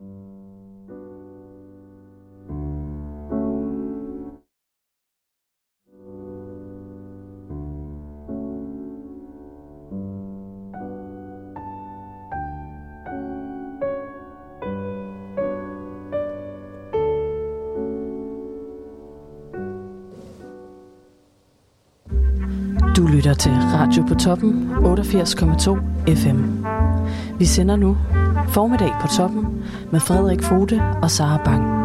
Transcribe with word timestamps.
Du 0.00 0.06
lytter 23.06 23.34
til 23.34 23.52
Radio 23.52 24.02
på 24.08 24.14
toppen 24.14 24.70
88,2 24.70 26.14
FM. 26.14 26.64
Vi 27.38 27.44
sender 27.44 27.76
nu 27.76 27.96
formiddag 28.50 28.94
på 29.00 29.08
toppen 29.08 29.64
med 29.92 30.00
Frederik 30.00 30.42
Fote 30.42 30.82
og 31.02 31.10
Sara 31.10 31.36
Bang. 31.44 31.80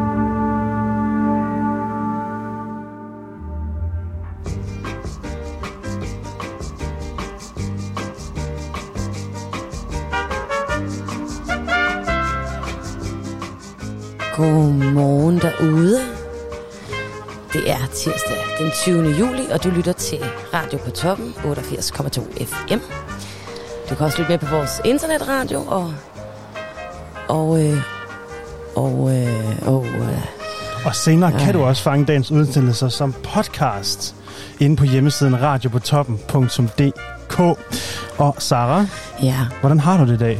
Godmorgen 14.35 15.37
derude. 15.37 15.99
Det 17.53 17.71
er 17.71 17.87
tirsdag 17.93 18.37
den 18.59 18.71
20. 18.83 19.15
juli, 19.19 19.45
og 19.51 19.63
du 19.63 19.69
lytter 19.69 19.93
til 19.93 20.19
Radio 20.53 20.77
på 20.77 20.91
Toppen 20.91 21.33
88,2 21.37 22.45
FM. 22.45 22.79
Du 23.89 23.95
kan 23.95 24.05
også 24.05 24.17
lytte 24.17 24.31
med 24.31 24.39
på 24.39 24.55
vores 24.55 24.81
internetradio, 24.85 25.59
og, 25.67 25.93
og, 27.27 27.63
øh, 27.63 27.77
og, 28.75 29.11
øh, 29.15 29.67
og, 29.67 29.85
øh, 29.85 30.21
Og 30.85 30.95
senere 30.95 31.39
kan 31.39 31.53
du 31.53 31.63
også 31.63 31.83
fange 31.83 32.05
dagens 32.05 32.31
udsendelser 32.31 32.89
som 32.89 33.15
podcast 33.33 34.15
inde 34.59 34.75
på 34.75 34.85
hjemmesiden 34.85 35.41
radiopotoppen.dk. 35.41 37.39
Og 38.17 38.35
Sara, 38.39 38.85
ja. 39.23 39.37
hvordan 39.59 39.79
har 39.79 39.97
du 39.97 40.11
det 40.11 40.15
i 40.15 40.17
dag? 40.17 40.39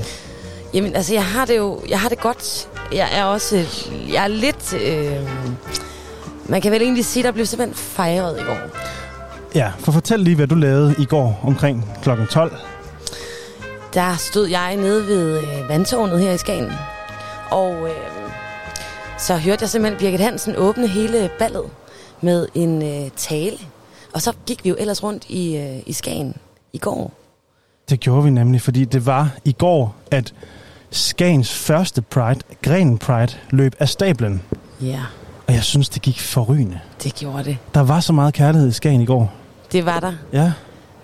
Jamen, 0.74 0.96
altså, 0.96 1.14
jeg 1.14 1.26
har 1.26 1.46
det 1.46 1.58
jo, 1.58 1.82
jeg 1.90 2.00
har 2.00 2.10
det 2.10 2.20
godt. 2.20 2.68
Jeg 2.94 3.10
er 3.12 3.24
også, 3.24 3.66
jeg 4.14 4.24
er 4.24 4.28
lidt, 4.28 4.74
øh, 4.74 5.30
man 6.46 6.62
kan 6.62 6.72
vel 6.72 6.82
egentlig 6.82 7.06
sige, 7.06 7.24
der 7.24 7.32
blev 7.32 7.46
simpelthen 7.46 7.76
fejret 7.76 8.40
i 8.40 8.44
går. 8.44 8.58
Ja, 9.56 9.72
for 9.80 9.92
fortæl 9.92 10.20
lige, 10.20 10.36
hvad 10.36 10.48
du 10.48 10.56
lavede 10.56 10.96
i 10.98 11.06
går 11.06 11.40
omkring 11.44 11.90
kl. 12.04 12.10
12. 12.30 12.52
Der 13.96 14.16
stod 14.16 14.48
jeg 14.48 14.76
nede 14.76 15.08
ved 15.08 15.38
øh, 15.40 15.70
vandtårnet 15.70 16.20
her 16.20 16.32
i 16.32 16.38
Skagen, 16.38 16.72
og 17.52 17.74
øh, 17.90 17.96
så 19.18 19.38
hørte 19.38 19.64
jeg 19.64 19.70
simpelthen 19.70 20.00
Birgit 20.00 20.20
Hansen 20.20 20.56
åbne 20.58 20.88
hele 20.88 21.30
ballet 21.40 21.64
med 22.22 22.48
en 22.56 22.82
øh, 22.84 23.10
tale. 23.16 23.58
Og 24.14 24.22
så 24.22 24.34
gik 24.46 24.64
vi 24.64 24.70
jo 24.70 24.76
ellers 24.80 25.04
rundt 25.04 25.26
i, 25.30 25.58
øh, 25.58 25.80
i 25.86 25.94
Skagen 25.94 26.36
i 26.74 26.78
går. 26.78 27.12
Det 27.90 28.00
gjorde 28.00 28.24
vi 28.24 28.30
nemlig, 28.30 28.62
fordi 28.62 28.86
det 28.86 29.06
var 29.06 29.30
i 29.46 29.52
går, 29.52 29.96
at 30.12 30.34
Skagens 30.92 31.54
første 31.54 32.02
Pride, 32.02 32.40
Gren 32.64 32.98
Pride, 32.98 33.34
løb 33.50 33.76
af 33.80 33.90
stablen. 33.90 34.42
Ja, 34.82 35.00
Og 35.48 35.54
jeg 35.54 35.64
synes, 35.64 35.90
det 35.90 36.02
gik 36.02 36.20
forrygende. 36.20 36.80
det 37.04 37.16
gjorde 37.16 37.44
det. 37.44 37.58
Der 37.74 37.82
var 37.82 38.00
så 38.00 38.14
meget 38.14 38.34
kærlighed 38.34 38.70
i 38.70 38.72
Skagen 38.72 39.02
i 39.02 39.06
går. 39.06 39.34
Det 39.72 39.86
var 39.86 40.00
der. 40.00 40.14
Ja, 40.34 40.52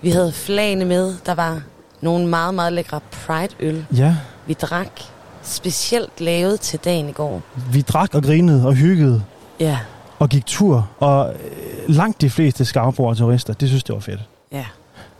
Vi 0.02 0.10
havde 0.10 0.32
flagene 0.32 0.84
med. 0.84 1.14
Der 1.26 1.34
var 1.34 1.62
nogle 2.02 2.26
meget, 2.26 2.54
meget 2.54 2.72
lækre 2.72 3.00
Pride-øl. 3.10 3.86
ja. 3.96 4.16
Vi 4.46 4.52
drak 4.54 5.00
specielt 5.42 6.20
lavet 6.20 6.60
til 6.60 6.78
dagen 6.84 7.08
i 7.08 7.12
går. 7.12 7.42
Vi 7.72 7.80
drak 7.80 8.14
og 8.14 8.22
grinede 8.22 8.66
og 8.66 8.74
hyggede 8.74 9.22
Ja, 9.60 9.78
og 10.18 10.28
gik 10.28 10.46
tur. 10.46 10.88
Og 10.98 11.34
øh, 11.34 11.94
langt 11.94 12.20
de 12.20 12.30
fleste 12.30 12.64
skavbrugere 12.64 13.14
turister, 13.14 13.52
det 13.54 13.68
synes, 13.68 13.84
det 13.84 13.94
var 13.94 14.00
fedt. 14.00 14.20
ja, 14.52 14.64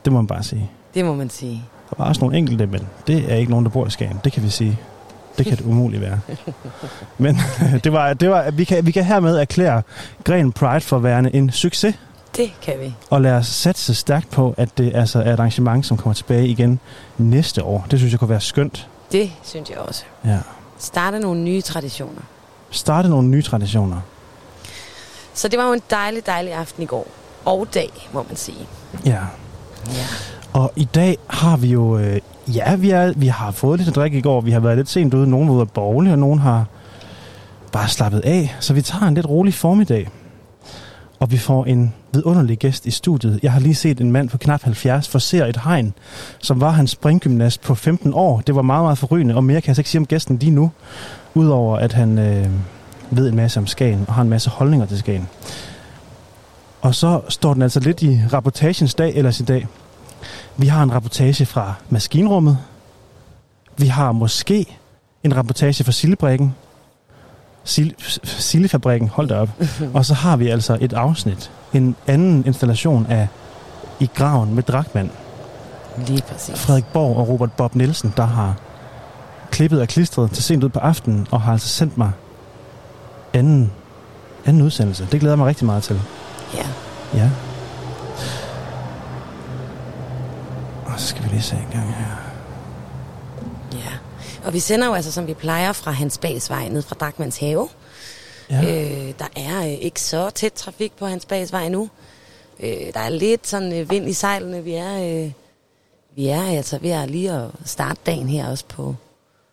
Det 0.04 0.12
må 0.12 0.18
man 0.18 0.26
bare 0.26 0.42
sige. 0.42 0.70
det 0.94 1.04
må 1.04 1.14
man 1.14 1.30
sige. 1.30 1.64
Der 1.90 1.94
var 1.98 2.04
også 2.08 2.20
nogle 2.20 2.38
enkelte, 2.38 2.66
men 2.66 2.88
det 3.06 3.32
er 3.32 3.36
ikke 3.36 3.50
nogen, 3.50 3.64
der 3.64 3.70
bor 3.70 3.86
i 3.86 3.90
Skagen. 3.90 4.20
Det 4.24 4.32
kan 4.32 4.42
vi 4.42 4.48
sige. 4.50 4.78
Det 5.38 5.46
kan 5.46 5.56
det 5.56 5.64
umuligt 5.64 6.02
være. 6.02 6.20
Men 7.18 7.38
det 7.84 7.92
var, 7.92 8.14
det 8.14 8.30
var, 8.30 8.50
vi, 8.50 8.64
kan, 8.64 8.86
vi 8.86 8.90
kan 8.90 9.04
hermed 9.04 9.36
erklære 9.38 9.82
Gren 10.24 10.52
Pride 10.52 10.80
for 10.80 10.98
værende 10.98 11.34
en 11.34 11.50
succes. 11.50 11.94
Det 12.36 12.52
kan 12.62 12.74
vi. 12.80 12.94
Og 13.10 13.20
lad 13.20 13.32
os 13.32 13.46
satse 13.46 13.94
stærkt 13.94 14.30
på, 14.30 14.54
at 14.56 14.78
det 14.78 14.92
altså 14.94 15.18
er 15.18 15.32
et 15.32 15.40
arrangement, 15.40 15.86
som 15.86 15.96
kommer 15.96 16.14
tilbage 16.14 16.48
igen 16.48 16.80
næste 17.18 17.64
år. 17.64 17.86
Det 17.90 17.98
synes 17.98 18.12
jeg 18.12 18.18
kunne 18.18 18.30
være 18.30 18.40
skønt. 18.40 18.88
Det 19.12 19.32
synes 19.42 19.70
jeg 19.70 19.78
også. 19.78 20.04
Ja. 20.24 20.38
Starte 20.78 21.18
nogle 21.18 21.40
nye 21.40 21.60
traditioner. 21.60 22.20
Starte 22.70 23.08
nogle 23.08 23.28
nye 23.28 23.42
traditioner. 23.42 24.00
Så 25.34 25.48
det 25.48 25.58
var 25.58 25.66
jo 25.66 25.72
en 25.72 25.82
dejlig, 25.90 26.26
dejlig 26.26 26.52
aften 26.52 26.82
i 26.82 26.86
går. 26.86 27.06
Og 27.44 27.66
dag, 27.74 27.90
må 28.12 28.24
man 28.28 28.36
sige. 28.36 28.66
Ja. 29.06 29.18
Ja. 29.86 30.06
Og 30.52 30.72
i 30.76 30.84
dag 30.84 31.18
har 31.26 31.56
vi 31.56 31.68
jo... 31.68 31.98
Øh, 31.98 32.20
ja, 32.54 32.74
vi, 32.74 32.90
er, 32.90 33.12
vi 33.16 33.26
har 33.26 33.50
fået 33.50 33.78
lidt 33.78 33.88
at 33.88 33.94
drikke 33.94 34.18
i 34.18 34.20
går. 34.20 34.40
Vi 34.40 34.50
har 34.50 34.60
været 34.60 34.76
lidt 34.76 34.88
sent 34.88 35.14
ude. 35.14 35.30
Nogen 35.30 35.48
var 35.48 35.54
ude 35.54 35.62
at 35.62 35.70
bowle, 35.70 36.12
og 36.12 36.18
nogen 36.18 36.38
har 36.38 36.64
bare 37.72 37.88
slappet 37.88 38.20
af. 38.20 38.56
Så 38.60 38.74
vi 38.74 38.82
tager 38.82 39.06
en 39.06 39.14
lidt 39.14 39.28
rolig 39.28 39.54
formiddag. 39.54 40.08
Og 41.22 41.30
vi 41.30 41.38
får 41.38 41.64
en 41.64 41.94
vidunderlig 42.12 42.58
gæst 42.58 42.86
i 42.86 42.90
studiet. 42.90 43.40
Jeg 43.42 43.52
har 43.52 43.60
lige 43.60 43.74
set 43.74 44.00
en 44.00 44.12
mand 44.12 44.28
på 44.28 44.38
knap 44.38 44.62
70 44.62 45.08
forsere 45.08 45.48
et 45.48 45.56
hegn, 45.56 45.94
som 46.38 46.60
var 46.60 46.70
hans 46.70 46.90
springgymnast 46.90 47.60
på 47.60 47.74
15 47.74 48.12
år. 48.14 48.40
Det 48.40 48.54
var 48.54 48.62
meget, 48.62 48.84
meget 48.84 48.98
forrygende, 48.98 49.34
og 49.34 49.44
mere 49.44 49.60
kan 49.60 49.66
jeg 49.66 49.70
altså 49.70 49.80
ikke 49.80 49.90
sige 49.90 49.98
om 49.98 50.06
gæsten 50.06 50.38
lige 50.38 50.50
nu. 50.50 50.70
Udover 51.34 51.76
at 51.76 51.92
han 51.92 52.18
øh, 52.18 52.48
ved 53.10 53.28
en 53.28 53.36
masse 53.36 53.60
om 53.60 53.66
Skagen 53.66 54.04
og 54.08 54.14
har 54.14 54.22
en 54.22 54.28
masse 54.28 54.50
holdninger 54.50 54.86
til 54.86 54.98
Skagen. 54.98 55.28
Og 56.80 56.94
så 56.94 57.20
står 57.28 57.52
den 57.54 57.62
altså 57.62 57.80
lidt 57.80 58.02
i 58.02 58.20
rapportagens 58.32 58.94
dag 58.94 59.14
ellers 59.14 59.40
i 59.40 59.44
dag. 59.44 59.66
Vi 60.56 60.66
har 60.66 60.82
en 60.82 60.92
rapportage 60.94 61.46
fra 61.46 61.74
maskinrummet. 61.90 62.58
Vi 63.76 63.86
har 63.86 64.12
måske 64.12 64.78
en 65.24 65.36
rapportage 65.36 65.84
fra 65.84 65.92
Sillebrikken. 65.92 66.54
Sil- 67.72 67.96
Sillefabrikken, 68.24 69.08
hold 69.08 69.28
da 69.28 69.38
op. 69.40 69.48
Og 69.94 70.04
så 70.04 70.14
har 70.14 70.36
vi 70.36 70.48
altså 70.48 70.78
et 70.80 70.92
afsnit, 70.92 71.50
en 71.72 71.96
anden 72.06 72.42
installation 72.46 73.06
af 73.06 73.28
I 74.00 74.10
graven 74.14 74.54
med 74.54 74.62
Drakmand. 74.62 75.10
Lige 76.06 76.22
præcis. 76.32 76.58
Frederik 76.58 76.84
Borg 76.92 77.16
og 77.16 77.28
Robert 77.28 77.52
Bob 77.52 77.74
Nielsen, 77.74 78.12
der 78.16 78.26
har 78.26 78.54
klippet 79.50 79.80
og 79.80 79.88
klistret 79.88 80.30
til 80.30 80.42
sent 80.42 80.64
ud 80.64 80.68
på 80.68 80.78
aftenen, 80.78 81.26
og 81.30 81.40
har 81.40 81.52
altså 81.52 81.68
sendt 81.68 81.98
mig 81.98 82.10
anden, 83.34 83.72
anden 84.46 84.62
udsendelse. 84.62 85.06
Det 85.12 85.20
glæder 85.20 85.32
jeg 85.32 85.38
mig 85.38 85.46
rigtig 85.46 85.66
meget 85.66 85.82
til. 85.82 86.00
Ja. 86.54 86.66
Ja. 87.14 87.30
Og 90.86 90.92
så 91.00 91.06
skal 91.06 91.24
vi 91.24 91.28
lige 91.28 91.42
se 91.42 91.56
en 91.56 91.66
gang 91.72 91.94
her. 91.94 92.16
ja. 93.72 93.92
Og 94.44 94.52
vi 94.52 94.58
sender 94.58 94.86
jo 94.86 94.94
altså, 94.94 95.12
som 95.12 95.26
vi 95.26 95.34
plejer, 95.34 95.72
fra 95.72 95.90
Hans 95.90 96.18
Bagsvej 96.18 96.68
ned 96.68 96.82
fra 96.82 96.96
Drakmans 97.00 97.38
Have. 97.38 97.68
Ja. 98.50 98.60
Øh, 98.60 99.12
der 99.18 99.28
er 99.36 99.58
øh, 99.58 99.72
ikke 99.72 100.00
så 100.00 100.30
tæt 100.30 100.52
trafik 100.52 100.92
på 100.98 101.06
Hans 101.06 101.26
Bagsvej 101.26 101.68
nu. 101.68 101.88
Øh, 102.60 102.70
der 102.94 103.00
er 103.00 103.08
lidt 103.08 103.46
sådan 103.46 103.72
øh, 103.72 103.90
vind 103.90 104.08
i 104.08 104.12
sejlene. 104.12 104.64
Vi 104.64 104.72
er, 104.72 105.24
øh, 105.24 105.30
vi 106.16 106.26
er 106.26 106.42
altså 106.42 106.78
ved 106.82 106.90
at 106.90 107.10
lige 107.10 107.32
at 107.32 107.48
starte 107.64 108.00
dagen 108.06 108.28
her 108.28 108.48
også 108.48 108.64
på 108.68 108.94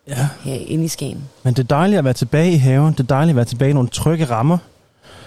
ja. 0.08 0.28
her 0.44 0.54
inde 0.54 0.84
i 0.84 0.88
Skagen. 0.88 1.28
Men 1.42 1.54
det 1.54 1.62
er 1.62 1.76
dejligt 1.76 1.98
at 1.98 2.04
være 2.04 2.14
tilbage 2.14 2.52
i 2.52 2.56
haven. 2.56 2.92
Det 2.92 3.00
er 3.00 3.04
dejligt 3.04 3.30
at 3.30 3.36
være 3.36 3.44
tilbage 3.44 3.70
i 3.70 3.74
nogle 3.74 3.88
trygge 3.88 4.24
rammer, 4.24 4.58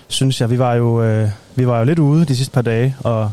synes 0.08 0.42
jeg. 0.42 0.50
Vi 0.50 0.60
var 0.60 0.74
jo, 0.74 1.04
øh, 1.04 1.30
vi 1.56 1.68
var 1.68 1.80
jo 1.80 1.86
lidt 1.86 2.00
ude 2.00 2.26
de 2.26 2.36
sidste 2.36 2.54
par 2.54 2.62
dage 2.62 2.96
og, 3.04 3.32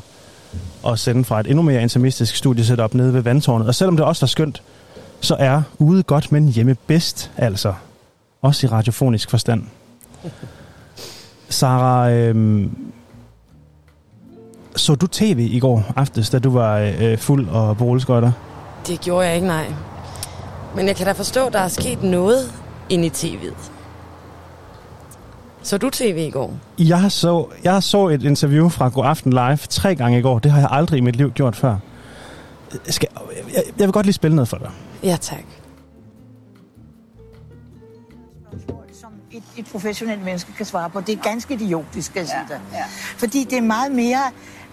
og 0.82 0.98
sende 0.98 1.24
fra 1.24 1.40
et 1.40 1.46
endnu 1.46 1.62
mere 1.62 1.82
intimistisk 1.82 2.36
studiesetup 2.36 2.94
nede 2.94 3.14
ved 3.14 3.20
vandtårnet. 3.20 3.68
Og 3.68 3.74
selvom 3.74 3.96
det 3.96 4.06
også 4.06 4.22
var 4.22 4.28
skønt, 4.28 4.62
så 5.20 5.36
er 5.38 5.62
ude 5.78 6.02
godt, 6.02 6.32
men 6.32 6.48
hjemme 6.48 6.76
bedst, 6.86 7.30
altså. 7.36 7.74
Også 8.42 8.66
i 8.66 8.70
radiofonisk 8.70 9.30
forstand. 9.30 9.62
Sara, 11.48 12.10
øh, 12.10 12.66
så 14.76 14.94
du 14.94 15.06
tv 15.06 15.48
i 15.50 15.58
går 15.58 15.84
aftes, 15.96 16.30
da 16.30 16.38
du 16.38 16.50
var 16.50 16.78
øh, 17.00 17.18
fuld 17.18 17.48
og 17.48 17.76
på 17.76 17.84
rulleskøjter? 17.84 18.32
Det 18.86 19.00
gjorde 19.00 19.26
jeg 19.26 19.34
ikke, 19.34 19.46
nej. 19.46 19.72
Men 20.76 20.86
jeg 20.86 20.96
kan 20.96 21.06
da 21.06 21.12
forstå, 21.12 21.46
at 21.46 21.52
der 21.52 21.58
er 21.58 21.68
sket 21.68 22.02
noget 22.02 22.52
inde 22.88 23.06
i 23.06 23.10
tv'et. 23.10 23.70
Så 25.62 25.78
du 25.78 25.90
tv 25.90 26.24
i 26.28 26.30
går? 26.30 26.54
Jeg 26.78 27.12
så, 27.12 27.46
jeg 27.64 27.82
så 27.82 28.08
et 28.08 28.22
interview 28.22 28.68
fra 28.68 28.88
God 28.88 29.06
Aften 29.06 29.32
Live 29.32 29.56
tre 29.56 29.94
gange 29.94 30.18
i 30.18 30.22
går. 30.22 30.38
Det 30.38 30.50
har 30.50 30.60
jeg 30.60 30.68
aldrig 30.70 30.98
i 30.98 31.00
mit 31.00 31.16
liv 31.16 31.30
gjort 31.32 31.56
før. 31.56 31.76
Skal, 32.88 33.08
jeg, 33.54 33.62
jeg 33.78 33.86
vil 33.86 33.92
godt 33.92 34.06
lige 34.06 34.14
spille 34.14 34.34
noget 34.34 34.48
for 34.48 34.56
dig. 34.56 34.70
Ja, 35.02 35.16
tak. 35.16 35.44
som 39.00 39.12
et, 39.32 39.42
et 39.56 39.66
professionelt 39.72 40.22
menneske 40.24 40.52
kan 40.52 40.66
svare 40.66 40.90
på. 40.90 41.00
Det 41.00 41.18
er 41.18 41.22
ganske 41.22 41.54
idiotisk, 41.54 42.06
skal 42.06 42.20
jeg 42.20 42.28
sige 42.28 42.44
dig. 42.48 42.60
Ja. 42.72 42.84
Fordi 43.16 43.44
det 43.44 43.58
er 43.58 43.62
meget 43.62 43.92
mere 43.92 44.30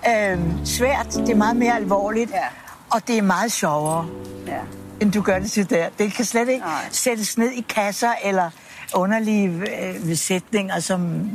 øh, 0.10 0.40
svært, 0.66 1.14
det 1.14 1.30
er 1.30 1.36
meget 1.36 1.56
mere 1.56 1.76
alvorligt, 1.76 2.32
ja. 2.32 2.46
og 2.90 3.08
det 3.08 3.18
er 3.18 3.22
meget 3.22 3.52
sjovere. 3.52 4.08
Ja. 4.48 4.60
end 5.00 5.12
du 5.12 5.22
gør 5.22 5.40
det 5.40 5.52
til 5.52 5.70
der. 5.70 5.90
Det 5.98 6.14
kan 6.14 6.26
slet 6.26 6.50
ikke 6.50 6.66
Nej. 6.66 6.86
sættes 6.92 7.38
ned 7.38 7.52
i 7.52 7.66
kasser 7.70 8.12
eller 8.24 8.50
underlige 8.96 9.48
øh, 9.48 10.06
besætninger, 10.06 10.80
som 10.80 11.30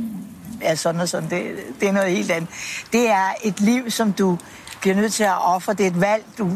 er 0.61 0.75
sådan 0.75 1.01
og 1.01 1.09
sådan. 1.09 1.29
Det, 1.29 1.55
det 1.79 1.87
er 1.87 1.91
noget 1.91 2.11
helt 2.11 2.31
andet. 2.31 2.49
Det 2.93 3.09
er 3.09 3.27
et 3.43 3.59
liv, 3.61 3.91
som 3.91 4.13
du 4.13 4.37
bliver 4.81 4.95
nødt 4.95 5.13
til 5.13 5.23
at 5.23 5.45
ofre. 5.45 5.73
Det 5.73 5.83
er 5.83 5.87
et 5.89 6.01
valg, 6.01 6.23
du, 6.37 6.51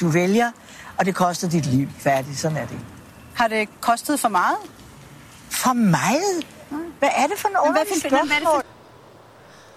du 0.00 0.08
vælger, 0.08 0.50
og 0.98 1.06
det 1.06 1.14
koster 1.14 1.48
dit 1.48 1.66
liv. 1.66 1.88
Færdigt. 1.98 2.38
Sådan 2.38 2.56
er 2.56 2.66
det. 2.66 2.78
Har 3.34 3.48
det 3.48 3.68
kostet 3.80 4.20
for 4.20 4.28
meget? 4.28 4.56
For 5.50 5.72
meget? 5.72 6.44
Hvad 6.98 7.08
er 7.16 7.26
det 7.26 7.38
for 7.38 7.48
en 7.48 7.52
Men 7.64 7.72
hvad 7.72 7.82
underlig 7.82 8.02
for- 8.02 8.08
hvad 8.08 8.18
er 8.18 8.22
det 8.22 8.30
for- 8.30 8.36
spørgsmål? 8.44 8.62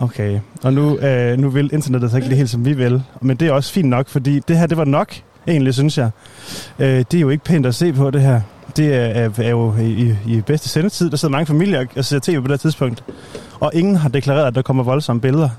Okay, 0.02 0.40
og 0.64 0.74
nu, 0.74 0.98
øh, 0.98 1.38
nu 1.38 1.50
vil 1.50 1.70
internettet 1.74 2.12
så 2.12 2.18
ikke 2.18 2.30
det 2.30 2.38
helt, 2.38 2.50
som 2.50 2.66
vi 2.66 2.74
vil. 2.74 3.04
Men 3.22 3.38
det 3.38 3.48
er 3.48 3.52
også 3.52 3.74
fint 3.74 3.90
nok, 3.90 4.10
fordi 4.10 4.40
det 4.40 4.58
her, 4.58 4.68
det 4.68 4.78
var 4.78 4.86
nok, 4.86 5.14
egentlig, 5.48 5.74
synes 5.74 5.98
jeg. 5.98 6.10
Øh, 6.80 6.88
det 7.12 7.14
er 7.14 7.20
jo 7.20 7.30
ikke 7.30 7.44
pænt 7.44 7.66
at 7.66 7.76
se 7.76 7.94
på, 7.94 8.12
det 8.12 8.22
her. 8.22 8.42
Det 8.78 8.96
er, 8.96 9.00
er, 9.00 9.30
er 9.38 9.50
jo 9.50 9.76
i, 9.78 10.16
i 10.28 10.42
bedste 10.42 10.70
sendetid. 10.70 11.10
Der 11.10 11.18
sidder 11.18 11.32
mange 11.32 11.46
familier 11.46 11.86
og 11.98 12.06
ser 12.06 12.20
tv 12.20 12.36
på 12.36 12.42
det 12.42 12.52
her 12.52 12.58
tidspunkt. 12.58 13.04
Og 13.60 13.72
ingen 13.74 13.96
har 13.96 14.10
deklareret, 14.10 14.48
at 14.48 14.56
der 14.56 14.62
kommer 14.62 14.84
voldsomme 14.84 15.22
billeder. 15.22 15.50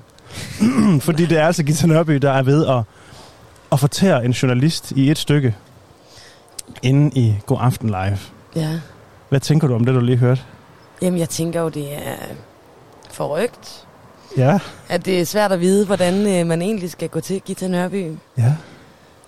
fordi 1.07 1.27
det 1.27 1.39
er 1.39 1.47
altså 1.47 1.63
Gita 1.63 1.87
Nørby, 1.87 2.15
der 2.17 2.31
er 2.33 2.43
ved 2.43 2.67
at, 2.67 2.83
at 3.73 3.81
fortære 3.81 4.25
en 4.25 4.31
journalist 4.31 4.91
i 4.91 5.11
et 5.11 5.19
stykke 5.19 5.55
inde 6.83 7.11
i 7.21 7.35
God 7.47 7.59
Aften 7.61 7.89
Live. 7.89 8.19
Ja. 8.57 8.81
Hvad 9.29 9.41
tænker 9.41 9.69
du 9.69 9.75
om 9.75 9.85
det, 9.85 9.95
du 9.95 10.01
lige 10.01 10.17
hørte? 10.19 10.43
Jamen, 11.03 11.19
jeg 11.19 11.29
tænker 11.29 11.61
jo, 11.61 11.69
det 11.69 11.95
er 11.95 12.15
forrygt. 13.11 13.87
Ja, 14.37 14.59
At 14.89 15.05
det 15.07 15.21
er 15.21 15.25
svært 15.25 15.53
at 15.53 15.61
vide, 15.61 15.87
hvordan 15.87 16.15
øh, 16.27 16.47
man 16.47 16.63
egentlig 16.63 16.91
skal 16.91 17.09
gå 17.09 17.21
til 17.21 17.41
Gita 17.41 17.69
Nørby. 17.69 18.13
ja. 18.39 18.55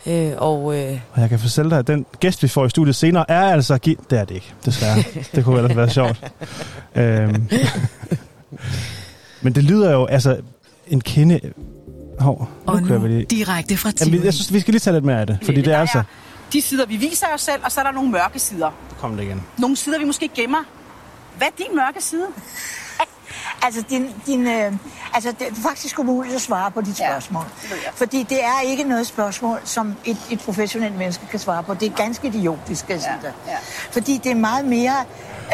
Øh, 0.06 0.32
og 0.36 0.78
øh, 0.78 1.00
Og 1.12 1.20
jeg 1.20 1.28
kan 1.28 1.38
fortælle 1.38 1.70
dig, 1.70 1.78
at 1.78 1.86
den 1.86 2.06
gæst, 2.20 2.42
vi 2.42 2.48
får 2.48 2.66
i 2.66 2.70
studiet 2.70 2.96
senere, 2.96 3.24
er 3.30 3.40
altså... 3.42 3.78
Gi- 3.78 3.96
det 4.10 4.18
er 4.18 4.24
det 4.24 4.34
ikke, 4.34 4.54
desværre. 4.64 4.96
det 5.34 5.44
kunne 5.44 5.58
ellers 5.58 5.76
være 5.76 5.90
sjovt. 5.90 6.32
øhm. 6.94 7.48
Men 9.42 9.52
det 9.54 9.64
lyder 9.64 9.92
jo, 9.92 10.06
altså, 10.06 10.40
en 10.86 11.00
kende... 11.00 11.40
Hov, 12.22 12.48
nu 12.66 12.72
Og 12.72 12.82
kører 12.88 12.98
vi 12.98 13.08
nu 13.08 13.14
lige. 13.14 13.24
direkte 13.24 13.76
fra 13.76 13.88
Jamen, 14.00 14.12
Tivoli. 14.12 14.24
jeg 14.24 14.34
synes, 14.34 14.52
vi 14.52 14.60
skal 14.60 14.72
lige 14.72 14.80
tage 14.80 14.94
lidt 14.94 15.04
mere 15.04 15.20
af 15.20 15.26
det, 15.26 15.38
fordi 15.44 15.56
det 15.62 15.66
er 15.68 15.72
Der 15.72 15.80
altså... 15.80 16.02
de 16.52 16.62
sider, 16.62 16.86
vi 16.86 16.96
viser 16.96 17.26
os 17.34 17.40
selv, 17.40 17.60
og 17.64 17.72
så 17.72 17.80
er 17.80 17.84
der 17.84 17.92
nogle 17.92 18.10
mørke 18.10 18.38
sider. 18.38 18.70
Kom 19.00 19.16
det 19.16 19.22
igen. 19.24 19.42
Nogle 19.58 19.76
sider, 19.76 19.98
vi 19.98 20.04
måske 20.04 20.28
gemmer. 20.28 20.58
Hvad 21.36 21.46
er 21.46 21.52
din 21.58 21.76
mørke 21.76 22.00
side? 22.04 22.26
Altså, 23.64 23.84
din, 23.90 24.06
din, 24.26 24.46
øh, 24.46 24.72
altså, 25.14 25.32
det 25.38 25.48
er 25.48 25.54
faktisk 25.68 25.98
umuligt 25.98 26.34
at 26.34 26.40
svare 26.40 26.70
på 26.70 26.80
dit 26.80 27.00
Ja, 27.00 27.10
spørgsmål. 27.10 27.44
det 27.62 27.70
ved 27.70 27.76
jeg. 27.84 27.92
Fordi 27.94 28.22
det 28.28 28.44
er 28.44 28.60
ikke 28.66 28.84
noget 28.84 29.06
spørgsmål, 29.06 29.60
som 29.64 29.94
et, 30.04 30.16
et 30.30 30.38
professionelt 30.40 30.98
menneske 30.98 31.26
kan 31.30 31.38
svare 31.38 31.62
på. 31.62 31.74
Det 31.74 31.88
er 31.92 31.96
ganske 31.96 32.26
idiotisk, 32.28 32.80
skal 32.80 32.94
jeg 32.94 33.02
sige 33.02 33.14
Ja, 33.22 33.28
ja. 33.52 33.56
Fordi 33.92 34.20
det 34.24 34.30
er 34.32 34.34
meget 34.36 34.64
mere 34.64 34.94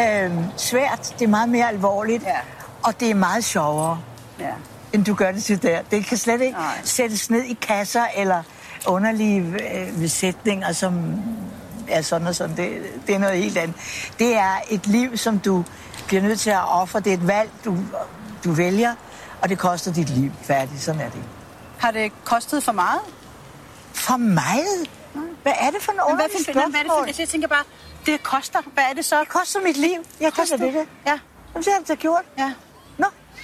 øh, 0.00 0.30
svært, 0.56 1.14
det 1.18 1.24
er 1.24 1.28
meget 1.28 1.48
mere 1.48 1.68
alvorligt, 1.68 2.22
Ja. 2.22 2.36
og 2.82 3.00
det 3.00 3.10
er 3.10 3.14
meget 3.14 3.44
sjovere, 3.44 3.98
Ja. 4.40 4.44
End 4.92 5.04
du 5.04 5.14
gør 5.14 5.32
det 5.32 5.42
til 5.44 5.62
der. 5.62 5.82
Det 5.82 6.06
kan 6.06 6.16
slet 6.16 6.40
ikke 6.40 6.58
Nej. 6.58 6.78
sættes 6.84 7.30
ned 7.30 7.42
i 7.42 7.58
kasser 7.62 8.04
eller 8.16 8.42
underlige 8.86 9.40
øh, 9.40 9.98
besætninger, 10.00 10.72
som 10.72 11.22
er 11.88 12.02
sådan 12.02 12.26
og 12.26 12.34
sådan. 12.34 12.56
Det, 12.56 12.82
det 13.06 13.14
er 13.14 13.18
noget 13.18 13.38
helt 13.38 13.58
andet. 13.58 13.76
Det 14.18 14.36
er 14.36 14.54
et 14.70 14.86
liv, 14.86 15.16
som 15.16 15.38
du 15.38 15.64
bliver 16.06 16.22
nødt 16.22 16.40
til 16.40 16.50
at 16.50 16.68
ofre. 16.68 17.00
Det 17.00 17.10
er 17.12 17.16
et 17.16 17.26
valg, 17.26 17.50
du, 17.64 17.76
du 18.44 18.52
vælger, 18.52 18.94
og 19.42 19.48
det 19.48 19.58
koster 19.58 19.92
dit 19.92 20.10
liv. 20.10 20.30
Færdigt. 20.42 20.82
Sådan 20.82 21.00
er 21.00 21.10
det. 21.10 21.22
Har 21.78 21.90
det 21.90 22.12
kostet 22.24 22.62
for 22.62 22.72
meget? 22.72 23.00
For 23.94 24.16
meget? 24.16 24.88
Hvad 25.42 25.52
er 25.60 25.70
det 25.70 25.82
for 25.82 25.92
en 25.92 25.96
Men 25.98 26.04
hvad, 26.04 26.12
underlig 26.12 26.46
for, 26.46 26.52
hvad 26.52 26.62
er 26.62 26.66
det 26.66 26.74
for, 26.74 26.80
spørgsmål? 26.84 27.06
altså, 27.06 27.22
jeg 27.22 27.28
tænker 27.28 27.48
bare, 27.48 27.64
det 28.06 28.22
koster. 28.22 28.58
Hvad 28.74 28.84
er 28.90 28.94
det 28.94 29.04
så? 29.04 29.20
Det 29.20 29.28
koster 29.28 29.60
mit 29.60 29.76
liv. 29.76 29.98
Jeg 30.20 30.32
koster 30.32 30.56
det. 30.56 30.72
det. 30.74 30.86
Ja, 31.06 31.18
Jamen, 31.54 31.64
det 31.64 31.72
har 31.72 31.80
det 31.88 31.98
gjort. 31.98 32.22
ja. 32.38 32.52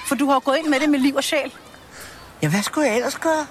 For 0.07 0.15
du 0.15 0.31
har 0.31 0.41
gået 0.41 0.57
ind 0.57 0.67
med 0.67 0.81
det 0.81 0.89
med 0.89 0.99
liv 0.99 1.15
og 1.15 1.25
sjæl. 1.25 1.53
ja, 2.43 2.49
hvad 2.49 2.63
skulle 2.63 2.87
jeg 2.87 2.97
ellers 2.97 3.15
gøre? 3.15 3.47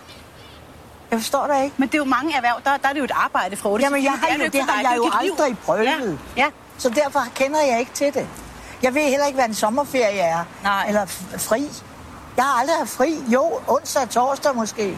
Jeg 1.12 1.20
forstår 1.20 1.48
dig 1.48 1.64
ikke. 1.64 1.76
Men 1.80 1.88
det 1.88 1.96
er 1.96 1.98
jo 1.98 2.04
mange 2.06 2.36
erhverv, 2.36 2.62
der, 2.64 2.78
der 2.78 2.90
er 2.90 2.94
det 2.94 3.00
jo 3.00 3.06
et 3.06 3.12
arbejde 3.16 3.56
fra 3.56 3.70
8 3.70 3.86
Jamen, 3.86 4.04
jeg 4.04 4.12
Det 4.22 4.30
har 4.30 4.38
jo, 4.38 4.44
det 4.44 4.54
for 4.54 4.72
har 4.72 4.82
jeg 4.82 4.90
det 4.92 4.98
jo 4.98 5.12
aldrig 5.14 5.58
prøvet. 5.58 5.86
Ja, 5.86 5.98
ja. 6.38 6.48
Så 6.78 6.90
derfor 6.90 7.24
kender 7.36 7.62
jeg 7.62 7.80
ikke 7.80 7.92
til 7.94 8.14
det. 8.14 8.28
Jeg 8.84 8.94
ved 8.96 9.02
heller 9.02 9.26
ikke, 9.26 9.38
hvad 9.38 9.46
en 9.48 9.54
sommerferie 9.54 10.20
er. 10.20 10.44
Nej. 10.64 10.86
Eller 10.88 11.06
fri. 11.38 11.70
Jeg 12.38 12.46
har 12.46 12.60
aldrig 12.60 12.78
haft 12.78 12.90
fri. 12.90 13.20
Jo, 13.28 13.60
onsdag 13.68 14.02
og 14.02 14.10
torsdag 14.10 14.56
måske. 14.56 14.98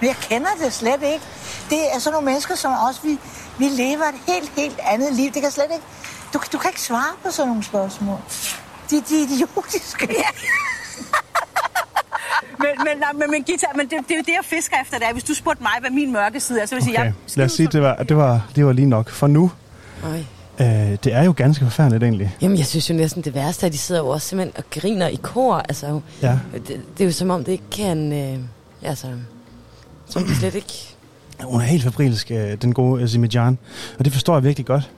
Men 0.00 0.08
jeg 0.08 0.16
kender 0.16 0.50
det 0.60 0.72
slet 0.72 1.02
ikke. 1.02 1.24
Det 1.70 1.94
er 1.94 1.98
sådan 1.98 2.12
nogle 2.12 2.24
mennesker, 2.24 2.54
som 2.54 2.72
også 2.88 3.00
vi, 3.02 3.18
vi 3.58 3.64
lever 3.64 4.04
et 4.04 4.20
helt, 4.26 4.52
helt 4.56 4.80
andet 4.82 5.12
liv. 5.12 5.30
Det 5.30 5.42
kan 5.42 5.50
slet 5.50 5.70
ikke... 5.72 5.84
Du, 6.34 6.40
du 6.52 6.58
kan 6.58 6.70
ikke 6.70 6.82
svare 6.82 7.12
på 7.24 7.30
sådan 7.30 7.48
nogle 7.48 7.64
spørgsmål. 7.64 8.18
De, 8.94 9.00
de 9.08 9.20
er 9.20 9.24
idiotiske. 9.34 10.06
Ja. 10.10 10.30
Men, 12.58 12.68
men, 12.78 12.98
nej, 12.98 13.12
men, 13.12 13.30
men, 13.30 13.42
Gita, 13.42 13.66
men 13.76 13.84
det, 13.88 13.98
det 14.08 14.14
er 14.14 14.16
jo 14.16 14.22
det, 14.26 14.32
jeg 14.32 14.44
fisker 14.44 14.76
efter. 14.82 14.98
Det 14.98 15.06
er. 15.08 15.12
Hvis 15.12 15.24
du 15.24 15.34
spurgte 15.34 15.62
mig, 15.62 15.70
hvad 15.80 15.90
min 15.90 16.12
mørke 16.12 16.40
side 16.40 16.60
er, 16.60 16.66
så 16.66 16.74
vil 16.74 16.78
jeg 16.80 16.84
sige, 16.84 16.98
Okay, 16.98 17.04
jeg 17.04 17.14
lad 17.36 17.44
os 17.46 17.52
sige, 17.52 17.68
det 17.72 17.82
var, 17.82 17.96
det, 17.96 18.16
var, 18.16 18.48
det 18.56 18.66
var 18.66 18.72
lige 18.72 18.86
nok. 18.86 19.10
For 19.10 19.26
nu, 19.26 19.50
øj. 20.04 20.18
øh, 20.60 20.98
det 21.04 21.06
er 21.06 21.22
jo 21.22 21.34
ganske 21.36 21.64
forfærdeligt 21.64 22.02
egentlig. 22.04 22.36
Jamen, 22.40 22.58
jeg 22.58 22.66
synes 22.66 22.90
jo 22.90 22.94
næsten 22.94 23.22
det 23.22 23.34
værste 23.34 23.64
er, 23.64 23.66
at 23.66 23.72
de 23.72 23.78
sidder 23.78 24.00
jo 24.00 24.08
også 24.08 24.28
simpelthen 24.28 24.56
og 24.56 24.64
griner 24.70 25.08
i 25.08 25.18
kor. 25.22 25.54
Altså, 25.54 26.00
Ja. 26.22 26.38
det, 26.52 26.68
det 26.68 27.00
er 27.00 27.04
jo 27.04 27.12
som 27.12 27.30
om, 27.30 27.44
det 27.44 27.52
ikke 27.52 27.70
kan... 27.72 28.12
Øh, 28.12 28.38
altså, 28.90 29.06
som 30.08 30.24
det 30.24 30.36
slet 30.36 30.54
ikke... 30.54 30.96
Hun 31.42 31.60
er 31.60 31.64
helt 31.64 31.82
fabrilsk, 31.82 32.30
øh, 32.30 32.52
den 32.62 32.74
gode 32.74 33.02
Azimijan, 33.02 33.58
og 33.98 34.04
det 34.04 34.12
forstår 34.12 34.34
jeg 34.34 34.44
virkelig 34.44 34.66
godt. 34.66 34.90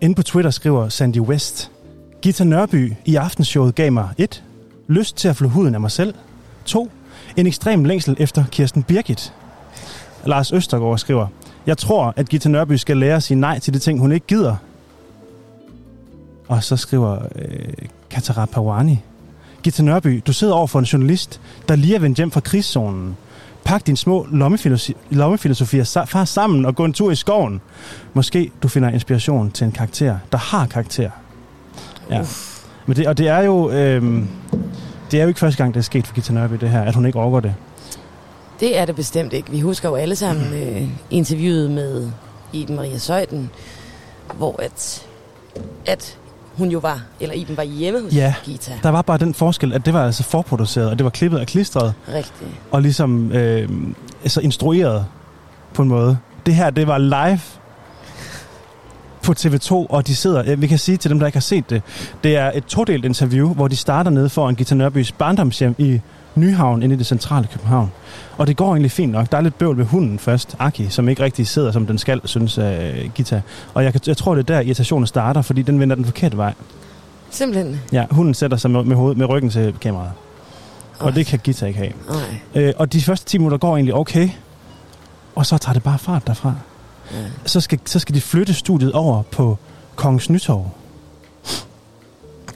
Inde 0.00 0.14
på 0.14 0.22
Twitter 0.22 0.50
skriver 0.50 0.88
Sandy 0.88 1.18
West, 1.20 1.70
Gita 2.22 2.44
Nørby 2.44 2.92
i 3.04 3.16
aftenshowet 3.16 3.74
gav 3.74 3.92
mig 3.92 4.08
1. 4.18 4.42
Lyst 4.88 5.16
til 5.16 5.28
at 5.28 5.36
flå 5.36 5.48
huden 5.48 5.74
af 5.74 5.80
mig 5.80 5.90
selv. 5.90 6.14
2. 6.64 6.90
En 7.36 7.46
ekstrem 7.46 7.84
længsel 7.84 8.16
efter 8.18 8.44
Kirsten 8.50 8.82
Birgit. 8.82 9.32
Lars 10.26 10.52
Østergaard 10.52 10.98
skriver, 10.98 11.26
Jeg 11.66 11.78
tror, 11.78 12.14
at 12.16 12.28
Gita 12.28 12.48
Nørby 12.48 12.72
skal 12.72 12.96
lære 12.96 13.16
at 13.16 13.22
sige 13.22 13.40
nej 13.40 13.58
til 13.58 13.74
de 13.74 13.78
ting, 13.78 14.00
hun 14.00 14.12
ikke 14.12 14.26
gider. 14.26 14.56
Og 16.48 16.64
så 16.64 16.76
skriver 16.76 17.18
øh, 17.36 17.68
Katara 18.10 18.46
Pawani, 18.46 18.98
Gita 19.62 19.82
Nørby, 19.82 20.22
du 20.26 20.32
sidder 20.32 20.54
over 20.54 20.66
for 20.66 20.78
en 20.78 20.84
journalist, 20.84 21.40
der 21.68 21.76
lige 21.76 21.94
er 21.94 21.98
vendt 21.98 22.16
hjem 22.16 22.30
fra 22.30 22.40
krigszonen. 22.40 23.16
Pak 23.64 23.86
dine 23.86 23.96
små 23.96 24.26
lommefilosofi- 24.30 24.94
lommefilosofier 25.10 26.04
far 26.08 26.24
sammen 26.24 26.64
og 26.66 26.74
gå 26.74 26.84
en 26.84 26.92
tur 26.92 27.10
i 27.10 27.14
skoven. 27.16 27.60
Måske 28.14 28.50
du 28.62 28.68
finder 28.68 28.90
inspiration 28.90 29.50
til 29.50 29.64
en 29.64 29.72
karakter, 29.72 30.18
der 30.32 30.38
har 30.38 30.66
karakter. 30.66 31.10
Ja. 32.10 32.22
Men 32.86 32.96
det, 32.96 33.06
og 33.06 33.18
det 33.18 33.28
er 33.28 33.38
jo... 33.38 33.70
Øhm, 33.70 34.28
det 35.10 35.18
er 35.18 35.22
jo 35.22 35.28
ikke 35.28 35.40
første 35.40 35.58
gang, 35.62 35.74
det 35.74 35.80
er 35.80 35.84
sket 35.84 36.06
for 36.06 36.14
Gita 36.14 36.32
Nørby, 36.32 36.54
det 36.54 36.70
her, 36.70 36.82
at 36.82 36.94
hun 36.94 37.06
ikke 37.06 37.18
overgår 37.18 37.40
det. 37.40 37.54
Det 38.60 38.78
er 38.78 38.84
det 38.84 38.96
bestemt 38.96 39.32
ikke. 39.32 39.50
Vi 39.50 39.60
husker 39.60 39.88
jo 39.88 39.94
alle 39.94 40.16
sammen 40.16 40.46
øh, 40.54 40.88
interviewet 41.10 41.70
med 41.70 42.10
Iben 42.52 42.76
Maria 42.76 42.98
Søjden, 42.98 43.50
hvor 44.34 44.62
at, 44.62 45.06
at 45.86 46.16
hun 46.56 46.68
jo 46.68 46.78
var, 46.78 47.02
eller 47.20 47.34
Iben 47.34 47.56
var 47.56 47.62
hjemme 47.62 48.00
hos 48.02 48.12
Ja. 48.14 48.34
Gita. 48.44 48.72
Der 48.82 48.88
var 48.88 49.02
bare 49.02 49.18
den 49.18 49.34
forskel, 49.34 49.72
at 49.72 49.86
det 49.86 49.94
var 49.94 50.04
altså 50.06 50.22
forproduceret, 50.22 50.90
og 50.90 50.98
det 50.98 51.04
var 51.04 51.10
klippet 51.10 51.40
og 51.40 51.46
klistret, 51.46 51.94
Rigtigt. 52.14 52.50
og 52.70 52.82
ligesom 52.82 53.32
øh, 53.32 53.68
altså 54.22 54.40
instrueret 54.40 55.06
på 55.74 55.82
en 55.82 55.88
måde. 55.88 56.18
Det 56.46 56.54
her, 56.54 56.70
det 56.70 56.86
var 56.86 56.98
live 56.98 57.40
på 59.22 59.32
TV2, 59.38 59.72
og 59.72 60.06
de 60.06 60.16
sidder, 60.16 60.44
ja, 60.44 60.54
vi 60.54 60.66
kan 60.66 60.78
sige 60.78 60.96
til 60.96 61.10
dem, 61.10 61.18
der 61.18 61.26
ikke 61.26 61.36
har 61.36 61.40
set 61.40 61.70
det, 61.70 61.82
det 62.24 62.36
er 62.36 62.50
et 62.54 62.64
todelt 62.64 63.04
interview, 63.04 63.54
hvor 63.54 63.68
de 63.68 63.76
starter 63.76 64.10
nede 64.10 64.28
foran 64.28 64.54
Gita 64.54 64.74
Nørbys 64.74 65.12
barndomshjem 65.12 65.74
i 65.78 66.00
Nyhavn 66.34 66.82
inde 66.82 66.94
i 66.94 66.98
det 66.98 67.06
centrale 67.06 67.48
København. 67.52 67.92
Og 68.38 68.46
det 68.46 68.56
går 68.56 68.70
egentlig 68.70 68.90
fint 68.90 69.12
nok. 69.12 69.32
Der 69.32 69.38
er 69.38 69.40
lidt 69.40 69.58
bøvl 69.58 69.78
ved 69.78 69.84
hunden 69.84 70.18
først, 70.18 70.56
Aki, 70.58 70.88
som 70.88 71.08
ikke 71.08 71.22
rigtig 71.22 71.46
sidder, 71.46 71.72
som 71.72 71.86
den 71.86 71.98
skal, 71.98 72.20
synes 72.24 72.58
uh, 72.58 72.64
Gita. 73.14 73.42
Og 73.74 73.84
jeg, 73.84 73.92
kan, 73.92 74.00
jeg 74.06 74.16
tror, 74.16 74.34
det 74.34 74.50
er 74.50 74.54
der 74.54 74.60
irritationen 74.60 75.06
starter, 75.06 75.42
fordi 75.42 75.62
den 75.62 75.80
vender 75.80 75.96
den 75.96 76.04
forkerte 76.04 76.36
vej. 76.36 76.54
Simpelthen. 77.30 77.80
Ja, 77.92 78.04
hunden 78.10 78.34
sætter 78.34 78.56
sig 78.56 78.70
med, 78.70 78.84
med, 78.84 78.96
hoved, 78.96 79.14
med 79.14 79.26
ryggen 79.28 79.50
til 79.50 79.74
kameraet. 79.80 80.12
Og 80.98 81.14
det 81.14 81.26
kan 81.26 81.38
Gita 81.44 81.66
ikke 81.66 81.78
have. 81.78 81.92
Nej. 82.08 82.62
Øh, 82.64 82.72
og 82.76 82.92
de 82.92 83.02
første 83.02 83.26
10 83.26 83.38
minutter 83.38 83.58
går 83.58 83.76
egentlig 83.76 83.94
okay. 83.94 84.28
Og 85.34 85.46
så 85.46 85.58
tager 85.58 85.72
det 85.72 85.82
bare 85.82 85.98
fart 85.98 86.26
derfra. 86.26 86.54
Ja. 87.12 87.24
Så 87.46 87.60
skal, 87.60 87.80
så 87.84 87.98
skal 87.98 88.14
de 88.14 88.20
flytte 88.20 88.54
studiet 88.54 88.92
over 88.92 89.22
på 89.22 89.58
Kongens 89.96 90.30
Nytorv. 90.30 90.70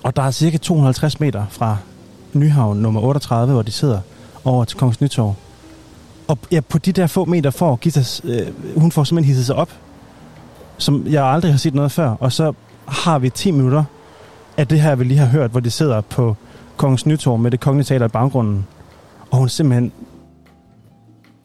Og 0.03 0.17
der 0.17 0.23
er 0.23 0.31
cirka 0.31 0.57
250 0.57 1.21
meter 1.21 1.45
fra 1.51 1.77
Nyhavn 2.33 2.79
nummer 2.79 3.01
38, 3.01 3.53
hvor 3.53 3.63
de 3.63 3.73
sidder 3.73 4.01
over 4.45 4.65
til 4.65 4.79
Kongens 4.79 5.01
Nytorv. 5.01 5.35
Og 6.29 6.39
ja, 6.51 6.61
på 6.61 6.79
de 6.79 6.93
der 6.93 7.07
få 7.07 7.25
meter 7.25 7.51
får 7.51 7.77
Gitas, 7.77 8.21
øh, 8.25 8.47
hun 8.77 8.93
får 8.93 9.05
simpelthen 9.05 9.29
hisset 9.29 9.47
sig 9.47 9.57
op, 9.57 9.71
som 10.79 11.07
jeg 11.07 11.25
aldrig 11.25 11.53
har 11.53 11.59
set 11.59 11.75
noget 11.75 11.93
før. 11.93 12.09
Og 12.21 12.33
så 12.33 12.53
har 12.87 13.19
vi 13.19 13.31
10 13.31 13.51
minutter 13.51 13.85
af 14.57 14.69
det 14.69 14.81
her, 14.81 14.95
vi 14.95 15.05
lige 15.05 15.19
har 15.19 15.27
hørt, 15.27 15.51
hvor 15.51 15.61
de 15.61 15.71
sidder 15.71 16.01
på 16.01 16.37
Kongens 16.77 17.07
Nytorv 17.07 17.39
med 17.39 17.51
det 17.51 17.61
kongelige 17.61 17.87
teater 17.87 18.07
i 18.07 18.09
baggrunden. 18.09 18.67
Og 19.31 19.39
hun 19.39 19.49
simpelthen 19.49 19.93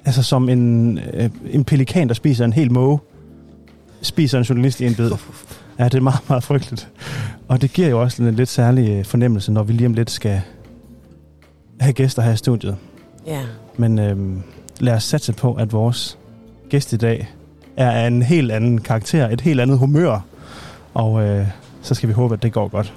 altså 0.10 0.24
som 0.24 0.50
en, 0.50 0.98
øh, 1.14 1.30
en 1.50 1.64
pelikan, 1.64 2.08
der 2.08 2.14
spiser 2.14 2.46
en 2.46 2.54
hel 2.54 2.72
måge. 2.72 3.00
spiser 4.02 4.38
en 4.38 4.44
journalist 4.44 4.82
i 4.82 4.86
en 4.86 4.96
bid. 4.96 5.12
Ja, 5.80 5.84
det 5.84 5.94
er 5.94 6.02
meget, 6.02 6.30
meget 6.30 6.44
frygteligt. 6.44 6.90
Og 7.48 7.62
det 7.62 7.74
giver 7.74 7.88
jo 7.88 8.02
også 8.02 8.24
en 8.24 8.36
lidt 8.36 8.50
særlig 8.50 8.90
øh, 8.90 9.06
fornemmelse, 9.06 9.52
når 9.52 9.64
vi 9.64 9.74
lige 9.74 9.88
om 9.88 9.94
lidt 9.94 10.12
skal 10.12 10.42
have 11.80 11.94
gæster 11.94 12.22
her 12.22 12.32
i 12.32 12.38
studiet. 12.38 12.76
Ja. 13.28 13.42
Men 13.78 14.00
øhm, 14.00 14.42
lad 14.80 14.94
os 14.94 15.04
satse 15.04 15.34
på, 15.34 15.54
at 15.54 15.74
vores 15.74 16.18
gæst 16.70 16.94
i 16.94 16.98
dag 16.98 17.30
er 17.78 17.92
af 17.92 18.08
en 18.08 18.22
helt 18.22 18.52
anden 18.52 18.82
karakter, 18.82 19.30
et 19.30 19.42
helt 19.42 19.60
andet 19.60 19.78
humør. 19.78 20.20
Og 20.94 21.24
øh, 21.24 21.48
så 21.82 21.96
skal 21.96 22.10
vi 22.10 22.14
håbe, 22.14 22.34
at 22.34 22.44
det 22.44 22.54
går 22.54 22.68
godt. 22.68 22.94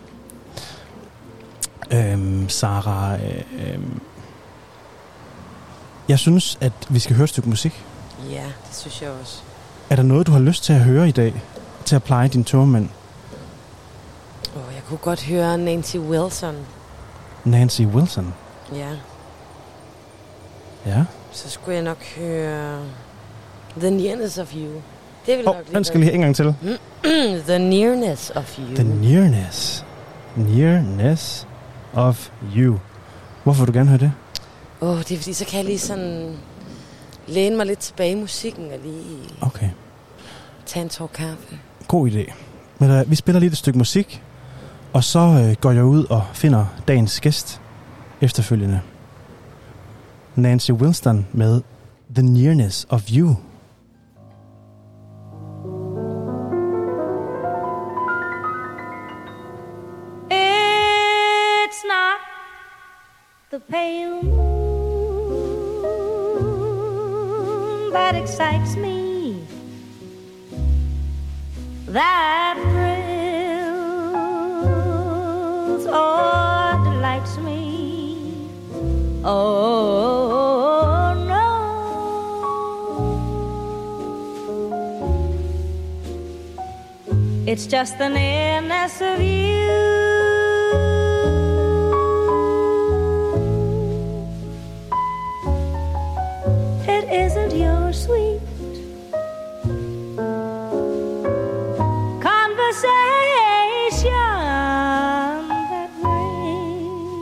Øhm, 1.93 2.49
Sara, 2.49 3.15
øh, 3.15 3.21
øh, 3.35 3.79
jeg 6.09 6.19
synes, 6.19 6.59
at 6.61 6.73
vi 6.89 6.99
skal 6.99 7.17
høre 7.17 7.25
et 7.25 7.31
stykke 7.31 7.49
musik. 7.49 7.85
Ja, 8.31 8.45
det 8.69 8.77
synes 8.77 9.03
jeg 9.03 9.11
også. 9.21 9.41
Er 9.91 9.97
der 9.97 10.03
noget, 10.03 10.27
du 10.27 10.33
har 10.33 10.39
lyst 10.39 10.65
til 10.65 10.73
at 10.73 10.81
høre 10.81 11.09
i 11.09 11.13
dag, 11.13 11.43
til 11.85 11.97
at 11.97 12.03
pleje 12.03 12.29
din 12.29 12.45
tørmænd? 12.45 12.89
Oh, 14.57 14.75
jeg 14.75 14.83
kunne 14.89 14.99
godt 14.99 15.25
høre 15.25 15.59
Nancy 15.59 15.97
Wilson. 15.97 16.55
Nancy 17.45 17.83
Wilson. 17.83 18.35
Ja. 18.75 18.89
Ja. 20.87 21.05
Så 21.33 21.51
skulle 21.51 21.75
jeg 21.75 21.85
nok 21.85 22.05
høre 22.17 22.79
The 23.81 23.91
Nearness 23.91 24.39
of 24.39 24.55
You. 24.55 24.83
Det 25.27 25.39
vil 25.39 25.49
Åh, 25.49 25.55
nok 25.55 25.65
oh, 25.69 25.75
den 25.75 25.85
skal 25.85 26.01
lige 26.01 26.13
en 26.13 26.21
gang 26.21 26.37
til. 26.37 26.55
The 27.49 27.59
Nearness 27.59 28.31
of 28.31 28.59
You. 28.59 28.75
The 28.75 28.85
nearness. 28.85 29.85
Nearness 30.37 31.47
of 31.95 32.31
you. 32.57 32.79
Hvorfor 33.45 33.65
vil 33.65 33.75
du 33.75 33.79
gerne 33.79 33.89
høre 33.89 33.99
det? 33.99 34.13
Åh, 34.83 34.89
oh, 34.91 34.99
det 34.99 35.13
er 35.13 35.17
fordi, 35.17 35.33
så 35.33 35.45
kan 35.45 35.57
jeg 35.57 35.65
lige 35.65 35.79
sådan 35.79 36.37
læne 37.27 37.57
mig 37.57 37.67
lidt 37.67 37.79
tilbage 37.79 38.13
i 38.13 38.15
musikken 38.15 38.73
og 38.73 38.79
lige 38.85 39.19
Okay. 39.41 39.69
tage 40.67 40.83
en 40.83 40.89
tår 40.89 41.07
kaffe. 41.07 41.59
God 41.89 42.11
idé. 42.11 42.33
Men 42.79 42.91
uh, 42.91 43.11
vi 43.11 43.15
spiller 43.15 43.41
lige 43.41 43.51
et 43.51 43.57
stykke 43.57 43.79
musik, 43.79 44.23
og 44.93 45.05
så 45.05 45.19
uh, 45.19 45.61
går 45.61 45.71
jeg 45.71 45.85
ud 45.85 46.05
og 46.05 46.25
finder 46.35 46.67
dagens 46.89 47.21
gæst 47.21 47.61
efterfølgende. 48.21 48.81
Nancy 50.37 50.71
Wilson 50.71 51.27
med 51.33 51.63
The 52.15 52.23
Nearness 52.23 52.87
of 52.89 53.03
You. 53.13 53.37
It's 60.31 61.85
not 61.89 62.19
the 63.51 63.61
pale 63.61 64.52
that 67.93 68.15
excites 68.15 68.77
me, 68.77 69.47
that 71.87 72.57
thrills 75.53 75.87
or 75.87 76.85
delights 76.85 77.37
me. 77.39 78.49
Oh 79.25 81.15
no. 81.29 81.49
It's 87.47 87.67
just 87.67 87.99
the 87.99 88.09
nearness 88.09 89.01
of 89.03 89.21
you. 89.21 90.12
Isn't 97.13 97.55
your 97.55 97.93
sweet 97.93 98.41
conversation 102.23 102.89
that 105.69 105.91
brings 106.01 107.13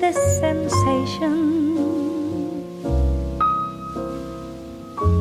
this 0.00 0.16
sensation. 0.40 1.76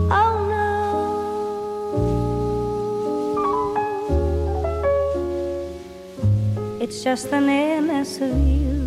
Oh 0.10 0.36
no. 0.56 0.70
It's 6.80 7.04
just 7.04 7.30
the 7.30 7.42
nearness 7.42 8.22
of 8.22 8.32
you. 8.48 8.81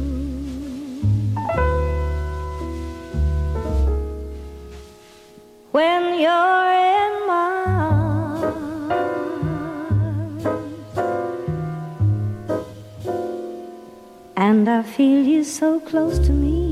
And 14.66 14.71
I 14.71 14.83
feel 14.83 15.23
you 15.26 15.44
so 15.44 15.78
close 15.78 16.18
to 16.21 16.33
me. 16.33 16.63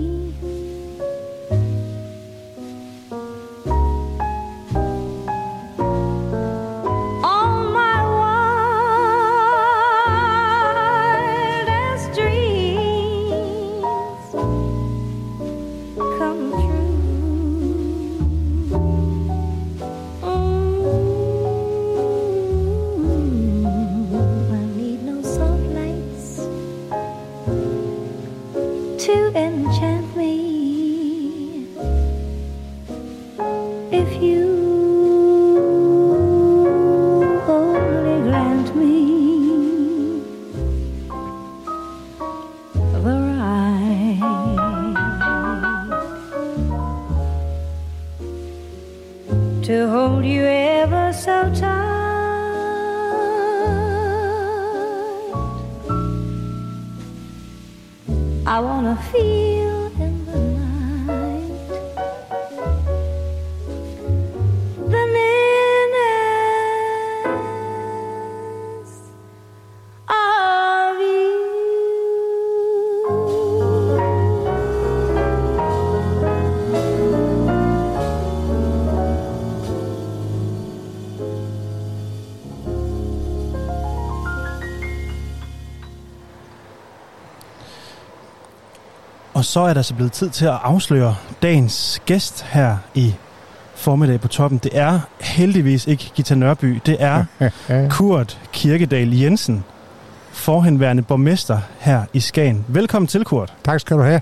Så 89.52 89.60
er 89.60 89.74
der 89.74 89.82
så 89.82 89.94
blevet 89.94 90.12
tid 90.12 90.30
til 90.30 90.44
at 90.46 90.58
afsløre 90.62 91.16
dagens 91.42 92.02
gæst 92.06 92.42
her 92.42 92.76
i 92.94 93.14
formiddag 93.74 94.20
på 94.20 94.28
toppen. 94.28 94.58
Det 94.58 94.78
er 94.78 95.00
heldigvis 95.20 95.86
ikke 95.86 96.10
Gita 96.14 96.34
Nørby. 96.34 96.80
Det 96.86 96.96
er 97.00 97.24
Kurt 97.90 98.38
Kirkedal 98.52 99.16
Jensen, 99.18 99.64
forhenværende 100.32 101.02
borgmester 101.02 101.58
her 101.78 102.02
i 102.12 102.20
Skagen. 102.20 102.64
Velkommen 102.68 103.06
til, 103.06 103.24
Kurt. 103.24 103.52
Tak 103.64 103.80
skal 103.80 103.96
du 103.96 104.02
have. 104.02 104.20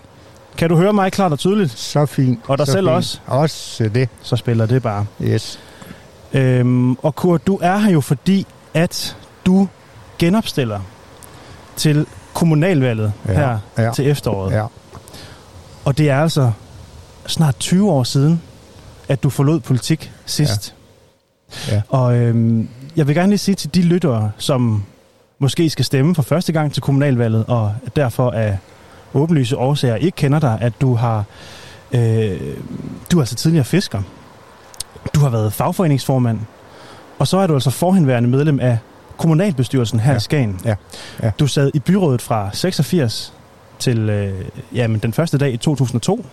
Kan 0.56 0.68
du 0.68 0.76
høre 0.76 0.92
mig 0.92 1.12
klart 1.12 1.32
og 1.32 1.38
tydeligt? 1.38 1.78
Så 1.78 2.06
fint. 2.06 2.40
Og 2.48 2.58
dig 2.58 2.66
så 2.66 2.72
selv 2.72 2.86
fint. 2.86 2.96
også? 2.96 3.18
Også 3.26 3.88
det. 3.94 4.08
Så 4.22 4.36
spiller 4.36 4.66
det 4.66 4.82
bare. 4.82 5.06
Yes. 5.22 5.60
Øhm, 6.32 6.94
og 6.94 7.14
Kurt, 7.16 7.46
du 7.46 7.58
er 7.62 7.78
her 7.78 7.90
jo 7.92 8.00
fordi, 8.00 8.46
at 8.74 9.16
du 9.46 9.68
genopstiller 10.18 10.80
til 11.76 12.06
kommunalvalget 12.34 13.12
Ja, 13.28 13.32
her 13.32 13.58
ja. 13.78 13.92
til 13.92 14.08
efteråret. 14.10 14.52
Ja. 14.52 14.64
Og 15.84 15.98
det 15.98 16.10
er 16.10 16.20
altså 16.22 16.52
snart 17.26 17.56
20 17.58 17.90
år 17.90 18.02
siden, 18.04 18.42
at 19.08 19.22
du 19.22 19.30
forlod 19.30 19.60
politik 19.60 20.12
sidst. 20.26 20.74
Ja. 21.68 21.82
Og 21.88 22.16
øhm, 22.16 22.68
jeg 22.96 23.06
vil 23.06 23.14
gerne 23.14 23.28
lige 23.28 23.38
sige 23.38 23.54
til 23.54 23.74
de 23.74 23.82
lyttere, 23.82 24.30
som 24.38 24.84
måske 25.38 25.70
skal 25.70 25.84
stemme 25.84 26.14
for 26.14 26.22
første 26.22 26.52
gang 26.52 26.72
til 26.72 26.82
kommunalvalget, 26.82 27.44
og 27.48 27.74
derfor 27.96 28.30
af 28.30 28.58
åbenlyse 29.14 29.56
årsager 29.56 29.96
ikke 29.96 30.16
kender 30.16 30.38
dig, 30.38 30.58
at 30.60 30.72
du 30.80 30.94
har 30.94 31.24
øh, 31.92 32.40
du 33.12 33.16
er 33.18 33.22
altså 33.22 33.34
tidligere 33.34 33.64
fisker, 33.64 34.02
Du 35.14 35.20
har 35.20 35.28
været 35.30 35.52
fagforeningsformand, 35.52 36.38
og 37.18 37.28
så 37.28 37.36
er 37.38 37.46
du 37.46 37.54
altså 37.54 37.70
forhenværende 37.70 38.28
medlem 38.28 38.60
af 38.60 38.78
kommunalbestyrelsen 39.16 40.00
her 40.00 40.10
Ja. 40.10 40.16
i 40.16 40.20
Skagen. 40.20 40.60
Ja. 40.64 40.74
Ja. 41.22 41.30
Du 41.38 41.46
sad 41.46 41.70
i 41.74 41.78
byrådet 41.78 42.22
fra 42.22 42.50
86 42.52 43.32
til 43.80 44.10
øh, 44.10 44.44
jamen, 44.74 45.00
den 45.00 45.12
første 45.12 45.38
dag 45.38 45.52
i 45.52 45.56
2002, 45.56 46.26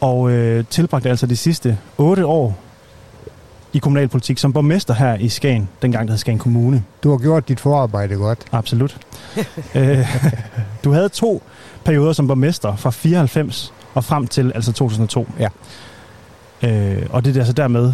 og 0.00 0.30
øh, 0.30 0.64
tilbragte 0.70 1.10
altså 1.10 1.26
de 1.26 1.36
sidste 1.36 1.78
otte 1.98 2.26
år 2.26 2.58
i 3.72 3.78
kommunalpolitik 3.78 4.38
som 4.38 4.52
borgmester 4.52 4.94
her 4.94 5.14
i 5.14 5.28
Skagen, 5.28 5.68
dengang 5.82 6.08
der 6.08 6.12
hed 6.12 6.18
Skagen 6.18 6.38
Kommune. 6.38 6.84
Du 7.02 7.10
har 7.10 7.18
gjort 7.18 7.48
dit 7.48 7.60
forarbejde 7.60 8.14
godt. 8.14 8.38
Absolut. 8.52 8.98
øh, 9.74 10.08
du 10.84 10.92
havde 10.92 11.08
to 11.08 11.42
perioder 11.84 12.12
som 12.12 12.26
borgmester 12.26 12.76
fra 12.76 12.90
94 12.90 13.72
og 13.94 14.04
frem 14.04 14.26
til 14.26 14.52
altså 14.54 14.72
2002. 14.72 15.28
Ja. 15.38 15.48
Øh, 16.62 17.06
og 17.10 17.24
det 17.24 17.36
er 17.36 17.40
altså 17.40 17.52
dermed 17.52 17.92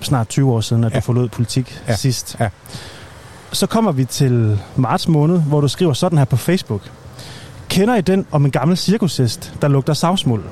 snart 0.00 0.28
20 0.28 0.52
år 0.52 0.60
siden, 0.60 0.84
at 0.84 0.92
ja. 0.92 0.96
Du 0.96 1.00
forlod 1.00 1.28
politik. 1.28 1.82
Ja. 1.88 1.96
sidst. 1.96 2.36
Ja. 2.40 2.48
Så 3.52 3.66
kommer 3.66 3.92
vi 3.92 4.04
til 4.04 4.60
marts 4.76 5.08
måned, 5.08 5.40
hvor 5.40 5.60
du 5.60 5.68
skriver 5.68 5.92
sådan 5.92 6.18
her 6.18 6.24
på 6.24 6.36
Facebook. 6.36 6.90
Kender 7.68 7.96
I 7.96 8.00
den 8.00 8.26
om 8.30 8.44
en 8.44 8.50
gammel 8.50 8.76
cirkushest, 8.76 9.54
der 9.62 9.68
lugter 9.68 9.92
savsmuld? 9.92 10.44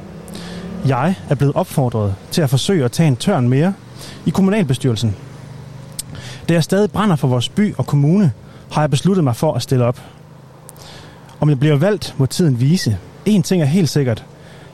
Jeg 0.87 1.15
er 1.29 1.35
blevet 1.35 1.55
opfordret 1.55 2.15
til 2.31 2.43
at 2.43 2.51
forsøge 2.51 2.85
at 2.85 2.93
tage 2.93 3.07
en 3.09 3.17
tørn 3.17 3.49
mere 3.49 3.75
i 4.27 4.31
kommunalbestyrelsen. 4.31 5.17
Da 6.49 6.55
jeg 6.55 6.65
stadig 6.65 6.91
brænder 6.91 7.17
for 7.17 7.29
vores 7.29 7.49
by 7.49 7.75
og 7.77 7.87
kommune, 7.87 8.33
har 8.73 8.83
jeg 8.83 8.91
besluttet 8.91 9.25
mig 9.25 9.37
for 9.37 9.53
at 9.53 9.63
stille 9.63 9.85
op. 9.85 10.01
Om 11.41 11.49
jeg 11.49 11.59
bliver 11.61 11.77
valgt, 11.77 12.15
må 12.19 12.27
tiden 12.27 12.61
vise. 12.61 12.99
En 13.25 13.43
ting 13.43 13.63
er 13.63 13.67
helt 13.67 13.89
sikkert. 13.89 14.25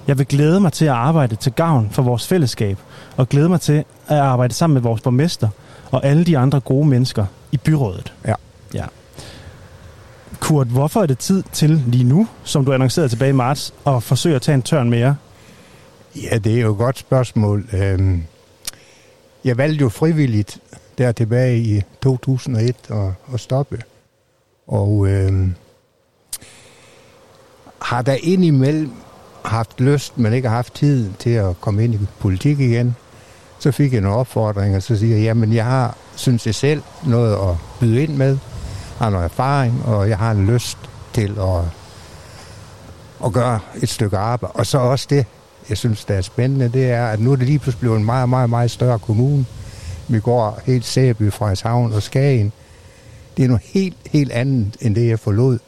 Jeg 0.06 0.18
vil 0.18 0.26
glæde 0.26 0.60
mig 0.60 0.72
til 0.72 0.84
at 0.84 0.92
arbejde 0.92 1.36
til 1.36 1.52
gavn 1.52 1.88
for 1.90 2.02
vores 2.02 2.26
fællesskab, 2.26 2.78
og 3.16 3.28
glæde 3.28 3.48
mig 3.48 3.60
til 3.60 3.84
at 4.06 4.18
arbejde 4.18 4.54
sammen 4.54 4.74
med 4.74 4.82
vores 4.82 5.00
borgmester 5.00 5.48
og 5.90 6.04
alle 6.04 6.24
de 6.24 6.38
andre 6.38 6.60
gode 6.60 6.88
mennesker 6.88 7.24
i 7.52 7.56
byrådet. 7.56 8.12
Ja. 8.26 8.34
ja. 8.74 8.84
Kurt, 10.40 10.66
hvorfor 10.66 11.02
er 11.02 11.06
det 11.06 11.18
tid 11.18 11.42
til 11.52 11.82
lige 11.86 12.04
nu, 12.04 12.28
som 12.44 12.64
du 12.64 12.72
annoncerede 12.72 13.08
tilbage 13.08 13.28
i 13.28 13.32
marts, 13.32 13.74
at 13.86 14.02
forsøge 14.02 14.36
at 14.36 14.42
tage 14.42 14.54
en 14.54 14.62
tørn 14.62 14.90
mere? 14.90 15.16
Ja, 16.16 16.38
det 16.38 16.56
er 16.56 16.60
jo 16.60 16.72
et 16.72 16.78
godt 16.78 16.98
spørgsmål. 16.98 17.68
Øhm, 17.72 18.22
jeg 19.44 19.56
valgte 19.56 19.82
jo 19.82 19.88
frivilligt 19.88 20.58
der 20.98 21.12
tilbage 21.12 21.58
i 21.58 21.82
2001 22.02 22.76
at, 22.90 23.34
at 23.34 23.40
stoppe. 23.40 23.82
Og 24.66 25.08
øh, 25.08 25.48
har 27.82 28.02
der 28.02 28.16
indimellem 28.22 28.92
haft 29.44 29.80
lyst, 29.80 30.18
men 30.18 30.32
ikke 30.32 30.48
haft 30.48 30.74
tid 30.74 31.10
til 31.18 31.30
at 31.30 31.60
komme 31.60 31.84
ind 31.84 31.94
i 31.94 31.98
politik 32.18 32.60
igen, 32.60 32.96
så 33.58 33.72
fik 33.72 33.92
jeg 33.92 33.98
en 33.98 34.06
opfordring, 34.06 34.76
og 34.76 34.82
så 34.82 34.96
siger 34.96 35.16
jeg, 35.16 35.24
jamen 35.24 35.52
jeg 35.52 35.64
har, 35.64 35.96
synes 36.16 36.46
jeg 36.46 36.54
selv, 36.54 36.82
noget 37.06 37.50
at 37.50 37.56
byde 37.80 38.02
ind 38.02 38.16
med, 38.16 38.38
har 39.00 39.10
noget 39.10 39.24
erfaring, 39.24 39.84
og 39.84 40.08
jeg 40.08 40.18
har 40.18 40.30
en 40.30 40.46
lyst 40.46 40.78
til 41.12 41.38
at, 41.38 41.64
at 43.24 43.32
gøre 43.32 43.60
et 43.82 43.88
stykke 43.88 44.18
arbejde. 44.18 44.52
Og 44.52 44.66
så 44.66 44.78
også 44.78 45.06
det, 45.10 45.26
jeg 45.68 45.78
synes, 45.78 46.04
der 46.04 46.14
er 46.14 46.20
spændende, 46.20 46.68
det 46.68 46.90
er, 46.90 47.06
at 47.06 47.20
nu 47.20 47.32
er 47.32 47.36
det 47.36 47.46
lige 47.46 47.58
pludselig 47.58 47.80
blevet 47.80 47.98
en 47.98 48.04
meget, 48.04 48.28
meget, 48.28 48.50
meget 48.50 48.70
større 48.70 48.98
kommune. 48.98 49.46
Vi 50.08 50.20
går 50.20 50.60
helt 50.64 50.84
Sæby, 50.84 51.32
Frederikshavn 51.32 51.92
og 51.92 52.02
Skagen. 52.02 52.52
Det 53.36 53.44
er 53.44 53.48
noget 53.48 53.62
helt, 53.64 53.96
helt 54.10 54.32
andet, 54.32 54.76
end 54.80 54.94
det 54.94 55.08
jeg 55.08 55.18
forlod. 55.18 55.58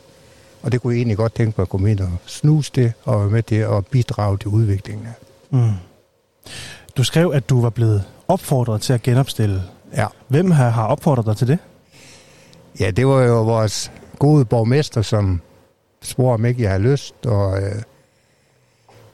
Og 0.63 0.73
det 0.73 0.81
kunne 0.81 0.93
jeg 0.93 0.99
egentlig 0.99 1.17
godt 1.17 1.35
tænke 1.35 1.55
mig 1.57 1.63
at 1.63 1.69
komme 1.69 1.91
ind 1.91 2.01
og 2.01 2.11
snuse 2.27 2.73
det, 2.75 2.93
og 3.05 3.21
være 3.21 3.31
med 3.31 3.43
til 3.43 3.55
at 3.57 3.87
bidrage 3.87 4.39
til 4.39 4.49
udviklingen. 4.49 5.09
Mm. 5.51 5.71
Du 6.97 7.05
skrev, 7.05 7.33
at 7.35 7.51
du 7.51 7.61
var 7.61 7.71
blevet 7.71 8.05
opfordret 8.29 8.81
til 8.81 8.93
at 8.93 9.03
genopstille. 9.03 9.63
Ja. 9.97 10.07
Hvem 10.29 10.51
har, 10.51 10.69
har 10.71 10.87
opfordret 10.87 11.27
dig 11.27 11.37
til 11.37 11.49
det? 11.49 11.59
Ja, 12.81 12.91
det 12.91 13.07
var 13.07 13.23
jo 13.23 13.43
vores 13.43 13.93
gode 14.19 14.45
borgmester, 14.45 15.03
som 15.03 15.41
spurgte 16.03 16.35
om 16.35 16.45
ikke 16.45 16.63
jeg 16.63 16.71
har 16.71 16.79
lyst, 16.79 17.27
og 17.27 17.63
øh, 17.63 17.83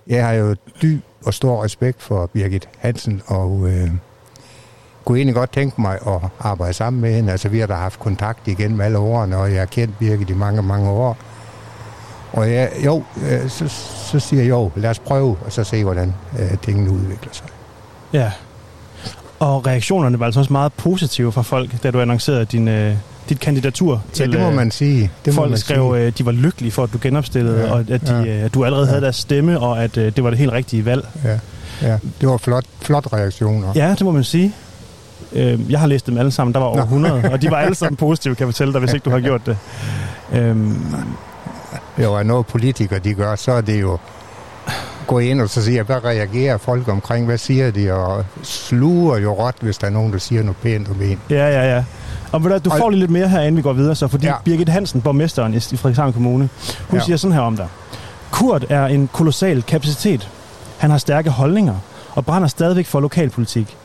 jeg 0.06 0.26
har 0.26 0.32
jo 0.32 0.56
dyb 0.82 1.02
og 1.24 1.34
stor 1.34 1.64
respekt 1.64 2.02
for 2.02 2.26
Birgit 2.26 2.68
Hansen, 2.78 3.22
og 3.26 3.68
øh, 3.68 3.90
kunne 5.04 5.18
egentlig 5.18 5.34
godt 5.34 5.52
tænke 5.52 5.80
mig 5.80 5.98
at 6.06 6.20
arbejde 6.40 6.72
sammen 6.72 7.02
med 7.02 7.14
hende. 7.14 7.32
Altså, 7.32 7.48
vi 7.48 7.58
har 7.58 7.66
da 7.66 7.74
haft 7.74 8.00
kontakt 8.00 8.48
igennem 8.48 8.80
alle 8.80 8.98
årene, 8.98 9.36
og 9.36 9.52
jeg 9.52 9.58
har 9.58 9.66
kendt 9.66 9.98
Birgit 9.98 10.30
i 10.30 10.34
mange, 10.34 10.62
mange 10.62 10.90
år. 10.90 11.16
Og 12.32 12.52
jeg, 12.52 12.70
jo, 12.84 13.02
øh, 13.30 13.48
så, 13.48 13.68
så 14.12 14.20
siger 14.20 14.42
jeg 14.42 14.50
jo, 14.50 14.70
lad 14.76 14.90
os 14.90 14.98
prøve, 14.98 15.36
og 15.44 15.52
så 15.52 15.64
se, 15.64 15.84
hvordan 15.84 16.14
øh, 16.38 16.58
tingene 16.58 16.90
udvikler 16.90 17.32
sig. 17.32 17.46
Ja. 18.12 18.32
Og 19.38 19.66
reaktionerne 19.66 20.20
var 20.20 20.26
altså 20.26 20.40
også 20.40 20.52
meget 20.52 20.72
positive 20.72 21.32
fra 21.32 21.42
folk, 21.42 21.82
da 21.82 21.90
du 21.90 22.00
annoncerede 22.00 22.44
din, 22.44 22.68
øh, 22.68 22.96
dit 23.28 23.40
kandidatur 23.40 23.92
Ja, 23.94 24.14
til... 24.14 24.32
det 24.32 24.40
må 24.40 24.48
øh, 24.48 24.54
man 24.54 24.70
sige. 24.70 25.10
Det 25.24 25.34
må 25.34 25.40
Folk 25.40 25.50
man 25.50 25.58
skrev, 25.58 25.94
sige. 25.94 26.06
øh, 26.06 26.12
de 26.18 26.26
var 26.26 26.32
lykkelige 26.32 26.72
for, 26.72 26.82
at 26.82 26.92
du 26.92 26.98
genopstillede, 27.02 27.60
Ja, 27.66 27.72
og 27.72 27.80
at, 27.90 28.00
de, 28.08 28.22
ja, 28.24 28.38
øh, 28.38 28.44
at 28.44 28.54
du 28.54 28.64
allerede 28.64 28.86
ja. 28.86 28.90
havde 28.90 29.02
deres 29.02 29.16
stemme, 29.16 29.60
og 29.60 29.84
at 29.84 29.96
øh, 29.96 30.12
det 30.16 30.24
var 30.24 30.30
det 30.30 30.38
helt 30.38 30.52
rigtige 30.52 30.84
valg. 30.84 31.06
Ja, 31.24 31.38
ja, 31.82 31.98
det 32.20 32.28
var 32.28 32.36
flot, 32.36 32.64
flot 32.82 33.12
reaktioner. 33.12 33.68
Ja, 33.74 33.90
det 33.90 34.00
må 34.00 34.10
man 34.10 34.24
sige. 34.24 34.54
Øh, 35.32 35.70
jeg 35.72 35.80
har 35.80 35.86
læst 35.86 36.06
dem 36.06 36.18
alle 36.18 36.30
sammen. 36.30 36.54
Der 36.54 36.60
var 36.60 36.66
over 36.66 36.76
Nå. 36.76 36.82
100, 36.82 37.22
og 37.32 37.42
de 37.42 37.50
var 37.50 37.56
alle 37.56 37.74
sammen 37.74 37.96
positive, 38.06 38.34
kan 38.34 38.46
jeg 38.46 38.54
fortælle 38.54 38.72
dig, 38.72 38.80
hvis 38.80 38.92
ikke 38.92 39.04
du 39.04 39.10
har 39.10 39.20
gjort 39.20 39.46
det. 39.46 39.56
Øhm, 40.32 40.76
Jo, 42.02 42.14
er 42.14 42.22
noget 42.22 42.46
politikere 42.46 42.98
de 42.98 43.14
gør, 43.14 43.36
så 43.36 43.52
er 43.52 43.60
det 43.60 43.80
jo 43.80 43.98
gå 45.06 45.18
ind 45.18 45.40
og 45.40 45.48
så 45.48 45.62
sige, 45.62 45.82
hvad 45.82 46.04
reagerer 46.04 46.56
folk 46.58 46.88
omkring, 46.88 47.26
hvad 47.26 47.38
siger 47.38 47.70
de, 47.70 47.92
og 47.92 48.24
sluger 48.42 49.16
jo 49.18 49.32
råt, 49.32 49.54
hvis 49.60 49.78
der 49.78 49.86
er 49.86 49.90
nogen, 49.90 50.12
der 50.12 50.18
siger 50.18 50.42
noget 50.42 50.56
pænt 50.56 50.88
om 50.88 51.02
en. 51.02 51.18
ja, 51.30 51.48
ja, 51.48 51.74
ja. 51.76 51.84
Og 52.32 52.44
ved 52.44 52.60
du, 52.60 52.70
du 52.70 52.76
får 52.76 52.90
lige 52.90 53.00
lidt 53.00 53.10
mere 53.10 53.28
her, 53.28 53.40
inden 53.40 53.56
vi 53.56 53.62
går 53.62 53.72
videre, 53.72 53.94
så 53.94 54.08
fordi 54.08 54.26
ja. 54.26 54.34
Birgit 54.44 54.68
Hansen, 54.68 55.00
borgmesteren 55.00 55.54
i 55.54 55.60
Frederikshavn 55.60 56.12
Kommune, 56.12 56.48
hun 56.88 56.98
ja. 56.98 57.04
Siger 57.04 57.16
sådan 57.16 57.34
her 57.34 57.40
om 57.40 57.56
dig. 57.56 57.68
Kurt 58.30 58.64
er 58.68 58.86
en 58.86 59.08
kolossal 59.12 59.62
kapacitet. 59.62 60.28
Han 60.78 60.90
har 60.90 60.98
stærke 60.98 61.30
holdninger 61.30 61.74
og 62.10 62.26
brænder 62.26 62.48
stadigvæk 62.48 62.86
for 62.86 63.00
lokalpolitik. 63.00 63.76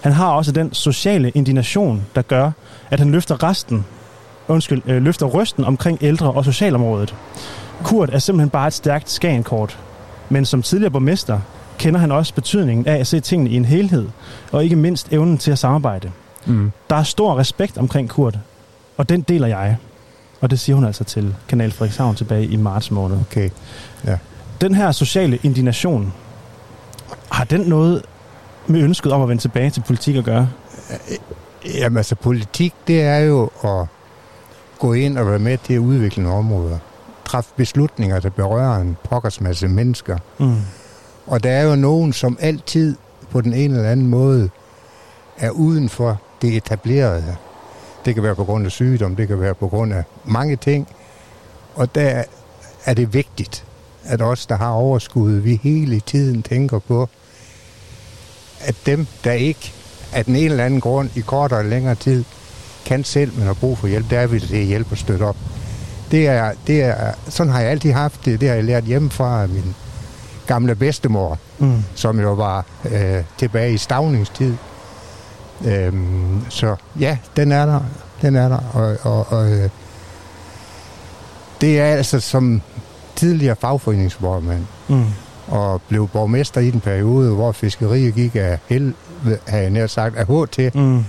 Han 0.00 0.12
har 0.12 0.30
også 0.30 0.52
den 0.52 0.72
sociale 0.72 1.30
indignation, 1.30 2.06
der 2.14 2.22
gør, 2.22 2.50
at 2.90 2.98
han 2.98 3.10
løfter 3.10 3.42
resten, 3.42 3.84
undskyld, 4.48 4.82
øh, 4.86 5.02
løfter 5.02 5.26
røsten 5.26 5.64
omkring 5.64 5.98
ældre 6.00 6.30
og 6.32 6.44
socialområdet. 6.44 7.14
Kurt 7.84 8.10
er 8.12 8.18
simpelthen 8.18 8.50
bare 8.50 8.66
et 8.66 8.72
stærkt 8.72 9.10
skagenkort. 9.10 9.78
Men 10.28 10.44
som 10.44 10.62
tidligere 10.62 10.90
borgmester 10.90 11.40
kender 11.78 12.00
han 12.00 12.12
også 12.12 12.34
betydningen 12.34 12.86
af 12.86 12.96
at 12.96 13.06
se 13.06 13.20
tingene 13.20 13.50
i 13.50 13.56
en 13.56 13.64
helhed, 13.64 14.08
og 14.52 14.64
ikke 14.64 14.76
mindst 14.76 15.12
evnen 15.12 15.38
til 15.38 15.50
at 15.50 15.58
samarbejde. 15.58 16.10
Mm. 16.46 16.72
Der 16.90 16.96
er 16.96 17.02
stor 17.02 17.38
respekt 17.38 17.78
omkring 17.78 18.08
Kurt, 18.08 18.38
og 18.96 19.08
den 19.08 19.20
deler 19.20 19.46
jeg. 19.46 19.76
Og 20.40 20.50
det 20.50 20.60
siger 20.60 20.76
hun 20.76 20.84
altså 20.84 21.04
til 21.04 21.34
Kanal 21.48 21.72
Frederikshavn 21.72 22.14
tilbage 22.14 22.46
i 22.46 22.56
marts 22.56 22.90
måned. 22.90 23.18
Okay. 23.20 23.50
Den 24.60 24.74
her 24.74 24.92
sociale 24.92 25.38
indignation, 25.42 26.12
har 27.30 27.44
den 27.44 27.60
noget 27.60 28.02
med 28.66 28.80
ønsket 28.80 29.12
om 29.12 29.22
at 29.22 29.28
vende 29.28 29.42
tilbage 29.42 29.70
til 29.70 29.80
politik 29.80 30.16
at 30.16 30.24
gøre? 30.24 30.48
Jamen 31.74 31.96
altså, 31.96 32.14
politik, 32.14 32.74
det 32.86 33.02
er 33.02 33.18
jo 33.18 33.50
at 33.64 33.86
gå 34.78 34.92
ind 34.92 35.18
og 35.18 35.26
være 35.26 35.38
med 35.38 35.58
til 35.58 35.74
at 35.74 35.78
udvikle 35.78 36.22
nogle 36.22 36.38
områder. 36.38 36.78
Træffe 37.24 37.50
beslutninger, 37.56 38.20
der 38.20 38.30
berører 38.30 38.80
en 38.80 38.96
pokkers 39.04 39.40
masse 39.40 39.68
mennesker. 39.68 40.18
Mm. 40.38 40.56
Og 41.26 41.42
der 41.42 41.50
er 41.50 41.62
jo 41.62 41.76
nogen, 41.76 42.12
som 42.12 42.38
altid 42.40 42.96
på 43.30 43.40
den 43.40 43.52
ene 43.52 43.76
eller 43.76 43.90
anden 43.90 44.06
måde 44.06 44.50
er 45.38 45.50
uden 45.50 45.88
for 45.88 46.20
det 46.42 46.56
etablerede. 46.56 47.36
Det 48.04 48.14
kan 48.14 48.22
være 48.22 48.34
på 48.34 48.44
grund 48.44 48.66
af 48.66 48.72
sygdom, 48.72 49.16
det 49.16 49.28
kan 49.28 49.40
være 49.40 49.54
på 49.54 49.68
grund 49.68 49.92
af 49.94 50.02
mange 50.24 50.56
ting. 50.56 50.88
Og 51.74 51.94
der 51.94 52.24
er 52.84 52.94
det 52.94 53.14
vigtigt, 53.14 53.64
at 54.04 54.22
os, 54.22 54.46
der 54.46 54.56
har 54.56 54.70
overskud, 54.70 55.30
vi 55.32 55.60
hele 55.62 56.00
tiden 56.00 56.42
tænker 56.42 56.78
på, 56.78 57.08
at 58.60 58.74
dem, 58.86 59.06
der 59.24 59.32
ikke 59.32 59.72
af 60.12 60.24
den 60.24 60.36
ene 60.36 60.44
eller 60.50 60.64
anden 60.64 60.80
grund 60.80 61.10
i 61.14 61.20
kortere 61.20 61.58
eller 61.60 61.70
længere 61.70 61.94
tid 61.94 62.24
kan 62.84 63.04
selv, 63.04 63.32
men 63.36 63.46
har 63.46 63.54
brug 63.54 63.78
for 63.78 63.86
hjælp, 63.86 64.10
der 64.10 64.18
er 64.18 64.26
vi 64.26 64.40
til 64.40 64.56
at 64.56 64.64
hjælpe 64.64 64.92
og 64.92 64.98
støtte 64.98 65.22
op. 65.22 65.36
Det 66.10 66.26
er, 66.28 66.52
det 66.66 66.82
er, 66.82 67.12
sådan 67.28 67.52
har 67.52 67.60
jeg 67.60 67.70
altid 67.70 67.92
haft 67.92 68.24
det. 68.24 68.40
Det 68.40 68.48
har 68.48 68.54
jeg 68.56 68.64
lært 68.64 68.84
hjemmefra 68.84 69.42
af 69.42 69.48
min 69.48 69.74
gamle 70.46 70.74
bedstemor, 70.74 71.38
Mm. 71.60 71.82
som 71.94 72.20
jo 72.20 72.32
var 72.32 72.64
øh, 72.92 73.24
tilbage 73.38 73.72
i 73.72 73.78
stavningstid. 73.78 74.54
Øhm, 75.66 76.40
så 76.48 76.76
ja, 77.00 77.18
den 77.36 77.52
er 77.52 77.66
der. 77.66 77.80
Den 78.22 78.36
er 78.36 78.48
der. 78.48 78.58
Og, 78.72 78.96
og, 79.02 79.32
og 79.32 79.50
øh, 79.52 79.68
det 81.60 81.80
er 81.80 81.84
altså 81.84 82.20
som 82.20 82.62
tidligere 83.16 83.56
fagforeningsformand 83.60 84.66
Mm. 84.88 85.04
og 85.46 85.82
blev 85.88 86.08
borgmester 86.08 86.60
i 86.60 86.70
den 86.70 86.80
periode, 86.80 87.34
hvor 87.34 87.52
fiskeriet 87.52 88.14
gik 88.14 88.36
af 88.36 88.58
held, 88.68 88.94
har 89.48 89.58
jeg 89.58 89.70
nær 89.70 89.86
sagt, 89.86 90.16
af 90.16 90.26
H 90.26 90.30
til. 90.52 90.70
Mm. 90.74 91.04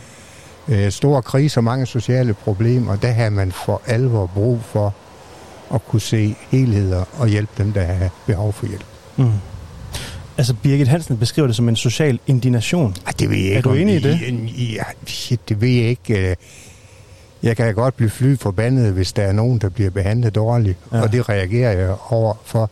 Øh, 0.68 0.92
store 0.92 1.22
kriser, 1.22 1.62
mange 1.62 1.86
sociale 1.86 2.34
problemer. 2.34 2.96
Der 2.96 3.12
havde 3.12 3.32
man 3.32 3.52
for 3.52 3.82
alvor 3.88 4.26
brug 4.26 4.60
for 4.64 4.94
at 5.74 5.86
kunne 5.88 6.02
se 6.02 6.36
helheder 6.50 7.04
og 7.20 7.28
hjælpe 7.28 7.52
dem, 7.58 7.74
der 7.74 7.84
har 7.84 8.10
behov 8.26 8.54
for 8.54 8.66
hjælp. 8.66 8.86
Mm. 9.18 9.32
Altså, 10.40 10.54
Birgit 10.54 10.88
Hansen 10.88 11.18
beskriver 11.18 11.48
det 11.48 11.56
som 11.56 11.70
en 11.70 11.76
social 11.76 12.20
indignation. 12.28 12.96
Ej, 13.06 13.14
det 13.20 13.30
ved 13.30 13.38
jeg 13.38 13.46
Er 13.52 13.58
ikke. 13.58 13.62
du 13.62 13.70
om 13.70 13.78
enig 13.78 13.96
i 13.96 14.00
det? 14.00 14.20
Ja, 14.76 14.84
shit, 15.08 15.50
det 15.50 15.62
ved 15.62 15.70
jeg 15.70 15.86
ikke. 15.90 16.30
øh. 16.30 16.36
Jeg 17.44 17.58
kan 17.58 17.74
godt 17.76 17.98
blive 17.98 18.10
fly 18.10 18.38
forbandet, 18.38 18.94
hvis 18.94 19.14
der 19.14 19.24
er 19.24 19.32
nogen, 19.32 19.60
der 19.60 19.70
bliver 19.70 19.90
behandlet 19.90 20.36
dårligt. 20.36 20.78
Ja. 20.94 21.02
Og 21.02 21.12
det 21.12 21.30
reagerer 21.30 21.72
jeg 21.80 21.96
over 22.10 22.34
for. 22.46 22.70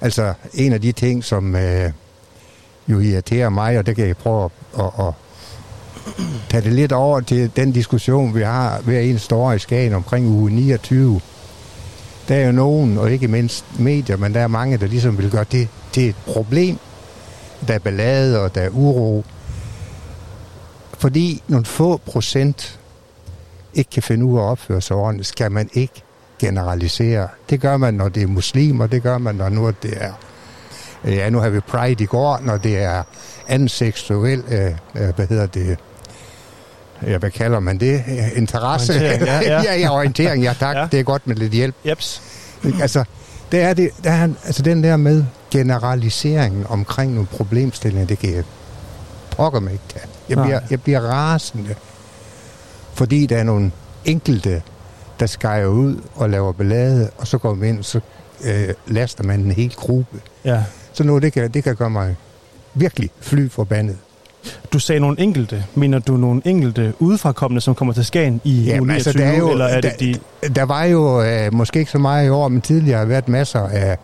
Altså, 0.00 0.32
en 0.54 0.72
af 0.72 0.80
de 0.80 0.92
ting, 0.92 1.24
som 1.24 1.56
øh, 1.56 1.90
jo 2.88 3.00
irriterer 3.00 3.48
mig, 3.48 3.78
og 3.78 3.86
det 3.86 3.96
kan 3.96 4.06
jeg 4.06 4.16
prøve 4.16 4.44
at, 4.44 4.50
at, 4.84 5.06
at 5.06 5.12
tage 6.50 6.62
det 6.64 6.72
lidt 6.72 6.92
over 6.92 7.20
til 7.20 7.50
den 7.56 7.72
diskussion, 7.72 8.34
vi 8.34 8.42
har 8.42 8.80
hver 8.80 9.00
eneste 9.00 9.34
år 9.34 9.52
i 9.52 9.58
Skagen 9.58 9.94
omkring 9.94 10.26
uge 10.26 10.50
29. 10.50 11.20
Der 12.28 12.34
er 12.34 12.46
jo 12.46 12.52
nogen, 12.52 12.98
og 12.98 13.12
ikke 13.12 13.28
mindst 13.28 13.64
medier, 13.78 14.16
men 14.16 14.34
der 14.34 14.40
er 14.40 14.46
mange, 14.46 14.78
der 14.78 14.86
ligesom 14.86 15.18
vil 15.18 15.30
gøre 15.30 15.44
det 15.52 15.68
til 15.92 16.08
et 16.08 16.16
problem. 16.26 16.78
Der 17.68 17.74
er 17.74 17.78
ballade, 17.78 18.40
og 18.40 18.54
der 18.54 18.60
er 18.60 18.70
uro. 18.70 19.24
Fordi 20.98 21.42
nogle 21.48 21.66
få 21.66 21.96
procent 21.96 22.80
ikke 23.74 23.90
kan 23.90 24.02
finde 24.02 24.24
ud 24.24 24.38
af 24.38 24.42
at 24.42 24.46
opføre 24.46 24.80
sig 24.80 24.96
ordentligt, 24.96 25.28
skal 25.28 25.52
man 25.52 25.70
ikke 25.72 26.02
generalisere. 26.38 27.28
Det 27.50 27.60
gør 27.60 27.76
man, 27.76 27.94
når 27.94 28.08
det 28.08 28.22
er 28.22 28.26
muslimer, 28.26 28.86
det 28.86 29.02
gør 29.02 29.18
man, 29.18 29.34
når 29.34 29.48
nu 29.48 29.72
det 29.82 29.94
er... 29.96 30.12
Ja, 31.04 31.30
nu 31.30 31.38
har 31.38 31.48
vi 31.48 31.60
Pride 31.60 32.04
i 32.04 32.06
går, 32.06 32.38
når 32.42 32.56
det 32.56 32.78
er 32.78 33.02
anden 33.48 33.68
seksuel, 33.68 34.42
øh, 34.48 34.70
øh 34.94 35.14
hvad 35.14 35.26
hedder 35.26 35.46
det, 35.46 35.78
ja, 37.02 37.18
hvad 37.18 37.30
kalder 37.30 37.60
man 37.60 37.78
det? 37.78 38.04
Interesse. 38.36 38.92
Orientering, 38.92 39.24
ja, 39.26 39.40
ja. 39.40 39.62
ja, 39.72 39.76
ja, 39.80 39.90
orientering, 39.90 40.42
ja 40.42 40.54
tak. 40.58 40.76
Ja. 40.76 40.86
Det 40.92 41.00
er 41.00 41.04
godt 41.04 41.26
med 41.26 41.36
lidt 41.36 41.52
hjælp. 41.52 41.74
Jeps. 41.88 42.22
Altså, 42.80 43.04
det 43.52 43.60
er 43.60 43.74
det, 43.74 43.90
der 44.04 44.10
er, 44.10 44.28
altså 44.44 44.62
den 44.62 44.84
der 44.84 44.96
med 44.96 45.24
generaliseringen 45.50 46.66
omkring 46.68 47.12
nogle 47.12 47.26
problemstillinger, 47.26 48.06
det 48.06 48.18
kan 48.18 48.34
jeg 48.34 48.44
pokker 49.30 49.60
mig 49.60 49.72
ikke 49.72 49.84
tage. 49.88 50.06
Jeg 50.28 50.38
bliver, 50.42 50.60
jeg 50.70 50.82
bliver 50.82 51.00
rasende, 51.00 51.74
fordi 52.94 53.26
der 53.26 53.36
er 53.36 53.42
nogle 53.42 53.72
enkelte, 54.04 54.62
der 55.20 55.26
skærer 55.26 55.66
ud 55.66 56.00
og 56.14 56.30
laver 56.30 56.52
ballade, 56.52 57.10
og 57.18 57.26
så 57.26 57.38
går 57.38 57.54
man 57.54 57.68
ind, 57.68 57.78
og 57.78 57.84
så 57.84 58.00
øh, 58.44 58.68
laster 58.86 59.24
man 59.24 59.40
en 59.40 59.50
hel 59.50 59.74
gruppe. 59.74 60.20
Ja. 60.44 60.64
Så 60.92 61.04
noget, 61.04 61.22
det 61.22 61.32
kan, 61.32 61.50
det 61.50 61.64
kan 61.64 61.76
gøre 61.76 61.90
mig 61.90 62.16
virkelig 62.74 63.10
fly 63.20 63.50
forbandet. 63.50 63.96
Du 64.72 64.78
sagde 64.78 65.00
nogle 65.00 65.20
enkelte. 65.20 65.64
Mener 65.74 65.98
du 65.98 66.16
nogle 66.16 66.42
enkelte 66.44 66.92
udefrakommende, 66.98 67.60
som 67.60 67.74
kommer 67.74 67.94
til 67.94 68.04
Skagen 68.04 68.40
i 68.44 68.62
Jamen, 68.64 68.80
uge 68.80 68.86
29, 68.88 68.94
altså, 68.94 69.12
der 69.12 69.24
er 69.24 69.38
jo- 69.38 69.50
eller 69.50 69.64
er 69.64 69.80
der- 69.80 69.90
det 69.90 70.20
de... 70.44 70.48
Der 70.54 70.62
var 70.62 70.84
jo 70.84 71.22
øh, 71.22 71.54
måske 71.54 71.78
ikke 71.78 71.90
så 71.90 71.98
meget 71.98 72.26
i 72.26 72.28
år, 72.28 72.48
men 72.48 72.60
tidligere 72.60 72.98
har 72.98 73.06
været 73.06 73.28
masser 73.28 73.60
af 73.60 73.96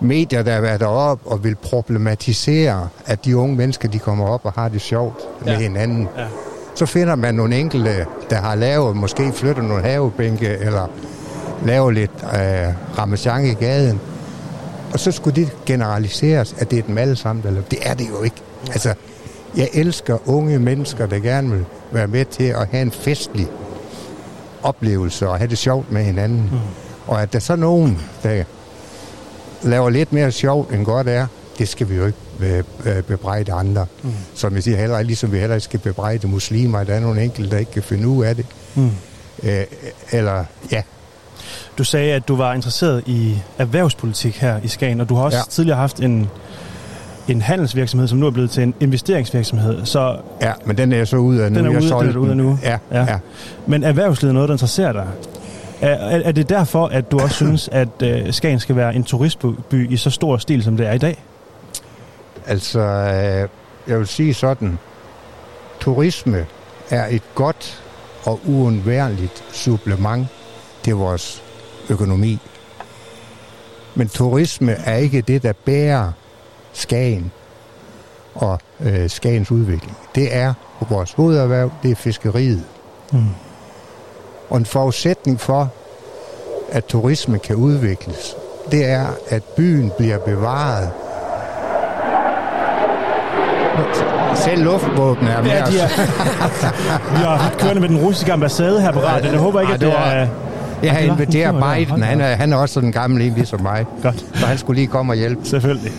medier, 0.00 0.42
der 0.42 0.52
har 0.52 0.60
været 0.60 0.80
deroppe 0.80 1.28
og 1.30 1.44
vil 1.44 1.54
problematisere, 1.54 2.88
at 3.06 3.24
de 3.24 3.36
unge 3.36 3.56
mennesker, 3.56 3.88
de 3.88 3.98
kommer 3.98 4.26
op 4.26 4.40
og 4.44 4.52
har 4.52 4.68
det 4.68 4.80
sjovt 4.80 5.16
ja. 5.46 5.50
Med 5.50 5.58
hinanden. 5.62 6.08
Ja. 6.18 6.24
Så 6.74 6.86
finder 6.86 7.14
man 7.16 7.34
nogle 7.34 7.56
enkelte, 7.56 8.06
der 8.30 8.36
har 8.36 8.54
lavet, 8.54 8.96
måske 8.96 9.32
flyttet 9.34 9.64
nogle 9.64 9.82
havebænke, 9.82 10.46
eller 10.48 10.86
lavet 11.66 11.94
lidt 11.94 12.10
øh, 12.22 12.38
ramachan 12.98 13.44
i 13.46 13.54
gaden. 13.54 14.00
Og 14.92 15.00
så 15.00 15.12
skulle 15.12 15.36
det 15.36 15.50
generaliseres, 15.66 16.54
at 16.58 16.70
det 16.70 16.78
er 16.78 16.82
dem 16.82 16.98
alle 16.98 17.16
sammen. 17.16 17.44
Eller, 17.46 17.62
det 17.70 17.78
er 17.82 17.94
det 17.94 18.08
jo 18.08 18.22
ikke. 18.22 18.36
Altså, 18.72 18.94
jeg 19.56 19.68
elsker 19.74 20.28
unge 20.28 20.58
mennesker, 20.58 21.06
der 21.06 21.18
gerne 21.18 21.50
vil 21.50 21.64
være 21.92 22.06
med 22.06 22.24
til 22.24 22.44
at 22.44 22.68
have 22.70 22.82
en 22.82 22.92
festlig 22.92 23.46
oplevelse 24.62 25.28
og 25.28 25.38
have 25.38 25.50
det 25.50 25.58
sjovt 25.58 25.92
med 25.92 26.04
hinanden. 26.04 26.48
Mm. 26.52 26.58
Og 27.06 27.22
at 27.22 27.32
der 27.32 27.38
så 27.38 27.52
er 27.52 27.56
nogen, 27.56 27.98
der 28.22 28.44
laver 29.62 29.90
lidt 29.90 30.12
mere 30.12 30.32
sjovt 30.32 30.72
end 30.72 30.84
godt 30.84 31.08
er, 31.08 31.26
det 31.58 31.68
skal 31.68 31.88
vi 31.88 31.96
jo 31.96 32.06
ikke 32.06 32.18
øh, 32.40 32.64
øh, 32.84 33.02
bebrejde 33.02 33.52
andre. 33.52 33.86
Mm. 34.02 34.10
Som 34.34 34.54
jeg 34.54 34.62
siger, 34.62 34.76
heller, 34.76 35.02
ligesom 35.02 35.32
vi 35.32 35.38
heller 35.38 35.54
ikke 35.54 35.64
skal 35.64 35.80
bebrejde 35.80 36.28
muslimer, 36.28 36.84
der 36.84 36.94
er 36.94 37.00
nogle 37.00 37.22
enkelte, 37.22 37.50
der 37.50 37.58
ikke 37.58 37.72
kan 37.72 37.82
finde 37.82 38.08
ud 38.08 38.24
af 38.24 38.36
det. 38.36 38.46
Mm. 38.74 38.90
Øh, 39.42 39.64
eller, 40.12 40.44
ja, 40.72 40.82
Du 41.78 41.84
sagde, 41.84 42.12
at 42.12 42.28
du 42.28 42.36
var 42.36 42.54
interesseret 42.54 43.02
i 43.06 43.38
erhvervspolitik 43.58 44.36
her 44.36 44.60
i 44.62 44.68
Skagen, 44.68 45.00
og 45.00 45.08
du 45.08 45.14
har 45.14 45.22
også. 45.22 45.38
Ja. 45.38 45.42
tidligere 45.50 45.78
haft 45.78 46.00
en, 46.00 46.30
en 47.28 47.42
handelsvirksomhed, 47.42 48.08
som 48.08 48.18
nu 48.18 48.26
er 48.26 48.30
blevet 48.30 48.50
til 48.50 48.62
en 48.62 48.74
investeringsvirksomhed. 48.80 49.86
Så, 49.86 50.16
ja, 50.42 50.52
men 50.64 50.78
den 50.78 50.92
er 50.92 50.96
jeg 50.96 51.08
så 51.08 51.16
ude 51.16 51.44
af 51.44 51.52
nu. 51.52 51.58
Den 51.58 51.66
er 51.66 51.70
Jeg 51.70 51.80
ude- 51.80 51.88
solgte 51.88 52.08
den 52.08 52.16
er 52.16 52.20
ude 52.20 52.30
af 52.30 52.36
nu. 52.36 52.58
Ja, 52.62 52.70
Ja. 52.92 52.98
ja. 53.00 53.00
ja. 53.12 53.18
men 53.66 53.84
erhvervslivet 53.84 54.30
er 54.30 54.34
noget, 54.34 54.48
der 54.48 54.54
interesserer 54.54 54.92
dig. 54.92 55.06
Er, 55.80 55.88
er, 55.88 56.20
er 56.24 56.32
det 56.32 56.48
derfor, 56.48 56.86
at 56.86 57.10
du 57.10 57.18
også 57.18 57.34
synes, 57.36 57.68
at 57.72 57.88
øh, 58.02 58.32
Skagen 58.32 58.60
skal 58.60 58.76
være 58.76 58.94
en 58.94 59.04
turistby 59.04 59.90
i 59.92 59.96
så 59.96 60.10
stor 60.10 60.36
stil, 60.36 60.62
som 60.62 60.76
det 60.76 60.86
er 60.86 60.92
i 60.92 60.98
dag? 60.98 61.22
Altså, 62.46 62.80
øh, 62.80 63.48
jeg 63.88 63.98
vil 63.98 64.06
sige 64.06 64.34
sådan, 64.34 64.78
turisme 65.80 66.46
er 66.90 67.06
et 67.10 67.22
godt 67.34 67.82
og 68.24 68.40
uundværligt 68.46 69.44
supplement 69.52 70.26
til 70.82 70.94
vores 70.94 71.42
økonomi. 71.88 72.38
Men 73.94 74.08
turisme 74.08 74.72
er 74.72 74.96
ikke 74.96 75.20
det, 75.20 75.42
der 75.42 75.52
bærer 75.64 76.12
Skagen 76.72 77.30
og 78.34 78.58
øh, 78.80 79.10
Skagens 79.10 79.50
udvikling. 79.50 79.96
Det 80.14 80.36
er 80.36 80.54
vores 80.90 81.12
hovederhverv, 81.12 81.70
det 81.82 81.90
er 81.90 81.94
fiskeriet. 81.94 82.64
Mm. 83.12 83.18
Og 84.50 84.58
en 84.58 84.66
forudsætning 84.66 85.40
for, 85.40 85.68
at 86.72 86.84
turisme 86.84 87.38
kan 87.38 87.56
udvikles, 87.56 88.34
det 88.70 88.86
er, 88.86 89.06
at 89.28 89.42
byen 89.44 89.92
bliver 89.98 90.18
bevaret. 90.18 90.90
Selv 94.34 94.64
luftvåbene 94.64 95.30
er 95.30 95.42
med 95.42 95.50
Ja, 95.50 95.56
de 95.56 95.78
er, 95.80 95.88
vi 97.16 97.16
har 97.16 97.36
haft 97.36 97.58
kørende 97.58 97.80
med 97.80 97.88
den 97.88 97.98
russiske 97.98 98.32
ambassade 98.32 98.80
her 98.80 98.92
på 98.92 99.00
radioen. 99.00 99.32
Jeg 99.34 99.40
håber 99.42 99.60
ikke, 99.60 99.72
at 99.72 99.80
det 99.80 99.92
er... 99.92 100.26
Jeg 100.82 100.92
har 100.92 100.98
inviteret 101.00 101.54
Biden. 101.54 102.02
Han 102.02 102.20
er, 102.20 102.36
han 102.36 102.52
er 102.52 102.56
også 102.56 102.72
sådan 102.74 102.88
en 102.88 102.92
gammel 102.92 103.22
en, 103.22 103.34
ligesom 103.34 103.60
mig. 103.62 103.86
Godt, 104.02 104.24
Så 104.34 104.46
han 104.46 104.58
skulle 104.58 104.80
lige 104.80 104.88
komme 104.88 105.12
og 105.12 105.16
hjælpe. 105.16 105.46
selvfølgelig. 105.48 105.92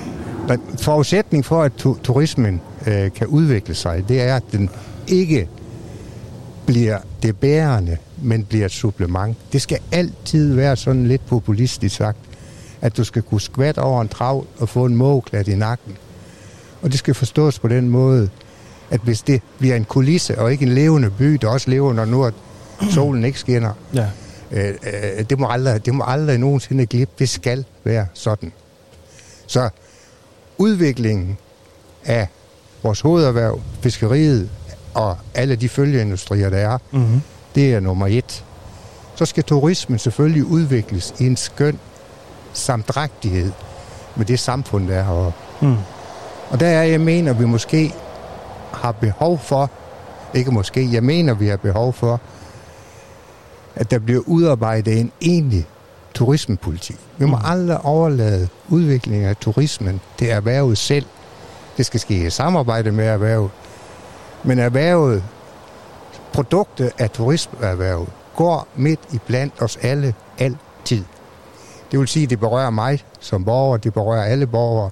Men 0.49 0.61
forudsætning 0.79 1.45
for, 1.45 1.63
at 1.63 1.71
tu- 1.77 1.97
turismen 2.03 2.61
øh, 2.87 3.11
kan 3.11 3.27
udvikle 3.27 3.75
sig, 3.75 4.03
det 4.09 4.21
er, 4.21 4.35
at 4.35 4.43
den 4.51 4.69
ikke 5.07 5.47
bliver 6.65 6.97
det 7.23 7.37
bærende, 7.37 7.97
men 8.21 8.43
bliver 8.45 8.65
et 8.65 8.71
supplement. 8.71 9.37
Det 9.53 9.61
skal 9.61 9.79
altid 9.91 10.53
være 10.53 10.75
sådan 10.75 11.07
lidt 11.07 11.25
populistisk 11.25 11.95
sagt, 11.95 12.17
at 12.81 12.97
du 12.97 13.03
skal 13.03 13.21
kunne 13.21 13.41
skvat 13.41 13.77
over 13.77 14.01
en 14.01 14.07
trav 14.07 14.45
og 14.59 14.69
få 14.69 14.85
en 14.85 14.95
mågeklat 14.95 15.47
i 15.47 15.55
nakken. 15.55 15.97
Og 16.81 16.91
det 16.91 16.99
skal 16.99 17.13
forstås 17.13 17.59
på 17.59 17.67
den 17.67 17.89
måde, 17.89 18.29
at 18.91 18.99
hvis 19.03 19.21
det 19.21 19.41
bliver 19.59 19.75
en 19.75 19.85
kulisse 19.85 20.39
og 20.39 20.51
ikke 20.51 20.65
en 20.65 20.71
levende 20.71 21.09
by, 21.09 21.33
der 21.33 21.47
også 21.47 21.69
lever, 21.69 21.93
når 21.93 22.05
nu 22.05 22.23
at 22.25 22.33
solen 22.91 23.23
ikke 23.25 23.39
skinner, 23.39 23.73
Ja. 23.93 24.07
Øh, 24.51 24.69
øh, 24.69 25.25
det, 25.29 25.39
må 25.39 25.47
aldrig, 25.49 25.85
det 25.85 25.93
må 25.93 26.03
aldrig 26.07 26.37
nogensinde 26.37 26.85
glippe. 26.85 27.13
Det 27.19 27.29
skal 27.29 27.65
være 27.83 28.07
sådan. 28.13 28.51
Så 29.47 29.69
udviklingen 30.59 31.37
af 32.05 32.27
vores 32.83 33.01
hovederhverv, 33.01 33.61
fiskeriet 33.81 34.49
og 34.93 35.17
alle 35.35 35.55
de 35.55 35.69
følgeindustrier, 35.69 36.49
der 36.49 36.57
er, 36.57 36.77
Mm-hmm. 36.91 37.21
det 37.55 37.73
er 37.73 37.79
nummer 37.79 38.07
et. 38.07 38.45
Så 39.15 39.25
skal 39.25 39.43
turismen 39.43 39.99
selvfølgelig 39.99 40.45
udvikles 40.45 41.13
i 41.19 41.25
en 41.25 41.37
skøn 41.37 41.79
samdrægtighed 42.53 43.51
med 44.15 44.25
det 44.25 44.39
samfund, 44.39 44.87
der 44.87 44.95
er 44.95 45.03
heroppe. 45.03 45.39
Mm. 45.61 45.75
Og 46.49 46.59
der 46.59 46.67
er, 46.67 46.83
jeg 46.83 47.01
mener, 47.01 47.33
vi 47.33 47.45
måske 47.45 47.93
har 48.73 48.91
behov 48.91 49.39
for, 49.39 49.71
ikke 50.33 50.51
måske, 50.51 50.89
jeg 50.91 51.03
mener, 51.03 51.33
vi 51.33 51.47
har 51.47 51.57
behov 51.57 51.93
for, 51.93 52.21
at 53.75 53.91
der 53.91 53.99
bliver 53.99 54.21
udarbejdet 54.25 54.99
en 54.99 55.11
egentlig 55.21 55.65
turismepolitik. 56.19 56.97
Vi 57.17 57.25
må 57.25 57.37
Mm. 57.37 57.43
aldrig 57.45 57.77
overlade 57.85 58.47
udviklingen 58.69 59.29
af 59.29 59.35
turismen 59.35 60.01
til 60.17 60.29
erhvervet 60.29 60.77
selv. 60.77 61.05
Det 61.77 61.85
skal 61.85 61.99
ske 61.99 62.25
i 62.25 62.29
samarbejde 62.29 62.91
med 62.91 63.05
erhvervet. 63.05 63.49
Men 64.43 64.59
erhvervet, 64.59 65.23
produktet 66.33 66.91
af 66.97 67.09
turismeerhvervet, 67.09 68.09
går 68.35 68.67
midt 68.75 68.99
i 69.13 69.19
blandt 69.27 69.53
os 69.61 69.77
alle 69.81 70.13
altid. 70.39 71.03
Det 71.91 71.99
vil 71.99 72.07
sige, 72.07 72.23
at 72.23 72.29
det 72.29 72.39
berører 72.39 72.69
mig 72.69 73.03
som 73.19 73.45
borger, 73.45 73.77
det 73.77 73.93
berører 73.93 74.23
alle 74.23 74.47
borgere. 74.47 74.89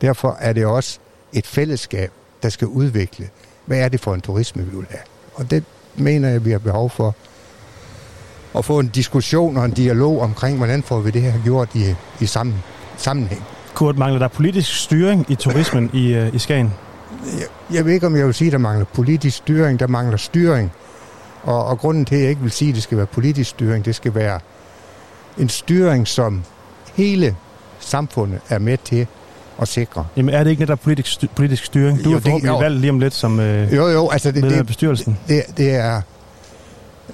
Derfor 0.00 0.36
er 0.40 0.52
det 0.52 0.66
også 0.66 0.98
et 1.32 1.46
fællesskab, 1.46 2.10
der 2.42 2.48
skal 2.48 2.68
udvikle. 2.68 3.28
Hvad 3.66 3.78
er 3.78 3.88
det 3.88 4.00
for 4.00 4.14
en 4.14 4.20
turisme, 4.20 4.62
vi 4.62 4.76
vil 4.76 4.86
have? 4.90 5.02
Og 5.34 5.50
det 5.50 5.64
mener 5.94 6.28
jeg, 6.28 6.44
vi 6.44 6.50
har 6.50 6.58
behov 6.58 6.90
for. 6.90 7.14
At 8.58 8.64
få 8.64 8.78
en 8.78 8.88
diskussion 8.88 9.56
og 9.56 9.64
en 9.64 9.70
dialog 9.70 10.20
omkring, 10.20 10.56
hvordan 10.56 10.82
får 10.82 11.00
vi 11.00 11.10
det 11.10 11.22
her 11.22 11.32
gjort 11.44 11.68
i, 11.74 11.94
i 12.20 12.26
sammen, 12.26 12.54
sammenhæng. 12.96 13.42
Kurt, 13.74 13.98
mangler 13.98 14.18
der 14.18 14.28
politisk 14.28 14.74
styring 14.82 15.26
i 15.28 15.34
turismen 15.34 15.90
i, 15.92 16.12
øh, 16.14 16.34
i 16.34 16.38
Skagen? 16.38 16.72
Jeg, 17.38 17.76
jeg 17.76 17.84
ved 17.84 17.92
ikke, 17.92 18.06
om 18.06 18.16
jeg 18.16 18.26
vil 18.26 18.34
sige, 18.34 18.48
at 18.48 18.52
der 18.52 18.58
mangler 18.58 18.84
politisk 18.94 19.36
styring. 19.36 19.80
Der 19.80 19.86
mangler 19.86 20.16
styring. 20.16 20.72
Og, 21.42 21.64
og 21.66 21.78
grunden 21.78 22.04
til, 22.04 22.14
at 22.14 22.20
jeg 22.20 22.30
ikke 22.30 22.42
vil 22.42 22.50
sige, 22.50 22.68
at 22.68 22.74
det 22.74 22.82
skal 22.82 22.98
være 22.98 23.06
politisk 23.06 23.50
styring, 23.50 23.84
det 23.84 23.94
skal 23.94 24.14
være 24.14 24.40
en 25.38 25.48
styring, 25.48 26.08
som 26.08 26.42
hele 26.94 27.36
samfundet 27.80 28.40
er 28.48 28.58
med 28.58 28.78
til 28.84 29.06
at 29.62 29.68
sikre. 29.68 30.06
Jamen 30.16 30.34
er 30.34 30.44
det 30.44 30.50
ikke 30.50 30.62
netop 30.62 30.80
politisk, 30.80 31.10
styr, 31.12 31.28
politisk 31.36 31.64
styring? 31.64 32.04
Du 32.04 32.10
Jo, 32.10 32.10
er 32.10 32.14
det- 32.14 32.22
forhåbentlig 32.22 32.48
jo. 32.52 32.58
valgt 32.58 32.80
lige 32.80 32.90
om 32.90 32.98
lidt 32.98 33.14
som 33.14 33.40
øh, 33.40 33.74
Jo, 33.74 33.86
jo, 33.88 34.08
altså 34.10 34.30
det, 34.32 34.42
det, 34.42 34.66
bestyrelsen. 34.66 35.18
det, 35.28 35.42
det 35.56 35.74
er 35.74 36.00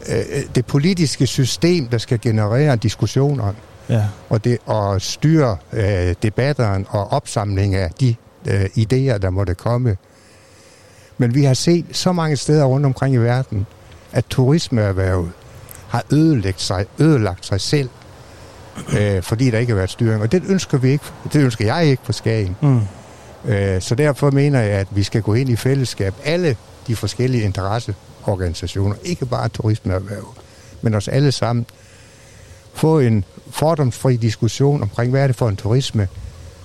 øh, 0.09 0.43
det 0.55 0.67
politiske 0.67 1.27
system, 1.27 1.87
der 1.87 1.99
skal 1.99 2.21
generere 2.21 2.77
diskussioner 2.77 3.53
Ja. 3.89 4.05
og, 4.29 4.45
det, 4.45 4.59
og 4.67 5.03
styre 5.03 5.57
øh, 5.73 6.15
debatteren 6.23 6.87
og 6.89 7.13
opsamling 7.13 7.75
af 7.75 7.91
de 8.01 8.15
øh, 8.49 8.65
idéer, 8.65 9.19
der 9.19 9.31
måtte 9.31 9.55
komme. 9.55 9.97
Men 11.19 11.35
vi 11.35 11.45
har 11.45 11.55
set 11.55 11.85
så 11.93 12.13
mange 12.13 12.37
steder 12.37 12.65
rundt 12.65 12.87
omkring 12.87 13.15
i 13.15 13.19
verden, 13.19 13.67
at 14.13 14.25
turismeerhvervet 14.31 15.31
har 15.89 16.05
ødelagt 16.13 16.61
sig, 16.61 16.87
ødelagt 16.99 17.47
sig 17.47 17.61
selv, 17.61 17.89
øh, 18.99 19.23
fordi 19.23 19.51
der 19.51 19.59
ikke 19.59 19.71
har 19.71 19.77
været 19.77 19.91
styring. 19.91 20.23
Og 20.23 20.33
det 20.33 20.43
ønsker 20.49 20.79
vi 20.79 20.91
ikke. 20.91 21.05
Det 21.33 21.43
ønsker 21.43 21.65
jeg 21.65 21.87
ikke 21.87 22.03
for 22.05 22.13
Skagen. 22.13 22.57
Mm. 22.63 22.81
Øh, 23.45 23.81
så 23.81 23.95
derfor 23.95 24.31
mener 24.31 24.61
jeg, 24.61 24.79
at 24.79 24.89
vi 24.91 25.03
skal 25.03 25.23
gå 25.23 25.35
ind 25.35 25.51
i 25.51 25.57
fællesskab. 25.57 26.15
Alle 26.25 26.57
de 26.87 26.97
forskellige 26.97 27.45
interesseorganisationer, 28.21 28.97
ikke 29.05 29.27
bare 29.27 29.49
turismeerhverv, 29.49 30.35
men 30.83 30.95
os 30.95 31.09
alle 31.09 31.33
sammen. 31.33 31.67
Få 32.75 32.99
en 32.99 33.25
fordomsfri 33.51 34.17
diskussion 34.17 34.83
omkring, 34.83 35.11
hvad 35.11 35.23
er 35.23 35.27
det 35.27 35.37
for 35.37 35.49
en 35.49 35.57
turisme, 35.57 36.09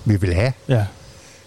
vi 0.06 0.16
vil 0.16 0.34
have? 0.34 0.54
Ja. 0.68 0.86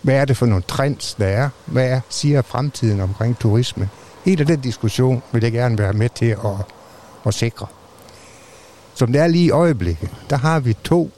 Hvad 0.03 0.15
er 0.15 0.25
det 0.25 0.37
for 0.37 0.47
nogle 0.47 0.63
trends, 0.63 1.15
der 1.15 1.27
er? 1.27 1.49
Hvad 1.67 1.89
er, 1.89 2.01
siger 2.09 2.43
fremtiden 2.43 3.01
omkring 3.01 3.39
turisme? 3.39 3.89
Hele 4.25 4.45
den 4.45 4.61
diskussion 4.61 5.23
vil 5.33 5.43
jeg 5.43 5.53
gerne 5.53 5.79
være 5.79 5.93
med 5.93 6.09
til 6.15 6.27
at, 6.27 6.65
at 7.27 7.35
sikre. 7.35 7.67
Som 8.95 9.13
det 9.13 9.21
er 9.21 9.27
lige 9.27 9.45
i 9.45 9.51
øjeblikket, 9.51 10.11
der 10.31 10.37
har 10.37 10.61
vi 10.61 10.77
to 10.85 11.11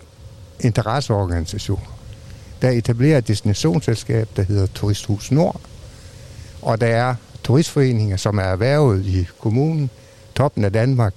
interesseorganisationer. 0.60 1.98
Der 2.62 2.70
etablerer 2.70 3.18
et 3.18 3.28
destinationsselskab, 3.28 4.28
der 4.36 4.42
hedder 4.42 4.66
Turisthus 4.66 5.30
Nord, 5.30 5.60
og 6.62 6.80
der 6.80 6.86
er 6.86 7.14
turistforeninger, 7.44 8.16
som 8.16 8.38
er 8.38 8.42
erhvervet 8.42 9.06
i 9.06 9.26
kommunen, 9.40 9.90
toppen 10.34 10.64
af 10.64 10.72
Danmark. 10.72 11.14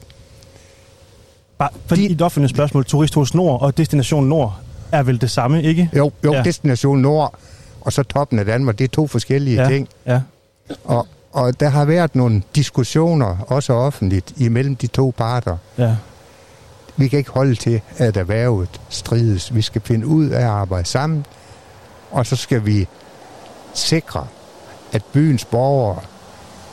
Bare, 1.58 1.70
fordi 1.86 2.08
De- 2.08 2.14
et 2.14 2.22
offentligt 2.22 2.56
spørgsmål, 2.56 2.86
Turisthus 2.86 3.34
Nord 3.34 3.62
og 3.62 3.78
Destination 3.78 4.26
Nord 4.28 4.60
er 4.92 5.04
vel 5.04 5.22
det 5.22 5.32
samme, 5.32 5.64
ikke? 5.64 5.90
Jo, 5.98 6.12
jo 6.24 6.34
Ja. 6.34 6.42
Destination 6.44 7.00
Nord 7.00 7.34
og 7.82 7.94
så 7.94 8.04
toppen 8.04 8.40
af 8.40 8.46
Danmark, 8.46 8.78
det 8.78 8.84
er 8.84 8.88
to 8.90 9.08
forskellige 9.08 9.62
ja. 9.64 9.70
ting. 9.70 9.88
Ja. 10.06 10.22
Og, 10.84 11.08
og 11.32 11.60
der 11.60 11.70
har 11.70 11.86
været 11.86 12.16
nogle 12.16 12.42
diskussioner, 12.56 13.38
også 13.48 13.74
offentligt, 13.74 14.34
imellem 14.38 14.76
de 14.76 14.88
to 14.88 15.14
parter. 15.18 15.58
ja. 15.78 15.96
Vi 16.98 17.08
kan 17.08 17.20
ikke 17.20 17.32
holde 17.32 17.56
til, 17.56 17.82
at 17.98 18.18
erhvervet 18.18 18.82
strides. 18.90 19.56
Vi 19.56 19.62
skal 19.62 19.82
finde 19.82 20.08
ud 20.08 20.30
af 20.30 20.40
at 20.42 20.46
arbejde 20.48 20.88
sammen, 20.88 21.26
og 22.12 22.26
så 22.26 22.36
skal 22.36 22.66
vi 22.66 22.88
sikre, 23.74 24.28
at 24.92 25.04
byens 25.14 25.46
borgere 25.46 26.00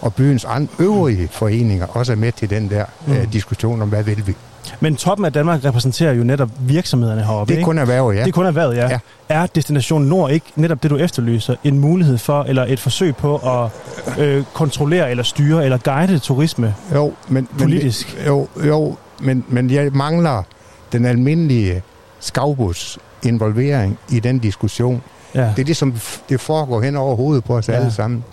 og 0.01 0.15
byens 0.15 0.45
an- 0.45 0.69
øvrige 0.79 1.29
foreninger 1.33 1.87
også 1.87 2.13
er 2.13 2.17
med 2.17 2.33
til 2.33 2.51
den 2.51 2.71
der 2.71 2.85
mm. 3.07 3.13
øh, 3.13 3.33
diskussion 3.33 3.83
om, 3.83 3.89
hvad 3.89 4.03
vil 4.03 4.27
vi. 4.27 4.35
Men 4.81 4.97
toppen 4.97 5.25
af 5.25 5.33
Danmark 5.33 5.65
repræsenterer 5.65 6.13
jo 6.13 6.25
netop 6.25 6.51
virksomhederne 6.61 7.23
heroppe, 7.25 7.53
Det 7.55 7.61
er 7.61 7.65
kun 7.65 7.79
erhverv, 7.79 8.13
ja. 8.15 8.21
Det 8.21 8.29
er 8.29 8.33
kun 8.33 8.47
erhvervet, 8.47 8.77
ja. 8.77 8.89
ja. 8.91 8.99
Er 9.29 9.47
Destination 9.47 10.03
Nord 10.03 10.31
ikke 10.31 10.47
netop 10.57 10.83
det, 10.83 10.91
du 10.91 10.97
efterlyser? 10.97 11.55
En 11.65 11.79
mulighed 11.79 12.19
for, 12.19 12.43
eller 12.43 12.65
et 12.69 12.81
forsøg 12.81 13.17
på 13.17 13.37
at 13.37 13.71
øh, 14.19 14.45
kontrollere, 14.53 15.11
eller 15.11 15.23
styre, 15.25 15.65
eller 15.65 15.79
guide 15.79 16.19
turisme? 16.19 16.75
Jo, 16.95 17.13
men, 17.29 17.49
Politisk. 17.59 18.15
Men, 18.19 18.27
jo, 18.27 18.49
jo 18.67 18.97
men, 19.21 19.45
men 19.49 19.71
jeg 19.71 19.91
mangler 19.93 20.43
den 20.93 21.05
almindelige 21.05 21.83
skavbus 22.21 22.99
involvering 23.23 23.99
i 24.11 24.21
den 24.21 24.39
diskussion. 24.39 25.03
Ja. 25.35 25.53
Det 25.57 25.59
er 25.59 25.65
det, 25.67 25.77
som 25.77 25.95
det 26.29 26.41
foregår 26.41 26.83
hen 26.83 26.97
over 26.97 27.17
hovedet 27.17 27.45
på 27.45 27.57
os 27.57 27.69
ja. 27.69 27.73
alle 27.73 27.93
sammen. 27.93 28.25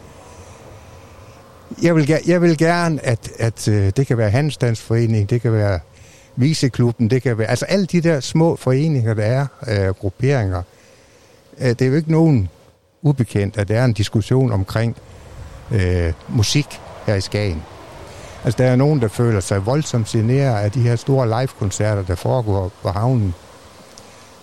Jeg 1.81 1.95
vil, 1.95 2.19
jeg 2.27 2.41
vil 2.41 2.57
gerne, 2.57 3.05
at, 3.05 3.29
at 3.39 3.67
øh, 3.67 3.91
det 3.97 4.07
kan 4.07 4.17
være 4.17 4.29
Handelsstandsforening, 4.29 5.29
det 5.29 5.41
kan 5.41 5.53
være 5.53 5.79
Viseklubben, 6.35 7.09
det 7.09 7.21
kan 7.21 7.37
være... 7.37 7.47
Altså 7.47 7.65
alle 7.65 7.85
de 7.85 8.01
der 8.01 8.19
små 8.19 8.55
foreninger, 8.55 9.13
der 9.13 9.23
er, 9.23 9.47
øh, 9.67 9.87
grupperinger. 9.93 10.61
Øh, 11.59 11.69
det 11.69 11.81
er 11.81 11.85
jo 11.85 11.95
ikke 11.95 12.11
nogen 12.11 12.49
ubekendt, 13.01 13.57
at 13.57 13.67
der 13.67 13.79
er 13.79 13.85
en 13.85 13.93
diskussion 13.93 14.51
omkring 14.51 14.95
øh, 15.71 16.13
musik 16.29 16.67
her 17.05 17.15
i 17.15 17.21
Skagen. 17.21 17.63
Altså, 18.43 18.57
der 18.57 18.69
er 18.69 18.75
nogen, 18.75 19.01
der 19.01 19.07
føler 19.07 19.39
sig 19.39 19.65
voldsomt 19.65 20.07
generet 20.07 20.63
af 20.63 20.71
de 20.71 20.81
her 20.81 20.95
store 20.95 21.41
live-koncerter, 21.41 22.03
der 22.03 22.15
foregår 22.15 22.71
på 22.81 22.89
havnen. 22.89 23.33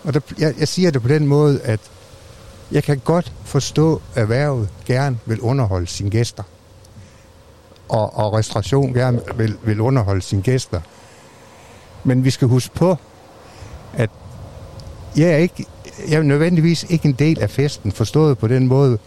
Og 0.03 0.13
der, 0.13 0.19
jeg, 0.39 0.53
jeg 0.59 0.67
siger 0.67 0.91
det 0.91 1.01
på 1.01 1.07
den 1.07 1.27
måde, 1.27 1.61
at 1.63 1.79
jeg 2.71 2.83
kan 2.83 3.01
godt 3.03 3.33
forstå, 3.45 4.01
at 4.15 4.21
erhvervet 4.21 4.69
gerne 4.85 5.17
vil 5.25 5.41
underholde 5.41 5.87
sine 5.87 6.09
gæster. 6.09 6.43
Og, 7.89 8.17
og 8.17 8.33
restauration 8.33 8.93
gerne 8.93 9.21
vil, 9.35 9.57
vil 9.63 9.81
underholde 9.81 10.21
sine 10.21 10.41
gæster. 10.41 10.81
Men 12.03 12.23
vi 12.23 12.29
skal 12.29 12.47
huske 12.47 12.75
på, 12.75 12.97
at 13.93 14.09
jeg 15.17 15.29
er, 15.29 15.37
ikke, 15.37 15.65
jeg 16.07 16.17
er 16.17 16.23
nødvendigvis 16.23 16.85
ikke 16.89 17.05
en 17.05 17.13
del 17.13 17.39
af 17.39 17.49
festen, 17.49 17.91
forstået 17.91 18.37
på 18.37 18.47
den 18.47 18.67
måde. 18.67 18.97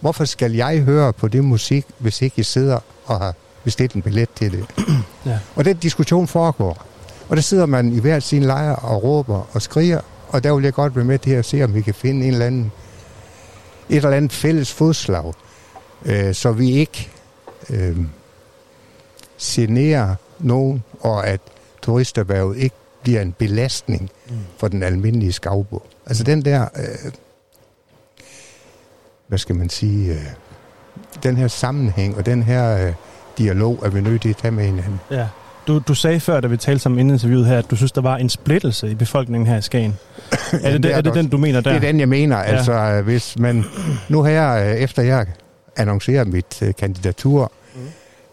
Hvorfor 0.00 0.24
skal 0.24 0.52
jeg 0.52 0.80
høre 0.80 1.12
på 1.12 1.28
det 1.28 1.44
musik, 1.44 1.86
hvis 1.98 2.22
ikke 2.22 2.34
jeg 2.36 2.46
sidder 2.46 2.78
og 3.06 3.18
har 3.18 3.34
bestilt 3.64 3.92
en 3.92 4.02
billet 4.02 4.28
til 4.34 4.52
det? 4.52 4.66
Ja. 5.26 5.38
Og 5.56 5.64
den 5.64 5.76
diskussion 5.76 6.26
foregår. 6.26 6.86
Og 7.28 7.36
der 7.36 7.42
sidder 7.42 7.66
man 7.66 7.92
i 7.92 8.00
hver 8.00 8.20
sin 8.20 8.42
lejr 8.42 8.72
og 8.72 9.02
råber 9.02 9.48
og 9.52 9.62
skriger, 9.62 10.00
og 10.28 10.44
der 10.44 10.54
vil 10.54 10.64
jeg 10.64 10.72
godt 10.72 10.96
være 10.96 11.04
med 11.04 11.18
til 11.18 11.30
at 11.30 11.44
se, 11.44 11.62
om 11.62 11.74
vi 11.74 11.82
kan 11.82 11.94
finde 11.94 12.26
en 12.26 12.32
eller 12.32 12.46
anden, 12.46 12.72
et 13.88 13.96
eller 13.96 14.10
andet 14.10 14.32
fælles 14.32 14.72
fodslag, 14.72 15.34
øh, 16.04 16.34
så 16.34 16.52
vi 16.52 16.70
ikke 16.70 17.10
øh, 17.70 17.96
generer 19.42 20.14
nogen, 20.38 20.82
og 21.00 21.26
at 21.26 21.40
turisterhvervet 21.82 22.56
ikke 22.56 22.76
bliver 23.02 23.22
en 23.22 23.32
belastning 23.32 24.10
mm. 24.30 24.36
for 24.58 24.68
den 24.68 24.82
almindelige 24.82 25.32
skavbo. 25.32 25.82
Altså 26.06 26.24
den 26.24 26.44
der, 26.44 26.62
øh, 26.76 27.12
hvad 29.28 29.38
skal 29.38 29.56
man 29.56 29.68
sige, 29.68 30.12
øh, 30.12 30.20
den 31.22 31.36
her 31.36 31.48
sammenhæng 31.48 32.16
og 32.16 32.26
den 32.26 32.42
her 32.42 32.86
øh, 32.86 32.92
dialog 33.38 33.80
er 33.84 33.88
vi 33.88 34.00
nødt 34.00 34.22
til 34.22 34.28
at 34.28 34.36
tage 34.36 34.52
med 34.52 34.64
hinanden. 34.64 35.00
ja. 35.10 35.26
Du, 35.66 35.78
du 35.78 35.94
sagde 35.94 36.20
før, 36.20 36.40
da 36.40 36.48
vi 36.48 36.56
talte 36.56 36.82
sammen 36.82 36.98
inden 36.98 37.14
interviewet 37.14 37.46
her, 37.46 37.58
at 37.58 37.70
du 37.70 37.76
synes, 37.76 37.92
der 37.92 38.00
var 38.00 38.16
en 38.16 38.28
splittelse 38.28 38.90
i 38.90 38.94
befolkningen 38.94 39.46
her 39.46 39.58
i 39.58 39.62
Skagen. 39.62 39.98
er 40.62 40.72
det, 40.72 40.82
det, 40.82 40.92
er 40.92 40.96
det 40.96 41.04
der 41.04 41.12
den, 41.12 41.28
du 41.28 41.38
mener 41.38 41.60
der? 41.60 41.70
Det 41.70 41.76
er 41.76 41.80
den, 41.80 42.00
jeg 42.00 42.08
mener. 42.08 42.36
Ja. 42.36 42.42
Altså, 42.42 42.72
øh, 42.72 43.04
hvis 43.04 43.38
man... 43.38 43.64
Nu 44.08 44.22
her, 44.22 44.54
øh, 44.54 44.66
efter 44.66 45.02
jeg 45.02 45.26
annoncerer 45.76 46.24
mit 46.24 46.62
uh, 46.62 46.68
kandidatur 46.78 47.52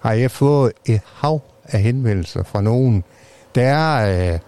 har 0.06 0.14
jeg 0.14 0.32
fået 0.32 0.72
et 0.86 1.02
hav 1.16 1.42
af 1.64 1.80
henvendelser 1.80 2.44
fra 2.44 2.62
nogen. 2.62 3.04
Der 3.56 3.64
er 3.64 4.34
øh, 4.34 4.40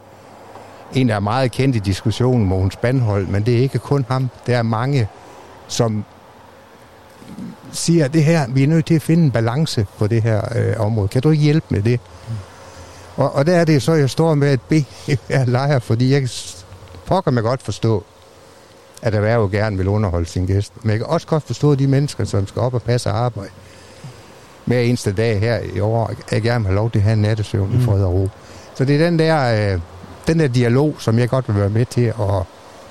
en, 0.93 1.09
der 1.09 1.15
er 1.15 1.19
meget 1.19 1.51
kendt 1.51 1.75
i 1.75 1.79
diskussionen, 1.79 2.45
Mogens 2.45 2.75
Bandhold, 2.75 3.27
men 3.27 3.45
det 3.45 3.53
er 3.53 3.61
ikke 3.61 3.79
kun 3.79 4.05
ham. 4.07 4.29
Der 4.47 4.57
er 4.57 4.63
mange, 4.63 5.07
som 5.67 6.05
siger, 7.71 8.05
at 8.05 8.13
det 8.13 8.23
her, 8.23 8.47
vi 8.49 8.63
er 8.63 8.67
nødt 8.67 8.85
til 8.85 8.95
at 8.95 9.01
finde 9.01 9.23
en 9.23 9.31
balance 9.31 9.85
på 9.97 10.07
det 10.07 10.21
her 10.21 10.41
øh, 10.55 10.79
område. 10.79 11.07
Kan 11.07 11.21
du 11.21 11.29
ikke 11.29 11.43
hjælpe 11.43 11.65
med 11.69 11.81
det? 11.81 11.99
Mm. 12.27 12.35
Og, 13.15 13.35
og 13.35 13.45
der 13.45 13.55
er 13.55 13.65
det 13.65 13.81
så, 13.81 13.93
jeg 13.93 14.09
står 14.09 14.35
med 14.35 14.53
et 14.53 14.61
ben 14.61 14.85
lejer, 15.47 15.79
fordi 15.79 16.13
jeg 16.13 16.29
pokker 17.05 17.31
mig 17.31 17.43
godt 17.43 17.61
forstå, 17.61 18.03
at 19.01 19.15
erhvervet 19.15 19.51
gerne 19.51 19.77
vil 19.77 19.87
underholde 19.87 20.25
sin 20.25 20.45
gæst. 20.45 20.73
Men 20.81 20.89
jeg 20.89 20.99
kan 20.99 21.07
også 21.07 21.27
godt 21.27 21.43
forstå 21.43 21.75
de 21.75 21.87
mennesker, 21.87 22.23
som 22.23 22.47
skal 22.47 22.61
op 22.61 22.73
og 22.73 22.81
passe 22.81 23.09
arbejde. 23.09 23.51
Hver 24.67 24.79
eneste 24.79 25.11
dag 25.11 25.39
her 25.39 25.59
i 25.75 25.79
år, 25.79 26.07
at 26.07 26.17
jeg 26.31 26.41
gerne 26.41 26.59
vil 26.63 26.67
have 26.67 26.75
lov 26.75 26.91
til 26.91 26.99
at 26.99 27.03
have 27.03 27.13
en 27.13 27.21
nattesøvn 27.21 27.71
mm. 27.73 27.79
i 27.79 27.83
fred 27.83 28.03
og 28.03 28.13
ro. 28.13 28.29
Så 28.75 28.85
det 28.85 28.95
er 29.01 29.05
den 29.05 29.19
der, 29.19 29.73
øh, 29.73 29.79
den 30.27 30.39
der 30.39 30.47
dialog, 30.47 30.95
som 30.99 31.19
jeg 31.19 31.29
godt 31.29 31.47
vil 31.47 31.55
være 31.59 31.69
med 31.69 31.85
til 31.85 32.01
at 32.05 32.43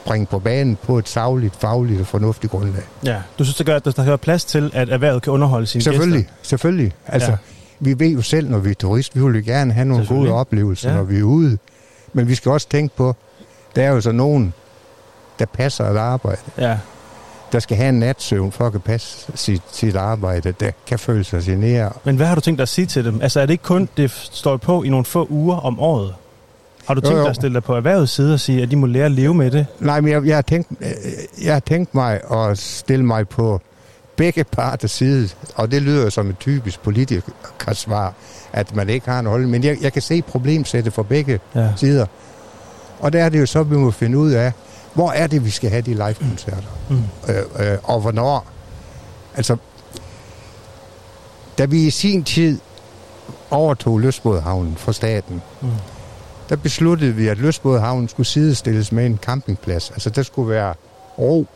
bringe 0.07 0.27
på 0.27 0.39
banen 0.39 0.79
på 0.83 0.99
et 0.99 1.09
savligt, 1.09 1.57
fagligt 1.57 2.01
og 2.01 2.07
fornuftigt 2.07 2.51
grundlag. 2.51 2.83
Ja. 3.05 3.17
Du 3.39 3.45
synes, 3.45 3.57
det 3.57 3.67
gør, 3.67 3.77
at 3.77 3.85
der 3.85 3.91
skal 3.91 4.07
være 4.07 4.19
plads 4.19 4.45
til, 4.45 4.71
at 4.75 4.89
erhvervet 4.89 5.23
kan 5.23 5.33
underholde 5.33 5.67
sine 5.67 5.83
Selvfølgelig, 5.83 6.21
gæster? 6.25 6.33
selvfølgelig. 6.43 6.93
Altså, 7.07 7.31
Ja. 7.31 7.37
vi 7.81 7.99
ved 7.99 8.09
jo 8.09 8.23
selv, 8.23 8.51
når 8.51 8.59
vi 8.59 8.71
er 8.71 8.75
turist, 8.75 9.17
vi 9.17 9.21
vil 9.21 9.35
jo 9.35 9.43
gerne 9.47 9.73
have 9.73 9.85
nogle 9.85 10.07
gode 10.07 10.33
oplevelser, 10.33 10.91
ja. 10.91 10.97
når 10.97 11.03
vi 11.03 11.19
er 11.19 11.23
ude. 11.23 11.59
Men 12.13 12.29
vi 12.29 12.35
skal 12.35 12.53
også 12.53 12.69
tænke 12.69 12.97
på, 12.97 13.17
der 13.77 13.83
er 13.83 13.89
jo 13.91 14.01
så 14.01 14.13
nogen, 14.13 14.55
der 15.39 15.47
passer 15.47 15.85
et 15.85 15.97
arbejde. 15.97 16.41
Ja. 16.59 16.77
Der 17.57 17.61
skal 17.61 17.77
have 17.77 17.89
en 17.89 17.99
natsøvn 17.99 18.53
for 18.53 18.67
at 18.67 18.73
kan 18.73 18.81
passe 18.81 19.27
sit, 19.35 19.63
sit 19.73 19.97
arbejde, 19.97 20.53
der 20.61 20.71
kan 20.87 20.99
føle 20.99 21.25
sig 21.25 21.43
generet. 21.43 21.93
Men 22.05 22.17
hvad 22.17 22.27
har 22.27 22.35
du 22.35 22.41
tænkt 22.41 22.59
dig 22.59 22.63
at 22.63 22.69
sige 22.69 22.87
til 22.87 23.05
dem? 23.05 23.21
Altså 23.23 23.41
er 23.41 23.47
det 23.47 23.53
ikke 23.53 23.65
kun, 23.65 23.89
det 23.97 24.11
står 24.33 24.57
på 24.57 24.83
i 24.83 24.89
nogle 24.89 25.05
få 25.05 25.27
uger 25.31 25.57
om 25.57 25.81
året? 25.81 26.15
Har 26.87 26.95
du 26.95 27.01
Jo, 27.05 27.07
tænkt 27.09 27.19
jo. 27.19 27.23
dig 27.23 27.31
at 27.31 27.37
stille 27.37 27.55
dig 27.55 27.65
på 27.65 27.75
erhvervets 27.77 28.13
side 28.13 28.35
og 28.35 28.41
sige, 28.41 28.63
at 28.63 28.71
de 28.71 28.77
må 28.77 28.87
lære 28.87 29.05
at 29.05 29.11
leve 29.11 29.35
med 29.35 29.51
det? 29.51 29.67
Nej, 29.81 30.01
men 30.01 30.13
jeg, 30.13 30.27
jeg, 30.27 30.37
har 30.37 30.43
tænkt, 30.43 30.71
jeg 31.45 31.53
har 31.53 31.61
tænkt 31.61 31.95
mig 31.95 32.21
at 32.33 32.59
stille 32.59 33.05
mig 33.05 33.29
på 33.29 33.61
begge 34.17 34.45
parters 34.45 34.91
side, 34.91 35.29
og 35.55 35.71
det 35.71 35.83
lyder 35.83 36.11
som 36.11 36.31
et 36.31 36.39
typisk 36.39 36.81
politikersvar, 36.81 38.15
at 38.53 38.75
man 38.75 38.89
ikke 38.89 39.11
har 39.11 39.21
en 39.21 39.27
holdning. 39.27 39.51
Men 39.51 39.65
jeg, 39.65 39.77
jeg 39.83 39.93
kan 39.93 40.03
se 40.03 40.23
problemsættet 40.23 40.93
for 40.93 41.03
begge 41.03 41.41
Ja. 41.55 41.69
sider. 41.77 42.07
Og 43.01 43.13
der 43.13 43.25
er 43.25 43.29
det 43.29 43.41
jo 43.41 43.47
så, 43.47 43.63
vi 43.63 43.77
må 43.77 43.91
finde 43.91 44.19
ud 44.19 44.31
af, 44.31 44.53
hvor 44.97 45.11
er 45.11 45.27
det, 45.27 45.45
vi 45.45 45.51
skal 45.51 45.71
have 45.71 45.83
de 45.83 45.95
live-koncerter? 45.95 46.69
Mm. 46.91 47.03
Øh, 47.29 47.73
øh, 47.73 47.79
og 47.83 48.01
hvornår? 48.01 48.47
Altså, 49.35 49.57
da 51.59 51.65
vi 51.65 51.87
i 51.87 51.91
sin 51.91 52.25
tid 52.25 52.59
overtog 53.51 54.01
Løsbådhavnen 54.01 54.77
fra 54.77 54.93
staten, 54.93 55.43
mm. 55.63 55.69
der 56.49 56.57
besluttede 56.57 57.15
vi, 57.15 57.29
at 57.29 57.39
Løsbådhavnen 57.39 58.09
skulle 58.09 58.27
sidestilles 58.27 58.93
med 58.93 59.07
en 59.07 59.19
campingplads. 59.23 59.91
Altså, 59.91 60.11
der 60.11 60.23
skulle 60.23 60.51
være 60.51 60.75
ro. 61.19 61.47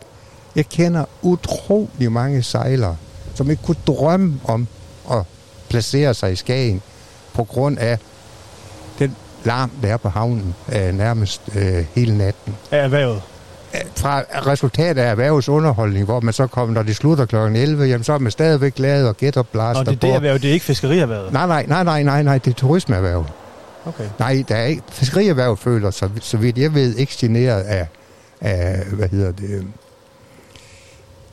Jeg 0.55 0.65
kender 0.65 1.05
utrolig 1.21 2.11
mange 2.11 2.43
sejlere, 2.43 2.95
som 3.35 3.49
ikke 3.49 3.63
kunne 3.63 3.81
drømme 3.87 4.39
om 4.43 4.67
at 5.11 5.23
placere 5.69 6.13
sig 6.13 6.31
i 6.31 6.35
Skagen 6.35 6.81
på 7.33 7.43
grund 7.43 7.77
af 7.79 7.99
den 8.99 9.15
larm, 9.43 9.71
der 9.81 9.93
er 9.93 9.97
på 9.97 10.09
havnen 10.09 10.55
øh, 10.75 10.93
nærmest 10.93 11.41
øh, 11.55 11.85
hele 11.95 12.17
natten. 12.17 12.55
Af 12.71 12.83
erhvervet. 12.83 13.21
Fra 13.95 14.19
resultatet 14.47 15.01
af 15.01 15.11
erhvervsunderholdning, 15.11 16.05
hvor 16.05 16.19
man 16.19 16.33
så 16.33 16.47
kommer, 16.47 16.75
når 16.75 16.83
det 16.83 16.95
slutter 16.95 17.25
kl. 17.25 17.35
11, 17.35 17.83
jamen 17.85 18.03
så 18.03 18.13
er 18.13 18.17
man 18.17 18.31
stadigvæk 18.31 18.75
glad 18.75 19.05
og 19.07 19.17
gætter 19.17 19.43
blaster 19.43 19.79
Og 19.79 19.85
det 19.85 19.91
er 19.95 19.99
det 19.99 20.15
erhverv, 20.15 20.33
det 20.39 20.49
er 20.49 20.53
ikke 20.53 20.65
fiskerierhvervet. 20.65 21.33
Nej, 21.33 21.45
nej, 21.47 21.65
nej, 21.67 21.83
nej, 21.83 22.03
nej, 22.03 22.23
nej, 22.23 22.37
det 22.37 22.51
er 22.51 22.55
turismeerhverv. 22.55 23.25
Okay. 23.85 24.03
Nej, 24.19 24.43
der 24.47 24.55
er 24.55 24.65
ikke, 24.65 24.81
fiskerierhverv 24.91 25.57
føler 25.57 25.91
sig, 25.91 26.09
så 26.21 26.37
vidt 26.37 26.57
jeg 26.57 26.73
ved, 26.73 26.95
ikke 26.95 27.13
generet 27.17 27.61
af, 27.61 27.87
af 28.41 28.79
hvad 28.85 29.09
hedder 29.09 29.31
det, 29.31 29.67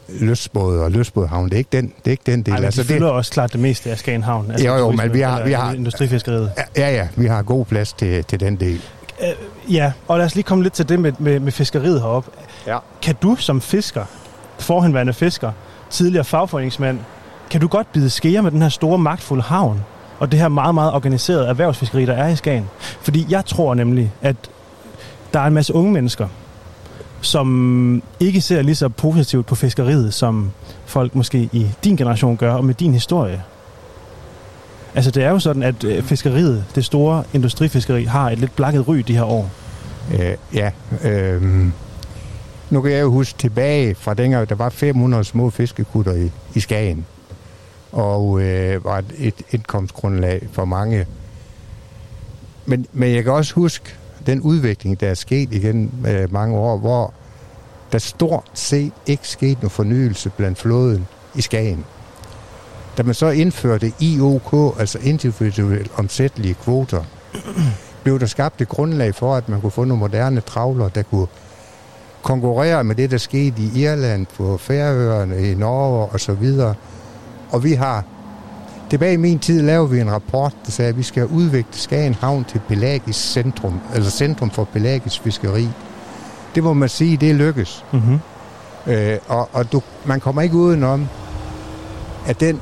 løsbåd 0.09 0.79
og 0.79 0.91
løsbådhavn. 0.91 1.45
Det 1.49 1.55
er 1.55 1.59
ikke 1.59 1.69
den, 1.73 1.87
det 1.87 2.07
er 2.07 2.11
ikke 2.11 2.23
den 2.27 2.43
del. 2.43 2.53
Ej, 2.53 2.59
men 2.59 2.65
altså, 2.65 2.83
de 2.83 2.87
fylder 2.89 3.09
også 3.09 3.33
klart 3.33 3.53
det 3.53 3.61
meste 3.61 3.91
af 3.91 3.99
Skagenhavn. 3.99 4.53
Jo, 4.65 4.75
jo, 4.77 4.91
men 4.91 5.15
vi 5.15 5.21
har- 5.21 5.45
vi 5.45 5.53
har- 5.53 5.73
Industrifiskeriet. 5.73 6.53
det, 6.57 6.65
ja, 6.81 6.91
ja, 6.95 7.09
vi 7.17 7.27
har 7.27 7.43
god 7.43 7.65
plads 7.65 7.93
til, 7.93 8.25
til 8.25 8.41
den 8.41 8.57
del. 8.57 8.81
Ja, 9.71 9.93
og 10.09 10.19
lad 10.19 10.27
os 10.27 10.35
lige 10.35 10.45
komme 10.45 10.63
lidt 10.63 10.75
til 10.75 10.89
det 10.89 11.01
med, 11.01 11.13
med, 11.19 11.41
med 11.41 11.53
fiskeriet 11.53 12.01
heroppe. 12.01 12.31
Ja. 12.67 12.79
Kan 13.03 13.15
du 13.23 13.37
som 13.37 13.61
fisker, 13.61 14.05
forhenværende 14.59 15.13
fisker, 15.13 15.53
tidligere 15.91 16.25
fagforeningsmand, 16.25 16.99
kan 17.51 17.61
du 17.61 17.69
godt 17.69 17.93
bide 17.93 18.11
skære 18.11 18.43
med 18.43 18.51
den 18.51 18.63
her 18.63 18.69
store, 18.69 18.99
magtfulde 18.99 19.43
havn, 19.43 19.85
og 20.19 20.33
det 20.33 20.41
her 20.41 20.49
meget, 20.49 20.75
meget 20.75 20.93
organiserede 20.93 21.47
erhvervsfiskeri, 21.47 22.07
der 22.07 22.13
er 22.13 22.29
i 22.29 22.37
Skagen? 22.37 22.69
Fordi 23.01 23.27
jeg 23.29 23.45
tror 23.45 23.75
nemlig, 23.75 24.13
at 24.23 24.37
der 25.33 25.41
er 25.41 25.47
en 25.47 25.55
masse 25.55 25.75
unge 25.75 25.93
mennesker, 25.93 26.29
som 27.21 28.03
ikke 28.21 28.41
ser 28.41 28.63
lige 28.63 28.75
så 28.75 28.89
positivt 28.89 29.47
på 29.47 29.55
fiskeriet, 29.55 30.15
som 30.15 30.51
folk 30.87 31.15
måske 31.15 31.49
i 31.53 31.67
din 31.85 31.97
generation 31.97 32.37
gør, 32.37 32.55
og 32.55 32.65
med 32.65 32.75
din 32.75 32.93
historie. 32.93 33.43
Altså 34.99 35.11
det 35.11 35.25
er 35.25 35.31
jo 35.31 35.39
sådan, 35.39 35.63
at 35.63 35.85
øh, 35.85 36.03
fiskeriet, 36.03 36.65
det 36.75 36.85
store 36.85 37.25
industrifiskeri, 37.33 38.05
har 38.05 38.31
et 38.31 38.39
lidt 38.39 38.57
blakket 38.57 38.89
ry 38.89 38.97
de 38.97 39.15
her 39.15 39.25
år. 39.25 39.51
Øh, 40.15 40.37
ja, 40.55 40.71
øh, 41.05 41.43
nu 42.71 42.81
kan 42.81 42.93
jeg 42.93 43.01
jo 43.01 43.11
huske 43.11 43.39
tilbage 43.39 43.95
fra 43.95 44.15
dengang, 44.15 44.49
der 44.49 44.55
var 44.55 44.69
500 44.69 45.25
små 45.25 45.51
fiskekutter 45.51 46.13
i, 46.13 46.31
i 46.55 46.61
Skagen. 46.61 47.07
Og 47.93 48.41
øh, 48.43 48.85
var 48.85 48.99
et, 48.99 49.15
et 49.19 49.35
indkomstgrundlag 49.51 50.49
for 50.53 50.65
mange. 50.65 51.07
Men, 52.67 52.87
men 52.93 53.15
jeg 53.15 53.25
kan 53.25 53.33
også 53.33 53.55
huske 53.55 53.95
den 54.27 54.41
udvikling, 54.41 55.01
der 55.01 55.09
er 55.09 55.15
sket 55.15 55.55
igen 55.55 55.93
øh, 56.09 56.33
mange 56.33 56.57
år, 56.57 56.79
hvor 56.79 57.15
der 57.93 57.99
stort 57.99 58.51
set 58.55 58.93
ikke 59.07 59.29
skete 59.29 59.61
noget 59.61 59.73
fornyelse 59.73 60.31
blandt 60.31 60.59
flåden 60.59 61.07
i 61.35 61.41
Skagen. 61.41 61.85
Da 62.99 63.03
man 63.03 63.15
så 63.15 63.29
indførte 63.29 63.93
IOK, 64.01 64.79
altså 64.79 64.99
individuelt 65.03 65.91
omsættelige 65.97 66.55
kvoter, 66.55 67.05
blev 68.03 68.21
der 68.21 68.27
skabt 68.27 68.61
et 68.61 68.69
grundlag 68.69 69.15
for, 69.15 69.35
at 69.35 69.49
man 69.49 69.61
kunne 69.61 69.71
få 69.71 69.85
nogle 69.85 70.01
moderne 70.01 70.41
travler, 70.41 70.89
der 70.89 71.03
kunne 71.03 71.27
konkurrere 72.23 72.85
med 72.85 72.95
det, 72.95 73.11
der 73.11 73.19
skete 73.19 73.63
i 73.63 73.83
Irland, 73.83 74.27
på 74.37 74.57
Færøerne, 74.57 75.51
i 75.51 75.55
Norge 75.55 76.07
og 76.07 76.21
så 76.21 76.33
videre. 76.33 76.75
Og 77.51 77.65
vi 77.65 77.73
har, 77.73 78.05
tilbage 78.91 79.13
i 79.13 79.17
min 79.17 79.39
tid, 79.39 79.63
lavede 79.63 79.91
vi 79.91 80.01
en 80.01 80.13
rapport, 80.13 80.53
der 80.67 80.71
sagde, 80.71 80.89
at 80.89 80.99
vi 80.99 81.03
skal 81.03 81.27
udvikle 81.27 81.79
Skagen 81.79 82.15
Havn 82.15 82.45
til 82.45 82.61
pelagisk 82.69 83.33
centrum, 83.33 83.81
altså 83.95 84.11
centrum 84.11 84.51
for 84.51 84.65
pelagisk 84.65 85.23
fiskeri. 85.23 85.69
Det 86.55 86.63
må 86.63 86.73
man 86.73 86.89
sige, 86.89 87.17
det 87.17 87.35
lykkes. 87.35 87.85
Mm-hmm. 87.93 88.19
Øh, 88.87 89.19
og 89.29 89.49
og 89.53 89.73
du, 89.73 89.83
man 90.05 90.21
kommer 90.21 90.43
ikke 90.43 90.57
udenom, 90.57 91.09
at 92.27 92.41
den 92.41 92.61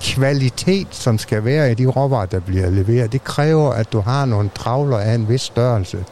kvalitet, 0.00 0.86
som 0.90 1.18
skal 1.18 1.44
være 1.44 1.70
i 1.70 1.74
de 1.74 1.86
råvarer, 1.86 2.26
der 2.26 2.40
bliver 2.40 2.70
leveret, 2.70 3.12
det 3.12 3.24
kræver, 3.24 3.70
at 3.70 3.92
du 3.92 4.00
har 4.00 4.24
nogle 4.24 4.50
travler 4.54 4.98
af 4.98 5.14
en 5.14 5.28
vis 5.28 5.40
størrelse, 5.40 6.04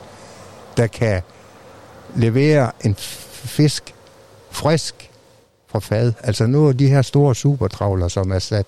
der 0.77 0.87
kan 0.87 1.23
levere 2.17 2.71
en 2.85 2.95
fisk 2.99 3.95
frisk 4.51 5.11
fra 5.69 5.79
fad. 5.79 6.13
Altså 6.23 6.47
nu 6.47 6.67
er 6.69 6.73
de 6.73 6.89
her 6.89 7.03
store 7.03 7.35
supertravler, 7.35 8.09
som 8.09 8.31
er 8.33 8.39
sat, 8.39 8.67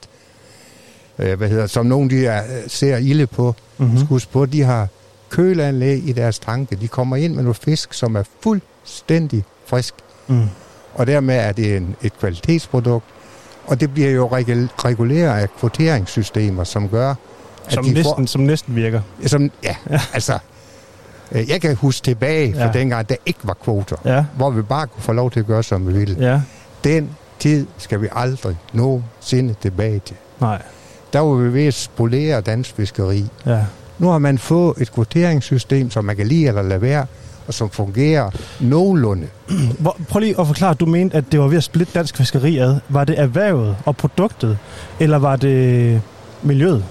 øh, 1.19 1.39
hvad 1.39 1.49
hedder, 1.49 1.67
som 1.67 1.87
nogle 1.87 2.11
de 2.11 2.27
er, 2.27 2.43
ser 2.69 2.97
ilde 2.97 3.27
på, 3.27 3.55
Mm-hmm. 3.79 3.95
mm. 3.99 4.07
husk 4.07 4.31
på, 4.31 4.47
de 4.47 4.63
har 4.63 4.89
køleanlæg 5.31 6.09
i 6.09 6.13
deres 6.13 6.39
tanke. 6.39 6.77
De 6.77 6.89
kommer 6.89 7.17
ind 7.17 7.35
med 7.35 7.43
nogle 7.43 7.55
fisk, 7.55 7.95
som 7.95 8.17
er 8.17 8.23
fuldstændig 8.43 9.45
frisk 9.67 9.95
Mm. 10.27 10.47
og 10.95 11.07
dermed 11.07 11.35
er 11.37 11.53
det 11.53 11.77
en, 11.77 11.97
et 12.03 12.19
kvalitetsprodukt. 12.19 13.05
Og 13.67 13.81
det 13.81 13.91
bliver 13.95 14.11
jo 14.11 14.27
regul- 14.29 14.85
reguleret 14.85 15.41
af 15.41 15.49
kvoteringssystemer, 15.59 16.65
som 16.65 16.89
gør, 16.89 17.11
at 17.11 17.73
Som, 17.73 17.85
de 17.85 17.93
næsten, 17.93 18.27
som 18.27 18.41
næsten 18.41 18.77
virker. 18.77 19.01
får... 19.23 19.29
Som, 19.29 19.51
ja, 19.63 19.77
altså... 20.13 20.39
øh, 21.33 21.51
Jeg 21.51 21.61
kan 21.61 21.77
huske 21.77 22.05
tilbage 22.05 22.53
fra 22.53 22.61
Ja. 22.61 22.67
ja. 22.67 22.73
dengang, 22.73 23.09
der 23.09 23.15
ikke 23.27 23.41
var 23.43 23.55
kvoter, 23.65 23.97
Ja, 24.05 24.25
hvor 24.37 24.51
vi 24.51 24.63
bare 24.63 24.87
kunne 24.87 25.03
få 25.03 25.13
lov 25.13 25.31
til 25.31 25.41
at 25.41 25.47
gøre, 25.47 25.63
som 25.63 25.89
vi 25.89 25.93
ville. 25.93 26.17
ja, 26.33 26.41
Den 26.85 27.11
tid 27.39 27.67
skal 27.79 28.01
vi 28.01 28.09
aldrig 28.13 28.57
nogensinde 28.73 29.55
tilbage 29.63 30.01
til. 30.05 30.17
nej, 30.41 30.63
Der 31.13 31.21
var 31.21 31.35
vi 31.35 31.53
ved 31.55 31.67
at 31.67 31.75
spolere 31.75 32.41
dansk 32.41 32.75
fiskeri. 32.77 33.27
ja. 33.47 33.65
Nu 33.99 34.09
har 34.09 34.19
man 34.19 34.39
fået 34.39 34.75
et 34.79 34.93
kvoteringssystem, 34.93 35.91
som 35.91 36.05
man 36.05 36.17
kan 36.17 36.27
lide 36.27 36.47
eller 36.49 36.63
lade 36.63 36.83
være, 36.83 37.07
og 37.47 37.55
som 37.55 37.71
fungerer 37.71 38.31
nogenlunde. 38.61 39.27
Hvor, 39.81 39.97
prøv 40.09 40.21
lige 40.21 40.41
at 40.41 40.47
forklare, 40.47 40.75
du 40.75 40.87
mente, 40.87 41.17
at 41.17 41.25
det 41.33 41.41
var 41.41 41.47
ved 41.49 41.57
at 41.57 41.65
splitte 41.65 41.93
dansk 41.95 42.17
fiskeri 42.17 42.59
ad. 42.59 42.77
Var 42.89 43.05
det 43.05 43.19
erhvervet 43.19 43.77
og 43.85 43.97
produktet, 43.97 44.59
eller 45.01 45.19
var 45.19 45.37
det 45.37 46.03
miljøet? 46.43 46.85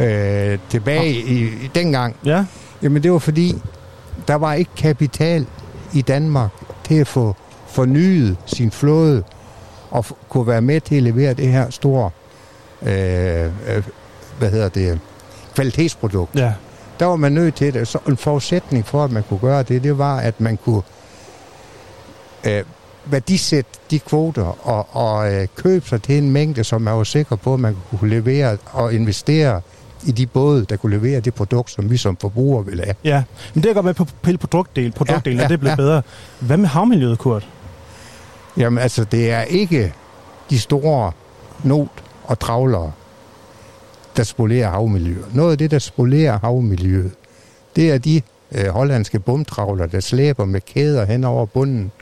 Øh, 0.00 0.58
tilbage 0.68 1.12
i, 1.12 1.42
i 1.44 1.70
dengang, 1.74 2.16
Ja, 2.24 2.44
Jamen 2.82 3.02
det 3.02 3.12
var 3.12 3.18
fordi, 3.18 3.54
der 4.28 4.34
var 4.34 4.54
ikke 4.54 4.70
kapital 4.76 5.46
i 5.92 6.02
Danmark 6.02 6.50
til 6.84 6.94
at 6.94 7.06
få 7.06 7.36
fornyet 7.68 8.36
sin 8.46 8.70
flåde 8.70 9.22
og 9.90 10.04
f- 10.08 10.12
kunne 10.28 10.46
være 10.46 10.60
med 10.62 10.80
til 10.80 10.96
at 10.96 11.02
levere 11.02 11.34
det 11.34 11.48
her 11.52 11.70
store, 11.70 12.10
øh, 12.82 13.44
øh, 13.44 13.82
hvad 14.38 14.50
hedder 14.50 14.68
det, 14.68 14.98
kvalitetsprodukt. 15.54 16.34
ja. 16.36 16.52
Der 17.00 17.06
var 17.06 17.16
man 17.16 17.32
nødt 17.32 17.54
til 17.54 17.74
det. 17.74 17.88
Så 17.88 17.98
en 18.08 18.16
forudsætning 18.16 18.86
for, 18.86 19.04
at 19.04 19.10
man 19.12 19.22
kunne 19.22 19.40
gøre 19.40 19.62
det, 19.62 19.82
det 19.82 19.98
var, 19.98 20.16
at 20.16 20.40
man 20.40 20.56
kunne 20.56 20.82
øh, 22.46 22.64
værdisætte 23.04 23.70
de 23.90 23.98
kvoter 23.98 24.68
og, 24.68 24.86
og 24.92 25.32
øh, 25.34 25.48
købe 25.56 25.88
sig 25.88 26.02
til 26.02 26.18
en 26.18 26.30
mængde, 26.30 26.64
som 26.64 26.82
man 26.82 26.94
var 26.94 27.04
sikker 27.04 27.36
på, 27.36 27.54
at 27.54 27.60
man 27.60 27.76
kunne 27.90 28.10
levere 28.10 28.56
og 28.72 28.94
investere 28.94 29.60
i 30.06 30.12
de 30.12 30.26
både, 30.26 30.64
der 30.64 30.76
kunne 30.76 30.96
levere 30.96 31.20
det 31.20 31.34
produkt, 31.34 31.70
som 31.70 31.90
vi 31.90 31.96
som 31.96 32.16
forbrugere 32.16 32.64
ville 32.66 32.84
have. 32.84 32.94
Ja, 33.04 33.22
men 33.54 33.62
det 33.62 33.70
er 33.70 33.74
godt 33.74 33.86
med 33.86 33.94
på 33.94 34.06
hele 34.24 34.38
produktdel, 34.38 34.92
produktdelen, 34.92 35.38
ja, 35.38 35.42
Ja, 35.42 35.44
ja, 35.44 35.48
det 35.48 35.60
blevet 35.60 35.70
ja. 35.70 35.76
bedre. 35.76 36.02
Hvad 36.40 36.56
med 36.56 36.68
havmiljøet, 36.68 37.18
Kurt? 37.18 37.48
Jamen 38.56 38.78
altså, 38.78 39.04
det 39.04 39.30
er 39.30 39.42
ikke 39.42 39.92
de 40.50 40.58
store 40.60 41.12
not- 41.64 42.02
og 42.24 42.38
travlere, 42.38 42.92
der 44.16 44.22
spolerer 44.22 44.70
havmiljøet. 44.70 45.34
Noget 45.34 45.52
af 45.52 45.58
det, 45.58 45.70
der 45.70 45.78
spolerer 45.78 46.38
havmiljøet, 46.38 47.12
det 47.76 47.90
er 47.90 47.98
de 47.98 48.22
øh, 48.52 48.66
hollandske 48.68 49.18
bumtravler, 49.20 49.86
der 49.86 50.00
slæber 50.00 50.44
med 50.44 50.60
kæder 50.60 51.04
hen 51.04 51.24
over 51.24 51.46
bunden 51.46 51.92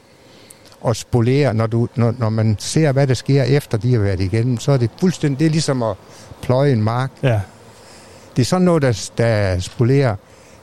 og 0.80 0.96
spolerer. 0.96 1.52
Når, 1.52 1.66
du, 1.66 1.88
når, 1.94 2.14
når 2.18 2.28
man 2.28 2.56
ser, 2.58 2.92
hvad 2.92 3.06
der 3.06 3.14
sker 3.14 3.42
efter 3.42 3.78
de 3.78 3.92
har 3.92 4.00
været 4.00 4.20
igennem, 4.20 4.58
så 4.58 4.72
er 4.72 4.76
det 4.76 4.90
fuldstændig, 5.00 5.38
det 5.38 5.46
er 5.46 5.50
ligesom 5.50 5.82
at 5.82 5.96
pløje 6.42 6.72
en 6.72 6.82
mark. 6.82 7.10
Ja, 7.22 7.40
Det 8.36 8.42
er 8.42 8.46
sådan 8.46 8.64
noget, 8.64 8.82
der, 8.82 9.10
der 9.18 9.58
spolerer. 9.58 10.16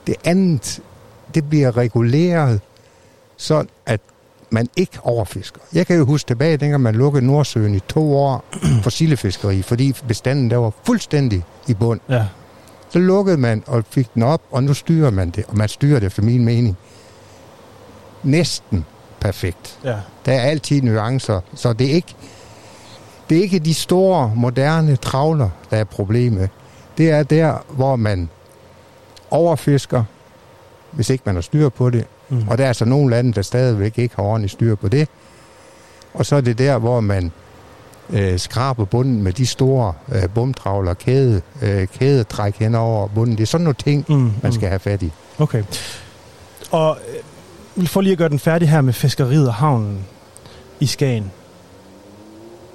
Det 0.06 0.14
andet, 0.24 0.80
det 1.34 1.48
bliver 1.48 1.76
reguleret, 1.76 2.60
så 3.36 3.64
at 3.86 4.00
man 4.50 4.68
ikke 4.76 4.98
overfisker. 5.02 5.60
Jeg 5.72 5.86
kan 5.86 5.96
jo 5.96 6.04
huske 6.04 6.28
tilbage, 6.28 6.56
dengang 6.56 6.82
man 6.82 6.94
lukkede 6.94 7.26
Nordsøen 7.26 7.74
i 7.74 7.80
to 7.80 8.16
år 8.16 8.44
for 8.82 8.90
sildefiskeri, 8.90 9.62
fordi 9.62 9.94
bestanden 10.08 10.50
der 10.50 10.56
var 10.56 10.72
fuldstændig 10.84 11.44
i 11.66 11.74
bund. 11.74 12.00
ja. 12.08 12.24
Så 12.88 12.98
lukkede 12.98 13.36
man 13.36 13.62
og 13.66 13.84
fik 13.90 14.14
den 14.14 14.22
op, 14.22 14.42
og 14.50 14.62
nu 14.64 14.74
styrer 14.74 15.10
man 15.10 15.30
det, 15.30 15.44
og 15.48 15.56
man 15.56 15.68
styrer 15.68 16.00
det 16.00 16.06
efter 16.06 16.22
min 16.22 16.44
mening 16.44 16.76
næsten 18.22 18.84
perfekt. 19.20 19.78
ja. 19.84 19.96
Der 20.26 20.32
er 20.32 20.40
altid 20.40 20.82
nuancer, 20.82 21.40
så 21.54 21.72
det 21.72 21.90
er 21.90 21.94
ikke, 21.94 22.14
det 23.30 23.38
er 23.38 23.42
ikke 23.42 23.58
de 23.58 23.74
store, 23.74 24.32
moderne 24.36 24.96
travler, 24.96 25.50
der 25.70 25.76
er 25.76 25.84
problemet. 25.84 26.50
Det 26.98 27.10
er 27.10 27.22
der, 27.22 27.64
hvor 27.68 27.96
man 27.96 28.28
overfisker, 29.30 30.04
hvis 30.90 31.10
ikke 31.10 31.22
man 31.26 31.34
har 31.34 31.42
styr 31.42 31.68
på 31.68 31.90
det, 31.90 32.06
Mm. 32.28 32.48
Og 32.48 32.58
der 32.58 32.64
er 32.64 32.68
altså 32.68 32.84
nogle 32.84 33.10
lande, 33.10 33.32
der 33.32 33.42
stadigvæk 33.42 33.98
ikke 33.98 34.16
har 34.16 34.22
ordentligt 34.22 34.52
styr 34.52 34.74
på 34.74 34.88
det. 34.88 35.08
Og 36.14 36.26
så 36.26 36.36
er 36.36 36.40
det 36.40 36.58
der, 36.58 36.78
hvor 36.78 37.00
man 37.00 37.32
øh, 38.10 38.38
skraber 38.38 38.84
bunden 38.84 39.22
med 39.22 39.32
de 39.32 39.46
store 39.46 39.92
øh, 40.12 40.28
bumtravler, 40.34 40.94
kæde, 40.94 41.40
øh, 41.62 41.86
kædetræk 41.86 42.56
hen 42.58 42.74
over 42.74 43.08
bunden. 43.08 43.36
Det 43.36 43.42
er 43.42 43.46
sådan 43.46 43.64
nogle 43.64 43.74
ting, 43.84 44.04
Mm. 44.08 44.32
man 44.42 44.52
skal 44.52 44.68
have 44.68 44.78
fat 44.78 45.02
i. 45.02 45.12
Okay. 45.38 45.62
Og 46.70 46.98
øh, 47.76 47.86
for 47.86 48.00
lige 48.00 48.12
at 48.12 48.18
gøre 48.18 48.28
den 48.28 48.38
færdig 48.38 48.68
her 48.70 48.80
med 48.80 48.92
fiskeriet 48.92 49.48
og 49.48 49.54
havnen 49.54 49.98
i 50.80 50.86
Skagen. 50.86 51.30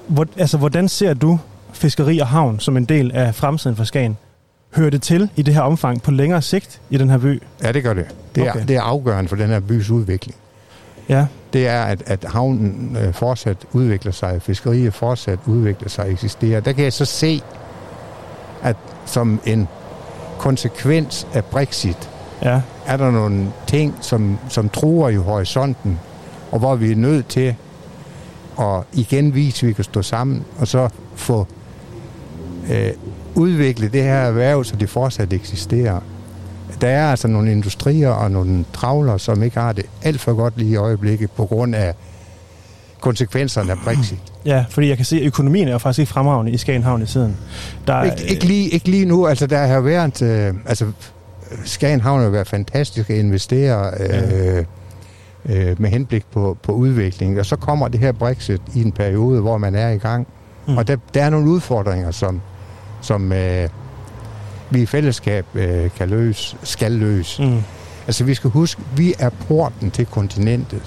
Hvor, 0.07 0.27
altså, 0.37 0.57
hvordan 0.57 0.89
ser 0.89 1.13
du 1.13 1.39
fiskeri 1.73 2.19
og 2.19 2.27
havn 2.27 2.59
som 2.59 2.77
en 2.77 2.85
del 2.85 3.11
af 3.11 3.35
fremtiden 3.35 3.75
for 3.75 3.83
Skagen? 3.83 4.17
Hører 4.75 4.89
det 4.89 5.01
til 5.01 5.29
i 5.35 5.41
det 5.41 5.53
her 5.53 5.61
omfang 5.61 6.01
på 6.01 6.11
længere 6.11 6.41
sigt 6.41 6.81
i 6.89 6.97
den 6.97 7.09
her 7.09 7.17
by? 7.17 7.41
Ja, 7.63 7.71
det 7.71 7.83
gør 7.83 7.93
det. 7.93 8.05
Det 8.35 8.43
er, 8.47 8.51
Okay. 8.51 8.67
det 8.67 8.75
er 8.75 8.81
afgørende 8.81 9.29
for 9.29 9.35
den 9.35 9.49
her 9.49 9.59
bys 9.59 9.89
udvikling. 9.89 10.35
Ja. 11.09 11.25
Det 11.53 11.67
er, 11.67 11.81
at, 11.83 12.03
at 12.05 12.25
havnen 12.29 12.97
øh, 13.01 13.13
fortsat 13.13 13.57
udvikler 13.73 14.11
sig, 14.11 14.41
fiskeriet 14.41 14.93
fortsat 14.93 15.39
udvikler 15.45 15.89
sig 15.89 16.05
og 16.05 16.11
eksisterer. 16.11 16.59
Der 16.59 16.71
kan 16.71 16.83
jeg 16.83 16.93
så 16.93 17.05
se, 17.05 17.41
at 18.63 18.75
som 19.05 19.39
en 19.45 19.67
konsekvens 20.37 21.27
af 21.33 21.45
Brexit, 21.45 22.09
Ja. 22.43 22.61
er 22.87 22.97
der 22.97 23.11
nogle 23.11 23.47
ting, 23.67 23.95
som, 24.01 24.37
som 24.49 24.69
truer 24.69 25.09
i 25.09 25.15
horisonten, 25.15 25.99
og 26.51 26.59
hvor 26.59 26.75
vi 26.75 26.91
er 26.91 26.95
nødt 26.95 27.27
til 27.27 27.55
at 28.59 28.83
igen 28.93 29.35
vise, 29.35 29.65
at 29.65 29.67
vi 29.67 29.73
kan 29.73 29.83
stå 29.83 30.01
sammen, 30.01 30.45
og 30.59 30.67
så 30.67 30.89
få 31.15 31.47
øh, 32.71 32.89
udviklet 33.35 33.93
det 33.93 34.03
her 34.03 34.15
erhverv, 34.15 34.63
så 34.63 34.75
det 34.75 34.89
fortsat 34.89 35.33
eksisterer. 35.33 35.99
Der 36.81 36.87
er 36.87 37.11
altså 37.11 37.27
nogle 37.27 37.51
industrier 37.51 38.09
og 38.09 38.31
nogle 38.31 38.65
travler, 38.73 39.17
som 39.17 39.43
ikke 39.43 39.59
har 39.59 39.73
det 39.73 39.85
alt 40.03 40.21
for 40.21 40.33
godt 40.33 40.57
lige 40.57 40.71
i 40.71 40.75
øjeblikket, 40.75 41.31
på 41.31 41.45
grund 41.45 41.75
af 41.75 41.93
konsekvenserne 42.99 43.71
af 43.71 43.77
Brexit. 43.83 44.19
Ja, 44.45 44.65
fordi 44.69 44.87
jeg 44.87 44.97
kan 44.97 45.05
se, 45.05 45.17
at 45.17 45.23
økonomien 45.23 45.67
er 45.67 45.71
jo 45.71 45.77
faktisk 45.77 45.99
ikke 45.99 46.11
fremragende 46.11 46.51
i 46.51 46.57
Skagen 46.57 46.83
Havn 46.83 47.01
i 47.01 47.05
tiden. 47.05 47.37
Der 47.87 47.93
er, 47.93 48.03
Ikke, 48.03 48.23
ikke, 48.27 48.45
lige, 48.45 48.69
ikke 48.69 48.89
lige 48.89 49.05
nu, 49.05 49.27
altså 49.27 49.47
der 49.47 49.65
har 49.65 49.79
været, 49.79 50.21
øh, 50.21 50.53
altså 50.65 50.91
Skagen 51.65 52.01
Havn 52.01 52.21
har 52.21 52.29
været 52.29 52.47
fantastisk 52.47 53.09
at 53.09 53.15
investere 53.15 53.91
øh, 53.99 54.65
øh, 55.45 55.81
med 55.81 55.89
henblik 55.89 56.25
på, 56.31 56.57
på 56.63 56.71
udvikling, 56.71 57.39
og 57.39 57.45
så 57.45 57.55
kommer 57.55 57.87
det 57.87 57.99
her 57.99 58.11
Brexit 58.11 58.61
i 58.75 58.81
en 58.81 58.91
periode, 58.91 59.41
hvor 59.41 59.57
man 59.57 59.75
er 59.75 59.89
i 59.89 59.97
gang, 59.97 60.27
mm. 60.67 60.77
og 60.77 60.87
der, 60.87 60.95
der 61.13 61.23
er 61.23 61.29
nogle 61.29 61.49
udfordringer, 61.49 62.11
som, 62.11 62.41
som 63.01 63.31
øh, 63.31 63.69
vi 64.69 64.81
i 64.81 64.85
fællesskab 64.85 65.45
øh, 65.55 65.89
kan 65.97 66.09
løse, 66.09 66.55
skal 66.63 66.91
løse. 66.91 67.43
Mm. 67.43 67.61
Altså 68.07 68.23
vi 68.23 68.33
skal 68.33 68.49
huske, 68.49 68.81
vi 68.97 69.13
er 69.19 69.29
porten 69.29 69.91
til 69.91 70.05
kontinentet. 70.05 70.81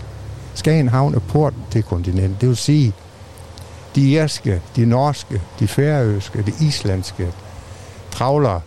Skagen 0.54 0.88
Havn 0.88 1.14
er 1.14 1.18
porten 1.18 1.62
til 1.70 1.82
kontinentet. 1.82 2.40
Det 2.40 2.48
vil 2.48 2.56
sige, 2.56 2.92
de 3.94 4.10
irske, 4.10 4.60
de 4.76 4.84
norske, 4.86 5.40
de 5.60 5.68
færøske, 5.68 6.42
de 6.42 6.52
islandske 6.66 7.28
travlere 8.10 8.60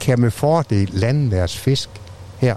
kan 0.00 0.20
med 0.20 0.30
fordel 0.30 0.88
lande 0.92 1.30
deres 1.36 1.58
fisk 1.58 1.88
her. 2.38 2.56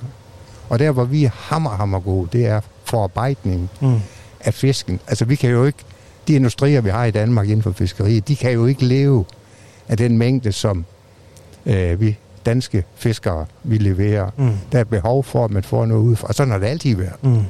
Og 0.69 0.79
der, 0.79 0.91
hvor 0.91 1.03
vi 1.03 1.25
er 1.25 1.29
hammer, 1.33 1.69
hammer 1.69 1.99
gode, 1.99 2.29
det 2.37 2.45
er 2.45 2.61
forarbejdning 2.83 3.69
Mm. 3.79 3.99
af 4.39 4.53
fisken. 4.53 4.99
Altså 5.07 5.25
vi 5.25 5.35
kan 5.35 5.49
jo 5.49 5.65
ikke, 5.65 5.79
de 6.27 6.33
industrier, 6.33 6.81
vi 6.81 6.89
har 6.89 7.05
i 7.05 7.11
Danmark 7.11 7.45
inden 7.47 7.63
for 7.63 7.71
fiskeriet, 7.71 8.27
de 8.27 8.35
kan 8.35 8.51
jo 8.51 8.65
ikke 8.65 8.85
leve 8.85 9.25
af 9.87 9.97
den 9.97 10.17
mængde, 10.17 10.51
som 10.51 10.85
øh, 11.65 12.01
vi 12.01 12.17
danske 12.45 12.83
fiskere, 12.95 13.45
vi 13.63 13.77
leverer. 13.77 14.29
Mm. 14.37 14.51
Der 14.71 14.79
er 14.79 14.83
behov 14.83 15.23
for, 15.23 15.45
at 15.45 15.51
man 15.51 15.63
får 15.63 15.85
noget 15.85 16.01
ud 16.01 16.15
fra. 16.15 16.27
Og 16.27 16.35
sådan 16.35 16.51
har 16.51 16.59
det 16.59 16.65
altid 16.65 16.95
været. 16.95 17.23
Mm. 17.23 17.43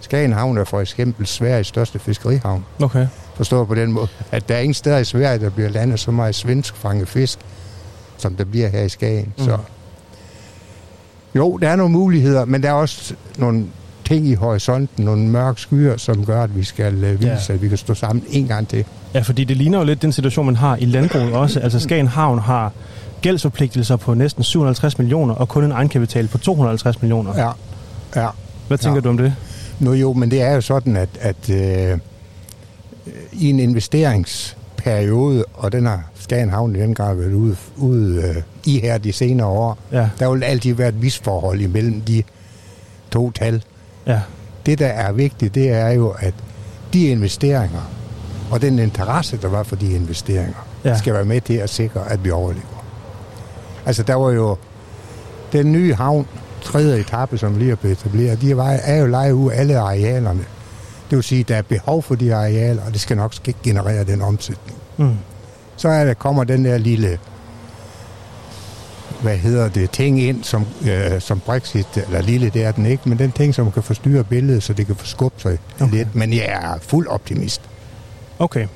Skagen 0.00 0.32
Havn 0.32 0.58
er 0.58 0.64
for 0.64 0.80
eksempel 0.80 1.26
Sveriges 1.26 1.66
største 1.66 1.98
fiskerihavn. 1.98 2.64
Okay. 2.82 3.06
Forstået 3.34 3.68
på 3.68 3.74
den 3.74 3.92
måde, 3.92 4.08
at 4.30 4.48
der 4.48 4.54
er 4.54 4.60
ingen 4.60 4.74
steder 4.74 4.98
i 4.98 5.04
Sverige, 5.04 5.38
der 5.38 5.50
bliver 5.50 5.68
landet 5.68 6.00
så 6.00 6.10
meget 6.10 6.34
svensk 6.34 6.76
fanget 6.76 7.08
fisk, 7.08 7.38
som 8.16 8.36
der 8.36 8.44
bliver 8.44 8.68
her 8.68 8.82
i 8.82 8.88
Skagen. 8.88 9.32
Mm. 9.38 9.44
Mm. 9.44 9.44
Så 9.44 9.58
jo, 11.34 11.56
der 11.56 11.68
er 11.68 11.76
nogle 11.76 11.92
muligheder, 11.92 12.44
men 12.44 12.62
der 12.62 12.68
er 12.68 12.72
også 12.72 13.14
nogle 13.38 13.66
ting 14.04 14.26
i 14.28 14.34
horisonten, 14.34 15.04
nogle 15.04 15.22
mørke 15.22 15.60
skyer, 15.60 15.96
som 15.96 16.24
gør, 16.26 16.42
at 16.42 16.56
vi 16.56 16.64
skal 16.64 17.04
øh, 17.04 17.20
vise, 17.20 17.30
Ja. 17.48 17.54
at 17.54 17.62
vi 17.62 17.68
kan 17.68 17.78
stå 17.78 17.94
sammen 17.94 18.24
en 18.30 18.46
gang 18.48 18.68
til. 18.68 18.84
Ja, 19.14 19.20
fordi 19.20 19.44
det 19.44 19.56
ligner 19.56 19.78
jo 19.78 19.84
lidt 19.84 20.02
den 20.02 20.12
situation, 20.12 20.46
man 20.46 20.56
har 20.56 20.76
i 20.76 20.84
landbruget 20.84 21.32
også. 21.32 21.60
Altså 21.60 21.80
Skagen 21.80 22.08
Havn 22.08 22.38
har 22.38 22.72
gældsforpligtelser 23.20 23.96
på 23.96 24.14
næsten 24.14 24.44
750 24.44 24.98
millioner, 24.98 25.34
og 25.34 25.48
kun 25.48 25.64
en 25.64 25.72
egenkapital 25.72 26.28
på 26.28 26.38
250 26.38 27.02
millioner. 27.02 27.36
Ja, 27.36 27.50
ja. 28.22 28.28
Hvad 28.68 28.78
tænker 28.78 28.96
Ja. 28.96 29.00
du 29.00 29.08
om 29.08 29.16
det? 29.16 29.34
Nu 29.80 29.92
jo, 29.92 30.12
men 30.12 30.30
det 30.30 30.42
er 30.42 30.52
jo 30.54 30.60
sådan, 30.60 30.96
at, 30.96 31.08
at 31.20 31.50
øh, 31.50 31.98
i 33.32 33.50
en 33.50 33.60
investeringsperiode, 33.60 35.44
og 35.54 35.72
den 35.72 35.86
har 35.86 36.02
Skagen 36.14 36.50
Havn 36.50 36.76
i 36.76 36.78
den 36.78 36.94
grad 36.94 37.16
været 37.16 37.32
ude, 37.32 37.56
ude 37.76 38.22
øh, 38.22 38.42
i 38.64 38.80
her 38.80 38.98
de 38.98 39.12
senere 39.12 39.46
år, 39.46 39.78
Ja, 39.92 40.08
der 40.18 40.30
vil 40.32 40.42
altid 40.42 40.74
være 40.74 40.88
et 40.88 41.00
misforhold 41.00 41.60
imellem 41.60 42.00
de 42.00 42.22
to 43.10 43.30
tal. 43.30 43.62
Ja, 44.06 44.20
Det, 44.66 44.78
der 44.78 44.86
er 44.86 45.12
vigtigt, 45.12 45.54
det 45.54 45.70
er 45.70 45.88
jo, 45.88 46.14
at 46.18 46.34
de 46.92 47.06
investeringer 47.06 47.90
og 48.50 48.62
den 48.62 48.78
interesse, 48.78 49.36
der 49.42 49.48
var 49.48 49.62
for 49.62 49.76
de 49.76 49.92
investeringer, 49.92 50.66
Ja. 50.84 50.98
skal 50.98 51.14
være 51.14 51.24
med 51.24 51.40
til 51.40 51.54
at 51.54 51.70
sikre, 51.70 52.10
at 52.12 52.24
vi 52.24 52.30
overlever. 52.30 52.84
Altså, 53.86 54.02
der 54.02 54.14
var 54.14 54.30
jo 54.30 54.56
den 55.52 55.72
nye 55.72 55.94
havn, 55.94 56.26
tredje 56.62 57.00
etape, 57.00 57.38
som 57.38 57.56
lige 57.58 57.70
er 57.72 57.76
blevet 57.76 57.98
etableret, 57.98 58.40
de 58.40 58.56
var, 58.56 58.70
er 58.70 58.96
jo 58.96 59.06
lejet 59.06 59.32
ud 59.32 59.52
alle 59.52 59.78
arealerne. 59.78 60.44
Det 61.10 61.16
vil 61.16 61.22
sige, 61.22 61.40
at 61.40 61.48
der 61.48 61.56
er 61.56 61.62
behov 61.62 62.02
for 62.02 62.14
de 62.14 62.34
arealer, 62.34 62.82
og 62.86 62.92
det 62.92 63.00
skal 63.00 63.16
nok 63.16 63.32
generere 63.62 64.04
den 64.04 64.22
omsætning. 64.22 64.78
mm. 64.96 65.14
Så 65.76 65.88
er 65.88 66.04
der, 66.04 66.14
kommer 66.14 66.44
den 66.44 66.64
der 66.64 66.78
lille 66.78 67.18
hvad 69.24 69.36
hedder 69.38 69.68
det, 69.68 69.90
ting 69.90 70.20
ind, 70.22 70.44
som, 70.44 70.66
øh, 70.88 71.20
som 71.20 71.40
Brexit, 71.40 71.86
eller 72.06 72.22
lille, 72.22 72.50
det 72.50 72.64
er 72.64 72.72
den 72.72 72.86
ikke, 72.86 73.08
men 73.08 73.18
den 73.18 73.32
ting, 73.32 73.54
som 73.54 73.70
kan 73.72 73.82
forstyrre 73.82 74.24
billedet, 74.24 74.62
så 74.62 74.72
det 74.72 74.86
kan 74.86 74.96
få 74.96 75.06
skubbe 75.06 75.40
sig 75.42 75.58
okay. 75.80 75.92
lidt. 75.96 76.14
Men 76.14 76.32
jeg 76.32 76.44
er 76.44 76.78
fuld 76.82 77.06
optimist. 77.08 77.60
Okay. 78.38 78.66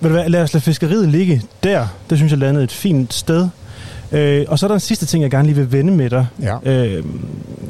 Ved 0.00 0.10
du 0.10 0.16
hvad, 0.16 0.28
lad 0.28 0.42
os 0.42 0.54
lade 0.54 0.64
fiskeriet 0.64 1.08
ligge 1.08 1.42
der. 1.62 1.86
Det 2.10 2.18
synes 2.18 2.32
jeg 2.32 2.38
landede 2.38 2.64
et 2.64 2.72
fint 2.72 3.14
sted. 3.14 3.48
Øh, 4.12 4.44
og 4.48 4.58
så 4.58 4.66
er 4.66 4.68
der 4.68 4.74
en 4.74 4.80
sidste 4.80 5.06
ting, 5.06 5.22
jeg 5.22 5.30
gerne 5.30 5.48
lige 5.48 5.56
vil 5.56 5.72
vende 5.72 5.92
med 5.92 6.10
dig, 6.10 6.26
Ja. 6.42 6.56
øh, 6.64 7.04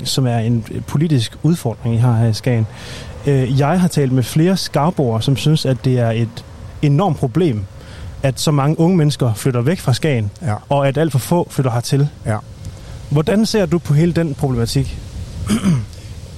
som 0.04 0.26
er 0.26 0.38
en 0.38 0.64
politisk 0.86 1.36
udfordring, 1.42 1.94
I 1.94 1.98
har 1.98 2.16
her 2.16 2.28
i 2.28 2.32
Skagen. 2.32 2.66
Øh, 3.26 3.58
jeg 3.58 3.80
har 3.80 3.88
talt 3.88 4.12
med 4.12 4.22
flere 4.22 4.56
skarboer, 4.56 5.20
som 5.20 5.36
synes, 5.36 5.66
at 5.66 5.76
det 5.84 5.98
er 5.98 6.10
et 6.10 6.44
enormt 6.82 7.16
problem, 7.16 7.64
at 8.26 8.40
så 8.40 8.50
mange 8.50 8.78
unge 8.80 8.96
mennesker 8.96 9.34
flytter 9.34 9.60
væk 9.60 9.78
fra 9.80 9.92
Skagen, 9.94 10.30
Ja. 10.42 10.54
og 10.68 10.88
at 10.88 10.98
alt 10.98 11.12
for 11.12 11.18
få 11.18 11.46
flytter 11.50 11.70
hertil. 11.70 12.08
Ja. 12.26 12.38
Hvordan 13.10 13.46
ser 13.46 13.66
du 13.66 13.78
på 13.78 13.94
hele 13.94 14.12
den 14.12 14.34
problematik? 14.34 14.98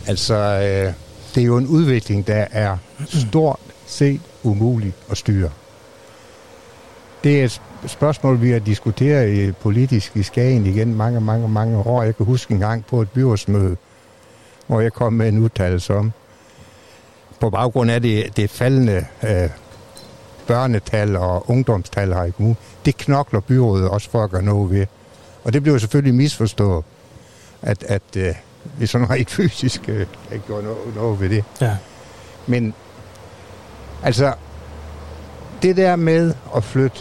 Altså, 0.06 0.34
øh, 0.34 0.92
det 1.34 1.40
er 1.40 1.46
jo 1.46 1.56
en 1.56 1.66
udvikling, 1.66 2.26
der 2.26 2.44
er 2.50 2.76
stort 3.08 3.58
set 3.86 4.20
umulig 4.42 4.92
at 5.10 5.16
styre. 5.18 5.50
Det 7.24 7.40
er 7.40 7.44
et 7.44 7.60
sp- 7.60 7.88
spørgsmål, 7.88 8.40
vi 8.42 8.50
har 8.50 8.58
diskuteret 8.58 9.28
i 9.32 9.52
politisk 9.52 10.16
i 10.16 10.22
Skagen 10.22 10.66
igen 10.66 10.94
mange, 10.94 11.20
mange, 11.20 11.48
mange 11.48 11.78
år. 11.78 12.02
Jeg 12.02 12.16
kan 12.16 12.26
huske 12.26 12.54
en 12.54 12.60
gang 12.60 12.84
på 12.86 13.02
et 13.02 13.10
byrådsmøde, 13.10 13.76
hvor 14.66 14.80
jeg 14.80 14.92
kom 14.92 15.12
med 15.12 15.28
en 15.28 15.38
udtalelse 15.38 15.94
om, 15.94 16.12
på 17.40 17.50
baggrund 17.50 17.90
af 17.90 18.02
det, 18.02 18.36
det 18.36 18.50
faldende 18.50 19.04
øh, 19.22 19.48
børnetal 20.48 21.16
og 21.16 21.50
ungdomstal 21.50 22.12
her 22.14 22.24
i 22.24 22.30
kommunen, 22.30 22.56
det 22.84 22.96
knokler 22.96 23.40
byrådet 23.40 23.88
også 23.88 24.10
for 24.10 24.24
at 24.24 24.30
gøre 24.30 24.42
noget 24.42 24.70
ved. 24.70 24.86
Og 25.44 25.52
det 25.52 25.62
blev 25.62 25.72
jo 25.72 25.78
selvfølgelig 25.78 26.14
misforstået, 26.14 26.84
at, 27.62 27.82
at 27.82 28.02
øh, 28.16 28.34
vi 28.78 28.86
sådan 28.86 29.10
rent 29.10 29.30
fysisk 29.30 29.88
øh, 29.88 30.06
ikke 30.32 30.44
gjorde 30.46 30.62
noget, 30.62 30.78
noget 30.96 31.20
ved 31.20 31.28
det. 31.28 31.44
Ja. 31.60 31.76
Men 32.46 32.74
altså, 34.02 34.34
det 35.62 35.76
der 35.76 35.96
med 35.96 36.34
at 36.56 36.64
flytte 36.64 36.98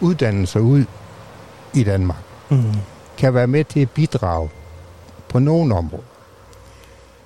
uddannelser 0.00 0.60
ud 0.60 0.84
i 1.74 1.84
Danmark, 1.84 2.18
Mm. 2.50 2.64
kan 3.18 3.34
være 3.34 3.46
med 3.46 3.64
til 3.64 3.80
at 3.80 3.90
bidrage 3.90 4.50
på 5.28 5.38
nogle 5.38 5.74
områder. 5.74 6.04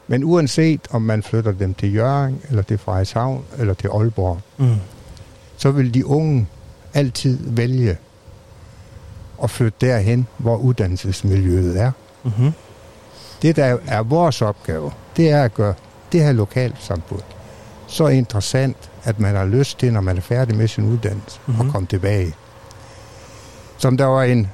Men 0.06 0.24
uanset 0.24 0.80
om 0.90 1.02
man 1.02 1.22
flytter 1.22 1.52
dem 1.52 1.74
til 1.74 1.94
Jørgen, 1.94 2.42
eller 2.48 2.62
til 2.62 2.78
Frederikshavn, 2.78 3.44
eller 3.58 3.74
til 3.74 3.88
Aalborg, 3.88 4.38
Mm. 4.56 4.74
Så 5.58 5.70
vil 5.70 5.94
de 5.94 6.06
unge 6.06 6.46
altid 6.94 7.38
vælge 7.50 7.96
at 9.42 9.50
flytte 9.50 9.86
derhen, 9.86 10.26
hvor 10.38 10.56
uddannelsesmiljøet 10.56 11.80
er. 11.80 11.92
Mm-hmm. 12.24 12.52
Det, 13.42 13.56
der 13.56 13.76
er 13.86 14.02
vores 14.02 14.42
opgave, 14.42 14.90
det 15.16 15.30
er 15.30 15.42
at 15.42 15.54
gøre 15.54 15.74
det 16.12 16.22
her 16.24 16.32
lokalsamfund 16.32 17.22
så 17.86 18.06
interessant, 18.06 18.90
at 19.04 19.20
man 19.20 19.34
har 19.34 19.44
lyst 19.44 19.78
til, 19.78 19.92
når 19.92 20.00
man 20.00 20.16
er 20.16 20.20
færdig 20.20 20.56
med 20.56 20.68
sin 20.68 20.84
uddannelse, 20.84 21.40
Mhm. 21.46 21.54
mm-hmm. 21.54 21.68
at 21.68 21.72
komme 21.72 21.86
tilbage. 21.88 22.34
Som 23.78 23.96
der 23.96 24.04
var 24.04 24.22
en 24.22 24.48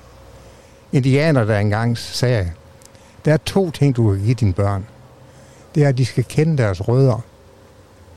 indianer, 0.93 1.45
der 1.45 1.59
engang 1.59 1.99
sagde, 1.99 2.51
der 3.25 3.33
er 3.33 3.37
to 3.37 3.71
ting, 3.71 3.97
du 3.97 4.11
kan 4.13 4.21
give 4.23 4.35
dine 4.35 4.53
børn. 4.53 4.87
det 5.75 5.85
er, 5.85 5.89
at 5.89 5.99
de 5.99 6.05
skal 6.05 6.25
kende 6.25 6.59
deres 6.63 6.89
rødder. 6.89 7.21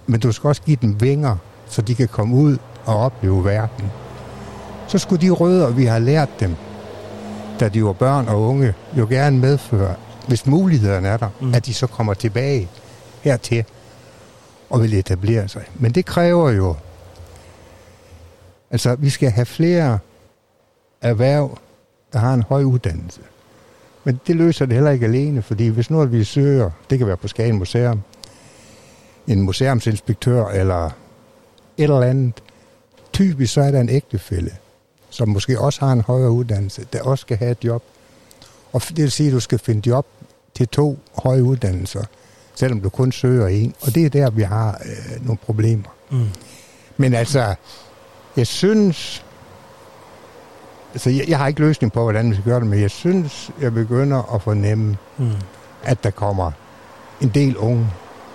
Men 0.08 0.20
du 0.20 0.32
skal 0.32 0.48
også 0.48 0.62
give 0.62 0.78
dem 0.82 1.02
vinger, 1.02 1.36
så 1.70 1.82
de 1.82 1.96
kan 1.96 2.08
komme 2.08 2.36
ud 2.36 2.58
og 2.88 3.00
opleve 3.00 3.46
verden. 3.46 3.92
Så 4.88 4.98
skulle 4.98 5.22
de 5.22 5.30
rødder, 5.30 5.70
vi 5.70 5.86
har 5.86 6.00
lært 6.00 6.30
dem, 6.40 6.56
da 7.60 7.70
de 7.70 7.86
var 7.86 7.94
børn 7.94 8.28
og 8.28 8.42
unge, 8.42 8.74
jo 8.98 9.08
gerne 9.10 9.40
medføre, 9.40 9.96
hvis 10.28 10.46
mulighederne 10.46 11.08
er 11.08 11.18
der, 11.18 11.30
mm. 11.42 11.54
at 11.54 11.66
de 11.66 11.74
så 11.74 11.88
kommer 11.88 12.14
tilbage 12.14 12.70
hertil 13.22 13.66
og 14.70 14.82
vil 14.82 14.94
etablere 14.94 15.48
sig. 15.48 15.64
Men 15.76 15.92
det 15.92 16.06
kræver 16.06 16.52
jo, 16.52 16.76
altså 18.72 18.96
vi 18.96 19.10
skal 19.10 19.32
have 19.32 19.46
flere 19.46 20.00
erhverv, 21.02 21.58
der 22.14 22.20
har 22.20 22.34
en 22.34 22.44
høj 22.50 22.64
uddannelse. 22.64 23.22
Men 24.04 24.20
det 24.28 24.36
løser 24.36 24.66
det 24.66 24.74
heller 24.74 24.92
ikke 24.92 25.06
alene, 25.06 25.42
fordi 25.42 25.68
hvis 25.68 25.90
nu 25.90 26.02
at 26.02 26.12
vi 26.12 26.24
søger, 26.24 26.70
det 26.90 26.98
kan 26.98 27.08
være 27.08 27.18
på 27.18 27.28
Skagen 27.28 27.58
Museum, 27.58 28.02
en 29.28 29.42
museumsinspektør 29.42 30.48
eller 30.48 30.86
et 30.86 31.84
eller 31.84 32.02
andet, 32.02 32.44
typisk 33.18 33.54
så 33.54 33.62
er 33.62 33.72
der 33.72 33.82
en 33.82 33.90
ægtefælle, 33.90 34.52
som 35.10 35.30
måske 35.30 35.60
også 35.60 35.86
har 35.86 35.94
en 35.94 36.02
højere 36.02 36.32
uddannelse, 36.32 36.86
der 36.94 37.02
også 37.02 37.22
skal 37.22 37.38
have 37.38 37.52
et 37.52 37.64
job. 37.64 37.84
Og 38.74 38.82
det 38.88 38.98
vil 38.98 39.12
sige, 39.12 39.28
at 39.28 39.34
du 39.34 39.40
skal 39.40 39.60
finde 39.60 39.90
job 39.90 40.06
til 40.56 40.68
to 40.68 41.00
høje 41.24 41.44
uddannelser, 41.44 42.04
selvom 42.56 42.82
du 42.82 42.90
kun 42.90 43.12
søger 43.12 43.48
en. 43.48 43.74
Og 43.82 43.96
det 43.96 44.06
er 44.06 44.10
der, 44.10 44.30
vi 44.30 44.42
har 44.42 44.82
øh, 44.86 45.26
nogle 45.26 45.38
problemer. 45.38 45.90
Mm. 46.12 46.26
Men 46.98 47.14
altså, 47.14 47.56
jeg 48.38 48.48
synes... 48.48 49.24
Altså, 50.94 51.10
jeg, 51.10 51.26
jeg 51.30 51.38
har 51.38 51.48
ikke 51.48 51.60
løsning 51.60 51.94
på, 51.94 52.04
hvordan 52.04 52.30
vi 52.30 52.36
skal 52.36 52.46
gøre 52.46 52.60
det, 52.60 52.68
men 52.68 52.82
jeg 52.82 52.92
synes, 52.92 53.52
jeg 53.62 53.74
begynder 53.74 54.36
at 54.36 54.42
fornemme, 54.42 54.98
Mm. 55.18 55.32
at 55.84 56.04
der 56.04 56.10
kommer 56.10 56.52
en 57.22 57.30
del 57.30 57.58
unge 57.58 57.88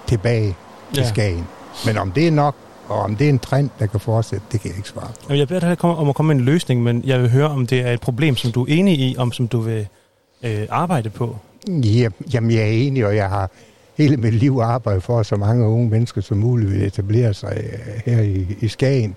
tilbage 0.06 0.56
til 0.94 1.02
Ja. 1.02 1.08
Skagen. 1.08 1.46
Men 1.86 1.98
om 1.98 2.12
det 2.12 2.26
er 2.26 2.30
nok, 2.30 2.54
og 2.92 3.02
om 3.02 3.16
det 3.16 3.24
er 3.24 3.28
en 3.28 3.38
trend, 3.38 3.70
der 3.78 3.86
kan 3.86 4.00
fortsætte, 4.00 4.44
det 4.52 4.60
kan 4.60 4.70
jeg 4.70 4.76
ikke 4.76 4.88
svare 4.88 5.06
på. 5.08 5.20
Jamen, 5.28 5.38
Jeg 5.38 5.48
beder 5.48 5.60
dig 5.60 5.84
om 5.84 6.08
at 6.08 6.14
komme 6.14 6.34
med 6.34 6.40
en 6.40 6.44
løsning, 6.44 6.82
men 6.82 7.02
jeg 7.04 7.20
vil 7.20 7.30
høre, 7.30 7.48
om 7.48 7.66
det 7.66 7.80
er 7.80 7.92
et 7.92 8.00
problem, 8.00 8.36
som 8.36 8.52
du 8.52 8.62
er 8.62 8.66
enig 8.68 8.98
i, 8.98 9.16
om 9.18 9.32
som 9.32 9.48
du 9.48 9.60
vil 9.60 9.86
øh, 10.42 10.66
arbejde 10.70 11.10
på. 11.10 11.36
Ja, 11.68 12.08
jamen, 12.34 12.50
jeg 12.50 12.60
er 12.60 12.66
enig, 12.72 13.06
og 13.06 13.16
jeg 13.16 13.28
har 13.28 13.50
hele 13.96 14.16
mit 14.16 14.34
liv 14.34 14.58
arbejdet 14.62 15.02
for, 15.02 15.20
at 15.20 15.26
så 15.26 15.36
mange 15.36 15.66
unge 15.66 15.90
mennesker 15.90 16.20
som 16.20 16.36
muligt 16.38 16.70
vil 16.72 16.82
etablere 16.82 17.34
sig 17.34 17.62
øh, 17.72 17.78
her 18.06 18.20
i, 18.22 18.46
i 18.60 18.68
Skagen. 18.68 19.16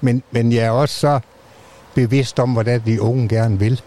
Men, 0.00 0.22
men 0.30 0.52
jeg 0.52 0.64
er 0.64 0.70
også 0.70 0.94
så 1.00 1.20
bevidst 1.94 2.38
om, 2.38 2.52
hvordan 2.52 2.82
de 2.86 3.02
unge 3.02 3.28
gerne 3.28 3.58
vil. 3.58 3.80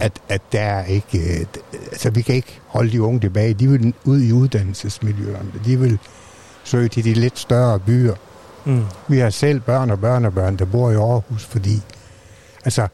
At, 0.00 0.12
at 0.28 0.42
der 0.52 0.60
er 0.60 0.84
ikke... 0.84 1.18
øh, 1.18 1.46
Altså, 1.92 2.10
vi 2.10 2.22
kan 2.22 2.34
ikke 2.34 2.60
holde 2.66 2.92
de 2.92 3.02
unge 3.02 3.20
tilbage. 3.20 3.54
De 3.54 3.68
vil 3.68 3.94
ud 4.04 4.20
i 4.20 4.32
uddannelsesmiljøerne. 4.32 5.50
De 5.66 5.80
vil 5.80 5.98
søge 6.64 6.88
til 6.88 7.04
de 7.04 7.14
lidt 7.14 7.38
større 7.38 7.78
byer. 7.80 8.14
Mm. 8.64 8.84
Vi 9.08 9.18
har 9.18 9.30
selv 9.30 9.60
børn 9.60 9.90
og 9.90 10.00
børnebørn, 10.00 10.56
der 10.56 10.64
bor 10.64 10.90
i 10.90 10.94
Aarhus, 10.94 11.44
fordi... 11.44 11.82
Altså... 12.64 12.88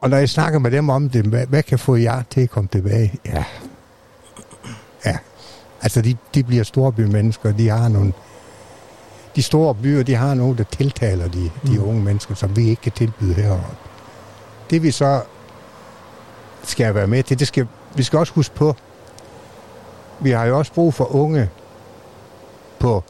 Og 0.00 0.10
når 0.10 0.16
jeg 0.16 0.28
snakker 0.28 0.58
med 0.58 0.70
dem 0.70 0.88
om 0.88 1.10
det, 1.10 1.24
hvad, 1.24 1.46
hvad 1.46 1.62
kan 1.62 1.78
få 1.78 1.96
jer 1.96 2.22
til 2.30 2.40
at 2.40 2.50
komme 2.50 2.68
tilbage? 2.72 3.14
Ja. 3.26 3.44
Ja. 5.04 5.18
Altså, 5.82 6.02
de, 6.02 6.16
de 6.34 6.44
bliver 6.44 6.64
storbymennesker, 6.64 7.52
de 7.52 7.68
har 7.68 7.88
nogle... 7.88 8.12
De 9.36 9.42
store 9.42 9.74
byer, 9.74 10.02
de 10.02 10.14
har 10.14 10.34
nogen, 10.34 10.58
der 10.58 10.64
tiltaler 10.64 11.28
de, 11.28 11.50
de 11.66 11.78
Mm. 11.78 11.88
unge 11.88 12.02
mennesker, 12.02 12.34
som 12.34 12.56
vi 12.56 12.68
ikke 12.68 12.82
kan 12.82 12.92
tilbyde 12.92 13.34
heroppe. 13.34 13.76
Det 14.70 14.82
vi 14.82 14.90
så 14.90 15.22
skal 16.64 16.94
være 16.94 17.06
med 17.06 17.22
til, 17.22 17.38
det 17.38 17.48
skal, 17.48 17.66
vi 17.94 18.02
skal 18.02 18.18
også 18.18 18.32
huske 18.32 18.54
på, 18.54 18.76
vi 20.20 20.30
har 20.30 20.44
jo 20.44 20.58
også 20.58 20.72
brug 20.72 20.94
for 20.94 21.14
unge 21.14 21.50
på 22.80 23.04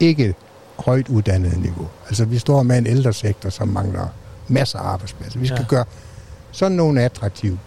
ikke 0.00 0.34
højt 0.78 1.08
uddannet 1.08 1.58
niveau. 1.60 1.88
Altså, 2.08 2.24
vi 2.24 2.38
står 2.38 2.62
med 2.62 2.78
en 2.78 2.86
ældre 2.86 3.12
sektor, 3.12 3.50
som 3.50 3.68
mangler 3.68 4.08
masser 4.48 4.78
af 4.78 4.82
arbejdspladser. 4.92 5.38
Vi 5.38 5.46
skal 5.46 5.56
Ja. 5.56 5.62
ja. 5.62 5.76
gøre 5.76 5.84
sådan 6.52 6.76
nogle 6.76 7.02
attraktive. 7.02 7.58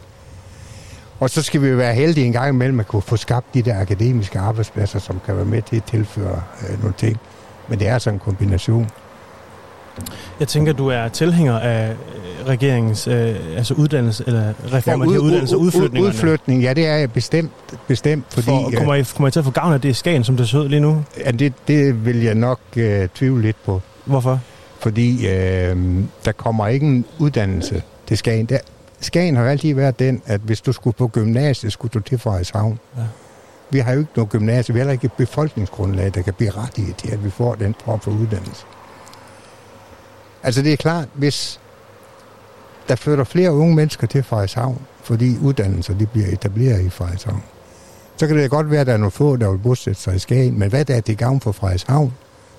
Og 1.20 1.30
så 1.30 1.42
skal 1.42 1.62
vi 1.62 1.78
være 1.78 1.94
heldige 1.94 2.26
en 2.26 2.34
gang 2.34 2.50
imellem 2.50 2.80
at 2.80 2.88
kunne 2.88 3.02
få 3.02 3.18
skabt 3.18 3.54
de 3.54 3.62
der 3.62 3.80
akademiske 3.80 4.40
arbejdspladser, 4.40 5.00
som 5.00 5.20
kan 5.26 5.36
være 5.36 5.46
med 5.46 5.62
til 5.62 5.76
at 5.76 5.84
tilføre 5.84 6.44
øh, 6.70 6.80
nogle 6.80 6.94
ting. 6.98 7.18
Men 7.70 7.80
det 7.80 7.88
er 7.88 7.94
altså 7.94 8.10
en 8.10 8.20
kombination. 8.20 8.90
Jeg 10.40 10.48
tænker, 10.48 10.74
du 10.74 10.88
er 10.88 11.08
tilhænger 11.08 11.60
af 11.60 11.90
øh, 11.90 12.48
regeringens 12.48 13.08
øh, 13.08 13.36
altså 13.58 13.74
uddannelse, 13.74 14.24
eller 14.28 14.54
reform 14.74 15.02
af 15.02 15.08
de 15.08 15.22
uddannelser 15.22 15.58
udflytningerne. 15.58 16.08
udflytning, 16.08 16.62
ja, 16.62 16.74
det 16.74 16.88
er 16.88 16.96
jeg 16.96 17.12
bestemt, 17.12 17.52
bestemt 17.88 18.26
fordi 18.30 18.46
For, 18.46 18.68
øh, 18.68 18.74
kommer, 18.74 18.96
I, 18.96 19.04
kommer 19.04 19.28
I 19.28 19.32
til 19.32 19.40
at 19.40 19.46
få 19.46 19.52
gavn 19.52 19.74
af 19.74 19.82
det 19.82 19.90
i 19.90 19.94
Skagen, 19.94 20.24
som 20.24 20.38
det 20.38 20.50
ser 20.50 20.60
ud 20.60 20.70
lige 20.70 20.80
nu? 20.80 21.04
ja, 21.26 21.32
det, 21.32 21.54
det 21.68 22.06
vil 22.06 22.24
jeg 22.24 22.36
nok 22.36 22.60
øh, 22.76 23.08
tvivle 23.16 23.42
lidt 23.42 23.58
på. 23.66 23.82
Hvorfor? 24.06 24.40
fordi 24.80 25.28
øh, 25.28 25.78
der 26.26 26.32
kommer 26.32 26.68
ikke 26.68 26.86
en 26.86 27.06
uddannelse 27.20 27.84
til 28.08 28.18
Skagen. 28.18 28.46
Der, 28.46 28.58
Skagen 29.02 29.36
har 29.36 29.46
altid 29.46 29.76
været 29.76 30.00
den, 30.00 30.22
at 30.26 30.42
hvis 30.42 30.62
du 30.62 30.72
skulle 30.72 30.94
på 30.94 31.08
gymnasiet, 31.08 31.74
skulle 31.74 31.92
du 31.94 32.00
til 32.00 32.18
Frederikshavn. 32.18 32.80
Ja. 32.98 33.02
Vi 33.70 33.80
har 33.80 33.94
jo 33.94 34.00
ikke 34.00 34.12
noget 34.16 34.30
gymnasie, 34.30 34.74
vi 34.74 34.80
har 34.80 34.84
heller 34.84 34.92
ikke 34.92 35.06
et 35.06 35.14
befolkningsgrundlag, 35.14 36.12
der 36.16 36.22
kan 36.22 36.34
berettige 36.34 36.94
til, 36.98 37.12
at 37.12 37.24
vi 37.26 37.30
får 37.30 37.56
den 37.56 37.76
form 37.86 38.00
for 38.00 38.12
uddannelse. 38.12 38.66
Altså 40.44 40.62
det 40.62 40.74
er 40.74 40.78
klart, 40.78 41.08
hvis 41.14 41.60
der 42.88 42.96
flytter 42.96 43.24
flere 43.24 43.54
unge 43.54 43.76
mennesker 43.76 44.08
til 44.08 44.24
Frederikshavn, 44.24 44.82
fordi 45.04 45.38
uddannelser 45.38 45.94
de 45.94 46.06
bliver 46.06 46.28
etableret 46.28 46.82
i 46.82 46.90
Frederikshavn, 46.90 47.44
så 48.18 48.28
kan 48.28 48.38
det 48.38 48.50
godt 48.50 48.72
være, 48.72 48.82
at 48.82 48.88
der 48.88 48.94
er 48.94 48.98
nogle 48.98 49.12
få, 49.12 49.36
der 49.36 49.52
vil 49.52 49.58
bosætte 49.58 50.02
sig 50.02 50.16
i 50.16 50.20
Skagen, 50.20 50.60
men 50.60 50.70
hvad 50.70 50.86
der 50.86 50.96
er 50.96 51.02
til 51.02 51.18
gavn 51.18 51.42
for 51.42 51.52
Frederikshavn, 51.52 52.14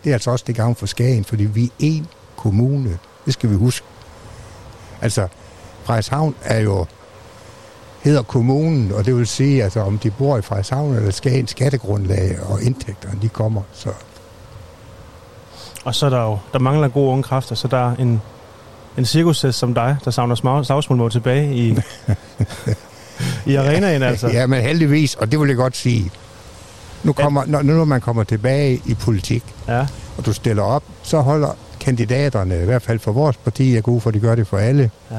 det 0.05 0.11
er 0.11 0.15
altså 0.15 0.31
også 0.31 0.45
til 0.45 0.55
gavn 0.55 0.75
for 0.75 0.87
Skagen, 0.87 1.25
fordi 1.25 1.45
vi 1.45 1.65
er 1.65 1.71
én 1.83 2.05
kommune. 2.37 2.99
Det 3.27 3.33
skal 3.33 3.51
vi 3.51 3.55
huske. 3.55 3.87
Altså, 5.03 5.29
Frederikshavn 5.85 6.35
er 6.45 6.59
jo 6.59 6.87
hedder 8.03 8.23
kommunen, 8.23 8.93
og 8.93 9.07
det 9.07 9.17
vil 9.17 9.27
sige, 9.27 9.65
altså 9.65 9.81
om 9.81 9.99
de 9.99 10.11
bor 10.11 10.39
i 10.39 10.43
Frederikshavn 10.43 10.95
eller 10.95 11.11
Skagen, 11.11 11.47
skattegrundlag 11.47 12.39
og 12.43 12.63
indtægterne, 12.63 13.19
de 13.23 13.29
kommer. 13.29 13.63
Så 13.73 13.91
og 15.85 15.95
så 15.95 16.07
er 16.07 16.11
der 16.11 16.23
jo, 16.23 16.39
der 16.53 16.59
mangler 16.59 16.89
gode 16.89 17.11
unge 17.11 17.23
kræfter, 17.23 17.55
så 17.55 17.69
der 17.69 17.91
er 17.91 17.97
en, 17.97 18.23
en 18.99 19.05
cirkushest 19.05 19.59
som 19.59 19.75
dig, 19.75 19.97
der 20.05 20.11
savner 20.11 20.63
slagsmål 20.63 21.11
tilbage 21.11 21.55
i, 21.55 21.77
i 23.53 23.55
arenaen 23.55 24.03
altså. 24.03 24.29
Ja, 24.29 24.47
men 24.47 24.63
heldigvis, 24.63 25.15
og 25.15 25.33
det 25.33 25.41
vil 25.41 25.49
jeg 25.49 25.57
godt 25.57 25.77
sige, 25.77 26.11
nu 27.05 27.13
kommer, 27.13 27.45
når, 27.47 27.63
når 27.63 27.85
man 27.85 28.01
kommer 28.01 28.25
tilbage 28.25 28.83
i 28.87 28.95
politik, 28.95 29.45
Ja. 29.69 29.87
og 30.19 30.27
du 30.27 30.33
stiller 30.33 30.63
op, 30.63 30.83
så 31.03 31.21
holder 31.21 31.57
kandidaterne, 31.81 32.63
i 32.63 32.65
hvert 32.65 32.83
fald 32.83 32.99
for 32.99 33.13
vores 33.13 33.37
parti, 33.37 33.75
jeg 33.75 33.83
går 33.83 33.93
ud 33.93 34.01
for, 34.01 34.11
de 34.11 34.21
gør 34.21 34.35
det 34.35 34.47
for 34.47 34.59
alle, 34.59 34.91
Ja. 35.11 35.17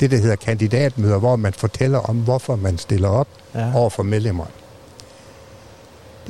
det, 0.00 0.10
der 0.10 0.16
hedder 0.16 0.36
kandidatmøder, 0.36 1.18
hvor 1.18 1.36
man 1.36 1.52
fortæller 1.52 1.98
om, 1.98 2.16
hvorfor 2.16 2.56
man 2.56 2.78
stiller 2.78 3.08
op 3.08 3.28
Ja. 3.54 3.74
over 3.74 3.90
for 3.90 4.02
medlemmer. 4.02 4.44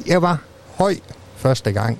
Jeg 0.06 0.22
var 0.22 0.38
høj 0.78 0.94
første 1.36 1.72
gang, 1.72 1.98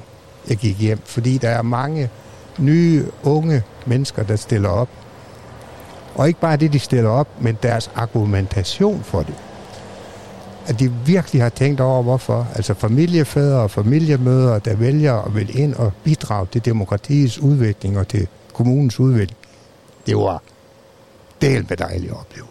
jeg 0.48 0.56
gik 0.56 0.78
hjem, 0.78 0.98
fordi 1.04 1.38
der 1.38 1.48
er 1.48 1.62
mange 1.62 2.10
nye, 2.58 3.06
unge 3.22 3.62
mennesker, 3.86 4.22
der 4.22 4.36
stiller 4.36 4.68
op. 4.68 4.88
Og 6.14 6.28
ikke 6.28 6.40
bare 6.40 6.56
det, 6.56 6.72
de 6.72 6.78
stiller 6.78 7.10
op, 7.10 7.28
men 7.40 7.58
deres 7.62 7.90
argumentation 7.94 9.02
for 9.02 9.22
det. 9.22 9.34
At 10.66 10.80
de 10.80 10.92
virkelig 10.92 11.42
har 11.42 11.48
tænkt 11.48 11.80
over, 11.80 12.02
hvorfor. 12.02 12.46
Altså 12.54 12.74
familiefædre 12.74 13.60
og 13.60 13.70
familiemødre, 13.70 14.58
der 14.58 14.76
vælger 14.76 15.12
og 15.12 15.34
vil 15.34 15.58
ind 15.58 15.74
og 15.74 15.92
bidrage 16.04 16.46
til 16.52 16.64
demokratiets 16.64 17.38
udvikling 17.38 17.98
og 17.98 18.08
til 18.08 18.28
kommunens 18.52 19.00
udvikling. 19.00 19.38
Det 20.06 20.16
var 20.16 20.42
del 21.40 21.66
med 21.68 21.76
dejligt 21.76 22.12
at 22.12 22.18
opleve. 22.18 22.46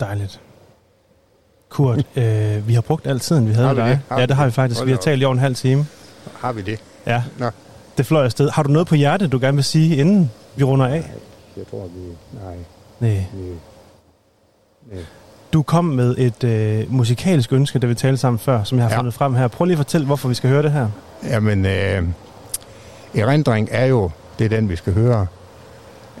Dejligt. 0.00 0.40
Kurt, 1.70 1.98
øh, 2.16 2.68
vi 2.68 2.74
har 2.74 2.80
brugt 2.80 3.06
al 3.06 3.20
tiden, 3.20 3.48
vi 3.48 3.52
havde 3.52 3.66
Har 3.66 3.74
vi 3.74 3.80
dig. 3.80 3.88
det? 3.88 3.98
Har 4.08 4.20
Ja, 4.20 4.26
det 4.26 4.36
har 4.36 4.44
vi 4.44 4.50
faktisk. 4.52 4.86
Vi 4.86 4.90
har 4.90 4.98
talt 4.98 5.22
i 5.22 5.24
over 5.24 5.32
en 5.32 5.38
halv 5.40 5.54
time. 5.54 5.86
Har 6.40 6.52
vi 6.52 6.62
det? 6.62 6.80
Ja, 7.06 7.22
Nå, 7.38 7.50
det 7.98 8.06
fløj 8.06 8.24
afsted. 8.24 8.50
Har 8.50 8.62
du 8.62 8.70
noget 8.70 8.88
på 8.88 8.94
hjertet, 8.94 9.32
du 9.32 9.38
gerne 9.38 9.56
vil 9.56 9.64
sige, 9.64 9.96
inden 9.96 10.30
vi 10.56 10.64
runder 10.64 10.86
af? 10.86 11.10
jeg 11.56 11.64
tror, 11.70 11.82
vi... 11.94 12.00
Nej, 12.44 12.54
Nej. 13.00 13.24
vi... 13.34 14.96
Du 15.52 15.62
kom 15.62 15.84
med 15.84 16.14
et 16.18 16.44
øh, 16.44 16.92
musikalsk 16.92 17.52
ønske, 17.52 17.78
da 17.78 17.86
vi 17.86 17.94
talte 17.94 18.16
sammen 18.16 18.38
før, 18.38 18.64
som 18.64 18.78
jeg 18.78 18.84
har 18.84 18.90
Ja. 18.90 18.98
fundet 18.98 19.14
frem 19.14 19.34
her. 19.34 19.48
Prøv 19.48 19.64
lige 19.64 19.74
at 19.74 19.78
fortælle, 19.78 20.06
hvorfor 20.06 20.28
vi 20.28 20.34
skal 20.34 20.50
høre 20.50 20.62
det 20.62 20.72
her. 20.72 20.88
Jamen, 21.24 21.66
øh, 21.66 22.02
erindring 23.14 23.68
er 23.70 23.84
jo, 23.86 24.10
det 24.38 24.44
er 24.44 24.48
den, 24.48 24.68
vi 24.68 24.76
skal 24.76 24.92
høre, 24.92 25.26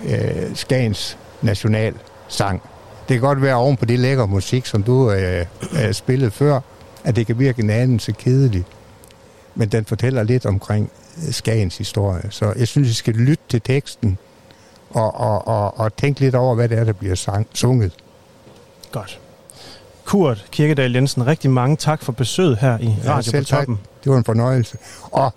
øh, 0.04 0.54
Skagens 0.54 1.18
national 1.42 1.94
sang. 2.28 2.62
Det 3.10 3.20
kan 3.20 3.28
godt 3.28 3.42
være 3.42 3.54
oven 3.54 3.76
på 3.76 3.84
det 3.84 3.98
lækre 3.98 4.26
musik, 4.26 4.66
som 4.66 4.82
du 4.82 5.12
øh, 5.12 5.46
øh, 5.72 5.92
spillede 5.92 6.30
før, 6.30 6.60
at 7.04 7.16
det 7.16 7.26
kan 7.26 7.38
virke 7.38 7.62
en 7.62 7.70
anelse 7.70 8.12
kedeligt. 8.12 8.66
Men 9.54 9.68
den 9.68 9.84
fortæller 9.84 10.22
lidt 10.22 10.46
omkring 10.46 10.90
øh, 11.26 11.32
Skagens 11.32 11.78
historie. 11.78 12.22
Så 12.30 12.52
jeg 12.56 12.68
synes, 12.68 12.88
vi 12.88 12.92
skal 12.92 13.14
lytte 13.14 13.44
til 13.48 13.60
teksten 13.60 14.18
og, 14.90 15.20
og, 15.20 15.48
og, 15.48 15.80
og 15.80 15.96
tænke 15.96 16.20
lidt 16.20 16.34
over, 16.34 16.54
hvad 16.54 16.68
det 16.68 16.78
er, 16.78 16.84
der 16.84 16.92
bliver 16.92 17.14
sang, 17.14 17.46
sunget. 17.54 17.92
Godt. 18.92 19.20
Kurt 20.04 20.46
Kirkedal 20.50 20.92
Jensen, 20.92 21.26
rigtig 21.26 21.50
mange 21.50 21.76
tak 21.76 22.02
for 22.02 22.12
besøget 22.12 22.58
her 22.58 22.78
i 22.78 22.94
Ja, 23.04 23.10
Radio 23.10 23.16
på 23.16 23.22
selv 23.22 23.46
tak. 23.46 23.58
Toppen. 23.58 23.78
Det 24.04 24.12
var 24.12 24.18
en 24.18 24.24
fornøjelse. 24.24 24.78
Og 25.02 25.34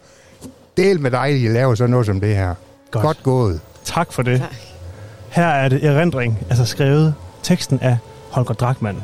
del 0.77 0.99
med 0.99 1.11
dig, 1.11 1.43
I 1.43 1.47
laver 1.47 1.75
sådan 1.75 1.91
noget 1.91 2.05
som 2.05 2.19
det 2.19 2.35
her. 2.35 2.47
Godt. 2.47 2.57
Godt, 2.91 3.03
Godt 3.03 3.23
gået. 3.23 3.59
Tak 3.83 4.13
for 4.13 4.23
det. 4.23 4.39
Tak. 4.39 4.55
Her 5.29 5.47
er 5.47 5.69
det 5.69 5.85
erindring, 5.85 6.39
altså 6.49 6.65
skrevet 6.65 7.13
teksten 7.43 7.79
af 7.81 7.97
Holger 8.31 8.53
Drachmann. 8.53 9.03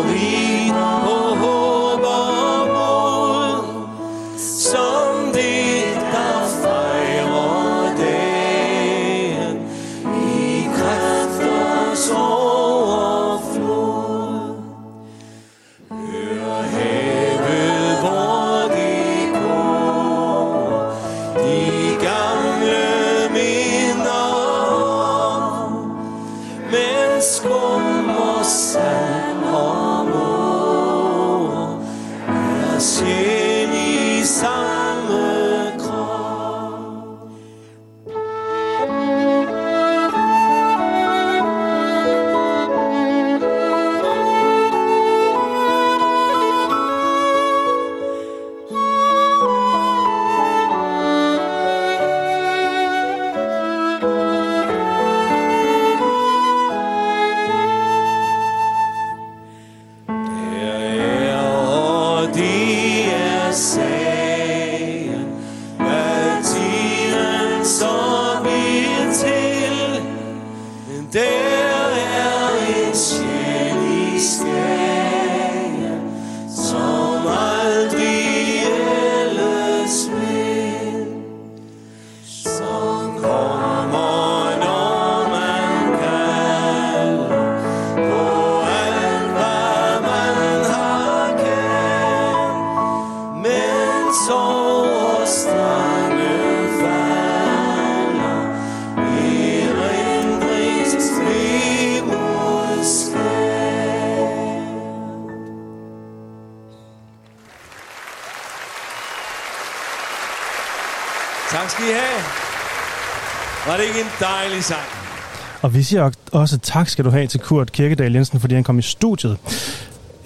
Så 0.00 0.06
vidt 0.06 0.72
på 0.72 0.99
vi 115.80 115.84
siger 115.84 116.10
også 116.32 116.58
tak 116.58 116.88
skal 116.88 117.04
du 117.04 117.10
have 117.10 117.26
til 117.26 117.40
Kurt 117.40 117.72
Kirkedal 117.72 118.12
Jensen, 118.12 118.40
fordi 118.40 118.54
han 118.54 118.64
kom 118.64 118.78
i 118.78 118.82
studiet. 118.82 119.36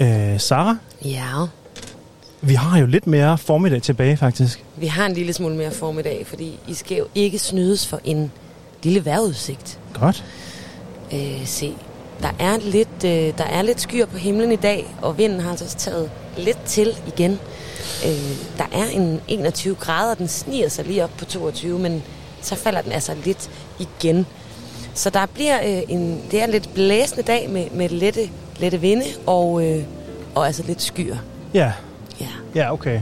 Øh, 0.01 0.41
Sara, 0.41 0.77
Ja, 1.05 1.47
vi 2.41 2.55
har 2.55 2.79
jo 2.79 2.87
lidt 2.87 3.07
mere 3.07 3.39
formiddag 3.39 3.83
tilbage 3.83 4.17
faktisk. 4.17 4.65
vi 4.77 4.87
har 4.87 5.07
en 5.07 5.13
lille 5.13 5.33
smule 5.33 5.57
mere 5.57 5.71
formiddag, 5.71 6.27
fordi 6.27 6.59
I 6.69 6.75
skal 6.75 6.97
jo 6.97 7.07
ikke 7.15 7.39
snydes 7.39 7.87
for 7.87 8.01
en 8.05 8.33
lille 8.83 9.05
vejrudsigt. 9.05 9.79
Godt. 10.01 10.25
Øh, 11.13 11.47
se, 11.47 11.75
der 12.23 12.31
er, 12.39 12.59
lidt, 12.59 13.05
øh, 13.05 13.39
der 13.39 13.45
er 13.45 13.63
lidt 13.63 13.81
skyer 13.81 14.07
på 14.07 14.17
himlen 14.17 14.53
i 14.53 14.57
dag, 14.57 14.95
og 15.03 15.19
vinden 15.19 15.41
har 15.41 15.51
altså 15.51 15.77
taget 15.77 16.11
lidt 16.39 16.63
til 16.67 16.97
igen. 17.07 17.39
Øh, 18.07 18.59
der 18.59 18.67
er 18.73 18.87
en 18.87 19.21
21 19.29 19.75
grader, 19.75 20.15
den 20.15 20.29
sniger 20.29 20.69
sig 20.69 20.85
lige 20.85 21.05
op 21.05 21.11
på 21.19 21.25
22, 21.25 21.79
men 21.79 22.03
så 22.43 22.55
falder 22.55 22.81
den 22.81 22.93
altså 22.93 23.15
lidt 23.25 23.51
igen. 23.79 24.27
Så 24.95 25.11
der 25.11 25.27
bliver 25.35 25.59
øh, 25.67 25.83
en, 25.89 26.21
det 26.31 26.41
er 26.41 26.45
en 26.45 26.51
lidt 26.51 26.75
blæsende 26.75 27.23
dag 27.23 27.51
med, 27.51 27.65
med 27.73 27.89
lette, 27.89 28.21
lette 28.59 28.81
vinde 28.81 29.05
og, 29.27 29.67
øh, 29.67 29.83
og 30.35 30.47
altså 30.47 30.63
lidt 30.67 30.83
skyer. 30.83 31.17
Ja, 31.55 31.73
Ja. 32.21 32.27
ja 32.55 32.73
okay. 32.73 33.01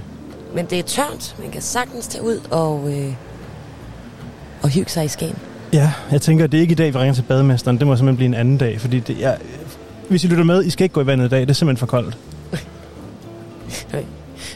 Men 0.54 0.66
det 0.66 0.78
er 0.78 0.82
tørt, 0.82 1.36
man 1.38 1.50
kan 1.50 1.62
sagtens 1.62 2.06
tage 2.08 2.24
ud 2.24 2.40
og, 2.50 2.92
øh, 2.92 3.12
og 4.62 4.68
hygge 4.68 4.90
sig 4.90 5.04
i 5.04 5.08
Skagen. 5.08 5.38
Ja, 5.72 5.92
jeg 6.10 6.22
tænker, 6.22 6.46
det 6.46 6.58
er 6.58 6.62
ikke 6.62 6.72
i 6.72 6.74
dag, 6.74 6.94
vi 6.94 6.98
ringer 6.98 7.14
til 7.14 7.22
bademesteren. 7.22 7.78
Det 7.78 7.86
må 7.86 7.96
simpelthen 7.96 8.16
blive 8.16 8.26
en 8.26 8.34
anden 8.34 8.58
dag, 8.58 8.80
fordi 8.80 9.00
det 9.00 9.24
er... 9.24 9.36
Hvis 10.08 10.24
I 10.24 10.26
lytter 10.26 10.44
med, 10.44 10.64
I 10.64 10.70
skal 10.70 10.84
ikke 10.84 10.92
gå 10.92 11.00
i 11.00 11.06
vandet 11.06 11.26
i 11.26 11.28
dag. 11.28 11.40
Det 11.40 11.50
er 11.50 11.54
simpelthen 11.54 11.80
for 11.80 11.86
koldt. 11.86 12.18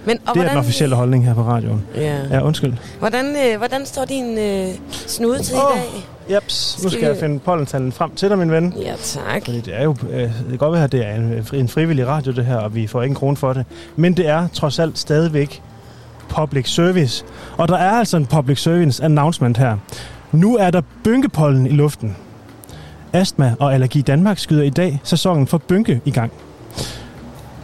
Men, 0.05 0.19
og 0.27 0.35
det 0.35 0.43
er 0.45 0.49
den 0.49 0.59
officielle 0.59 0.97
holdning 0.97 1.25
her 1.27 1.35
på 1.35 1.43
radioen. 1.43 1.83
Ja. 1.95 2.19
Ja, 2.31 2.45
undskyld. 2.45 2.75
Hvordan, 2.99 3.37
øh, 3.47 3.59
hvordan 3.59 3.87
står 3.87 4.05
din 4.05 4.39
øh, 4.39 4.69
snude 4.91 5.43
til 5.43 5.55
Åh. 5.55 5.61
i 5.61 5.79
dag? 5.79 6.07
Jeps, 6.31 6.79
nu 6.83 6.89
Skal 6.89 7.01
skal 7.01 7.09
jeg 7.09 7.17
finde 7.17 7.39
pollentallen 7.39 7.93
frem 7.93 8.11
til 8.15 8.29
dig, 8.29 8.39
min 8.39 8.51
ven. 8.51 8.75
Ja, 8.83 8.95
tak. 9.03 9.45
Fordi 9.45 9.61
det 9.61 9.75
er 9.81 9.85
jo, 9.85 9.97
øh, 10.11 10.21
det 10.21 10.45
kan 10.49 10.59
godt 10.59 10.73
være, 10.73 10.85
at 10.85 10.93
det 10.93 11.07
er 11.07 11.15
en, 11.15 11.47
en 11.53 11.69
frivillig 11.69 12.07
radio, 12.07 12.33
det 12.33 12.45
her, 12.45 12.57
og 12.57 12.75
vi 12.75 12.87
får 12.87 13.03
ikke 13.03 13.11
en 13.13 13.17
krone 13.17 13.37
for 13.37 13.53
det. 13.53 13.65
Men 13.97 14.17
det 14.17 14.29
er 14.29 14.49
trods 14.49 14.79
alt 14.79 14.99
stadigvæk 14.99 15.63
public 16.29 16.69
service. 16.69 17.25
Og 17.57 17.69
der 17.69 17.77
er 17.77 17.91
altså 17.91 18.17
en 18.17 18.27
public 18.27 18.63
service 18.63 19.05
announcement 19.05 19.57
her. 19.57 19.77
Nu 20.33 20.57
er 20.57 20.71
der 20.71 20.81
bynkepollen 21.05 21.67
i 21.67 21.71
luften. 21.71 22.17
Astma 23.13 23.55
og 23.61 23.75
Allergi 23.75 24.01
Danmark 24.01 24.39
skyder 24.39 24.63
i 24.63 24.71
dag 24.71 25.01
sæsonen 25.05 25.47
for 25.47 25.59
bynke 25.59 26.01
i 26.05 26.11
gang. 26.11 26.33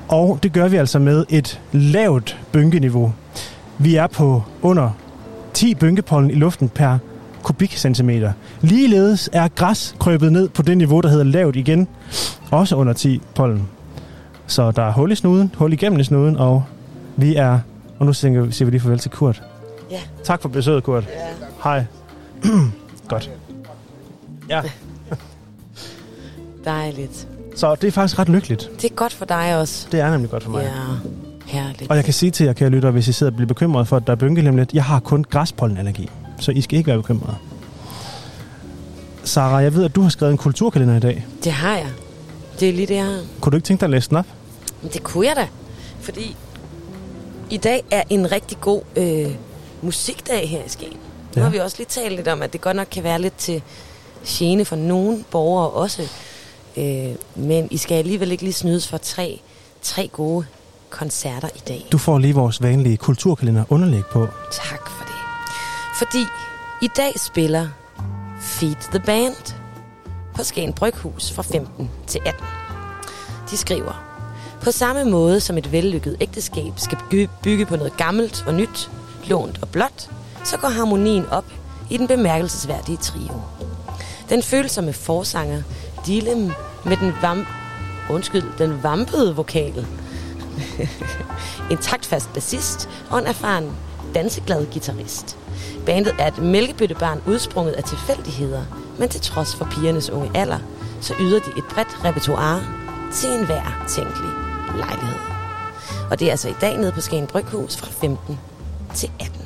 Og 0.08 0.38
det 0.42 0.52
gør 0.52 0.68
vi 0.68 0.76
altså 0.76 0.98
med 0.98 1.24
et 1.28 1.60
lavt 1.72 2.38
bynkeniveau. 2.52 3.12
Vi 3.78 3.96
er 3.96 4.06
på 4.06 4.42
under 4.62 4.90
10 5.54 5.74
bynkepollen 5.74 6.30
i 6.30 6.34
luften 6.34 6.68
per 6.68 6.98
kubikcentimeter. 7.42 8.32
Ligeledes 8.60 9.30
er 9.32 9.48
græs 9.48 9.94
krøbet 10.00 10.32
ned 10.32 10.48
på 10.48 10.62
det 10.62 10.78
niveau, 10.78 11.00
der 11.00 11.08
hedder 11.08 11.24
lavt 11.24 11.56
igen. 11.56 11.88
Også 12.50 12.76
under 12.76 12.92
10 12.92 13.20
pollen. 13.34 13.68
Så 14.46 14.70
der 14.70 14.82
er 14.82 14.92
hul 14.92 15.12
i 15.12 15.14
snuden, 15.14 15.54
hul 15.58 15.72
igennem 15.72 16.00
i 16.00 16.04
snuden, 16.04 16.36
og 16.36 16.64
vi 17.16 17.34
er... 17.36 17.58
Og 17.98 18.06
nu 18.06 18.12
siger 18.12 18.42
vi, 18.42 18.52
siger 18.52 18.66
vi 18.66 18.70
lige 18.70 18.80
farvel 18.80 18.98
til 18.98 19.10
Kurt. 19.10 19.42
Ja. 19.90 20.00
Tak 20.24 20.42
for 20.42 20.48
besøget, 20.48 20.84
Kurt. 20.84 21.04
Ja. 21.04 21.26
Hej. 21.64 21.84
Godt. 23.08 23.30
Ja, 24.48 24.60
Dejligt. 26.64 27.28
så 27.56 27.74
det 27.74 27.88
er 27.88 27.92
faktisk 27.92 28.18
ret 28.18 28.28
lykkeligt. 28.28 28.70
Det 28.82 28.90
er 28.90 28.94
godt 28.94 29.12
for 29.12 29.24
dig 29.24 29.56
også. 29.58 29.88
Det 29.92 30.00
er 30.00 30.10
nemlig 30.10 30.30
godt 30.30 30.42
for 30.42 30.50
mig. 30.50 30.62
Ja, 30.62 30.70
herligt. 31.46 31.90
Og 31.90 31.96
jeg 31.96 32.04
kan 32.04 32.14
sige 32.14 32.30
til 32.30 32.46
jer, 32.46 32.52
kære 32.52 32.70
lyttere, 32.70 32.92
hvis 32.92 33.08
I 33.08 33.12
sidder 33.12 33.30
og 33.32 33.36
bliver 33.36 33.48
bekymret 33.48 33.88
for, 33.88 33.96
at 33.96 34.06
der 34.06 34.12
er 34.12 34.16
bynke 34.16 34.40
lige 34.40 34.50
om 34.50 34.56
lidt, 34.56 34.74
jeg 34.74 34.84
har 34.84 35.00
kun 35.00 35.24
græspollenallergi, 35.30 36.10
så 36.42 36.52
I 36.52 36.60
skal 36.60 36.78
ikke 36.78 36.88
være 36.88 36.96
bekymrede. 36.96 37.36
Sara, 39.24 39.56
jeg 39.56 39.74
ved, 39.74 39.84
at 39.84 39.94
du 39.94 40.02
har 40.02 40.08
skrevet 40.08 40.32
en 40.32 40.38
kulturkalender 40.38 40.96
i 40.96 41.00
dag. 41.00 41.26
Det 41.44 41.52
har 41.52 41.76
jeg. 41.76 41.88
Det 42.60 42.68
er 42.68 42.72
lige 42.72 42.86
det, 42.86 42.94
jeg 42.94 43.04
har. 43.04 43.20
Kunne 43.40 43.50
du 43.50 43.56
ikke 43.56 43.66
tænke 43.66 43.80
dig 43.80 43.86
at 43.86 43.90
læse 43.90 44.08
den 44.08 44.16
op? 44.16 44.26
Men 44.82 44.90
det 44.92 45.02
kunne 45.02 45.26
jeg 45.26 45.36
da. 45.36 45.48
Fordi 46.00 46.36
i 47.50 47.56
dag 47.56 47.82
er 47.90 48.02
en 48.10 48.32
rigtig 48.32 48.60
god 48.60 48.82
øh, 48.96 49.34
musikdag 49.82 50.48
her 50.48 50.58
i 50.64 50.68
Skagen. 50.68 50.96
Nu 50.96 50.98
Ja. 51.36 51.42
har 51.42 51.50
vi 51.50 51.58
også 51.58 51.76
lige 51.78 51.86
talt 51.88 52.16
lidt 52.16 52.28
om, 52.28 52.42
at 52.42 52.52
det 52.52 52.60
godt 52.60 52.76
nok 52.76 52.86
kan 52.90 53.04
være 53.04 53.20
lidt 53.20 53.36
til 53.36 53.62
gene 54.26 54.64
for 54.64 54.76
nogle 54.76 55.24
borgere 55.30 55.70
også. 55.70 56.02
Øh, 56.76 57.08
men 57.34 57.68
I 57.70 57.76
skal 57.76 57.94
alligevel 57.94 58.32
ikke 58.32 58.42
lige 58.42 58.52
snydes 58.52 58.88
for 58.88 58.96
tre, 58.98 59.40
tre 59.82 60.08
gode 60.12 60.44
koncerter 60.90 61.48
i 61.56 61.60
dag. 61.68 61.86
Du 61.92 61.98
får 61.98 62.18
lige 62.18 62.34
vores 62.34 62.62
vanlige 62.62 62.96
kulturkalender 62.96 63.64
underlæg 63.68 64.02
på. 64.12 64.26
Tak 64.52 64.90
for. 64.90 65.01
Fordi 66.02 66.26
i 66.80 66.88
dag 66.96 67.12
spiller 67.20 67.68
Feed 68.40 68.76
the 68.90 68.98
Band 68.98 69.54
på 70.34 70.44
Skagen 70.44 70.72
Bryghus 70.72 71.32
fra 71.32 71.42
15 71.42 71.90
til 72.06 72.20
18. 72.26 72.44
De 73.50 73.56
skriver, 73.56 74.04
på 74.62 74.70
samme 74.70 75.04
måde 75.04 75.40
som 75.40 75.58
et 75.58 75.72
vellykket 75.72 76.16
ægteskab 76.20 76.72
skal 76.76 76.98
bygge- 77.42 77.66
på 77.66 77.76
noget 77.76 77.96
gammelt 77.96 78.44
og 78.46 78.54
nyt, 78.54 78.90
lånt 79.24 79.58
og 79.62 79.68
blåt, 79.68 80.10
så 80.44 80.56
går 80.56 80.68
harmonien 80.68 81.26
op 81.26 81.44
i 81.90 81.96
den 81.96 82.08
bemærkelsesværdige 82.08 82.96
trio. 82.96 83.40
Den 84.28 84.42
følsomme 84.42 84.92
forsanger 84.92 85.62
Dilem 86.06 86.52
med 86.84 86.96
den 86.96 87.12
vam 87.22 87.46
undskyld, 88.10 88.58
den 88.58 88.82
vampede 88.82 89.36
vokal 89.36 89.86
en 91.70 91.78
taktfast 91.78 92.32
bassist 92.34 92.88
og 93.10 93.18
en 93.18 93.26
erfaren 93.26 93.70
danseglad 94.14 94.66
guitarist. 94.66 95.38
Bandet 95.86 96.14
er 96.18 96.26
et 96.26 96.38
mælkebøttebarn 96.38 97.22
udsprunget 97.26 97.72
af 97.72 97.84
tilfældigheder, 97.84 98.62
men 98.98 99.08
til 99.08 99.20
trods 99.20 99.54
for 99.54 99.64
pigernes 99.64 100.10
unge 100.10 100.30
alder, 100.34 100.58
så 101.00 101.14
yder 101.20 101.38
de 101.38 101.50
et 101.56 101.64
bredt 101.64 102.04
repertoire 102.04 102.62
til 103.12 103.30
enhver 103.30 103.84
tænkelig 103.88 104.30
lejlighed. 104.76 105.18
Og 106.10 106.20
det 106.20 106.26
er 106.26 106.30
altså 106.30 106.48
i 106.48 106.54
dag 106.60 106.76
nede 106.76 106.92
på 106.92 107.00
Skagen 107.00 107.26
Bryghus 107.26 107.76
fra 107.76 107.88
15 107.90 108.38
til 108.94 109.10
18. 109.20 109.40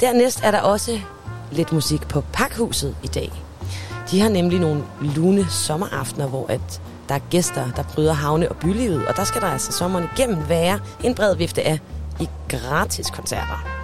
Dernæst 0.00 0.40
er 0.44 0.50
der 0.50 0.60
også 0.60 1.00
lidt 1.50 1.72
musik 1.72 2.08
på 2.08 2.24
Pakhuset 2.32 2.96
i 3.02 3.06
dag. 3.06 3.32
De 4.10 4.20
har 4.20 4.28
nemlig 4.28 4.60
nogle 4.60 4.84
lune 5.00 5.46
sommeraftener, 5.50 6.26
hvor 6.26 6.46
at 6.48 6.80
der 7.08 7.14
er 7.14 7.20
gæster, 7.30 7.70
der 7.76 7.82
bryder 7.82 8.12
havne- 8.12 8.48
og 8.48 8.56
bylivet, 8.56 9.06
og 9.06 9.16
der 9.16 9.24
skal 9.24 9.40
der 9.40 9.46
altså 9.46 9.72
sommeren 9.72 10.08
igennem 10.16 10.48
være 10.48 10.80
en 11.04 11.14
bred 11.14 11.36
vifte 11.36 11.62
af 11.62 11.80
i 12.20 12.28
gratis 12.48 13.10
koncerter. 13.10 13.81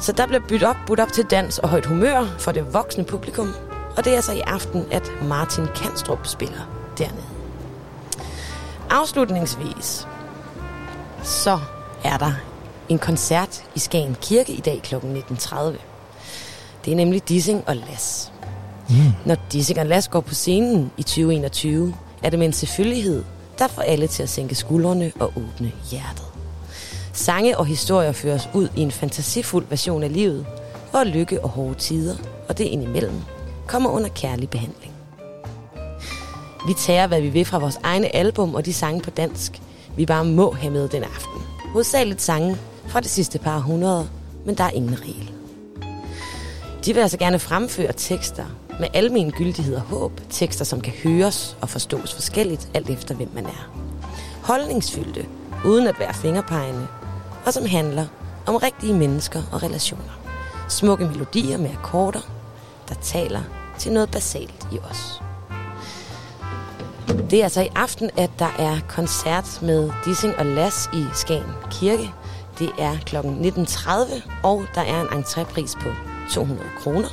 Så 0.00 0.12
der 0.12 0.26
bliver 0.26 0.42
byttet 0.48 0.68
op, 0.68 0.76
budt 0.86 1.00
op 1.00 1.12
til 1.12 1.24
dans 1.24 1.58
og 1.58 1.68
højt 1.68 1.86
humør 1.86 2.36
for 2.38 2.52
det 2.52 2.74
voksne 2.74 3.04
publikum, 3.04 3.54
og 3.96 4.04
det 4.04 4.12
er 4.12 4.16
altså 4.16 4.32
i 4.32 4.40
aften, 4.40 4.86
at 4.90 5.12
Martin 5.22 5.66
Kanstrup 5.76 6.26
spiller 6.26 6.92
dernede. 6.98 7.24
Afslutningsvis, 8.90 10.08
så 11.22 11.58
er 12.04 12.16
der 12.16 12.32
en 12.88 12.98
koncert 12.98 13.64
i 13.74 13.78
Skagen 13.78 14.16
Kirke 14.20 14.52
i 14.52 14.60
dag 14.60 14.80
kl. 14.82 14.94
19.30. 14.94 15.58
Det 16.84 16.92
er 16.92 16.96
nemlig 16.96 17.28
Dissing 17.28 17.64
og 17.66 17.76
Las. 17.76 18.32
Mm. 18.88 18.96
Når 19.26 19.36
Dissing 19.52 19.80
og 19.80 19.86
Las 19.86 20.08
går 20.08 20.20
på 20.20 20.34
scenen 20.34 20.92
i 20.96 21.02
2021, 21.02 21.94
er 22.22 22.30
det 22.30 22.38
med 22.38 22.46
en 22.46 22.52
selvfølgelighed, 22.52 23.24
der 23.58 23.68
får 23.68 23.82
alle 23.82 24.06
til 24.06 24.22
at 24.22 24.28
sænke 24.28 24.54
skuldrene 24.54 25.12
og 25.20 25.32
åbne 25.36 25.72
hjertet. 25.90 26.29
Sange 27.12 27.58
og 27.58 27.66
historier 27.66 28.12
føres 28.12 28.48
ud 28.54 28.68
i 28.76 28.80
en 28.80 28.90
fantasifuld 28.90 29.66
version 29.68 30.02
af 30.02 30.12
livet, 30.12 30.46
hvor 30.90 31.04
lykke 31.04 31.44
og 31.44 31.48
hårde 31.48 31.74
tider, 31.74 32.16
og 32.48 32.58
det 32.58 32.64
indimellem, 32.64 33.20
kommer 33.66 33.90
under 33.90 34.08
kærlig 34.08 34.50
behandling. 34.50 34.92
Vi 36.66 36.74
tager, 36.78 37.06
hvad 37.06 37.20
vi 37.20 37.28
vil 37.28 37.44
fra 37.44 37.58
vores 37.58 37.78
egne 37.82 38.16
album 38.16 38.54
og 38.54 38.66
de 38.66 38.72
sange 38.72 39.00
på 39.00 39.10
dansk, 39.10 39.62
vi 39.96 40.06
bare 40.06 40.24
må 40.24 40.52
have 40.52 40.72
med 40.72 40.88
den 40.88 41.02
aften. 41.02 41.42
Hovedsageligt 41.72 42.22
sange 42.22 42.56
fra 42.86 43.00
det 43.00 43.10
sidste 43.10 43.38
par 43.38 43.58
hundrede, 43.58 44.08
men 44.46 44.54
der 44.54 44.64
er 44.64 44.70
ingen 44.70 44.98
regel. 45.02 45.30
De 46.84 46.94
vil 46.94 47.00
altså 47.00 47.18
gerne 47.18 47.38
fremføre 47.38 47.92
tekster 47.92 48.44
med 48.80 48.88
almen 48.94 49.30
gyldighed 49.30 49.74
og 49.74 49.80
håb. 49.80 50.20
Tekster, 50.30 50.64
som 50.64 50.80
kan 50.80 50.92
høres 51.04 51.56
og 51.60 51.68
forstås 51.68 52.14
forskelligt, 52.14 52.68
alt 52.74 52.90
efter 52.90 53.14
hvem 53.14 53.30
man 53.34 53.44
er. 53.44 53.72
Holdningsfyldte, 54.42 55.26
uden 55.64 55.86
at 55.86 55.94
være 55.98 56.14
fingerpegende, 56.14 56.86
og 57.46 57.52
som 57.52 57.66
handler 57.66 58.06
om 58.46 58.56
rigtige 58.56 58.94
mennesker 58.94 59.42
og 59.52 59.62
relationer. 59.62 60.20
Smukke 60.68 61.04
melodier 61.04 61.58
med 61.58 61.70
akkorder, 61.70 62.30
der 62.88 62.94
taler 62.94 63.40
til 63.78 63.92
noget 63.92 64.10
basalt 64.10 64.68
i 64.72 64.78
os. 64.90 65.22
Det 67.30 67.38
er 67.38 67.42
altså 67.42 67.62
i 67.62 67.68
aften, 67.76 68.10
at 68.16 68.30
der 68.38 68.54
er 68.58 68.78
koncert 68.88 69.58
med 69.62 69.90
Dissing 70.04 70.36
og 70.38 70.46
Las 70.46 70.90
i 70.92 71.04
Skagen 71.14 71.52
Kirke. 71.70 72.12
Det 72.58 72.70
er 72.78 72.96
kl. 73.06 73.16
19.30, 73.16 74.30
og 74.42 74.64
der 74.74 74.80
er 74.80 75.00
en 75.00 75.06
entrépris 75.06 75.80
på 75.80 75.88
200 76.30 76.68
kroner. 76.82 77.08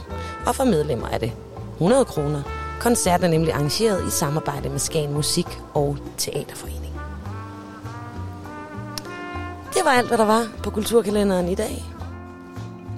Og 0.46 0.56
for 0.56 0.64
medlemmer 0.64 1.08
er 1.08 1.18
det 1.18 1.32
100 1.74 2.06
kroner. 2.06 2.42
Koncerten 2.80 3.26
er 3.26 3.30
nemlig 3.30 3.54
arrangeret 3.54 4.08
i 4.08 4.10
samarbejde 4.10 4.70
med 4.70 4.80
Skagen 4.80 5.14
Musik 5.14 5.48
og 5.74 5.98
Teaterforening. 6.18 6.77
Det 9.78 9.86
var 9.86 9.92
alt, 9.92 10.08
hvad 10.08 10.18
der 10.18 10.26
var 10.26 10.46
på 10.64 10.70
kulturkalenderen 10.70 11.48
i 11.50 11.56
dag. 11.56 11.86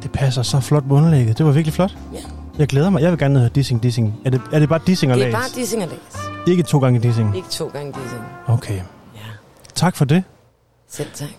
Det 0.04 0.12
passer 0.12 0.42
så 0.42 0.60
flot 0.60 0.84
på 0.88 0.94
underlægget. 0.96 1.38
Det 1.38 1.46
var 1.46 1.52
virkelig 1.52 1.74
flot. 1.74 1.98
Ja. 2.14 2.20
Jeg 2.58 2.68
glæder 2.68 2.90
mig. 2.90 3.02
Jeg 3.02 3.12
vil 3.12 3.20
gerne 3.20 3.40
høre 3.40 3.50
Dissing, 3.50 3.84
Dissing. 3.84 4.16
Er 4.26 4.30
det, 4.30 4.42
er 4.52 4.60
det 4.60 4.70
bare 4.70 4.80
Dissing 4.88 5.12
og 5.12 5.18
Det 5.18 5.26
er 5.28 5.32
Las? 5.32 5.40
bare 5.40 5.62
Dissing 5.62 5.84
og 5.84 5.90
Las. 5.90 6.30
Ikke 6.48 6.64
to 6.64 6.80
gange 6.80 7.00
Dissing? 7.00 7.36
Ikke 7.36 7.48
to 7.50 7.68
gange 7.68 7.92
Dissing. 7.94 8.22
Okay. 8.48 8.76
Ja, 9.16 9.20
Tak 9.76 9.96
for 9.96 10.06
det. 10.06 10.24
selv 10.90 11.08
tak. 11.14 11.30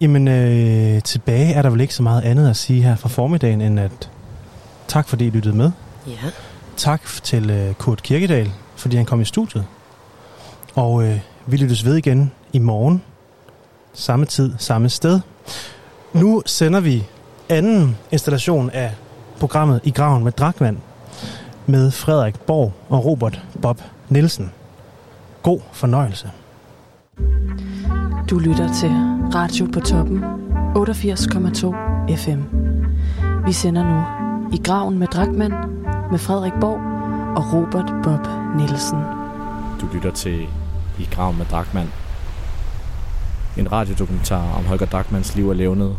Jamen, 0.00 0.28
øh, 0.28 1.02
tilbage 1.02 1.52
er 1.54 1.62
der 1.62 1.70
vel 1.70 1.80
ikke 1.80 1.94
så 1.94 2.02
meget 2.02 2.22
andet 2.22 2.50
at 2.50 2.56
sige 2.56 2.82
her 2.82 2.96
fra 2.96 3.08
formiddagen, 3.08 3.60
end 3.60 3.80
at 3.80 4.10
tak 4.88 5.08
fordi 5.08 5.26
I 5.26 5.30
lyttede 5.30 5.56
med. 5.56 5.70
Ja, 6.06 6.12
Tak 6.76 7.02
til 7.22 7.50
øh, 7.50 7.74
Kurt 7.74 8.02
Kirkedal, 8.02 8.52
fordi 8.76 8.96
han 8.96 9.06
kom 9.06 9.20
i 9.20 9.24
studiet. 9.24 9.64
Og 10.74 11.04
øh, 11.04 11.18
vi 11.46 11.56
lyttes 11.56 11.84
ved 11.84 11.96
igen 11.96 12.32
i 12.52 12.58
morgen. 12.58 13.02
Samme 13.92 14.26
tid, 14.26 14.54
samme 14.58 14.88
sted. 14.88 15.20
Nu 16.12 16.42
sender 16.46 16.80
vi 16.80 17.06
anden 17.48 17.96
installation 18.10 18.70
af 18.70 18.94
programmet 19.40 19.80
I 19.84 19.90
Graven 19.90 20.24
med 20.24 20.32
Drakvand 20.32 20.76
med 21.66 21.90
Frederik 21.90 22.40
Borg 22.40 22.72
og 22.88 23.04
Robert 23.04 23.40
Bob 23.62 23.82
Nielsen. 24.08 24.52
God 25.42 25.60
fornøjelse. 25.72 26.30
Du 28.30 28.38
lytter 28.38 28.72
til 28.74 28.90
Radio 29.34 29.66
på 29.72 29.80
toppen 29.80 30.24
88,2 30.76 32.16
FM. 32.16 32.40
Vi 33.46 33.52
sender 33.52 33.84
nu 33.84 34.02
i 34.56 34.60
graven 34.64 34.98
med 34.98 35.06
Drakmand 35.06 35.52
med 36.10 36.18
Frederik 36.18 36.52
Borg 36.60 36.80
og 37.36 37.52
Robert 37.52 37.92
Bob 38.02 38.26
Nielsen. 38.56 38.98
Du 39.80 39.86
lytter 39.94 40.10
til 40.10 40.40
I 40.98 41.08
Grav 41.10 41.32
med 41.32 41.46
Drakmand. 41.46 41.88
En 43.56 43.72
radiodokumentar 43.72 44.54
om 44.56 44.64
Holger 44.64 44.86
Drakmans 44.86 45.34
liv 45.34 45.48
og 45.48 45.56
levned, 45.56 45.90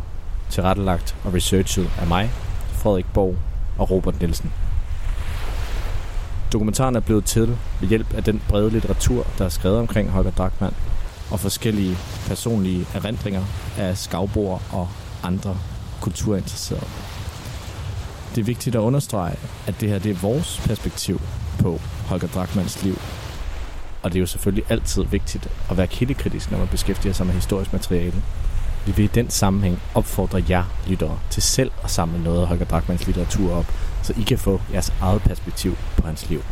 tilrettelagt 0.50 1.16
og 1.24 1.34
researchet 1.34 1.90
af 2.00 2.08
mig, 2.08 2.32
Frederik 2.74 3.06
Borg 3.14 3.36
og 3.78 3.92
Robert 3.92 4.20
Nielsen. 4.20 4.52
Dokumentaren 6.54 6.96
er 6.96 7.00
blevet 7.00 7.26
til 7.26 7.58
ved 7.80 7.90
hjælp 7.90 8.14
af 8.14 8.24
den 8.24 8.42
brede 8.50 8.70
litteratur, 8.70 9.28
der 9.38 9.46
er 9.46 9.50
skrevet 9.50 9.80
omkring 9.80 10.10
Holger 10.10 10.32
Drachmann, 10.32 10.76
og 11.32 11.40
forskellige 11.40 11.98
personlige 12.28 12.86
erindringer 12.94 13.44
af 13.78 13.98
skavboer 13.98 14.60
og 14.72 14.88
andre 15.24 15.58
kulturinteresserede. 16.02 16.86
Det 18.36 18.42
er 18.42 18.46
vigtigt 18.46 18.76
at 18.76 18.80
understrege, 18.80 19.36
at 19.68 19.82
det 19.82 19.90
her 19.90 20.00
det 20.00 20.12
er 20.12 20.16
vores 20.16 20.62
perspektiv 20.66 21.22
på 21.60 21.80
Holger 22.08 22.28
Drachmanns 22.28 22.84
liv. 22.84 22.96
Og 24.04 24.12
det 24.12 24.16
er 24.18 24.20
jo 24.20 24.26
selvfølgelig 24.26 24.64
altid 24.70 25.04
vigtigt 25.04 25.48
at 25.70 25.78
være 25.78 25.88
kildekritisk, 25.88 26.52
når 26.52 26.58
man 26.58 26.68
beskæftiger 26.68 27.14
sig 27.14 27.26
med 27.26 27.34
historisk 27.34 27.74
materiale. 27.74 28.24
Vi 28.86 28.92
vil 28.96 29.06
i 29.06 29.08
den 29.08 29.30
sammenhæng 29.30 29.80
opfordre 29.96 30.44
jer 30.50 30.64
lyttere 30.88 31.20
til 31.30 31.42
selv 31.42 31.72
at 31.84 31.92
samle 31.92 32.24
noget 32.24 32.42
af 32.42 32.48
Holger 32.48 32.66
Drakmans 32.66 33.06
litteratur 33.06 33.56
op, 33.56 33.66
så 34.04 34.14
I 34.18 34.22
kan 34.22 34.38
få 34.38 34.62
jeres 34.74 34.94
eget 35.02 35.22
perspektiv 35.22 35.78
på 35.98 36.08
hans 36.08 36.30
liv. 36.30 36.44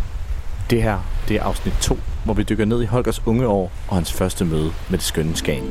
Det 0.70 0.84
her, 0.84 1.00
det 1.28 1.36
er 1.36 1.44
afsnit 1.44 1.74
2, 1.82 1.98
hvor 2.26 2.34
vi 2.34 2.44
dykker 2.44 2.66
ned 2.66 2.82
i 2.82 2.86
Holgers 2.86 3.22
unge 3.28 3.48
år 3.48 3.72
og 3.88 3.96
hans 3.96 4.14
første 4.14 4.46
møde 4.46 4.72
med 4.90 4.98
det 4.98 5.06
skønne 5.06 5.36
Skagen. 5.36 5.64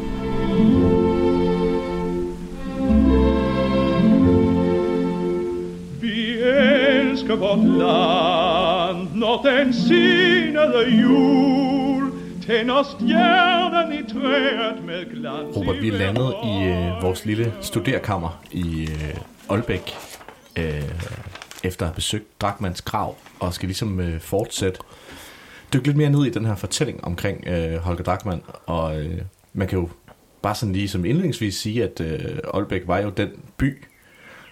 Vi 6.00 6.38
elsker 6.38 7.36
vort 7.36 7.58
land, 7.58 8.47
når 9.18 9.42
den 9.42 9.72
sinede 9.72 11.00
jul 11.02 12.12
tænder 12.46 12.82
stjernen 12.82 13.92
i 13.92 14.12
træet 14.12 14.84
med 14.84 15.10
glans 15.10 15.56
Robert, 15.56 15.82
vi 15.82 15.88
er 15.88 15.92
landet 15.92 16.34
i 16.44 16.64
øh, 16.68 17.02
vores 17.02 17.24
lille 17.24 17.54
studerkammer 17.60 18.42
i 18.52 18.82
øh, 18.82 19.16
Aalbæk, 19.50 19.94
øh, 20.58 20.82
efter 21.64 21.86
at 21.86 21.88
have 21.88 21.94
besøgt 21.94 22.40
Drakmans 22.40 22.82
grav, 22.82 23.16
og 23.40 23.54
skal 23.54 23.66
ligesom 23.66 24.00
øh, 24.00 24.20
fortsætte 24.20 24.80
dykke 25.72 25.86
lidt 25.86 25.96
mere 25.96 26.10
ned 26.10 26.24
i 26.24 26.30
den 26.30 26.44
her 26.44 26.56
fortælling 26.56 27.04
omkring 27.04 27.46
øh, 27.46 27.76
Holger 27.76 28.02
Drakman, 28.02 28.42
og 28.66 29.00
øh, 29.00 29.18
man 29.52 29.68
kan 29.68 29.78
jo 29.78 29.88
bare 30.42 30.54
sådan 30.54 30.72
lige 30.72 30.88
som 30.88 31.04
indledningsvis 31.04 31.56
sige, 31.56 31.84
at 31.84 32.00
øh, 32.00 32.38
Aalbæk 32.54 32.82
var 32.86 32.98
jo 32.98 33.10
den 33.10 33.28
by, 33.56 33.84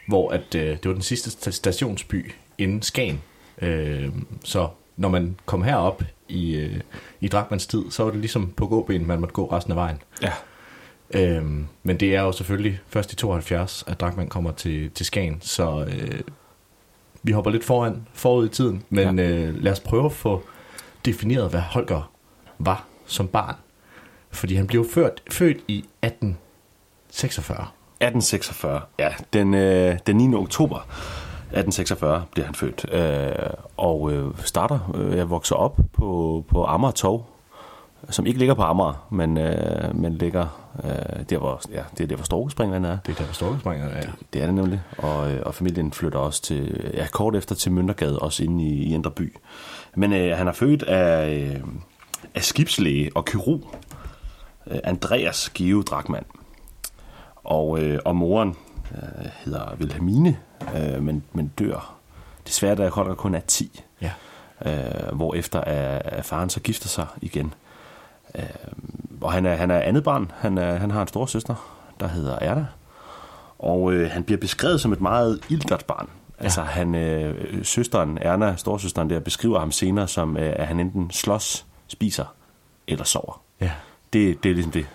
hvor 0.09 0.31
at, 0.31 0.55
øh, 0.55 0.63
det 0.63 0.85
var 0.85 0.93
den 0.93 1.03
sidste 1.03 1.31
sta- 1.31 1.51
stationsby 1.51 2.33
inden 2.59 2.83
Skagen. 2.83 3.23
Øh, 3.63 4.09
så 4.45 4.69
når 4.97 5.09
man 5.09 5.37
kom 5.47 5.63
herop 5.63 6.03
i, 6.29 6.57
øh, 6.57 6.81
i 7.21 7.29
Drakmans 7.29 7.67
tid, 7.67 7.91
så 7.91 8.05
var 8.05 8.11
det 8.11 8.21
ligesom 8.21 8.53
på 8.57 8.67
gåben, 8.67 9.07
man 9.07 9.21
måtte 9.21 9.35
gå 9.35 9.47
resten 9.53 9.73
af 9.73 9.77
vejen. 9.77 10.03
Ja. 10.23 10.33
Øhm, 11.11 11.67
men 11.83 12.01
det 12.01 12.15
er 12.15 12.23
jo 12.23 12.33
selvfølgelig 12.33 12.81
først 12.89 13.13
i 13.13 13.17
72, 13.17 13.85
at 13.87 14.01
Drakman 14.01 14.29
kommer 14.29 14.53
til, 14.53 14.91
til 14.91 15.07
Skagen, 15.07 15.41
så 15.41 15.87
øh, 15.89 16.21
vi 17.23 17.33
hopper 17.33 17.51
lidt 17.51 17.65
foran, 17.65 18.07
forud 18.13 18.47
i 18.47 18.49
tiden, 18.49 18.83
men 18.91 19.19
ja. 19.19 19.31
øh, 19.31 19.63
lad 19.63 19.73
os 19.73 19.81
prøve 19.81 20.05
at 20.05 20.13
få 20.13 20.43
defineret, 21.05 21.51
hvad 21.51 21.61
Holger 21.61 22.13
var 22.59 22.85
som 23.07 23.29
barn. 23.29 23.55
Fordi 24.31 24.55
han 24.55 24.67
blev 24.67 24.87
født, 24.91 25.23
født 25.31 25.57
i 25.69 25.79
1846. 25.79 27.57
1846, 27.57 28.81
ja. 28.99 29.09
Den, 29.33 29.55
øh, 29.55 29.99
den 30.07 30.17
9. 30.17 30.35
oktober 30.35 30.89
1846 31.59 32.25
bliver 32.33 32.47
han 32.47 32.55
født. 32.55 32.87
Øh, 32.93 33.51
og 33.77 34.13
øh, 34.13 34.35
starter, 34.45 34.93
øh, 34.95 35.17
jeg 35.17 35.31
vokser 35.31 35.57
op 35.57 35.79
på, 35.93 36.45
på 36.49 36.65
Amager 36.65 36.93
Torv, 36.93 37.25
som 38.11 38.27
ikke 38.27 38.39
ligger 38.39 38.55
på 38.55 38.63
Amager, 38.63 39.07
men, 39.11 39.39
øh, 39.39 39.97
men 39.97 40.15
ligger 40.15 40.47
øh, 40.85 41.25
der, 41.31 41.39
hvor, 41.39 41.61
ja, 41.73 41.83
det 41.99 42.05
er 42.05 42.09
der, 42.09 42.17
hvor 42.17 42.25
Storkespringeren 42.25 42.85
er. 42.85 42.99
Det 43.07 43.13
er 43.13 43.17
der, 43.17 43.25
hvor 43.25 43.35
Storkespringeren 43.35 43.93
er. 43.93 44.01
Det, 44.01 44.13
det 44.33 44.43
er 44.43 44.47
det 44.47 44.55
nemlig. 44.55 44.81
Og, 44.99 45.33
øh, 45.33 45.43
og 45.47 45.55
familien 45.55 45.93
flytter 45.93 46.19
også 46.19 46.43
til, 46.43 46.91
ja, 46.95 47.07
kort 47.13 47.37
efter 47.37 47.55
til 47.55 47.73
Møntergade, 47.73 48.19
også 48.19 48.45
inde 48.45 48.65
i, 48.65 48.69
i 48.69 48.95
Indre 48.95 49.11
By. 49.11 49.37
Men 49.95 50.13
øh, 50.13 50.37
han 50.37 50.49
er 50.49 50.53
født 50.53 50.83
af, 50.83 51.35
øh, 51.35 51.61
af 52.35 52.43
skibslæge 52.43 53.11
og 53.15 53.25
kirurg, 53.25 53.75
øh, 54.67 54.79
Andreas 54.85 55.51
Geo 55.55 55.83
Drakman. 55.83 56.25
Og, 57.45 57.83
øh, 57.83 57.99
og 58.05 58.17
moren 58.17 58.57
øh, 58.95 59.31
hedder 59.45 59.77
Wilhelmine, 59.81 60.37
øh, 60.77 61.03
men, 61.03 61.25
men 61.33 61.53
dør 61.59 61.97
desværre, 62.47 62.75
da 62.75 62.89
Holger 62.89 63.15
kun 63.15 63.35
er 63.35 63.41
10. 63.41 63.83
Ja. 64.01 64.13
Øh, 64.67 65.17
hvor 65.17 65.35
efter 65.35 65.61
at, 65.61 66.03
at 66.05 66.25
faren 66.25 66.51
så 66.51 66.61
gifter 66.61 66.89
sig 66.89 67.07
igen. 67.21 67.55
Øh, 68.35 68.45
og 69.21 69.33
han 69.33 69.47
er, 69.47 69.55
han 69.55 69.71
er 69.71 69.79
andet 69.79 70.05
barn. 70.05 70.33
Han, 70.39 70.59
er, 70.59 70.77
han 70.77 70.91
har 70.91 71.03
en 71.03 71.09
stor 71.09 71.27
søster, 71.27 71.55
der 72.01 72.09
hedder 72.09 72.39
Erda. 72.39 72.67
Og 73.59 73.93
øh, 73.93 74.11
han 74.11 74.25
bliver 74.25 74.39
beskrevet 74.39 74.81
som 74.81 74.93
et 74.93 75.01
meget 75.01 75.41
ildert 75.49 75.85
barn. 75.85 76.09
Ja. 76.39 76.45
Altså 76.45 76.63
han, 76.63 76.95
øh, 76.95 77.65
søsteren, 77.65 78.19
Erna, 78.21 78.57
storsøsteren 78.57 79.11
der, 79.11 79.21
beskriver 79.21 79.59
ham 79.59 79.73
senere 79.73 80.09
som, 80.09 80.37
øh, 80.37 80.53
at 80.57 80.67
han 80.67 80.81
enten 80.81 81.11
slås, 81.11 81.67
spiser 81.89 82.25
eller 82.89 83.05
sover. 83.05 83.43
Ja. 83.61 83.71
Det, 84.13 84.43
det 84.43 84.51
er 84.51 84.55
ligesom 84.55 84.73
det. 84.73 84.87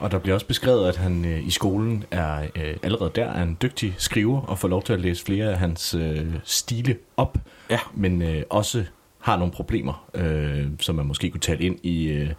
Og 0.00 0.10
der 0.10 0.18
bliver 0.18 0.34
også 0.34 0.46
beskrevet, 0.46 0.88
at 0.88 0.96
han 0.96 1.24
øh, 1.24 1.46
i 1.46 1.50
skolen 1.50 2.04
er 2.10 2.42
øh, 2.56 2.76
allerede 2.82 3.10
der 3.14 3.24
er 3.24 3.42
en 3.42 3.56
dygtig 3.62 3.94
skriver 3.98 4.40
og 4.40 4.58
får 4.58 4.68
lov 4.68 4.82
til 4.82 4.92
at 4.92 5.00
læse 5.00 5.24
flere 5.24 5.50
af 5.50 5.58
hans 5.58 5.94
øh, 5.94 6.26
stile 6.44 6.96
op, 7.16 7.38
ja. 7.70 7.78
men 7.94 8.22
øh, 8.22 8.42
også 8.50 8.84
har 9.20 9.36
nogle 9.36 9.52
problemer, 9.52 10.04
øh, 10.14 10.66
som 10.80 10.94
man 10.94 11.06
måske 11.06 11.30
kunne 11.30 11.40
tale 11.40 11.64
ind 11.64 11.78
i, 11.82 12.06
øh, 12.06 12.30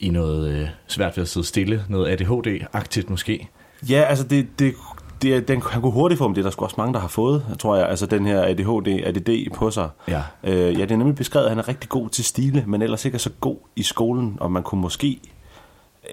i 0.00 0.08
noget 0.08 0.50
øh, 0.50 0.68
svært 0.86 1.16
ved 1.16 1.22
at 1.22 1.28
sidde 1.28 1.46
stille, 1.46 1.84
noget 1.88 2.20
ADHD-agtigt 2.20 3.10
måske. 3.10 3.48
Ja, 3.88 4.02
altså 4.02 4.24
det, 4.24 4.46
det, 4.58 4.74
det, 5.22 5.48
den, 5.48 5.62
han 5.70 5.82
kunne 5.82 5.92
hurtigt 5.92 6.18
få 6.18 6.24
dem, 6.24 6.34
det 6.34 6.40
er 6.40 6.44
der 6.44 6.50
sgu 6.50 6.64
også 6.64 6.76
mange, 6.78 6.94
der 6.94 7.00
har 7.00 7.08
fået, 7.08 7.44
tror 7.58 7.76
jeg, 7.76 7.88
altså 7.88 8.06
den 8.06 8.26
her 8.26 8.42
ADHD, 8.42 9.04
ADD 9.04 9.54
på 9.54 9.70
sig. 9.70 9.88
Ja. 10.08 10.22
Øh, 10.44 10.78
ja, 10.78 10.82
det 10.82 10.90
er 10.90 10.96
nemlig 10.96 11.16
beskrevet, 11.16 11.46
at 11.46 11.50
han 11.50 11.58
er 11.58 11.68
rigtig 11.68 11.88
god 11.88 12.08
til 12.08 12.24
stile, 12.24 12.64
men 12.66 12.82
ellers 12.82 13.04
ikke 13.04 13.14
er 13.14 13.18
så 13.18 13.30
god 13.40 13.56
i 13.76 13.82
skolen, 13.82 14.36
og 14.40 14.52
man 14.52 14.62
kunne 14.62 14.80
måske 14.80 15.20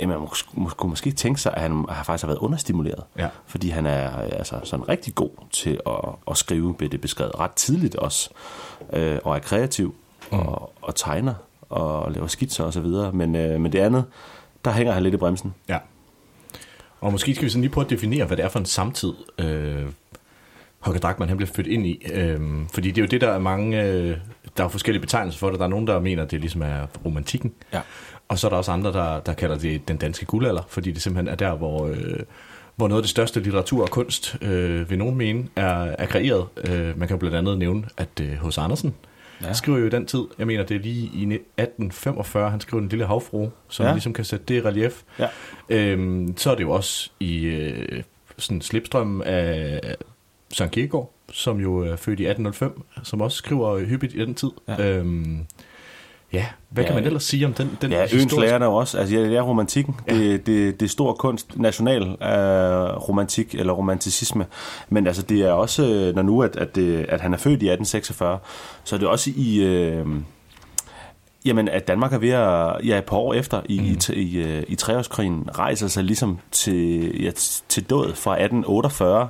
man 0.01 0.17
mås- 0.17 0.75
kunne 0.77 0.89
måske 0.89 1.11
tænke 1.11 1.41
sig, 1.41 1.53
at 1.53 1.61
han 1.61 1.85
har 1.89 2.03
faktisk 2.03 2.23
har 2.23 2.27
været 2.27 2.39
understimuleret. 2.39 3.03
Ja. 3.17 3.27
Fordi 3.45 3.69
han 3.69 3.85
er 3.85 4.09
altså 4.17 4.59
sådan 4.63 4.89
rigtig 4.89 5.15
god 5.15 5.29
til 5.51 5.79
at, 5.87 6.09
at 6.31 6.37
skrive, 6.37 6.73
bliver 6.73 6.89
det 6.89 7.01
beskrevet 7.01 7.39
ret 7.39 7.51
tidligt 7.51 7.95
også, 7.95 8.29
øh, 8.93 9.17
og 9.23 9.35
er 9.35 9.39
kreativ, 9.39 9.95
mm. 10.31 10.39
og, 10.39 10.73
og 10.81 10.95
tegner, 10.95 11.33
og 11.69 12.11
laver 12.11 12.27
skitser 12.27 12.63
og 12.63 12.73
så 12.73 12.81
videre. 12.81 13.11
Men, 13.11 13.35
øh, 13.35 13.61
men 13.61 13.71
det 13.71 13.79
andet, 13.79 14.05
der 14.65 14.71
hænger 14.71 14.93
han 14.93 15.03
lidt 15.03 15.13
i 15.13 15.17
bremsen. 15.17 15.53
Ja. 15.69 15.77
Og 17.01 17.11
måske 17.11 17.35
skal 17.35 17.45
vi 17.45 17.49
sådan 17.49 17.61
lige 17.61 17.71
prøve 17.71 17.85
at 17.85 17.89
definere, 17.89 18.25
hvad 18.25 18.37
det 18.37 18.45
er 18.45 18.49
for 18.49 18.59
en 18.59 18.65
samtid, 18.65 19.13
øh, 19.39 19.85
Holger 20.79 20.99
Drachmann 20.99 21.29
han 21.29 21.37
blev 21.37 21.47
født 21.47 21.67
ind 21.67 21.85
i. 21.85 22.05
Øh, 22.13 22.39
fordi 22.73 22.87
det 22.91 22.97
er 22.97 23.01
jo 23.01 23.07
det, 23.07 23.21
der 23.21 23.29
er 23.29 23.39
mange... 23.39 23.83
Øh, 23.83 24.17
der 24.57 24.63
er 24.63 24.67
forskellige 24.67 25.01
betegnelser 25.01 25.39
for 25.39 25.49
det. 25.49 25.59
Der 25.59 25.65
er 25.65 25.69
nogen, 25.69 25.87
der 25.87 25.99
mener, 25.99 26.23
at 26.23 26.31
det 26.31 26.39
ligesom 26.39 26.61
er 26.61 26.85
romantikken. 27.05 27.53
Ja. 27.73 27.81
Og 28.27 28.39
så 28.39 28.47
er 28.47 28.49
der 28.49 28.57
også 28.57 28.71
andre, 28.71 28.93
der, 28.93 29.19
der 29.19 29.33
kalder 29.33 29.57
det 29.57 29.87
den 29.87 29.97
danske 29.97 30.25
guldalder, 30.25 30.61
fordi 30.67 30.91
det 30.91 31.01
simpelthen 31.01 31.27
er 31.27 31.35
der, 31.35 31.55
hvor, 31.55 31.87
øh, 31.87 32.19
hvor 32.75 32.87
noget 32.87 32.99
af 33.01 33.03
det 33.03 33.09
største 33.09 33.39
litteratur 33.39 33.81
og 33.83 33.89
kunst, 33.89 34.37
øh, 34.41 34.89
vil 34.89 34.97
nogen 34.97 35.15
mene, 35.15 35.47
er, 35.55 35.95
er 35.99 36.05
kreeret. 36.05 36.45
Øh, 36.69 36.99
man 36.99 37.07
kan 37.07 37.15
jo 37.15 37.19
blandt 37.19 37.37
andet 37.37 37.57
nævne, 37.57 37.83
at 37.97 38.09
øh, 38.21 38.47
H.C. 38.47 38.57
Andersen 38.57 38.93
Ja. 39.43 39.53
skriver 39.53 39.77
jo 39.77 39.85
i 39.85 39.89
den 39.89 40.05
tid, 40.05 40.21
jeg 40.39 40.47
mener, 40.47 40.63
det 40.63 40.75
er 40.75 40.79
lige 40.81 41.05
i 41.13 41.23
1845, 41.57 42.49
han 42.51 42.59
skriver 42.59 42.83
en 42.83 42.89
lille 42.89 43.05
havfru, 43.05 43.49
som 43.69 43.85
Ja. 43.85 43.91
ligesom 43.91 44.13
kan 44.13 44.25
sætte 44.25 44.45
det 44.45 44.55
i 44.55 44.61
relief. 44.61 45.01
Ja. 45.19 45.27
Øhm, 45.69 46.37
så 46.37 46.51
er 46.51 46.55
det 46.55 46.63
jo 46.63 46.71
også 46.71 47.09
i 47.19 47.43
øh, 47.45 48.03
sådan 48.37 48.61
slipstrømmen 48.61 49.21
af 49.23 49.81
Søren 50.53 50.71
Kierkegaard, 50.71 51.11
som 51.31 51.59
jo 51.59 51.77
er 51.77 51.95
født 51.95 52.19
i 52.19 52.23
1805, 52.25 52.81
som 53.03 53.21
også 53.21 53.37
skriver 53.37 53.79
hyppigt 53.85 54.13
i 54.13 54.19
den 54.19 54.35
tid. 54.35 54.49
Ja. 54.67 54.89
Øhm, 54.97 55.45
ja 56.35 56.45
hvad 56.69 56.83
Ja, 56.83 56.87
kan 56.87 56.95
man 56.95 57.05
ellers 57.05 57.23
sige 57.23 57.45
om 57.45 57.53
den, 57.53 57.77
den 57.81 57.91
Ja, 57.91 57.99
øens 57.99 58.11
historiske- 58.11 58.41
lærer 58.41 58.59
der 58.59 58.65
også. 58.67 58.97
Altså, 58.97 59.15
ja, 59.15 59.21
det 59.23 59.37
er 59.37 59.41
romantikken. 59.41 59.95
Ja. 60.07 60.13
Det, 60.15 60.45
det, 60.45 60.79
det 60.79 60.85
er 60.85 60.89
stor 60.89 61.13
kunst, 61.13 61.57
national 61.57 62.01
øh, 62.01 62.29
romantik 63.09 63.55
eller 63.55 63.73
romanticisme. 63.73 64.45
Men 64.89 65.07
altså, 65.07 65.21
det 65.21 65.41
er 65.41 65.51
også, 65.51 65.83
øh, 65.85 66.15
når 66.15 66.21
nu, 66.21 66.41
at, 66.43 66.55
at, 66.55 66.75
det, 66.75 67.05
at 67.09 67.21
han 67.21 67.33
er 67.33 67.37
født 67.37 67.63
i 67.63 67.69
1846, 67.69 68.39
så 68.83 68.95
er 68.95 68.99
det 68.99 69.07
også 69.07 69.31
i... 69.35 69.63
Øh, 69.63 70.05
Jamen, 71.45 71.67
at 71.69 71.87
Danmark 71.87 72.13
er 72.13 72.17
ved 72.17 72.29
at, 72.29 72.87
ja, 72.87 72.97
et 72.97 73.03
par 73.03 73.17
år 73.17 73.33
efter 73.33 73.61
i, 73.69 73.79
mm. 73.79 73.85
i, 74.15 74.21
i, 74.21 74.37
øh, 74.37 74.63
i 74.67 74.75
treårskrigen, 74.75 75.49
rejser 75.57 75.87
sig 75.87 76.03
ligesom 76.03 76.39
til, 76.51 77.11
ja, 77.23 77.31
til 77.69 77.83
død 77.89 78.13
fra 78.15 78.31
1848 78.31 79.27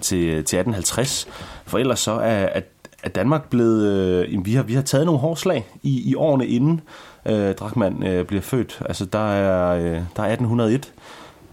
til, 0.00 0.18
til 0.28 0.38
1850. 0.58 1.28
For 1.66 1.78
ellers 1.78 2.00
så 2.00 2.12
er 2.12 2.46
at, 2.46 2.64
at 3.04 3.14
Danmark 3.14 3.50
blevet... 3.50 3.92
Øh, 3.92 4.32
jamen, 4.32 4.46
vi, 4.46 4.54
har, 4.54 4.62
vi 4.62 4.74
har 4.74 4.82
taget 4.82 5.06
nogle 5.06 5.20
hårde 5.20 5.40
slag 5.40 5.66
i, 5.82 6.10
i 6.10 6.14
årene 6.14 6.46
inden 6.46 6.80
øh, 7.26 7.54
Drachmann 7.54 8.02
øh, 8.02 8.26
bliver 8.26 8.42
født. 8.42 8.82
Altså, 8.86 9.04
der 9.04 9.32
er, 9.32 9.76
øh, 9.76 9.84
der 10.16 10.22
er 10.22 10.32
1801 10.32 10.92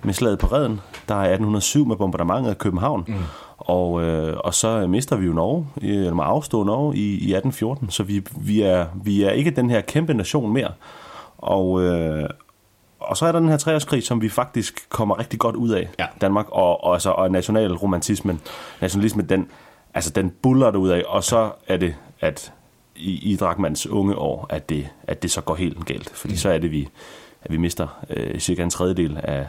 med 0.04 0.14
slaget 0.14 0.40
på 0.40 0.48
Reden. 0.48 0.82
Der 1.08 1.16
er 1.16 1.20
1807 1.20 1.86
med 1.86 1.96
bombardementet 1.96 2.50
af 2.50 2.58
København. 2.58 3.04
Mm. 3.08 3.14
Og, 3.58 4.04
øh, 4.04 4.38
og 4.38 4.54
så 4.54 4.88
mister 4.88 5.16
vi 5.16 5.26
jo 5.26 5.34
Norge, 5.34 5.68
øh, 5.82 5.90
eller 5.90 6.14
må 6.14 6.24
afstå 6.24 6.64
Norge 6.64 6.96
i, 6.96 7.08
i 7.08 7.34
1814, 7.34 7.90
så 7.90 8.04
vi, 8.04 8.24
vi, 8.38 8.62
er, 8.62 8.86
vi 9.04 9.24
er 9.24 9.32
ikke 9.32 9.52
den 9.52 9.70
her 9.70 9.82
kæmpe 9.82 10.14
nation 10.14 10.54
mere. 10.54 10.72
Og, 11.38 11.84
øh, 11.84 12.30
og 13.00 13.18
så 13.18 13.26
er 13.26 13.32
der 13.32 13.40
den 13.40 13.50
her 13.50 13.58
treårskrig, 13.58 14.04
som 14.04 14.22
vi 14.22 14.30
faktisk 14.30 14.90
kommer 14.90 15.20
rigtig 15.20 15.40
godt 15.40 15.56
ud 15.56 15.70
af, 15.70 15.90
Ja. 16.00 16.06
Danmark, 16.22 16.46
og, 16.50 16.84
og, 16.84 16.94
altså, 16.94 17.10
og 17.10 17.32
nationalromantismen, 17.32 18.42
nationalismen, 18.82 19.30
den, 19.30 19.48
altså, 19.94 20.10
den 20.10 20.30
buller 20.42 20.72
ud 20.78 20.90
af, 20.90 21.04
og 21.08 21.24
så 21.24 21.52
er 21.68 21.78
det, 21.78 21.96
at 22.20 22.54
i, 22.96 23.32
i 23.32 23.36
Drachmanns 23.36 23.88
unge 23.88 24.16
år, 24.16 24.46
at 24.50 24.70
det, 24.70 24.88
at 25.04 25.24
det 25.24 25.32
så 25.32 25.42
går 25.42 25.56
helt 25.56 25.86
galt, 25.86 26.10
fordi 26.10 26.34
mm. 26.34 26.38
så 26.38 26.50
er 26.50 26.58
det, 26.58 26.72
vi, 26.72 26.88
at 27.42 27.52
vi 27.52 27.58
mister 27.58 28.04
øh, 28.10 28.40
cirka 28.40 28.64
en 28.64 28.70
tredjedel 28.70 29.20
af, 29.24 29.48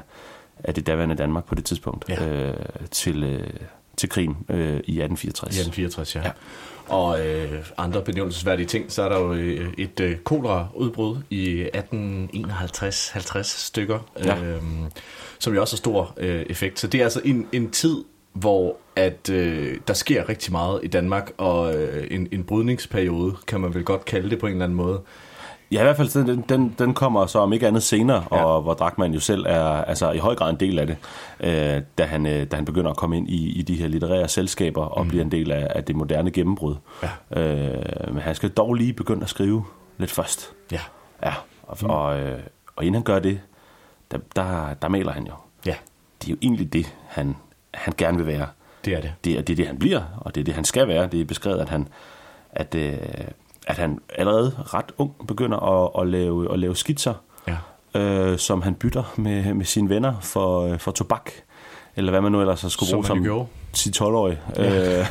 af 0.65 0.75
det 0.75 0.87
daværende 0.87 1.15
Danmark 1.15 1.45
på 1.45 1.55
det 1.55 1.65
tidspunkt 1.65 2.05
Ja. 2.09 2.27
øh, 2.29 2.55
til, 2.91 3.25
øh, 3.25 3.51
til 3.97 4.09
krigen 4.09 4.37
øh, 4.49 4.59
i 4.59 5.01
1864. 5.01 5.57
I 5.57 5.61
1864, 5.61 6.17
ja. 6.17 6.21
ja. 6.25 6.31
Og 6.89 7.27
øh, 7.27 7.65
andre 7.77 8.03
benævnelsesværdige 8.03 8.67
ting, 8.67 8.93
så 8.93 9.03
er 9.03 9.09
der 9.09 9.19
jo 9.21 9.33
øh, 9.33 9.73
et 9.79 10.01
øh, 10.01 10.17
kolera-udbrud 10.19 11.17
i 11.31 11.63
1851-50 11.75 13.43
stykker, 13.43 13.99
Ja. 14.25 14.43
øh, 14.45 14.63
som 15.39 15.55
jo 15.55 15.61
også 15.61 15.75
har 15.75 15.79
stor 15.79 16.15
øh, 16.17 16.43
effekt. 16.49 16.81
Så 16.81 16.87
det 16.87 17.01
er 17.01 17.05
altså 17.05 17.21
en, 17.25 17.47
en 17.53 17.71
tid, 17.71 18.05
hvor 18.33 18.77
at 18.97 19.31
øh, 19.31 19.77
der 19.89 19.95
sker 19.95 20.29
rigtig 20.29 20.53
meget 20.53 20.81
i 20.83 20.89
Danmark, 20.89 21.33
og 21.39 21.75
øh, 21.75 22.07
en, 22.11 22.29
en 22.33 22.45
brydningsperiode, 22.45 23.37
kan 23.47 23.61
man 23.61 23.75
vel 23.75 23.85
godt 23.85 24.05
kalde 24.05 24.31
det 24.31 24.39
på 24.39 24.47
en 24.47 24.53
eller 24.53 24.65
anden 24.65 24.77
måde. 24.77 25.01
Ja, 25.73 25.81
i 25.81 25.83
hvert 25.83 25.97
fald, 25.97 26.25
den, 26.25 26.45
den, 26.49 26.75
den 26.79 26.95
kommer 26.95 27.27
så 27.27 27.39
om 27.39 27.53
ikke 27.53 27.67
andet 27.67 27.83
senere, 27.83 28.25
ja. 28.33 28.45
og 28.45 28.63
hvor 28.63 28.75
Drachmann 28.75 29.15
jo 29.15 29.21
selv 29.21 29.45
er 29.49 29.65
altså, 29.65 30.11
i 30.13 30.19
høj 30.19 30.35
grad 30.35 30.51
en 30.51 30.61
del 30.61 30.79
af 30.79 30.87
det, 30.87 30.97
øh, 31.41 31.83
da, 31.99 32.05
han, 32.05 32.27
øh, 32.27 32.47
da 32.47 32.57
han 32.57 32.65
begynder 32.65 32.91
at 32.91 32.97
komme 32.97 33.17
ind 33.17 33.29
i, 33.29 33.59
i 33.59 33.63
de 33.63 33.75
her 33.75 33.89
litterære 33.89 34.29
selskaber 34.29 34.85
og 34.85 35.05
mm. 35.05 35.09
bliver 35.09 35.25
en 35.25 35.31
del 35.31 35.53
af, 35.53 35.73
af 35.75 35.85
det 35.85 35.97
moderne 35.97 36.31
gennembrud. 36.31 36.75
Ja. 37.03 37.41
Øh, 37.43 38.15
men 38.15 38.23
han 38.23 38.35
skal 38.35 38.49
dog 38.51 38.75
lige 38.75 38.93
begynde 38.93 39.23
at 39.23 39.29
skrive 39.29 39.65
lidt 39.99 40.11
først. 40.11 40.53
Ja. 40.73 40.81
Ja, 41.23 41.33
og, 41.63 41.79
mm. 41.83 41.91
og, 41.91 42.21
øh, 42.21 42.39
og 42.77 42.85
inden 42.85 42.95
han 42.95 43.03
gør 43.03 43.19
det, 43.19 43.41
der, 44.11 44.19
der, 44.37 44.75
der 44.75 44.89
maler 44.89 45.13
han 45.13 45.27
jo. 45.27 45.35
Ja, 45.67 45.75
Det 46.23 46.29
er 46.29 46.31
jo 46.31 46.39
egentlig 46.43 46.73
det, 46.73 46.95
han, 47.09 47.37
han 47.75 47.95
gerne 47.99 48.17
vil 48.19 48.27
være. 48.27 48.47
det 48.85 48.93
er 48.93 49.01
det. 49.01 49.13
Det 49.25 49.39
er, 49.39 49.43
det 49.43 49.53
er 49.53 49.57
det, 49.57 49.67
han 49.67 49.79
bliver, 49.79 50.03
og 50.21 50.35
det 50.35 50.41
er 50.41 50.45
det, 50.45 50.55
han 50.55 50.65
skal 50.65 50.89
være. 50.89 51.07
Det 51.07 51.21
er 51.21 51.25
beskrevet, 51.25 51.61
at 51.61 51.69
han, 51.69 51.89
at, 52.53 52.75
øh, 52.75 52.99
at 53.67 53.79
han 53.79 53.99
allerede 54.15 54.55
ret 54.59 54.93
ung 54.99 55.15
begynder 55.29 55.59
at, 55.59 56.03
at, 56.03 56.09
lave, 56.09 56.53
at 56.53 56.59
lave 56.59 56.77
skitser. 56.77 57.15
Ja. 57.49 57.57
øh, 58.01 58.39
som 58.39 58.63
han 58.63 58.75
bytter 58.75 59.15
med, 59.17 59.55
med 59.55 59.65
sine 59.65 59.89
venner 59.89 60.21
for, 60.21 60.61
øh, 60.61 60.79
for 60.79 60.91
tobak. 60.91 61.31
Eller 61.97 62.11
hvad 62.11 62.21
man 62.21 62.33
nu 62.33 62.41
ellers 62.41 62.65
skulle 62.69 62.91
Som 62.91 62.97
bruge 62.97 63.07
som 63.07 63.23
gjorde. 63.23 63.47
10-12-årig. 63.77 64.39
Ja. 64.57 65.01
Øh, 65.01 65.07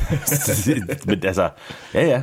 men 1.06 1.24
altså, 1.24 1.48
ja 1.94 2.06
ja. 2.06 2.22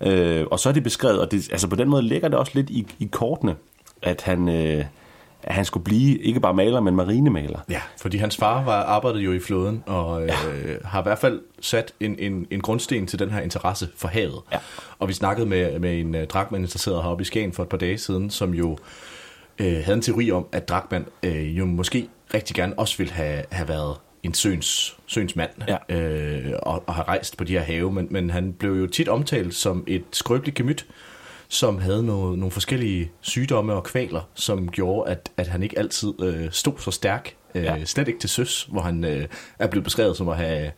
Øh, 0.00 0.46
og 0.50 0.58
så 0.60 0.68
er 0.68 0.72
det 0.72 0.82
beskrevet, 0.82 1.20
og 1.20 1.30
det, 1.30 1.48
altså 1.52 1.68
på 1.68 1.76
den 1.76 1.88
måde 1.88 2.02
ligger 2.02 2.28
det 2.28 2.38
også 2.38 2.52
lidt 2.54 2.70
i, 2.70 2.86
i 2.98 3.08
kortene, 3.12 3.56
at 4.02 4.22
han, 4.22 4.48
øh, 4.48 4.84
at 5.48 5.54
han 5.54 5.64
skulle 5.64 5.84
blive 5.84 6.18
ikke 6.18 6.40
bare 6.40 6.54
maler, 6.54 6.80
men 6.80 6.96
marinemaler. 6.96 7.58
Ja, 7.70 7.80
fordi 8.00 8.16
hans 8.16 8.36
far 8.36 8.64
var 8.64 8.82
arbejdede 8.82 9.22
jo 9.22 9.32
i 9.32 9.40
flåden, 9.40 9.82
og 9.86 10.22
øh, 10.22 10.32
har 10.84 11.00
i 11.00 11.02
hvert 11.02 11.18
fald 11.18 11.40
sat 11.60 11.92
en, 12.00 12.16
en, 12.18 12.46
en 12.50 12.60
grundsten 12.60 13.06
til 13.06 13.18
den 13.18 13.30
her 13.30 13.40
interesse 13.40 13.88
for 13.96 14.08
havet. 14.08 14.40
Ja. 14.52 14.58
Og 14.98 15.08
vi 15.08 15.12
snakkede 15.12 15.46
med, 15.46 15.78
med 15.78 16.00
en 16.00 16.14
uh, 16.14 16.22
dragmand 16.22 16.62
interesseret 16.62 17.02
heroppe 17.02 17.22
i 17.22 17.24
Skagen 17.24 17.52
for 17.52 17.62
et 17.62 17.68
par 17.68 17.76
dage 17.76 17.98
siden, 17.98 18.30
som 18.30 18.54
jo 18.54 18.78
øh, 19.58 19.84
havde 19.84 19.96
en 19.96 20.02
teori 20.02 20.30
om, 20.30 20.46
at 20.52 20.68
Drachmann 20.68 21.06
øh, 21.22 21.58
jo 21.58 21.64
måske 21.66 22.08
rigtig 22.34 22.56
gerne 22.56 22.78
også 22.78 22.98
ville 22.98 23.12
have, 23.12 23.44
have 23.50 23.68
været 23.68 23.96
en 24.22 24.34
søns, 24.34 24.96
søns 25.06 25.36
mand 25.36 25.50
Ja. 25.68 25.96
øh, 25.96 26.52
og, 26.62 26.82
og 26.86 26.94
have 26.94 27.04
rejst 27.08 27.36
på 27.36 27.44
de 27.44 27.52
her 27.52 27.60
have, 27.60 27.92
men, 27.92 28.06
men 28.10 28.30
han 28.30 28.52
blev 28.52 28.72
jo 28.72 28.86
tit 28.86 29.08
omtalt 29.08 29.54
som 29.54 29.84
et 29.86 30.04
skrøbeligt 30.12 30.56
gemyt, 30.56 30.86
som 31.48 31.78
havde 31.78 32.02
noget, 32.02 32.38
nogle 32.38 32.50
forskellige 32.50 33.10
sygdomme 33.20 33.72
og 33.72 33.84
kvaler, 33.84 34.20
som 34.34 34.68
gjorde, 34.68 35.10
at, 35.10 35.30
at 35.36 35.46
han 35.48 35.62
ikke 35.62 35.78
altid 35.78 36.12
øh, 36.22 36.48
stod 36.50 36.72
så 36.78 36.90
stærk, 36.90 37.34
øh, 37.54 37.62
Ja. 37.64 37.84
slet 37.84 38.08
ikke 38.08 38.20
til 38.20 38.28
søs, 38.30 38.68
hvor 38.72 38.80
han 38.80 39.04
øh, 39.04 39.26
er 39.58 39.66
blevet 39.66 39.84
beskrevet 39.84 40.16
som 40.16 40.28
at 40.28 40.36
have, 40.36 40.70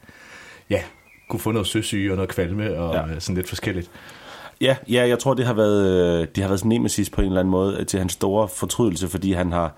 ja, 0.70 0.82
kunne 1.30 1.40
få 1.40 1.52
noget 1.52 1.66
søsyge 1.66 2.12
og 2.12 2.16
noget 2.16 2.30
kvalme 2.30 2.78
og 2.78 2.94
Ja. 2.94 3.06
ja. 3.12 3.20
sådan 3.20 3.36
lidt 3.36 3.48
forskelligt. 3.48 3.90
Ja, 4.60 4.76
ja, 4.88 5.08
jeg 5.08 5.18
tror, 5.18 5.34
det 5.34 5.46
har 5.46 5.54
været, 5.54 5.86
øh, 6.20 6.28
det 6.34 6.42
har 6.42 6.48
været 6.48 6.60
sådan 6.60 6.68
nemesis 6.68 7.10
på 7.10 7.20
en 7.20 7.26
eller 7.26 7.40
anden 7.40 7.50
måde 7.50 7.84
til 7.84 7.98
hans 7.98 8.12
store 8.12 8.48
fortrydelse, 8.48 9.08
fordi 9.08 9.32
han 9.32 9.52
har, 9.52 9.74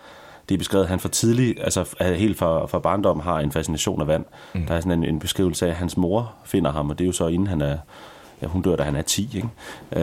det 0.48 0.54
er 0.54 0.58
beskrevet, 0.58 0.84
at 0.84 0.90
han 0.90 1.00
for 1.00 1.08
tidlig, 1.08 1.56
altså 1.60 1.94
helt 2.00 2.38
fra, 2.38 2.66
fra 2.66 2.78
barndom, 2.78 3.20
har 3.20 3.40
en 3.40 3.52
fascination 3.52 4.00
af 4.00 4.06
vand. 4.06 4.24
Mm. 4.54 4.66
Der 4.66 4.74
er 4.74 4.80
sådan 4.80 4.92
en, 5.02 5.04
en 5.04 5.18
beskrivelse 5.18 5.66
af, 5.66 5.70
at 5.70 5.76
hans 5.76 5.96
mor 5.96 6.34
finder 6.44 6.72
ham, 6.72 6.90
og 6.90 6.98
det 6.98 7.04
er 7.04 7.06
jo 7.06 7.12
så 7.12 7.26
inden 7.26 7.46
han 7.46 7.60
er, 7.62 7.78
ja, 8.42 8.46
hun 8.46 8.62
dør, 8.62 8.76
da 8.76 8.82
han 8.82 8.96
er 8.96 9.02
10, 9.02 9.30
ikke? 9.36 9.48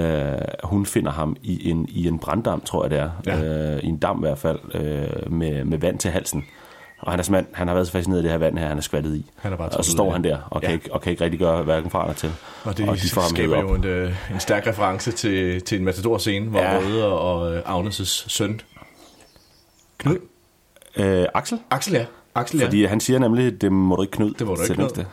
Øh, 0.07 0.37
hun 0.63 0.85
finder 0.85 1.11
ham 1.11 1.35
i 1.43 1.69
en, 1.69 1.85
i 1.89 2.07
en 2.07 2.19
branddam, 2.19 2.61
tror 2.61 2.83
jeg 2.83 2.91
det 2.91 2.99
er, 2.99 3.09
Ja. 3.25 3.43
øh, 3.75 3.83
i 3.83 3.87
en 3.87 3.97
dam 3.97 4.17
i 4.17 4.21
hvert 4.27 4.37
fald, 4.37 4.59
øh, 4.73 5.31
med, 5.31 5.63
med 5.63 5.77
vand 5.77 5.99
til 5.99 6.11
halsen. 6.11 6.45
Og 7.01 7.11
han, 7.11 7.19
er 7.19 7.23
simpelthen, 7.23 7.55
han 7.55 7.67
har 7.67 7.75
været 7.75 7.87
så 7.87 7.93
fascineret 7.93 8.19
af 8.19 8.23
det 8.23 8.31
her 8.31 8.37
vand 8.37 8.57
her, 8.57 8.67
han 8.67 8.77
er 8.77 8.81
skvattet 8.81 9.15
i. 9.15 9.25
Han 9.37 9.53
er 9.53 9.57
bare 9.57 9.69
og 9.69 9.85
så 9.85 9.91
står 9.91 10.11
han 10.11 10.23
der 10.23 10.37
og 10.49 10.61
kan, 10.61 10.69
Ja. 10.69 10.73
ikke, 10.73 10.93
og 10.93 11.01
kan 11.01 11.11
ikke 11.11 11.23
rigtig 11.23 11.39
gøre 11.39 11.63
hverken 11.63 11.89
fra 11.89 12.01
eller 12.03 12.13
til. 12.13 12.31
Og 12.63 12.77
det 12.77 12.89
og 12.89 12.95
de 12.95 13.09
får 13.09 13.21
ham 13.21 13.29
skaber 13.29 13.59
jo 13.59 13.73
en, 13.73 13.85
øh, 13.85 14.15
en 14.33 14.39
stærk 14.39 14.67
reference 14.67 15.11
til, 15.11 15.61
til 15.61 15.77
en 15.79 15.85
matador-scene, 15.85 16.49
hvor 16.49 16.59
Ja. 16.59 16.73
ja. 16.73 16.79
Røde 16.79 17.05
og 17.19 17.55
øh, 17.55 17.61
Agnes' 17.79 18.29
søn, 18.29 18.61
Knud, 19.97 20.17
Øh, 20.97 21.25
Axel? 21.33 21.59
Axel 21.71 21.93
ja, 21.93 22.05
Axel, 22.35 22.61
Fordi 22.61 22.85
han 22.85 22.99
siger 22.99 23.19
nemlig, 23.19 23.61
det 23.61 23.71
må 23.71 23.95
du 23.95 24.01
ikke 24.01 24.11
knud. 24.11 24.33
Det 24.33 24.47
må 24.47 24.55
du 24.55 24.61
ikke, 24.61 24.81
næste. 24.81 25.05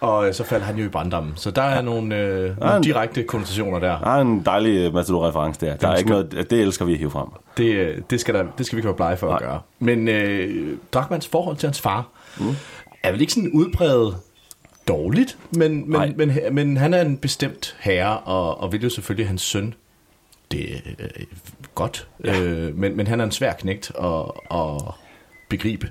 Og 0.00 0.28
øh, 0.28 0.34
så 0.34 0.44
falder 0.44 0.66
han 0.66 0.76
jo 0.76 0.84
i 0.84 0.88
branddammen. 0.88 1.32
Så 1.36 1.50
der 1.50 1.62
er 1.62 1.82
nogle, 1.82 2.16
øh, 2.16 2.60
nogle 2.60 2.76
en- 2.76 2.82
direkte 2.82 3.22
konnotationer 3.22 3.78
der. 3.78 3.98
Der 3.98 4.10
er 4.16 4.20
en 4.20 4.42
dejlig 4.44 4.92
Matador-reference 4.94 5.60
der. 5.66 5.76
Der 5.76 5.88
er 5.88 5.96
ikke 5.96 6.10
noget, 6.10 6.32
det 6.50 6.52
elsker 6.52 6.84
vi 6.84 6.92
at 6.92 6.98
hive 6.98 7.10
frem. 7.10 7.28
Det, 7.56 7.74
øh, 7.74 7.98
det, 8.10 8.20
skal 8.20 8.34
der, 8.34 8.44
det 8.58 8.66
skal 8.66 8.76
vi 8.76 8.80
ikke 8.80 8.86
være 8.86 8.96
blege 8.96 9.16
for 9.16 9.34
at 9.34 9.42
gøre. 9.42 9.60
Men 9.78 10.08
øh, 10.08 10.76
Drachmanns 10.92 11.28
forhold 11.28 11.56
til 11.56 11.66
hans 11.66 11.80
far 11.80 12.08
mm. 12.40 12.56
er 13.02 13.10
vel 13.12 13.20
ikke 13.20 13.32
sådan 13.32 13.50
udpræget 13.52 14.16
dårligt, 14.88 15.38
men, 15.50 15.84
Nej. 15.86 16.12
men, 16.16 16.16
men, 16.16 16.54
men 16.54 16.76
han 16.76 16.94
er 16.94 17.00
en 17.00 17.16
bestemt 17.18 17.76
herre, 17.80 18.18
og, 18.18 18.60
og 18.60 18.72
vil 18.72 18.82
jo 18.82 18.88
selvfølgelig 18.90 19.28
hans 19.28 19.42
søn 19.42 19.74
det 20.52 20.74
er 20.74 20.78
øh, 20.98 21.08
godt. 21.74 22.08
Ja. 22.24 22.40
Øh, 22.40 22.78
men, 22.78 22.96
men 22.96 23.06
han 23.06 23.20
er 23.20 23.24
en 23.24 23.30
svær 23.30 23.52
knægt 23.52 23.92
at, 24.02 24.22
at 24.50 24.82
begribe. 25.48 25.90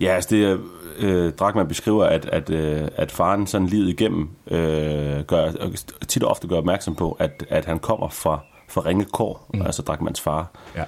Ja, 0.00 0.06
altså 0.14 0.30
det 0.36 0.44
er, 0.44 0.58
øh, 0.98 1.32
Drachmann 1.32 1.68
beskriver, 1.68 2.04
at, 2.04 2.26
at, 2.26 2.50
øh, 2.50 2.88
at 2.96 3.12
faren 3.12 3.46
sådan 3.46 3.66
livet 3.66 3.88
igennem 3.88 4.28
øh, 4.50 5.20
gør, 5.20 5.50
tit 6.08 6.22
og 6.22 6.30
ofte 6.30 6.48
gør 6.48 6.56
opmærksom 6.56 6.94
på, 6.94 7.12
at, 7.12 7.46
at 7.48 7.64
han 7.64 7.78
kommer 7.78 8.08
fra, 8.08 8.40
fra 8.68 8.80
Ringe 8.80 9.04
Kår, 9.04 9.50
mm. 9.54 9.62
altså 9.62 9.82
Drachmanns 9.82 10.20
far. 10.20 10.50
Ja. 10.76 10.84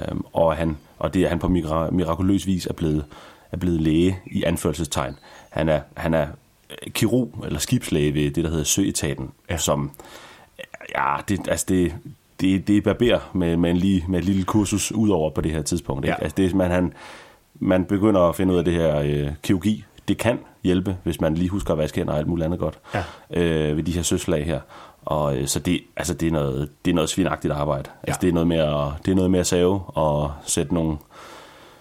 Øh, 0.00 0.16
og, 0.32 0.56
han, 0.56 0.76
og 0.98 1.14
det 1.14 1.22
er 1.22 1.28
han 1.28 1.38
på 1.38 1.46
mira- 1.46 1.90
mirakuløs 1.90 2.46
vis 2.46 2.66
er 2.66 2.72
blevet, 2.72 3.04
er 3.52 3.56
blevet 3.56 3.80
læge 3.80 4.18
i 4.26 4.42
anførselstegn. 4.42 5.18
Han 5.50 5.68
er, 5.68 5.80
han 5.96 6.14
er 6.14 6.26
kirurg 6.88 7.44
eller 7.46 7.58
skibslæge 7.58 8.14
ved 8.14 8.30
det, 8.30 8.44
der 8.44 8.50
hedder 8.50 8.64
Søetaten, 8.64 9.30
ja. 9.50 9.56
som, 9.56 9.90
ja, 10.96 11.16
det, 11.28 11.48
altså 11.48 11.66
det, 11.68 11.92
det, 12.40 12.68
det 12.68 12.76
er 12.76 12.80
barber 12.80 13.30
med, 13.32 13.56
med, 13.56 13.70
en 13.70 13.76
lige, 13.76 14.04
med 14.08 14.18
et 14.18 14.24
lille 14.24 14.44
kursus 14.44 14.92
udover 14.92 15.30
på 15.30 15.40
det 15.40 15.52
her 15.52 15.62
tidspunkt. 15.62 16.04
Ikke? 16.04 16.16
Ja. 16.18 16.24
Altså 16.24 16.34
det, 16.36 16.54
man, 16.54 16.70
han, 16.70 16.92
man 17.60 17.84
begynder 17.84 18.20
at 18.20 18.34
finde 18.36 18.52
ud 18.54 18.58
af 18.58 18.64
det 18.64 18.74
her 18.74 18.98
øh, 19.00 19.30
kirurgi. 19.42 19.84
Det 20.08 20.18
kan 20.18 20.38
hjælpe, 20.64 20.96
hvis 21.02 21.20
man 21.20 21.34
lige 21.34 21.48
husker 21.48 21.72
at 21.72 21.78
vaske 21.78 21.96
hænder 22.00 22.12
og 22.12 22.18
alt 22.18 22.26
muligt 22.28 22.44
andet 22.44 22.60
godt 22.60 22.78
Ja. 22.94 23.04
øh, 23.30 23.76
ved 23.76 23.82
de 23.82 23.92
her 23.92 24.02
søslag 24.02 24.46
her. 24.46 24.60
Og 25.04 25.36
øh, 25.36 25.46
så 25.46 25.58
det, 25.60 25.80
altså 25.96 26.14
det, 26.14 26.28
er 26.28 26.32
noget, 26.32 26.70
det 26.84 26.90
er 26.90 26.94
noget 26.94 27.10
svinagtigt 27.10 27.52
arbejde. 27.52 27.90
Altså 28.02 28.18
Ja. 28.22 28.26
det, 28.26 28.28
er 28.28 28.32
noget 28.34 28.46
med 28.46 28.56
at, 28.56 29.04
det 29.06 29.10
er 29.10 29.14
noget 29.14 29.30
med 29.30 29.40
at 29.40 29.46
save 29.46 29.80
og 29.86 30.32
sætte 30.46 30.74
nogle, 30.74 30.96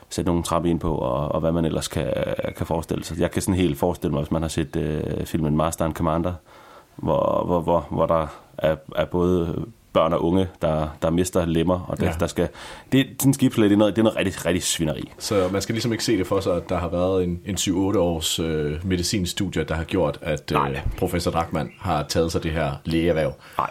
sætte 0.10 0.30
nogle 0.30 0.44
trapper 0.44 0.70
ind 0.70 0.80
på, 0.80 0.96
og, 0.96 1.32
og 1.32 1.40
hvad 1.40 1.52
man 1.52 1.66
ellers 1.66 1.88
kan, 1.88 2.14
kan 2.58 2.66
forestille 2.66 3.04
sig. 3.04 3.20
Jeg 3.20 3.32
kan 3.32 3.42
sådan 3.42 3.56
helt 3.60 3.78
forestille 3.78 4.14
mig, 4.14 4.22
hvis 4.24 4.32
man 4.32 4.42
har 4.42 4.50
set 4.50 4.76
øh, 4.76 5.26
filmen 5.26 5.58
Master 5.58 5.86
and 5.86 5.94
Commander, 5.94 6.34
hvor, 6.96 7.44
hvor, 7.46 7.60
hvor, 7.62 7.88
hvor 7.92 8.06
der 8.06 8.28
er, 8.58 8.76
er 8.96 9.06
både 9.06 9.66
børn 9.94 10.14
og 10.14 10.24
unge, 10.26 10.48
der, 10.62 10.88
der 11.02 11.10
mister 11.10 11.46
lemmer, 11.46 11.80
og 11.80 12.00
der, 12.00 12.06
Ja. 12.06 12.12
der 12.20 12.28
skal... 12.28 12.48
Det, 12.92 13.08
sådan 13.20 13.30
en 13.30 13.34
skibslæge, 13.34 13.70
det 13.70 13.76
er 13.76 13.80
noget, 13.80 13.96
det 13.96 14.02
er 14.02 14.04
noget 14.04 14.18
rigtig, 14.18 14.46
rigtig 14.46 14.64
svineri. 14.64 15.12
Så 15.18 15.50
man 15.52 15.62
skal 15.62 15.74
ligesom 15.74 15.92
ikke 15.92 16.04
se 16.04 16.18
det 16.18 16.28
for 16.28 16.40
sig, 16.40 16.56
at 16.56 16.70
der 16.70 16.78
har 16.78 16.88
været 16.90 17.24
en, 17.24 17.40
en 17.46 17.56
7-8 17.56 17.72
års 17.98 18.40
øh, 18.40 18.86
medicinstudie, 18.88 19.64
der 19.64 19.76
har 19.76 19.84
gjort, 19.84 20.18
at 20.22 20.52
øh, 20.52 20.78
professor 20.98 21.32
Drachmann 21.32 21.72
har 21.80 22.04
taget 22.04 22.32
sig 22.32 22.44
det 22.44 22.52
her 22.52 22.72
lægeerhverv. 22.86 23.34
Nej. 23.58 23.70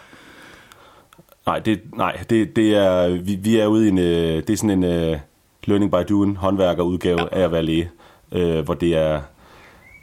Nej, 1.46 1.58
det, 1.58 1.80
nej, 1.96 2.16
det, 2.30 2.56
det 2.56 2.76
er, 2.76 3.08
vi, 3.08 3.34
vi 3.34 3.56
er 3.58 3.66
ude 3.66 3.84
i 3.86 3.88
en, 3.88 3.98
øh, 3.98 4.36
det 4.46 4.50
er 4.50 4.56
sådan 4.56 4.84
en 4.84 5.12
uh, 5.12 5.18
learning 5.64 5.90
by 5.92 5.96
doing 6.08 6.36
håndværkerudgave 6.36 7.20
ja. 7.20 7.26
af 7.40 7.44
at 7.44 7.52
være 7.52 7.62
læge, 7.62 7.90
øh, 8.32 8.64
hvor 8.64 8.74
det 8.74 8.96
er, 8.96 9.20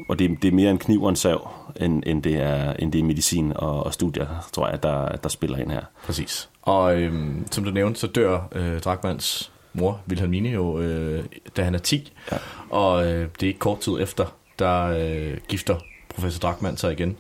hvor 0.06 0.16
det, 0.16 0.42
det 0.42 0.48
er 0.48 0.52
mere 0.52 0.72
en 0.72 0.78
kniv 0.78 1.04
og 1.04 1.10
en 1.10 1.16
sav, 1.16 1.50
end, 1.76 2.04
end, 2.06 2.24
det, 2.24 2.36
er, 2.36 2.74
end 2.74 2.92
det 2.92 3.00
er 3.00 3.04
medicin 3.04 3.54
og, 3.56 3.84
og 3.84 3.94
studier, 3.94 4.48
tror 4.54 4.70
jeg, 4.70 4.84
der, 4.84 5.16
der 5.16 5.30
spiller 5.30 5.58
ind 5.58 5.72
her. 5.72 5.82
Præcis. 6.04 6.50
Og 6.62 7.02
øhm, 7.02 7.48
som 7.52 7.64
du 7.64 7.72
nævnte, 7.72 8.00
så 8.00 8.08
dør 8.08 8.40
øh, 8.52 8.80
Drachmanns 8.80 9.52
mor, 9.74 10.02
Wilhelmine, 10.10 10.50
jo, 10.50 10.80
øh, 10.80 11.24
da 11.58 11.64
han 11.64 11.76
er 11.76 11.80
10. 11.80 12.14
Ja. 12.32 12.38
Og 12.70 13.08
øh, 13.08 13.28
det 13.40 13.44
er 13.44 13.48
ikke 13.48 13.60
kort 13.60 13.80
tid 13.80 13.94
efter, 14.00 14.26
der 14.60 14.84
øh, 14.84 15.38
gifter 15.48 15.76
professor 16.10 16.40
Drachmann 16.40 16.78
sig 16.78 16.92
igen. 16.92 17.18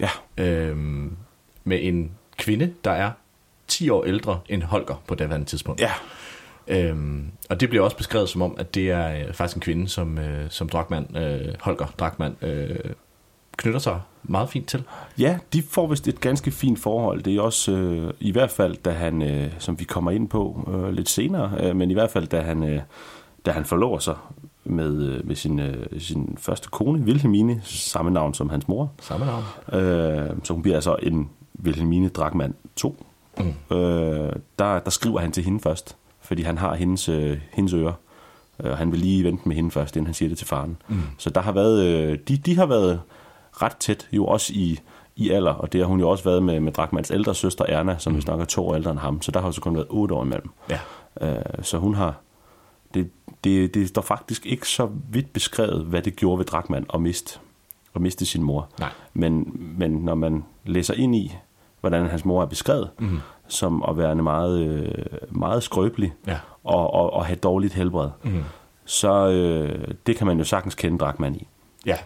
Ja. 0.00 0.08
Øhm, 0.36 1.16
med 1.64 1.78
en 1.82 2.10
kvinde, 2.38 2.74
der 2.84 2.90
er 2.90 3.10
10 3.68 3.90
år 3.90 4.04
ældre 4.04 4.40
end 4.48 4.62
Holger 4.62 5.02
på 5.06 5.14
daværende 5.14 5.46
tidspunkt. 5.46 5.80
Ja. 5.80 5.92
Øhm, 6.68 7.30
og 7.50 7.60
det 7.60 7.68
bliver 7.68 7.84
også 7.84 7.96
beskrevet 7.96 8.28
som 8.28 8.42
om, 8.42 8.54
at 8.58 8.74
det 8.74 8.90
er 8.90 9.26
øh, 9.26 9.34
faktisk 9.34 9.56
en 9.56 9.60
kvinde, 9.60 9.88
som, 9.88 10.18
øh, 10.18 10.50
som 10.50 10.68
Drachmann, 10.68 11.16
øh, 11.16 11.54
Holger 11.60 11.86
Drachmann, 11.98 12.36
øh, 12.42 12.78
knytter 13.62 13.80
sig 13.80 14.00
meget 14.22 14.48
fint 14.48 14.68
til. 14.68 14.84
Ja, 15.18 15.38
de 15.52 15.62
får 15.62 15.86
vist 15.86 16.08
et 16.08 16.20
ganske 16.20 16.50
fint 16.50 16.78
forhold. 16.78 17.22
Det 17.22 17.36
er 17.36 17.40
også 17.40 17.72
øh, 17.72 18.12
i 18.20 18.32
hvert 18.32 18.50
fald, 18.50 18.76
da 18.76 18.90
han, 18.90 19.22
øh, 19.22 19.52
som 19.58 19.80
vi 19.80 19.84
kommer 19.84 20.10
ind 20.10 20.28
på 20.28 20.68
øh, 20.74 20.92
lidt 20.92 21.08
senere, 21.08 21.52
øh, 21.60 21.76
men 21.76 21.90
i 21.90 21.94
hvert 21.94 22.10
fald, 22.10 22.26
da 22.26 22.40
han, 22.40 22.62
øh, 22.62 22.80
da 23.46 23.50
han 23.50 23.64
forlover 23.64 23.98
sig 23.98 24.16
med, 24.64 25.02
øh, 25.02 25.26
med 25.26 25.36
sin, 25.36 25.58
øh, 25.58 26.00
sin 26.00 26.36
første 26.40 26.68
kone, 26.68 27.04
Wilhelmine, 27.04 27.60
samme 27.64 28.10
navn 28.10 28.34
som 28.34 28.50
hans 28.50 28.68
mor. 28.68 28.92
Samme 29.00 29.26
navn. 29.26 29.42
Øh, 29.82 30.30
så 30.44 30.52
hun 30.52 30.62
bliver 30.62 30.76
altså 30.76 30.96
en 31.02 31.30
Wilhelmine 31.64 32.08
Drachmann 32.08 32.54
2. 32.76 33.04
Mm. 33.38 33.76
Øh, 33.76 34.32
der, 34.58 34.78
der 34.78 34.90
skriver 34.90 35.20
han 35.20 35.32
til 35.32 35.44
hende 35.44 35.60
først, 35.60 35.96
fordi 36.20 36.42
han 36.42 36.58
har 36.58 36.74
hendes, 36.74 37.08
øh, 37.08 37.38
hendes 37.52 37.72
ører. 37.72 37.92
Øh, 38.64 38.72
han 38.72 38.92
vil 38.92 39.00
lige 39.00 39.24
vente 39.24 39.48
med 39.48 39.56
hende 39.56 39.70
først, 39.70 39.96
inden 39.96 40.06
han 40.06 40.14
siger 40.14 40.28
det 40.28 40.38
til 40.38 40.46
faren. 40.46 40.76
Mm. 40.88 41.02
Så 41.18 41.30
der 41.30 41.40
har 41.40 41.52
været, 41.52 41.84
øh, 41.84 42.18
de, 42.28 42.36
de 42.36 42.56
har 42.56 42.66
været 42.66 43.00
ret 43.52 43.76
tæt, 43.76 44.08
jo 44.12 44.26
også 44.26 44.52
i, 44.56 44.78
i 45.16 45.30
alder, 45.30 45.52
og 45.52 45.72
det 45.72 45.80
har 45.80 45.86
hun 45.88 46.00
jo 46.00 46.08
også 46.10 46.24
været 46.24 46.42
med, 46.42 46.60
med 46.60 46.72
Drachmanns 46.72 47.10
ældre 47.10 47.34
søster 47.34 47.64
Erna, 47.68 47.98
som 47.98 48.12
mm. 48.12 48.16
vi 48.16 48.22
snakker 48.22 48.44
to 48.44 48.68
år 48.68 48.74
ældre 48.74 48.90
end 48.90 48.98
ham, 48.98 49.22
så 49.22 49.30
der 49.30 49.40
har 49.40 49.48
jo 49.48 49.52
så 49.52 49.60
kun 49.60 49.74
været 49.74 49.86
otte 49.90 50.14
år 50.14 50.24
imellem. 50.24 50.50
Ja. 50.70 50.78
Øh, 51.20 51.42
så 51.62 51.78
hun 51.78 51.94
har, 51.94 52.14
det, 52.94 53.10
det, 53.44 53.74
det 53.74 53.88
står 53.88 54.02
faktisk 54.02 54.46
ikke 54.46 54.68
så 54.68 54.88
vidt 55.10 55.32
beskrevet, 55.32 55.84
hvad 55.84 56.02
det 56.02 56.16
gjorde 56.16 56.38
ved 56.38 56.44
Drachmann 56.44 56.86
at 56.94 57.00
miste, 57.00 57.38
at 57.94 58.00
miste 58.00 58.26
sin 58.26 58.42
mor. 58.42 58.68
Nej. 58.78 58.90
Men, 59.14 59.60
men 59.78 59.90
når 59.90 60.14
man 60.14 60.44
læser 60.64 60.94
ind 60.94 61.16
i, 61.16 61.32
hvordan 61.80 62.06
hans 62.06 62.24
mor 62.24 62.42
er 62.42 62.46
beskrevet, 62.46 62.90
Mhm. 62.98 63.18
som 63.48 63.84
at 63.88 63.98
være 63.98 64.14
meget, 64.14 64.60
øh, 64.60 64.94
meget 65.30 65.62
skrøbelig 65.62 66.12
Ja. 66.26 66.38
og, 66.64 66.94
og, 66.94 67.12
og 67.12 67.26
have 67.26 67.36
dårligt 67.36 67.74
helbred, 67.74 68.08
Mhm. 68.22 68.42
så 68.84 69.28
øh, 69.28 69.88
det 70.06 70.16
kan 70.16 70.26
man 70.26 70.38
jo 70.38 70.44
sagtens 70.44 70.74
kende 70.74 70.98
Drachmann 70.98 71.34
i. 71.34 71.46
Ja. 71.86 71.96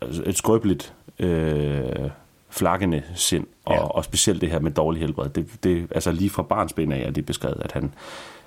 Altså, 0.00 0.22
Et 0.26 0.36
skrøbeligt 0.38 0.94
øh, 1.18 1.82
flakkende 2.50 3.02
sind, 3.14 3.46
og, 3.64 3.74
ja. 3.74 3.80
og 3.80 4.04
specielt 4.04 4.40
det 4.40 4.50
her 4.50 4.58
med 4.58 4.70
dårlig 4.70 5.00
helbred. 5.00 5.28
Det, 5.28 5.46
det, 5.64 5.86
altså 5.90 6.12
lige 6.12 6.30
fra 6.30 6.42
barnsben 6.42 6.92
af 6.92 6.98
er 7.06 7.10
det 7.10 7.26
beskrevet, 7.26 7.60
at 7.64 7.72
han, 7.72 7.94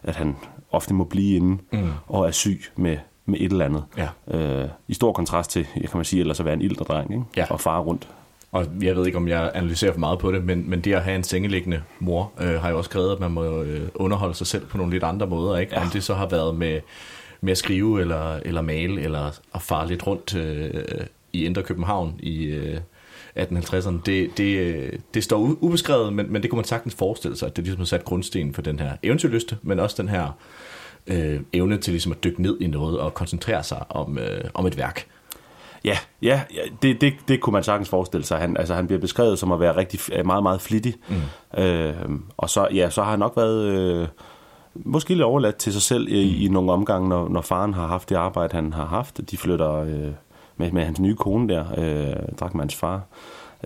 at 0.04 0.16
han 0.16 0.36
ofte 0.72 0.94
må 0.94 1.04
blive 1.04 1.36
inde 1.36 1.58
Mm. 1.72 1.90
og 2.08 2.28
er 2.28 2.32
syg 2.32 2.62
med, 2.76 2.98
med 3.26 3.40
et 3.40 3.52
eller 3.52 3.66
andet. 3.66 3.84
Ja. 3.98 4.38
Øh, 4.38 4.70
I 4.88 4.94
stor 4.94 5.14
kontrast 5.14 5.52
til, 5.52 5.68
jeg 5.76 5.90
kan 5.90 5.98
man 5.98 6.06
sige, 6.06 6.20
ellers 6.20 6.40
at 6.40 6.46
være 6.46 6.54
en 6.54 6.62
ældre 6.62 6.86
dreng, 6.86 7.12
ikke? 7.12 7.24
Ja. 7.38 7.46
og 7.50 7.60
fare 7.62 7.82
rundt. 7.82 8.08
Og 8.52 8.66
jeg 8.82 8.96
ved 8.96 9.06
ikke, 9.06 9.18
om 9.18 9.28
jeg 9.28 9.52
analyserer 9.54 9.92
for 9.92 10.00
meget 10.00 10.20
på 10.20 10.32
det, 10.32 10.44
men, 10.44 10.70
men 10.70 10.82
det 10.82 10.94
at 10.94 11.04
have 11.04 11.16
en 11.16 11.24
sengeliggende 11.24 11.82
mor, 12.00 12.32
øh, 12.42 12.62
har 12.62 12.70
jo 12.70 12.78
også 12.78 12.90
skrevet, 12.90 13.12
at 13.12 13.20
man 13.20 13.32
må 13.32 13.62
øh, 13.64 13.90
underholde 13.96 14.34
sig 14.34 14.48
selv 14.48 14.66
på 14.66 14.78
nogle 14.78 14.94
lidt 14.94 15.04
andre 15.04 15.28
måder. 15.28 15.58
Ikke? 15.58 15.76
Ja. 15.76 15.82
Om 15.82 15.90
det 15.90 16.04
så 16.04 16.14
har 16.14 16.28
været 16.28 16.56
med, 16.56 16.80
med 17.42 17.52
at 17.52 17.58
skrive, 17.58 18.02
eller, 18.02 18.34
eller 18.46 18.62
male, 18.62 19.02
eller 19.02 19.40
at 19.56 19.62
fare 19.62 19.88
lidt 19.88 20.08
rundt 20.08 20.36
øh, 20.36 20.84
i 21.38 21.46
Indre 21.46 21.64
København 21.64 22.20
i 22.20 22.44
øh, 22.44 22.80
1850'erne. 23.40 24.02
Det, 24.06 24.38
det, 24.38 24.58
øh, 24.58 24.94
det 25.14 25.24
står 25.24 25.38
ubeskrevet, 25.38 26.14
men, 26.14 26.34
men 26.34 26.42
det 26.42 26.50
kunne 26.50 26.58
man 26.58 26.66
sagtens 26.66 26.96
forestille 26.96 27.38
sig, 27.38 27.46
at 27.46 27.56
det 27.56 27.64
ligesom 27.64 27.80
har 27.80 27.86
sat 27.86 28.06
grundstenen 28.06 28.54
for 28.54 28.62
den 28.62 28.80
her 28.80 28.92
eventyrlyste, 29.04 29.58
men 29.62 29.80
også 29.80 30.02
den 30.02 30.10
her 30.10 30.38
øh, 31.08 31.40
evne 31.54 31.78
til 31.78 31.94
ligesom 31.94 32.12
at 32.12 32.24
dykke 32.24 32.42
ned 32.42 32.58
i 32.62 32.68
noget 32.68 33.00
og 33.00 33.14
koncentrere 33.14 33.64
sig 33.64 33.86
om, 33.90 34.18
øh, 34.18 34.44
om 34.54 34.66
et 34.66 34.78
værk. 34.78 35.08
Ja, 35.86 35.98
ja, 36.22 36.42
ja 36.54 36.62
det, 36.82 37.02
det, 37.02 37.14
det 37.28 37.42
kunne 37.42 37.54
man 37.54 37.64
sagtens 37.64 37.90
forestille 37.90 38.26
sig. 38.26 38.40
Han, 38.40 38.58
altså, 38.58 38.74
han 38.74 38.88
bliver 38.88 39.00
beskrevet 39.00 39.40
som 39.40 39.52
at 39.52 39.60
være 39.60 39.78
rigtig 39.78 40.00
øh, 40.14 40.26
meget, 40.26 40.44
meget 40.44 40.62
flittig. 40.62 40.96
Mm. 41.10 41.62
Øh, 41.62 41.96
og 42.38 42.50
så, 42.50 42.68
ja, 42.74 42.90
så 42.90 43.04
har 43.04 43.10
han 43.10 43.20
nok 43.20 43.38
været 43.38 43.64
øh, 43.64 44.08
måske 44.76 45.10
lidt 45.10 45.24
overladt 45.24 45.56
til 45.56 45.74
sig 45.74 45.82
selv 45.82 46.08
i, 46.08 46.36
mm. 46.36 46.42
i 46.42 46.48
nogle 46.48 46.72
omgange, 46.72 47.10
når, 47.10 47.30
når 47.30 47.42
faren 47.42 47.74
har 47.74 47.88
haft 47.88 48.10
det 48.10 48.16
arbejde, 48.16 48.56
han 48.56 48.74
har 48.74 48.86
haft. 48.86 49.32
De 49.32 49.38
flytter 49.38 49.74
øh, 49.74 50.12
med, 50.58 50.72
med 50.72 50.84
hans 50.84 51.00
nye 51.00 51.16
kone 51.16 51.50
der, 51.50 51.66
øh, 51.78 52.36
Drakmans 52.40 52.76
far. 52.76 53.02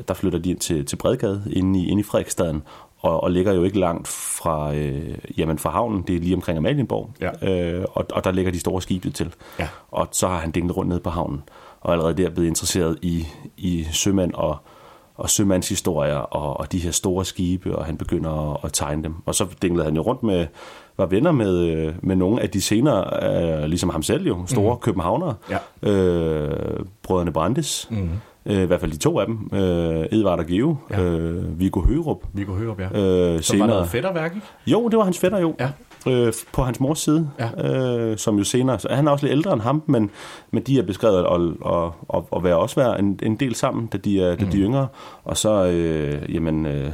Der 0.08 0.14
flytter 0.14 0.40
de 0.40 0.50
ind 0.50 0.60
til, 0.60 0.86
til 0.86 0.96
Bredgade 0.96 1.44
inde 1.52 1.80
i, 1.80 1.88
inde 1.88 2.00
i 2.00 2.04
Frederiksstaden, 2.04 2.64
og, 3.00 3.24
og 3.24 3.32
ligger 3.32 3.54
jo 3.54 3.64
ikke 3.64 3.80
langt 3.80 4.08
fra, 4.08 4.76
øh, 4.76 5.18
jamen 5.38 5.58
fra 5.58 5.70
havnen. 5.70 6.02
Det 6.02 6.16
er 6.16 6.20
lige 6.20 6.36
omkring 6.36 6.58
Amalienborg. 6.58 7.10
Ja. 7.22 7.50
Øh, 7.52 7.86
og, 7.94 8.06
og 8.14 8.24
der 8.24 8.32
ligger 8.32 8.52
de 8.52 8.60
store 8.60 8.82
skibe 8.82 9.10
til. 9.10 9.34
Ja. 9.60 9.68
Og 9.92 10.08
så 10.12 10.28
har 10.28 10.38
han 10.40 10.52
dinglet 10.52 10.78
rundt 10.78 10.90
ned 10.90 11.00
på 11.00 11.10
havnen, 11.10 11.42
og 11.82 11.92
allerede 11.92 12.24
der 12.24 12.30
blevet 12.30 12.48
interesseret 12.48 12.98
i, 13.02 13.28
i 13.58 13.84
sømand 13.92 14.34
og, 14.34 14.58
og 15.16 15.30
sømandshistorier 15.30 16.16
og, 16.16 16.60
og 16.60 16.72
de 16.72 16.80
her 16.80 16.92
store 16.92 17.26
skibe, 17.26 17.76
og 17.76 17.86
han 17.86 17.98
begynder 17.98 18.54
at, 18.54 18.60
at 18.64 18.74
tegne 18.74 19.04
dem. 19.04 19.16
Og 19.26 19.36
så 19.36 19.48
dinglede 19.62 19.86
han 19.86 19.96
jo 19.96 20.02
rundt 20.02 20.24
med, 20.24 20.48
var 20.98 21.06
venner 21.06 21.32
med, 21.32 21.60
øh, 21.68 21.94
med 22.02 22.16
nogle 22.16 22.42
af 22.42 22.50
de 22.50 22.62
senere, 22.62 23.04
øh, 23.64 23.66
ligesom 23.66 23.90
ham 23.90 24.04
selv 24.04 24.28
jo, 24.28 24.38
store 24.48 24.64
Mhm. 24.64 24.72
mm. 24.74 24.80
københavnere. 24.82 25.34
Ja. 25.84 25.90
Øh, 25.92 26.80
brødrene 27.04 27.32
Brandes, 27.34 27.88
Mhm. 27.92 28.10
øh, 28.46 28.62
i 28.64 28.66
hvert 28.66 28.80
fald 28.80 28.92
de 28.92 28.98
to 28.98 29.20
af 29.20 29.26
dem, 29.26 29.50
øh, 29.54 30.06
Edvard 30.12 30.40
og 30.40 30.46
Geo, 30.46 30.76
ja. 30.92 31.02
øh, 31.04 31.60
Viggo 31.60 31.82
Hørup. 31.82 32.18
Viggo 32.34 32.54
Hørup, 32.54 32.80
ja. 32.80 33.00
Øh, 33.00 33.42
Som 33.42 33.60
var 33.60 33.68
noget 33.68 33.88
fætterværk, 33.88 34.36
ikke? 34.36 34.48
Jo, 34.68 34.88
det 34.88 34.98
var 34.98 35.04
hans 35.04 35.20
fætter 35.20 35.40
jo. 35.40 35.56
Ja. 35.60 35.70
Øh, 36.08 36.34
på 36.54 36.64
hans 36.64 36.80
mors 36.80 37.00
side, 37.00 37.30
ja. 37.40 37.76
øh, 38.10 38.18
som 38.18 38.38
jo 38.38 38.44
senere... 38.44 38.80
Så 38.80 38.88
han 38.92 39.08
er 39.08 39.12
også 39.12 39.26
lidt 39.26 39.32
ældre 39.38 39.54
end 39.54 39.62
ham, 39.62 39.84
men, 39.86 40.10
men 40.52 40.64
de 40.64 40.80
er 40.80 40.84
beskrevet 40.84 41.18
at, 41.18 41.42
at, 41.74 41.90
at, 42.14 42.24
at 42.36 42.44
være 42.44 42.58
også 42.58 42.76
være 42.76 43.00
en, 43.00 43.20
en 43.24 43.36
del 43.36 43.56
sammen, 43.56 43.88
da 43.88 43.98
de 43.98 44.22
er, 44.24 44.36
da 44.36 44.46
de 44.46 44.58
er 44.62 44.66
yngre. 44.68 44.88
Og 45.24 45.38
så, 45.38 45.66
øh, 45.66 46.34
jamen... 46.36 46.66
Øh, 46.66 46.92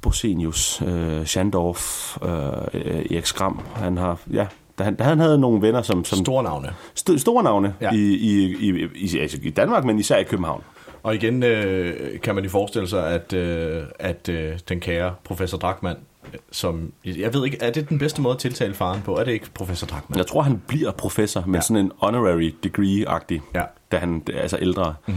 Bosenius, 0.00 0.82
øh, 0.86 1.24
Schandorf, 1.24 2.16
øh, 2.22 2.30
Erik 2.30 3.26
Skram, 3.26 3.60
han 3.74 3.96
har... 3.96 4.18
Ja, 4.32 4.46
da 4.78 4.84
han, 4.84 4.94
da 4.94 5.04
han 5.04 5.18
havde 5.18 5.38
nogle 5.38 5.62
venner, 5.62 5.82
som... 5.82 6.04
som 6.04 6.18
Store 6.24 6.42
navne. 6.44 6.68
St- 7.00 7.18
store 7.18 7.42
navne 7.42 7.74
Ja. 7.80 7.90
i, 7.92 7.98
i, 7.98 8.56
i, 8.70 8.88
i, 8.94 9.18
altså 9.18 9.38
i 9.42 9.50
Danmark, 9.50 9.84
men 9.84 9.98
især 9.98 10.16
i 10.16 10.24
København. 10.24 10.62
Og 11.02 11.14
igen 11.14 11.42
øh, 11.42 12.20
kan 12.20 12.34
man 12.34 12.44
jo 12.44 12.50
forestille 12.50 12.88
sig, 12.88 13.06
at, 13.10 13.32
øh, 13.32 13.82
at 13.98 14.28
øh, 14.28 14.58
den 14.68 14.80
kære 14.80 15.14
professor 15.24 15.58
Drachmann, 15.58 15.98
øh, 16.32 16.38
som, 16.50 16.92
jeg 17.04 17.34
ved 17.34 17.44
ikke, 17.44 17.58
er 17.60 17.70
det 17.70 17.88
den 17.88 17.98
bedste 17.98 18.22
måde 18.22 18.32
at 18.34 18.38
tiltale 18.38 18.74
faren 18.74 19.02
på? 19.04 19.16
Er 19.16 19.24
det 19.24 19.32
ikke 19.32 19.46
professor 19.54 19.86
Drachmann? 19.86 20.18
Jeg 20.18 20.26
tror, 20.26 20.42
han 20.42 20.62
bliver 20.66 20.90
professor 20.90 21.44
med 21.46 21.54
ja. 21.54 21.60
sådan 21.60 21.76
en 21.76 21.92
honorary 21.98 22.54
degree-agtig, 22.66 23.40
ja. 23.54 23.62
da 23.92 23.96
han 23.96 24.22
er 24.32 24.40
altså 24.40 24.58
ældre. 24.60 24.94
Mhm. 25.06 25.16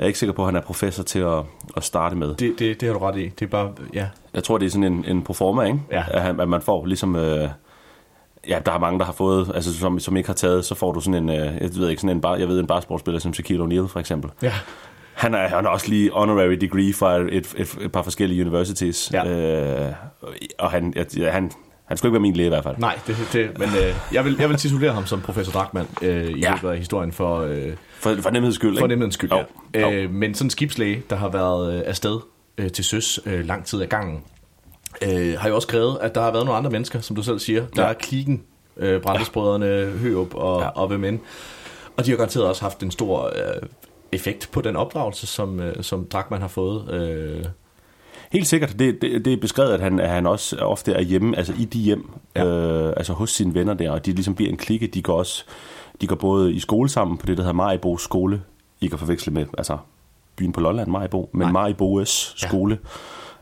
Jeg 0.00 0.04
er 0.04 0.08
ikke 0.08 0.18
sikker 0.18 0.32
på, 0.32 0.42
at 0.42 0.46
han 0.46 0.56
er 0.56 0.60
professor 0.60 1.02
til 1.02 1.18
at, 1.18 1.38
at 1.76 1.84
starte 1.84 2.16
med. 2.16 2.34
Det, 2.34 2.58
det, 2.58 2.80
det 2.80 2.86
har 2.88 2.92
du 2.98 2.98
ret 3.04 3.16
i. 3.16 3.28
Det 3.28 3.42
er 3.42 3.50
bare, 3.50 3.72
ja. 3.94 4.06
Jeg 4.34 4.44
tror, 4.44 4.58
det 4.58 4.66
er 4.66 4.70
sådan 4.70 4.84
en, 4.92 5.04
en 5.08 5.22
proforma, 5.22 5.62
ikke? 5.62 5.78
Ja. 5.92 6.04
At, 6.10 6.22
han- 6.22 6.40
at 6.40 6.48
man 6.48 6.62
får 6.62 6.86
ligesom... 6.86 7.16
Øh, 7.16 7.48
ja, 8.48 8.58
der 8.66 8.72
er 8.72 8.78
mange, 8.78 8.98
der 8.98 9.04
har 9.04 9.12
fået, 9.12 9.50
altså 9.54 9.74
som, 9.78 9.98
som 9.98 10.16
ikke 10.16 10.28
har 10.28 10.34
taget, 10.34 10.64
så 10.64 10.74
får 10.74 10.92
du 10.92 11.00
sådan 11.00 11.22
en, 11.22 11.28
øh, 11.28 11.36
jeg 11.60 11.70
ved 11.76 11.88
ikke, 11.88 12.00
sådan 12.00 12.16
en, 12.16 12.20
bar, 12.20 12.36
jeg 12.36 12.48
ved, 12.48 12.60
en 12.60 12.66
basketballspiller 12.66 13.18
som 13.20 13.34
Shaquille 13.34 13.64
O'Neal 13.64 13.86
for 13.86 14.00
eksempel. 14.00 14.30
Ja. 14.42 14.52
Han 15.14 15.34
er, 15.34 15.48
han 15.48 15.64
er 15.64 15.68
også 15.70 15.88
lige 15.88 16.10
honorary 16.12 16.52
degree 16.60 16.92
fra 16.94 17.16
et, 17.16 17.28
et, 17.32 17.54
et, 17.56 17.78
et 17.80 17.92
par 17.92 18.02
forskellige 18.02 18.40
universities. 18.42 19.10
Ja. 19.12 19.28
Øh, 19.88 19.92
og 20.58 20.70
han, 20.70 20.94
ja, 21.16 21.30
han, 21.30 21.52
han 21.90 21.96
skulle 21.96 22.08
ikke 22.08 22.12
være 22.14 22.20
min 22.20 22.34
læge 22.36 22.46
i 22.46 22.48
hvert 22.48 22.64
fald. 22.64 22.76
Nej, 22.78 22.98
det, 23.06 23.16
det, 23.32 23.58
men 23.58 23.68
øh, 23.68 23.94
jeg, 24.12 24.24
vil, 24.24 24.36
jeg 24.40 24.48
vil 24.48 24.56
titulere 24.56 24.92
ham 24.92 25.06
som 25.06 25.20
professor 25.20 25.52
Drachmann 25.52 25.88
øh, 26.02 26.28
i 26.30 26.38
Ja. 26.40 26.50
løbet 26.52 26.68
af 26.70 26.78
historien 26.78 27.12
for... 27.12 27.38
Øh, 27.40 27.72
for, 27.98 28.16
for 28.20 28.30
nemheds 28.30 28.54
skyld, 28.54 28.78
For 28.78 28.86
nemheds 28.86 29.14
skyld, 29.14 29.30
Jo. 29.32 29.44
ja. 29.74 29.90
Øh, 29.92 30.10
men 30.10 30.34
sådan 30.34 30.46
en 30.46 30.50
skibslæge, 30.50 31.02
der 31.10 31.16
har 31.16 31.28
været 31.28 31.74
øh, 31.74 31.82
afsted 31.86 32.18
øh, 32.58 32.70
til 32.70 32.84
søs 32.84 33.20
øh, 33.26 33.46
lang 33.46 33.64
tid 33.64 33.82
ad 33.82 33.86
gangen, 33.86 34.20
øh, 35.02 35.34
har 35.38 35.48
jo 35.48 35.54
også 35.54 35.66
skrevet, 35.66 35.98
at 36.00 36.14
der 36.14 36.20
har 36.20 36.30
været 36.32 36.44
nogle 36.44 36.58
andre 36.58 36.70
mennesker, 36.70 37.00
som 37.00 37.16
du 37.16 37.22
selv 37.22 37.38
siger. 37.38 37.66
Der 37.76 37.82
Ja. 37.82 37.88
er 37.88 37.92
klikken, 37.92 38.42
øh, 38.76 39.00
Brandesbrødrene, 39.02 39.66
Hørup 39.98 40.34
og, 40.34 40.60
ja. 40.60 40.68
og 40.68 40.88
hvem 40.88 41.04
end. 41.04 41.18
Og 41.96 42.06
de 42.06 42.10
har 42.10 42.16
garanteret 42.16 42.46
også 42.46 42.62
haft 42.62 42.82
en 42.82 42.90
stor 42.90 43.24
øh, 43.26 43.62
effekt 44.12 44.48
på 44.52 44.60
den 44.60 44.76
opdragelse, 44.76 45.26
som, 45.26 45.60
øh, 45.60 45.82
som 45.82 46.04
Drachmann 46.04 46.40
har 46.42 46.48
fået. 46.48 46.90
Øh, 46.94 47.44
Helt 48.32 48.46
sikkert. 48.46 48.78
Det, 48.78 49.02
det, 49.02 49.24
det 49.24 49.32
er 49.32 49.36
beskrevet, 49.36 49.72
at 49.72 49.80
han, 49.80 50.00
at 50.00 50.08
han 50.08 50.26
også 50.26 50.56
ofte 50.56 50.92
er 50.92 51.02
hjemme, 51.02 51.36
altså 51.36 51.52
i 51.58 51.64
de 51.64 51.78
hjem, 51.78 52.10
ja. 52.36 52.44
øh, 52.44 52.92
altså 52.96 53.12
hos 53.12 53.30
sine 53.30 53.54
venner 53.54 53.74
der, 53.74 53.90
og 53.90 54.06
de 54.06 54.12
ligesom 54.12 54.34
bliver 54.34 54.50
en 54.50 54.56
klikke. 54.56 54.86
De 54.86 55.02
går 55.02 55.18
også, 55.18 55.44
de 56.00 56.06
går 56.06 56.16
både 56.16 56.52
i 56.52 56.60
skole 56.60 56.88
sammen 56.88 57.16
på 57.18 57.26
det, 57.26 57.36
der 57.36 57.42
hedder 57.42 57.54
Maribo 57.54 57.96
skole. 57.96 58.42
Ikke 58.80 58.94
at 58.94 59.00
forveksle 59.00 59.32
med, 59.32 59.46
altså 59.58 59.76
byen 60.36 60.52
på 60.52 60.60
Lolland, 60.60 60.90
Maribo, 60.90 61.30
men 61.32 61.56
Maribo's 61.56 62.32
skole. 62.36 62.78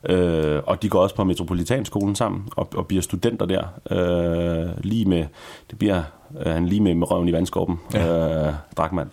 Øh, 0.09 0.63
og 0.67 0.83
de 0.83 0.89
går 0.89 1.01
også 1.01 1.15
på 1.15 1.25
Metropolitanskolen 1.25 2.15
sammen 2.15 2.49
og, 2.57 2.69
og 2.75 2.87
bliver 2.87 3.03
studenter 3.03 3.47
der. 3.47 3.65
Øh, 3.91 4.85
lige 4.85 5.05
med, 5.05 5.27
det 5.71 5.79
bliver 5.79 6.03
øh, 6.41 6.53
han 6.53 6.67
lige 6.67 6.81
med, 6.81 6.95
med 6.95 7.11
røven 7.11 7.29
i 7.29 7.33
vandskorben, 7.33 7.81
ja. 7.95 8.47
øh, 8.47 8.55
Drachmann. 8.77 9.13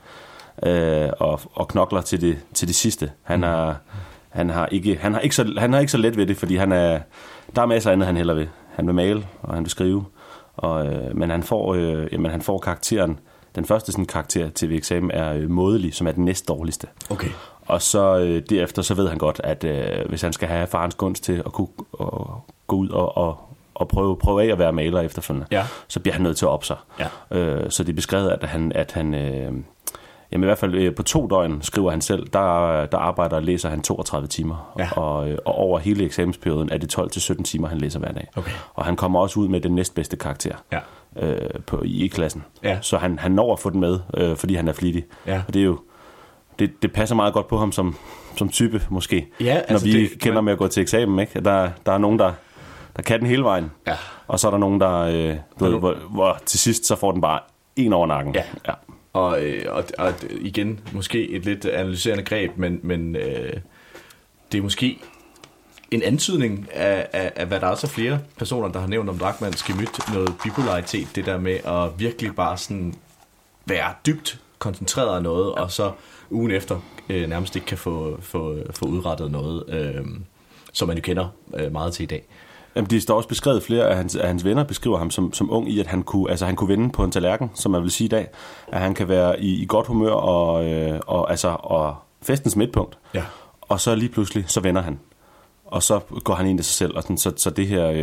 Øh, 0.63 1.09
og, 1.19 1.39
og 1.53 1.67
knokler 1.67 2.01
til 2.01 2.21
det, 2.21 2.37
til 2.53 2.67
det 2.67 2.75
sidste. 2.75 3.11
Han 3.23 3.43
er, 3.43 3.73
han 4.35 4.49
har 4.49 4.65
ikke, 4.67 4.97
han 5.01 5.13
har 5.13 5.19
ikke 5.19 5.35
så, 5.35 5.53
han 5.57 5.73
har 5.73 5.79
ikke 5.79 5.91
så 5.91 5.97
let 5.97 6.17
ved 6.17 6.25
det, 6.25 6.37
fordi 6.37 6.55
han 6.55 6.71
er, 6.71 6.99
der 7.55 7.61
er 7.61 7.65
masser 7.65 7.89
af 7.89 7.93
andet, 7.93 8.05
han 8.07 8.17
heller 8.17 8.33
vil. 8.33 8.49
Han 8.75 8.87
vil 8.87 8.95
male, 8.95 9.27
og 9.41 9.53
han 9.53 9.63
vil 9.63 9.69
skrive. 9.69 10.05
Og, 10.57 10.87
øh, 10.87 11.17
men 11.17 11.29
han 11.29 11.43
får, 11.43 11.73
øh, 11.75 12.07
jamen, 12.11 12.31
han 12.31 12.41
får 12.41 12.57
karakteren, 12.59 13.19
den 13.55 13.65
første 13.65 13.91
sådan, 13.91 14.05
karakter 14.05 14.49
til 14.49 14.69
ved 14.69 14.77
eksamen 14.77 15.11
er 15.11 15.33
øh, 15.33 15.49
mådelig, 15.49 15.93
som 15.93 16.07
er 16.07 16.11
den 16.11 16.25
næst 16.25 16.47
dårligste. 16.47 16.87
Okay. 17.09 17.29
Og 17.65 17.81
så 17.81 18.17
øh, 18.17 18.41
derefter, 18.49 18.81
så 18.81 18.93
ved 18.93 19.09
han 19.09 19.17
godt, 19.17 19.41
at 19.43 19.63
øh, 19.63 20.09
hvis 20.09 20.21
han 20.21 20.33
skal 20.33 20.47
have 20.47 20.67
farens 20.67 20.95
gunst 20.95 21.23
til 21.23 21.41
at 21.45 21.51
kunne 21.53 21.67
og, 21.93 22.41
gå 22.67 22.75
ud 22.75 22.89
og, 22.89 23.17
og, 23.17 23.37
og 23.75 23.87
prøve, 23.87 24.17
prøve 24.17 24.43
af 24.43 24.47
at 24.51 24.59
være 24.59 24.73
maler 24.73 25.01
efterfølgende, 25.01 25.47
Ja. 25.51 25.65
så 25.87 25.99
bliver 25.99 26.13
han 26.13 26.23
nødt 26.23 26.37
til 26.37 26.45
at 26.45 26.49
op 26.49 26.63
sig. 26.63 26.77
Ja. 26.99 27.37
Øh, 27.37 27.69
så 27.71 27.83
det 27.83 27.89
er 27.89 27.95
beskrevet, 27.95 28.29
at 28.29 28.43
han, 28.49 28.71
at 28.75 28.91
han 28.91 29.13
øh, 29.15 29.51
jamen 30.31 30.43
i 30.43 30.45
hvert 30.47 30.57
fald 30.57 30.75
øh, 30.75 30.95
på 30.95 31.03
to 31.03 31.27
døgn, 31.27 31.61
skriver 31.61 31.91
han 31.91 32.01
selv, 32.01 32.27
der, 32.33 32.85
der 32.85 32.97
arbejder 32.97 33.35
og 33.35 33.43
læser 33.43 33.69
han 33.69 33.81
32 33.81 34.27
timer. 34.27 34.73
Ja. 34.79 34.89
Og, 34.91 35.29
øh, 35.29 35.37
og 35.45 35.55
over 35.55 35.79
hele 35.79 36.03
eksamensperioden 36.05 36.69
er 36.71 36.77
det 36.77 36.97
12-17 36.99 37.43
timer, 37.43 37.67
han 37.67 37.77
læser 37.77 37.99
hver 37.99 38.11
dag. 38.11 38.27
Okay. 38.35 38.51
Og 38.73 38.85
han 38.85 38.95
kommer 38.95 39.19
også 39.19 39.39
ud 39.39 39.47
med 39.47 39.61
den 39.61 39.75
næstbedste 39.75 40.17
karakter 40.17 40.55
Ja. 40.71 40.79
øh, 41.17 41.49
på, 41.67 41.81
i 41.85 42.05
E-klassen. 42.05 42.43
Ja. 42.63 42.77
Så 42.81 42.97
han, 42.97 43.19
han 43.19 43.31
når 43.31 43.53
at 43.53 43.59
få 43.59 43.69
den 43.69 43.79
med, 43.79 43.99
øh, 44.13 44.35
fordi 44.37 44.55
han 44.55 44.67
er 44.67 44.73
flittig. 44.73 45.03
Ja. 45.27 45.41
Og 45.47 45.53
det 45.53 45.59
er 45.59 45.65
jo 45.65 45.79
det, 46.59 46.71
det 46.81 46.93
passer 46.93 47.15
meget 47.15 47.33
godt 47.33 47.47
på 47.47 47.57
ham 47.57 47.71
som, 47.71 47.95
som 48.37 48.49
type, 48.49 48.81
måske. 48.89 49.27
Ja, 49.39 49.53
når 49.53 49.61
altså 49.67 49.85
vi 49.87 50.03
det- 50.03 50.19
kender 50.19 50.41
med 50.41 50.53
at 50.53 50.59
gå 50.59 50.67
til 50.67 50.81
eksamen, 50.81 51.19
ikke? 51.19 51.39
Der, 51.39 51.69
der 51.85 51.91
er 51.91 51.97
nogen, 51.97 52.19
der, 52.19 52.31
der 52.95 53.01
kan 53.01 53.19
den 53.19 53.27
hele 53.27 53.43
vejen. 53.43 53.71
Ja. 53.87 53.93
Og 54.27 54.39
så 54.39 54.47
er 54.47 54.51
der 54.51 54.57
nogen, 54.57 54.79
der, 54.81 54.93
øh, 54.99 55.35
ved, 55.59 55.79
hvor, 55.79 55.95
hvor 56.09 56.37
til 56.45 56.59
sidst, 56.59 56.85
så 56.85 56.95
får 56.95 57.11
den 57.11 57.21
bare 57.21 57.39
en 57.75 57.93
over 57.93 58.07
nakken. 58.07 58.35
Ja. 58.35 58.43
ja. 58.67 58.71
Og, 59.15 59.45
øh, 59.45 59.75
og, 59.75 59.83
og 59.97 60.13
igen, 60.31 60.79
måske 60.93 61.29
et 61.29 61.45
lidt 61.45 61.65
analyserende 61.65 62.23
greb, 62.23 62.57
men, 62.57 62.79
men 62.83 63.15
øh, 63.15 63.53
det 64.51 64.57
er 64.57 64.61
måske 64.61 64.99
en 65.91 66.03
antydning 66.03 66.67
af, 66.71 67.07
af, 67.13 67.31
af, 67.35 67.45
hvad 67.45 67.59
der 67.59 67.67
er 67.67 67.75
så 67.75 67.87
flere 67.87 68.19
personer, 68.37 68.67
der 68.67 68.79
har 68.79 68.87
nævnt 68.87 69.09
om 69.09 69.17
Drachmanns 69.17 69.63
gemyt, 69.63 70.13
noget 70.13 70.33
bipolaritet, 70.43 71.07
det 71.15 71.25
der 71.25 71.39
med 71.39 71.59
at 71.65 71.99
virkelig 71.99 72.35
bare 72.35 72.57
sådan 72.57 72.93
være 73.65 73.93
dybt 74.05 74.39
koncentreret 74.59 75.15
af 75.15 75.23
noget, 75.23 75.51
og 75.51 75.71
så 75.71 75.91
ugen 76.29 76.51
efter 76.51 76.79
øh, 77.09 77.29
nærmest 77.29 77.55
ikke 77.55 77.67
kan 77.67 77.77
få, 77.77 78.17
få, 78.21 78.57
få 78.73 78.85
udrettet 78.85 79.31
noget, 79.31 79.63
øh, 79.67 80.05
som 80.73 80.87
man 80.87 80.97
jo 80.97 81.01
kender 81.01 81.27
øh, 81.53 81.71
meget 81.71 81.93
til 81.93 82.03
i 82.03 82.07
dag. 82.07 82.25
Jamen, 82.75 82.89
de 82.89 83.01
står 83.01 83.15
også 83.15 83.29
beskrevet, 83.29 83.63
flere 83.63 83.89
af 83.89 83.95
hans, 83.97 84.15
af 84.15 84.27
hans 84.27 84.45
venner 84.45 84.63
beskriver 84.63 84.97
ham 84.97 85.11
som, 85.11 85.33
som 85.33 85.51
ung 85.51 85.69
i, 85.71 85.79
at 85.79 85.87
han 85.87 86.03
kunne, 86.03 86.29
altså, 86.29 86.45
han 86.45 86.55
kunne 86.55 86.67
vinde 86.67 86.89
på 86.91 87.03
en 87.03 87.11
tallerken, 87.11 87.51
som 87.53 87.71
man 87.71 87.81
vil 87.83 87.91
sige 87.91 88.05
i 88.05 88.09
dag. 88.09 88.27
At 88.67 88.79
han 88.79 88.93
kan 88.93 89.07
være 89.07 89.41
i, 89.41 89.61
i 89.61 89.65
godt 89.67 89.87
humør 89.87 90.11
og, 90.11 90.65
øh, 90.65 90.99
og, 91.07 91.29
altså, 91.29 91.57
og 91.59 91.95
festens 92.21 92.55
midtpunkt. 92.55 92.97
Ja. 93.13 93.23
og 93.61 93.79
så 93.79 93.95
lige 93.95 94.09
pludselig, 94.09 94.43
så 94.47 94.59
vender 94.61 94.81
han. 94.81 94.99
Og 95.65 95.83
så 95.83 95.99
går 96.23 96.33
han 96.33 96.47
ind 96.47 96.59
i 96.59 96.63
sig 96.63 96.73
selv, 96.73 96.95
og 96.95 97.03
sådan, 97.03 97.17
så, 97.17 97.33
så 97.37 97.49
det 97.49 97.67
her... 97.67 97.87
Øh, 97.89 97.97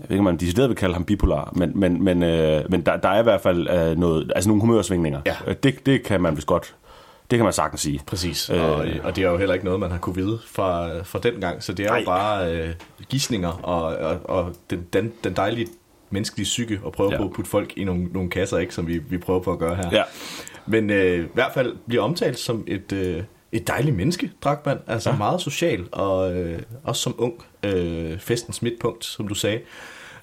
jeg 0.00 0.08
ved 0.08 0.14
ikke, 0.14 0.20
om 0.20 0.24
man 0.24 0.36
decideret 0.36 0.68
vil 0.68 0.76
kalde 0.76 0.94
ham 0.94 1.04
bipolar, 1.04 1.52
men, 1.52 1.72
men, 1.74 2.04
men, 2.04 2.22
øh, 2.22 2.64
men 2.68 2.80
der, 2.86 2.96
der 2.96 3.08
er 3.08 3.20
i 3.20 3.22
hvert 3.22 3.40
fald 3.40 3.68
øh, 3.70 3.98
noget, 3.98 4.32
altså 4.34 4.48
nogle 4.50 4.60
humørsvingninger. 4.60 5.20
Ja. 5.26 5.36
Øh, 5.46 5.56
Det, 5.62 5.86
det 5.86 6.02
kan 6.02 6.20
man 6.20 6.36
vist 6.36 6.46
godt, 6.46 6.74
det 7.30 7.38
kan 7.38 7.44
man 7.44 7.52
sagtens 7.52 7.80
sige. 7.80 8.00
Præcis, 8.06 8.50
Øh. 8.50 8.62
og, 8.64 8.86
og 9.02 9.16
det 9.16 9.24
er 9.24 9.30
jo 9.30 9.36
heller 9.36 9.54
ikke 9.54 9.64
noget, 9.64 9.80
man 9.80 9.90
har 9.90 9.98
kunne 9.98 10.14
vide 10.16 10.38
fra, 10.46 10.98
fra 11.02 11.18
den 11.18 11.34
gang, 11.40 11.62
så 11.62 11.72
det 11.72 11.86
er 11.86 11.98
jo 11.98 12.04
bare 12.04 12.52
øh, 12.54 12.68
gissninger 13.08 13.48
og, 13.48 13.82
og, 13.84 14.18
og 14.24 14.52
den, 14.70 14.86
den, 14.92 15.12
den 15.24 15.36
dejlige 15.36 15.66
menneskelige 16.10 16.44
psyke 16.44 16.80
at 16.86 16.92
prøve 16.92 17.10
Ja. 17.12 17.16
på 17.16 17.24
at 17.24 17.30
putte 17.32 17.50
folk 17.50 17.72
i 17.76 17.84
nogle, 17.84 18.04
nogle 18.04 18.30
kasser, 18.30 18.58
ikke, 18.58 18.74
som 18.74 18.86
vi, 18.86 18.98
vi 18.98 19.18
prøver 19.18 19.40
på 19.40 19.52
at 19.52 19.58
gøre 19.58 19.74
her. 19.76 19.88
Ja. 19.92 20.02
Men 20.66 20.90
øh, 20.90 21.24
i 21.24 21.28
hvert 21.34 21.52
fald 21.54 21.76
bliver 21.88 22.02
omtalt 22.02 22.38
som 22.38 22.64
et, 22.66 22.92
øh, 22.92 23.22
et 23.52 23.66
dejligt 23.68 23.96
menneske, 23.96 24.30
Dragman. 24.44 24.78
Altså 24.86 25.10
Ja. 25.10 25.16
meget 25.16 25.40
social, 25.40 25.84
og 25.92 26.34
øh, 26.36 26.62
også 26.84 27.02
som 27.02 27.14
ung. 27.18 27.34
Øh, 27.62 28.18
festens 28.18 28.62
midtpunkt, 28.62 29.04
som 29.04 29.28
du 29.28 29.34
sagde. 29.34 29.60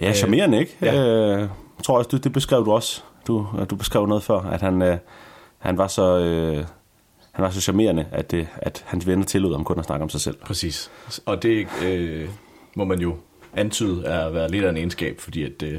Ja, 0.02 0.14
charmerende, 0.14 0.60
ikke? 0.60 0.78
Ja. 0.82 0.96
Øh, 0.96 1.40
jeg 1.40 1.84
tror 1.86 1.98
også, 1.98 2.08
du, 2.08 2.18
det 2.18 2.34
beskrev 2.34 2.66
du 2.66 2.72
også. 2.72 3.02
Du, 3.28 3.48
du 3.70 3.76
beskrev 3.76 4.06
noget 4.08 4.24
før, 4.24 4.40
at 4.40 4.62
han, 4.62 4.82
øh, 4.82 4.98
han 5.58 5.78
var 5.78 5.88
så... 5.88 6.18
Øh, 6.20 6.64
han 7.38 7.44
var 7.44 7.50
så 7.50 7.62
charmerende, 7.62 8.06
at, 8.12 8.32
det, 8.32 8.48
at 8.58 8.84
hans 8.88 9.08
venner 9.08 9.26
tillod 9.26 9.54
ham 9.56 9.64
kun 9.64 9.80
at 9.80 9.86
snakke 9.86 10.04
om 10.04 10.10
sig 10.10 10.22
selv. 10.22 10.38
Præcis. 10.46 10.92
Og 11.26 11.44
det 11.44 11.68
øh, 11.86 12.30
må 12.76 12.84
man 12.86 13.00
jo 13.00 13.16
antyde 13.54 14.06
er 14.06 14.26
at 14.26 14.34
være 14.34 14.52
lidt 14.52 14.66
af 14.66 14.70
en 14.70 14.78
egenskab, 14.78 15.20
fordi 15.20 15.44
at, 15.44 15.64
øh, 15.64 15.74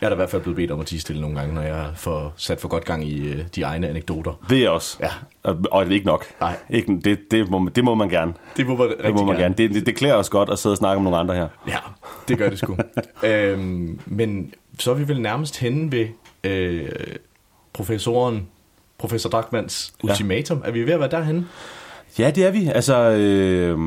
jeg 0.00 0.06
er 0.06 0.08
da 0.08 0.14
i 0.14 0.16
hvert 0.16 0.30
fald 0.30 0.42
blevet 0.42 0.56
bedt 0.56 0.70
om 0.70 0.80
at 0.80 0.86
tige 0.86 1.00
stille 1.00 1.20
nogle 1.22 1.38
gange, 1.38 1.54
når 1.54 1.62
jeg 1.62 1.90
får 1.96 2.32
sat 2.36 2.60
for 2.60 2.68
godt 2.68 2.84
gang 2.84 3.08
i 3.08 3.28
øh, 3.28 3.44
de 3.54 3.62
egne 3.62 3.88
anekdoter. 3.88 4.32
Det 4.48 4.64
er 4.64 4.68
også. 4.68 4.96
Ja. 5.00 5.08
Og, 5.42 5.56
og 5.70 5.84
det 5.84 5.90
er 5.90 5.94
ikke 5.94 6.06
nok. 6.06 6.24
Nej. 6.40 6.56
Ikke, 6.70 7.00
det, 7.04 7.18
det, 7.30 7.50
må, 7.50 7.58
man- 7.58 7.72
det 7.72 7.84
må 7.84 7.94
man 7.94 8.08
gerne. 8.08 8.34
Det 8.56 8.66
må 8.66 8.76
man 8.76 8.88
Det 8.88 9.14
må 9.14 9.24
man 9.24 9.26
gerne. 9.26 9.38
gerne. 9.42 9.54
Det, 9.54 9.70
det, 9.74 9.86
det 9.86 9.96
klæder 9.96 10.14
os 10.14 10.28
godt 10.30 10.50
at 10.50 10.58
sidde 10.58 10.72
og 10.72 10.76
snakke 10.76 10.96
om 10.96 11.02
nogle 11.02 11.18
andre 11.18 11.34
her. 11.34 11.48
Ja, 11.68 11.78
det 12.28 12.38
gør 12.38 12.50
det 12.50 12.58
sgu. 12.58 12.76
øhm, 13.26 14.00
men 14.06 14.54
så 14.78 14.90
er 14.90 14.94
vi 14.94 15.08
vel 15.08 15.20
nærmest 15.20 15.58
henne 15.58 15.92
ved 15.92 16.06
øh, 16.44 16.88
professoren, 17.72 18.48
professor 19.00 19.30
Drachmans 19.30 19.92
Ja. 20.04 20.08
ultimatum. 20.10 20.62
Er 20.64 20.70
vi 20.70 20.86
ved 20.86 20.92
at 20.92 21.00
være 21.00 21.10
derhenne? 21.10 21.46
Ja, 22.18 22.30
det 22.30 22.46
er 22.46 22.50
vi. 22.50 22.70
Altså, 22.74 22.96
øh, 22.96 23.78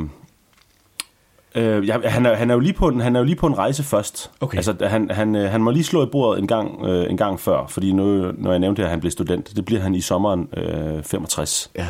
øh, 1.56 1.88
ja, 1.88 1.98
han, 2.03 2.26
er, 2.26 2.34
han, 2.35 2.49
er 2.49 2.53
jo 2.53 2.60
lige 2.60 2.73
på 2.73 2.88
en, 2.88 2.99
han 2.99 3.15
er 3.15 3.19
jo 3.19 3.26
lige 3.26 3.35
på 3.35 3.48
en 3.48 3.57
rejse 3.57 3.84
først. 3.84 4.31
Okay. 4.41 4.57
Altså, 4.57 4.76
han, 4.81 5.10
han, 5.11 5.35
øh, 5.35 5.52
han 5.52 5.61
må 5.61 5.72
lige 5.72 5.84
slå 5.84 6.03
i 6.06 6.10
bordet 6.10 6.41
en 6.41 6.48
gang, 6.48 6.85
øh, 6.85 7.10
en 7.10 7.18
gang 7.18 7.40
før, 7.40 7.65
fordi 7.68 7.91
nu, 7.91 8.31
når 8.38 8.52
jeg 8.52 8.60
nævnte, 8.60 8.84
at 8.84 8.90
han 8.90 8.99
blev 8.99 9.11
student, 9.11 9.56
det 9.56 9.65
bliver 9.65 9.81
han 9.81 9.95
i 9.95 10.02
sommeren 10.02 10.49
øh, 10.57 11.03
65. 11.03 11.72
Ja. 11.76 11.88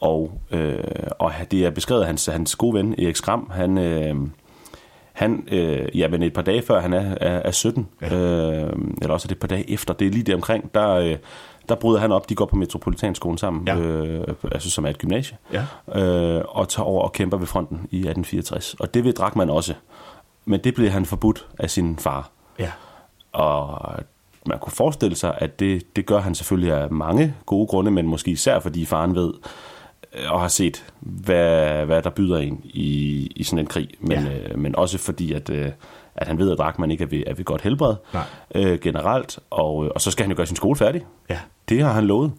Og, 0.00 0.32
øh, 0.50 0.78
og 1.18 1.32
det 1.50 1.64
er 1.66 1.70
beskrevet 1.70 2.00
af 2.00 2.06
hans, 2.06 2.26
hans 2.26 2.56
gode 2.56 2.74
ven, 2.74 2.94
Erik 2.98 3.16
Skram, 3.16 3.50
han... 3.54 3.78
Øh, 3.78 4.16
han, 5.12 5.48
øh, 5.52 5.98
ja, 5.98 6.08
men 6.08 6.22
et 6.22 6.32
par 6.32 6.42
dage 6.42 6.62
før 6.62 6.80
han 6.80 6.92
er, 6.92 7.14
er, 7.20 7.38
er 7.44 7.50
17, 7.50 7.88
ja. 8.02 8.14
øh, 8.16 8.72
eller 9.02 9.14
også 9.14 9.28
det 9.28 9.34
et 9.34 9.40
par 9.40 9.48
dage 9.48 9.70
efter, 9.70 9.94
det 9.94 10.06
er 10.06 10.10
lige 10.10 10.22
der 10.22 10.34
omkring, 10.34 10.74
der, 10.74 10.90
øh, 10.90 11.16
der 11.72 11.80
bryder 11.80 12.00
han 12.00 12.12
op, 12.12 12.28
de 12.28 12.34
går 12.34 12.44
på 12.46 12.56
Metropolitanskolen 12.56 13.38
sammen, 13.38 13.66
Ja. 13.68 13.76
øh, 13.76 14.34
altså 14.52 14.70
som 14.70 14.84
er 14.84 14.88
et 14.90 14.98
gymnasie, 14.98 15.36
Ja. 15.52 16.00
øh, 16.00 16.44
og 16.48 16.68
tager 16.68 16.86
over 16.86 17.02
og 17.02 17.12
kæmper 17.12 17.36
ved 17.36 17.46
fronten 17.46 17.76
i 17.90 17.96
1864. 17.98 18.74
Og 18.74 18.94
det 18.94 19.04
vil 19.04 19.12
Drachmann 19.12 19.50
også, 19.50 19.74
men 20.44 20.60
det 20.64 20.74
blev 20.74 20.90
han 20.90 21.06
forbudt 21.06 21.46
af 21.58 21.70
sin 21.70 21.96
far. 21.98 22.30
Ja. 22.58 22.70
Og 23.32 23.78
man 24.46 24.58
kunne 24.58 24.72
forestille 24.72 25.16
sig, 25.16 25.34
at 25.38 25.60
det, 25.60 25.96
det 25.96 26.06
gør 26.06 26.20
han 26.20 26.34
selvfølgelig 26.34 26.72
af 26.74 26.90
mange 26.90 27.34
gode 27.46 27.66
grunde, 27.66 27.90
men 27.90 28.06
måske 28.06 28.30
især 28.30 28.60
fordi 28.60 28.84
faren 28.84 29.14
ved 29.14 29.32
øh, 30.14 30.32
og 30.32 30.40
har 30.40 30.48
set, 30.48 30.84
hvad, 31.00 31.84
hvad 31.86 32.02
der 32.02 32.10
byder 32.10 32.38
en 32.38 32.60
i, 32.64 33.26
i 33.36 33.42
sådan 33.42 33.58
en 33.58 33.66
krig. 33.66 33.88
Men, 34.00 34.12
Ja. 34.26 34.38
øh, 34.38 34.58
men 34.58 34.76
også 34.76 34.98
fordi, 34.98 35.32
at, 35.32 35.50
øh, 35.50 35.70
at 36.14 36.26
han 36.26 36.38
ved, 36.38 36.50
at 36.50 36.58
Drachmann 36.58 36.90
ikke 36.92 37.04
er 37.04 37.08
ved, 37.08 37.22
er 37.26 37.34
ved 37.34 37.44
godt 37.44 37.60
helbred 37.62 37.94
Nej. 38.14 38.22
øh, 38.54 38.78
generelt, 38.80 39.38
og, 39.50 39.84
øh, 39.84 39.90
og 39.94 40.00
så 40.00 40.10
skal 40.10 40.22
han 40.24 40.30
jo 40.30 40.36
gøre 40.36 40.46
sin 40.46 40.56
skole 40.56 40.76
færdig. 40.76 41.02
Ja. 41.30 41.38
Det 41.72 41.82
har 41.82 41.92
han 41.92 42.04
lovet. 42.04 42.32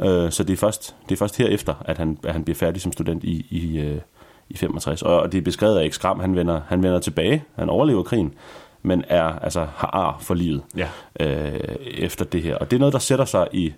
Ja. 0.00 0.06
Øh, 0.06 0.32
så 0.32 0.44
det 0.44 0.52
er, 0.52 0.56
først, 0.56 0.96
det 1.08 1.14
er 1.14 1.16
først 1.16 1.36
herefter, 1.36 1.74
at 1.84 1.98
han, 1.98 2.18
at 2.24 2.32
han 2.32 2.44
bliver 2.44 2.56
færdig 2.56 2.82
som 2.82 2.92
student 2.92 3.24
i, 3.24 3.46
i, 3.50 3.78
øh, 3.78 4.00
i 4.48 4.56
65. 4.56 5.02
Og, 5.02 5.32
det 5.32 5.38
er 5.38 5.42
beskrevet 5.42 5.76
af 5.76 5.80
Erik 5.80 5.92
Skram, 5.92 6.20
han 6.20 6.36
vender, 6.36 6.60
han 6.68 6.82
vender 6.82 6.98
tilbage, 6.98 7.44
han 7.54 7.70
overlever 7.70 8.02
krigen, 8.02 8.34
men 8.82 9.04
er, 9.08 9.24
altså, 9.24 9.66
har 9.76 9.90
ar 9.92 10.18
for 10.20 10.34
livet 10.34 10.62
Ja. 10.76 10.88
øh, 11.20 11.60
efter 11.98 12.24
det 12.24 12.42
her. 12.42 12.56
Og 12.56 12.70
det 12.70 12.76
er 12.76 12.80
noget, 12.80 12.92
der 12.92 12.98
sætter 12.98 13.24
sig 13.24 13.48
i, 13.52 13.72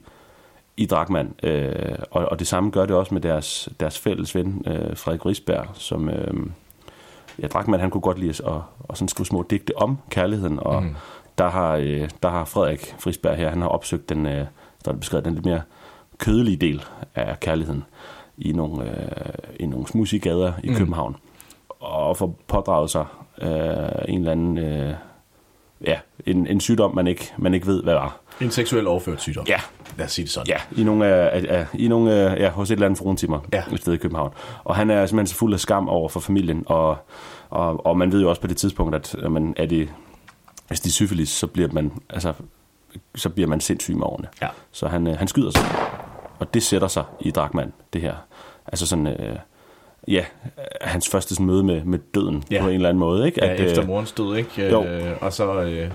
i 0.76 0.86
Drachmann, 0.86 1.34
øh, 1.42 1.98
og, 2.10 2.26
og 2.26 2.38
det 2.38 2.46
samme 2.46 2.70
gør 2.70 2.86
det 2.86 2.96
også 2.96 3.14
med 3.14 3.22
deres, 3.22 3.68
deres 3.80 3.98
fælles 3.98 4.34
ven, 4.34 4.64
øh, 4.66 4.96
Frederik 4.96 5.26
Risberg, 5.26 5.66
som... 5.74 6.08
Øh, 6.08 6.34
ja, 7.42 7.46
Drachmann, 7.46 7.80
han 7.80 7.90
kunne 7.90 8.00
godt 8.00 8.18
lide 8.18 8.30
at, 8.30 8.54
at 8.90 8.98
sådan 8.98 9.08
skrive 9.08 9.26
små 9.26 9.46
digte 9.50 9.76
om 9.76 9.98
kærligheden, 10.10 10.58
og 10.60 10.82
mm. 10.82 10.96
der, 11.38 11.48
har, 11.48 11.76
øh, 11.76 12.08
der 12.22 12.28
har 12.30 12.44
Frederik 12.44 12.94
Frisberg 12.98 13.36
her, 13.36 13.50
han 13.50 13.60
har 13.60 13.68
opsøgt 13.68 14.08
den, 14.08 14.26
øh, 14.26 14.46
der 14.84 14.92
er 14.92 14.96
beskrevet 14.96 15.24
den 15.24 15.34
lidt 15.34 15.44
mere 15.46 15.60
kødelige 16.18 16.56
del 16.56 16.82
af 17.14 17.40
kærligheden 17.40 17.84
i 18.38 18.52
nogle, 18.52 18.90
øh, 18.90 19.34
i 19.60 19.66
nogle 19.66 19.86
smudsige 19.86 20.28
i 20.64 20.68
Mm. 20.68 20.74
København, 20.76 21.16
og 21.68 22.16
får 22.16 22.38
pådraget 22.46 22.90
sig 22.90 23.04
øh, 23.42 23.48
en 24.08 24.18
eller 24.18 24.32
anden, 24.32 24.58
øh, 24.58 24.94
ja, 25.86 25.98
en, 26.26 26.46
en 26.46 26.60
sygdom, 26.60 26.94
man 26.94 27.06
ikke, 27.06 27.32
man 27.38 27.54
ikke 27.54 27.66
ved, 27.66 27.82
hvad 27.82 27.94
var. 27.94 28.20
En 28.40 28.50
seksuel 28.50 28.86
overført 28.86 29.20
sygdom. 29.20 29.44
Ja. 29.48 29.60
Lad 29.98 30.06
os 30.06 30.12
sige 30.12 30.24
det 30.24 30.32
sådan. 30.32 30.46
Ja, 30.48 30.80
i 30.80 30.84
nogle 30.84 31.06
af, 31.06 31.44
af, 31.48 31.66
i 31.74 31.88
nogle, 31.88 32.12
af- 32.12 32.36
ja, 32.40 32.50
hos 32.50 32.70
et 32.70 32.74
eller 32.74 32.86
andet 32.86 32.98
fruntimmer 32.98 33.40
Ja. 33.52 33.62
et 33.72 33.80
sted 33.80 33.92
i 33.92 33.96
København. 33.96 34.32
Og 34.64 34.76
han 34.76 34.90
er 34.90 35.06
simpelthen 35.06 35.26
så 35.26 35.34
fuld 35.34 35.54
af 35.54 35.60
skam 35.60 35.88
over 35.88 36.08
for 36.08 36.20
familien, 36.20 36.62
og, 36.66 36.96
og, 37.50 37.86
og 37.86 37.98
man 37.98 38.12
ved 38.12 38.20
jo 38.22 38.28
også 38.28 38.40
på 38.40 38.46
det 38.46 38.56
tidspunkt, 38.56 38.94
at 38.94 39.14
øh, 39.18 39.32
man, 39.32 39.54
er 39.56 39.66
det, 39.66 39.88
hvis 40.68 40.80
det 40.80 40.88
er 40.90 40.92
syfilis, 40.92 41.28
så 41.28 41.46
bliver 41.46 41.68
man, 41.72 41.92
altså, 42.10 42.32
så 43.14 43.28
bliver 43.28 43.48
man 43.48 43.60
sindssyg 43.60 43.94
med 43.96 44.06
årene. 44.06 44.28
Ja. 44.42 44.48
Så 44.72 44.88
han, 44.88 45.06
øh, 45.06 45.16
han 45.18 45.28
skyder 45.28 45.50
sig. 45.50 45.62
Og 46.38 46.54
det 46.54 46.62
sætter 46.62 46.88
sig 46.88 47.04
i 47.20 47.30
Drachmann, 47.30 47.72
det 47.92 48.00
her. 48.00 48.14
Altså 48.66 48.86
sådan, 48.86 49.06
øh, 49.06 49.36
ja, 50.08 50.24
hans 50.80 51.08
første 51.08 51.34
sådan 51.34 51.46
møde 51.46 51.64
med, 51.64 51.84
med 51.84 51.98
døden 52.14 52.44
Ja. 52.50 52.60
på 52.62 52.68
en 52.68 52.74
eller 52.74 52.88
anden 52.88 53.00
måde. 53.00 53.26
Ikke? 53.26 53.44
Ja, 53.44 53.52
efter 53.52 53.82
øh, 53.82 53.86
morens 53.88 54.12
død, 54.12 54.36
ikke? 54.36 54.68
Jo. 54.70 54.84
Øh, 54.84 55.16
og 55.20 55.32
så, 55.32 55.62
øh, 55.62 55.90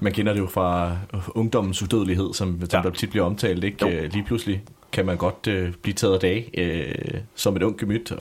man 0.00 0.12
kender 0.12 0.32
det 0.32 0.40
jo 0.40 0.46
fra 0.46 0.96
ungdommens 1.34 1.82
udødelighed, 1.82 2.34
som, 2.34 2.60
som 2.70 2.82
Ja. 2.84 2.88
der 2.88 2.94
tit 2.94 3.10
bliver 3.10 3.24
omtalt, 3.26 3.64
ikke? 3.64 3.86
Jo. 3.88 3.92
Øh, 3.92 4.12
lige 4.12 4.24
pludselig 4.24 4.62
kan 4.92 5.06
man 5.06 5.16
godt 5.16 5.46
øh, 5.46 5.72
blive 5.82 5.94
taget 5.94 6.14
af 6.14 6.20
dag 6.20 6.50
øh, 6.58 7.20
som 7.34 7.56
et 7.56 7.62
ung 7.62 7.78
gemyt. 7.78 8.12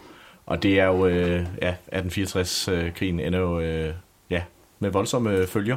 Og 0.46 0.64
det 0.64 0.80
er 0.80 0.86
jo, 0.86 1.06
øh, 1.08 1.46
ja, 1.62 1.74
1864-krigen 1.94 3.20
ender 3.20 3.40
jo, 3.40 3.60
øh, 3.60 3.94
ja, 4.30 4.42
med 4.80 4.90
voldsomme 4.90 5.48
følger. 5.48 5.76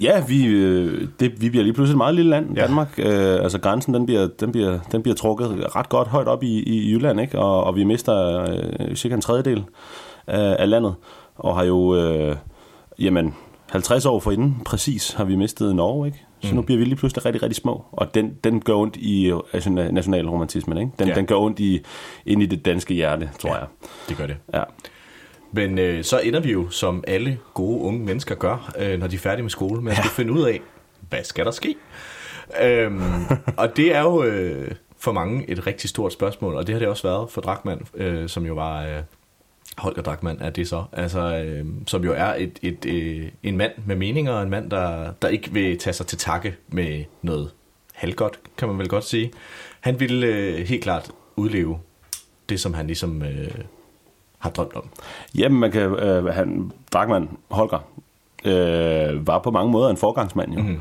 Ja, 0.00 0.24
vi, 0.28 0.46
øh, 0.46 1.08
det, 1.20 1.40
vi 1.42 1.50
bliver 1.50 1.62
lige 1.62 1.72
pludselig 1.72 1.94
et 1.94 1.98
meget 1.98 2.14
lille 2.14 2.30
land, 2.30 2.56
Ja. 2.56 2.62
Danmark. 2.62 2.94
Øh, 2.98 3.42
altså 3.42 3.58
grænsen, 3.60 3.94
den 3.94 4.06
bliver, 4.06 4.28
den, 4.40 4.52
bliver, 4.52 4.78
den 4.92 5.02
bliver 5.02 5.14
trukket 5.16 5.76
ret 5.76 5.88
godt 5.88 6.08
højt 6.08 6.28
op 6.28 6.42
i, 6.42 6.62
i 6.62 6.92
Jylland, 6.92 7.20
ikke? 7.20 7.38
Og, 7.38 7.64
og 7.64 7.76
vi 7.76 7.84
mister 7.84 8.40
øh, 8.42 8.94
cirka 8.96 9.14
en 9.14 9.20
tredjedel 9.20 9.64
af, 10.26 10.56
af 10.58 10.70
landet, 10.70 10.94
og 11.36 11.56
har 11.56 11.64
jo, 11.64 11.96
øh, 11.96 12.36
jamen, 12.98 13.34
50 13.70 14.06
år 14.06 14.20
forinden 14.20 14.56
præcis 14.64 15.12
har 15.12 15.24
vi 15.24 15.36
mistet 15.36 15.74
Norge, 15.76 16.06
ikke? 16.06 16.24
Så 16.42 16.48
Mm. 16.50 16.56
nu 16.56 16.62
bliver 16.62 16.78
vi 16.78 16.84
lige 16.84 16.96
pludselig 16.96 17.26
rigtig, 17.26 17.42
rigtig 17.42 17.56
små, 17.56 17.84
og 17.92 18.14
den, 18.14 18.32
den 18.44 18.60
gør 18.60 18.74
ondt 18.74 18.96
i 18.96 19.26
øh, 19.30 19.38
altså, 19.52 19.70
nationalromantismen, 19.70 20.78
ikke? 20.78 20.90
Den, 20.98 21.08
ja. 21.08 21.14
den 21.14 21.26
gør 21.26 21.36
ondt 21.36 21.60
i, 21.60 21.80
ind 22.26 22.42
i 22.42 22.46
det 22.46 22.64
danske 22.64 22.94
hjerte, 22.94 23.30
tror 23.38 23.50
Ja. 23.50 23.54
jeg. 23.58 23.66
Det 24.08 24.16
gør 24.16 24.26
det. 24.26 24.36
Ja. 24.54 24.62
Men 25.52 25.78
øh, 25.78 26.04
så 26.04 26.20
ender 26.20 26.40
vi 26.40 26.52
jo, 26.52 26.70
som 26.70 27.04
alle 27.06 27.38
gode 27.54 27.80
unge 27.80 28.04
mennesker 28.04 28.34
gør, 28.34 28.72
øh, 28.78 28.98
når 28.98 29.06
de 29.06 29.14
er 29.14 29.20
færdige 29.20 29.42
med 29.42 29.50
skole, 29.50 29.82
med 29.82 29.92
at 29.92 29.98
skulle 29.98 30.14
finde 30.14 30.32
ud 30.32 30.42
af, 30.42 30.60
hvad 31.08 31.24
skal 31.24 31.44
der 31.44 31.50
ske? 31.50 31.74
Øhm, 32.62 33.02
og 33.56 33.76
det 33.76 33.94
er 33.94 34.00
jo 34.00 34.22
øh, 34.24 34.70
for 34.98 35.12
mange 35.12 35.50
et 35.50 35.66
rigtig 35.66 35.90
stort 35.90 36.12
spørgsmål, 36.12 36.54
og 36.54 36.66
det 36.66 36.72
har 36.72 36.78
det 36.78 36.88
også 36.88 37.02
været 37.02 37.30
for 37.30 37.40
Drachmann, 37.40 37.86
øh, 37.94 38.28
som 38.28 38.46
jo 38.46 38.54
var... 38.54 38.82
Øh, 38.82 39.02
Holger 39.78 40.02
Drachmann 40.02 40.40
er 40.40 40.50
det 40.50 40.68
så, 40.68 40.84
altså, 40.92 41.36
øh, 41.36 41.66
som 41.86 42.04
jo 42.04 42.12
er 42.12 42.34
et, 42.34 42.58
et, 42.62 42.86
øh, 42.86 43.28
en 43.42 43.56
mand 43.56 43.72
med 43.86 43.96
meninger, 43.96 44.40
en 44.40 44.50
mand, 44.50 44.70
der, 44.70 45.12
der 45.22 45.28
ikke 45.28 45.52
vil 45.52 45.78
tage 45.78 45.94
sig 45.94 46.06
til 46.06 46.18
takke 46.18 46.56
med 46.68 47.04
noget 47.22 47.50
halvgodt, 47.94 48.40
kan 48.58 48.68
man 48.68 48.78
vel 48.78 48.88
godt 48.88 49.04
sige. 49.04 49.32
Han 49.80 50.00
ville 50.00 50.26
øh, 50.26 50.66
helt 50.66 50.82
klart 50.82 51.10
udleve 51.36 51.78
det, 52.48 52.60
som 52.60 52.74
han 52.74 52.86
ligesom 52.86 53.22
øh, 53.22 53.50
har 54.42 54.50
drømt 54.50 54.76
om. 54.76 54.82
Jamen, 55.34 55.60
man 55.60 55.70
kan, 55.72 55.80
øh, 55.82 56.24
han, 56.24 56.72
Drachmann, 56.92 57.28
Holger, 57.50 57.78
øh, 58.44 59.26
var 59.26 59.38
på 59.38 59.50
mange 59.50 59.72
måder 59.72 59.88
en 59.90 59.96
forgangsmand 59.96 60.52
jo. 60.52 60.60
Mm. 60.60 60.80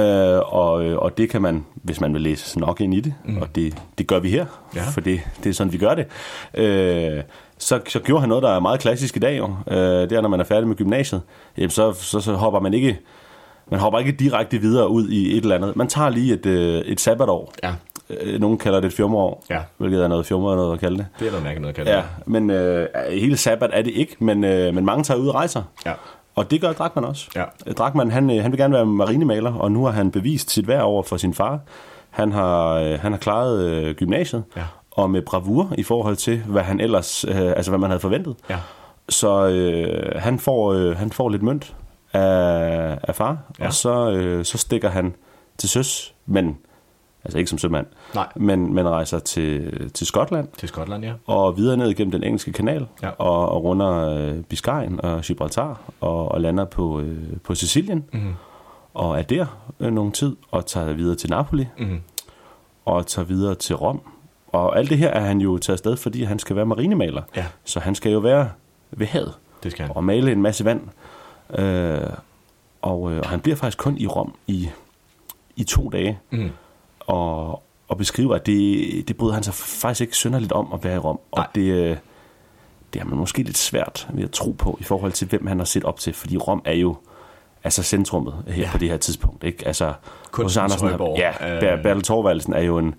Øh, 0.00 0.40
og, 0.54 0.84
øh, 0.84 0.98
og 0.98 1.18
det 1.18 1.30
kan 1.30 1.42
man, 1.42 1.64
hvis 1.74 2.00
man 2.00 2.14
vil 2.14 2.22
læse 2.22 2.58
nok 2.60 2.80
ind 2.80 2.94
i 2.94 3.00
det, 3.00 3.14
mm. 3.24 3.36
og 3.42 3.54
det, 3.54 3.82
det 3.98 4.06
gør 4.06 4.18
vi 4.18 4.30
her, 4.30 4.46
Ja. 4.74 4.82
for 4.92 5.00
det, 5.00 5.20
det 5.44 5.50
er 5.50 5.54
sådan, 5.54 5.72
vi 5.72 5.78
gør 5.78 5.94
det, 5.94 6.06
øh, 6.54 7.22
så, 7.58 7.80
så 7.88 8.00
gjorde 8.00 8.20
han 8.20 8.28
noget, 8.28 8.42
der 8.42 8.50
er 8.50 8.60
meget 8.60 8.80
klassisk 8.80 9.16
i 9.16 9.20
dag 9.20 9.38
jo. 9.38 9.44
Øh, 9.70 9.76
det 9.78 10.12
er, 10.12 10.20
når 10.20 10.28
man 10.28 10.40
er 10.40 10.44
færdig 10.44 10.68
med 10.68 10.76
gymnasiet, 10.76 11.22
jamen, 11.58 11.70
så, 11.70 11.92
så, 11.92 12.20
så 12.20 12.32
hopper 12.32 12.60
man 12.60 12.74
ikke 12.74 12.98
man 13.70 13.80
hopper 13.80 13.98
ikke 13.98 14.12
direkte 14.12 14.58
videre 14.58 14.88
ud 14.88 15.08
i 15.08 15.36
et 15.36 15.42
eller 15.42 15.54
andet. 15.56 15.76
Man 15.76 15.88
tager 15.88 16.08
lige 16.10 16.34
et, 16.34 16.46
øh, 16.46 16.80
et 16.80 17.00
sabbatår, 17.00 17.52
Ja. 17.62 17.72
Øh, 18.10 18.40
Nogen 18.40 18.58
kalder 18.58 18.80
det 18.80 18.86
et 18.88 18.92
fjumreår, 18.94 19.44
Ja. 19.50 19.60
hvilket 19.78 20.04
er 20.04 20.08
noget 20.08 20.26
fjumre 20.26 20.56
noget 20.56 20.72
at 20.72 20.80
kalde 20.80 20.96
det. 20.98 21.06
Det 21.18 21.26
er 21.26 21.30
noget 21.30 21.44
mærkeligt 21.44 21.60
noget 21.62 21.78
at 21.78 21.86
kalde 21.86 21.90
Ja, 21.90 22.02
men 22.26 22.50
øh, 22.50 22.88
hele 23.10 23.36
sabbat 23.36 23.70
er 23.72 23.82
det 23.82 23.92
ikke, 23.94 24.16
men, 24.18 24.44
øh, 24.44 24.74
men 24.74 24.84
mange 24.84 25.04
tager 25.04 25.20
ud 25.20 25.28
og 25.28 25.34
rejser. 25.34 25.62
Ja. 25.86 25.92
Og 26.34 26.50
det 26.50 26.60
gør 26.60 26.72
Drakman 26.72 27.04
også. 27.04 27.30
Ja. 27.36 27.44
Drakman, 27.72 28.10
han, 28.10 28.30
øh, 28.30 28.42
han 28.42 28.52
vil 28.52 28.58
gerne 28.60 28.74
være 28.74 28.86
marinemaler, 28.86 29.54
og 29.54 29.72
nu 29.72 29.84
har 29.84 29.92
han 29.92 30.10
bevist 30.10 30.50
sit 30.50 30.68
værd 30.68 30.82
over 30.82 31.02
for 31.02 31.16
sin 31.16 31.34
far. 31.34 31.60
Han 32.10 32.32
har, 32.32 32.74
øh, 32.74 32.98
han 33.00 33.12
har 33.12 33.18
klaret 33.18 33.64
øh, 33.64 33.94
gymnasiet, 33.94 34.44
Ja. 34.56 34.62
og 34.90 35.10
med 35.10 35.22
bravur 35.22 35.72
i 35.78 35.82
forhold 35.82 36.16
til, 36.16 36.38
hvad 36.46 36.62
han 36.62 36.80
ellers, 36.80 37.24
øh, 37.24 37.36
altså 37.36 37.70
hvad 37.70 37.78
man 37.78 37.90
havde 37.90 38.00
forventet. 38.00 38.36
Ja. 38.50 38.56
Så 39.08 39.46
øh, 39.48 40.20
han, 40.20 40.38
får, 40.38 40.72
øh, 40.72 40.96
han 40.96 41.10
får 41.12 41.28
lidt 41.28 41.42
mønt 41.42 41.74
af, 42.12 42.98
af 43.02 43.14
far, 43.14 43.36
ja. 43.60 43.66
og 43.66 43.72
så, 43.72 44.10
øh, 44.10 44.44
så 44.44 44.58
stikker 44.58 44.88
han 44.90 45.14
til 45.58 45.68
søs, 45.68 46.14
men 46.26 46.58
altså 47.28 47.38
ikke 47.38 47.50
som 47.50 47.58
sømand, 47.58 47.86
Nej. 48.14 48.26
men, 48.36 48.74
men 48.74 48.88
rejser 48.88 49.18
til, 49.18 49.90
til 49.90 50.06
Skotland 50.06 50.48
Til 50.58 50.68
Skotland, 50.68 51.04
ja. 51.04 51.12
og 51.26 51.56
videre 51.56 51.76
ned 51.76 51.94
gennem 51.94 52.12
den 52.12 52.22
engelske 52.24 52.52
kanal 52.52 52.86
Ja. 53.02 53.08
og, 53.18 53.48
og 53.48 53.64
runder 53.64 54.14
øh, 54.18 54.42
Biscayen 54.42 55.00
og 55.04 55.20
Gibraltar 55.22 55.80
og, 56.00 56.28
og 56.32 56.40
lander 56.40 56.64
på, 56.64 57.00
øh, 57.00 57.36
på 57.44 57.54
Sicilien 57.54 58.04
Mhm. 58.12 58.34
og 58.94 59.18
er 59.18 59.22
der 59.22 59.46
øh, 59.80 59.92
nogle 59.92 60.12
tid 60.12 60.36
og 60.50 60.66
tager 60.66 60.92
videre 60.92 61.16
til 61.16 61.30
Napoli 61.30 61.66
Mhm. 61.78 62.00
og 62.84 63.06
tager 63.06 63.26
videre 63.26 63.54
til 63.54 63.76
Rom. 63.76 64.00
Og 64.52 64.78
alt 64.78 64.90
det 64.90 64.98
her 64.98 65.08
er 65.10 65.20
han 65.20 65.40
jo 65.40 65.58
taget 65.58 65.74
afsted, 65.74 65.96
fordi 65.96 66.22
han 66.22 66.38
skal 66.38 66.56
være 66.56 66.66
marinemaler. 66.66 67.22
Ja. 67.36 67.46
Så 67.64 67.80
han 67.80 67.94
skal 67.94 68.12
jo 68.12 68.18
være 68.18 68.48
ved 68.90 69.06
havet 69.06 69.32
Det 69.62 69.72
skal 69.72 69.86
han. 69.86 69.96
og 69.96 70.04
male 70.04 70.32
en 70.32 70.42
masse 70.42 70.64
vand. 70.64 70.80
Øh, 71.58 72.00
og, 72.82 73.12
øh, 73.12 73.18
og 73.18 73.28
han 73.28 73.40
bliver 73.40 73.56
faktisk 73.56 73.78
kun 73.78 73.96
i 73.96 74.06
Rom 74.06 74.34
i, 74.46 74.68
i 75.56 75.64
to 75.64 75.88
dage 75.88 76.18
Mhm. 76.30 76.50
Og, 77.08 77.62
og 77.88 77.96
beskriver, 77.98 78.34
at 78.34 78.46
det, 78.46 79.08
det 79.08 79.16
bryder 79.16 79.34
han 79.34 79.42
sig 79.42 79.54
faktisk 79.54 80.00
ikke 80.00 80.16
synderligt 80.16 80.52
om 80.52 80.72
at 80.74 80.84
være 80.84 80.94
i 80.94 80.98
Rom. 80.98 81.18
Og 81.30 81.38
Nej. 81.38 81.46
det, 81.54 81.60
øh, 81.72 81.96
det 82.94 83.00
er 83.00 83.04
man 83.04 83.18
måske 83.18 83.42
lidt 83.42 83.58
svært 83.58 84.08
ved 84.12 84.24
at 84.24 84.30
tro 84.30 84.50
på 84.58 84.78
i 84.80 84.84
forhold 84.84 85.12
til, 85.12 85.28
hvem 85.28 85.46
han 85.46 85.58
har 85.58 85.64
set 85.64 85.84
op 85.84 85.98
til. 85.98 86.12
Fordi 86.14 86.36
Rom 86.36 86.62
er 86.64 86.72
jo 86.74 86.96
altså 87.64 87.82
centrummet 87.82 88.34
her 88.48 88.62
Ja. 88.62 88.68
på 88.72 88.78
det 88.78 88.88
her 88.88 88.96
tidspunkt. 88.96 89.44
Ikke? 89.44 89.66
Altså, 89.66 89.92
Kunstens. 90.30 90.56
Andersen, 90.56 90.88
højborg. 90.88 91.18
ja, 91.18 91.54
Øh. 91.54 91.60
Ber- 91.60 91.82
Bertel 91.82 92.02
Thorvaldsen 92.02 92.52
er 92.52 92.60
jo 92.62 92.78
en, 92.78 92.94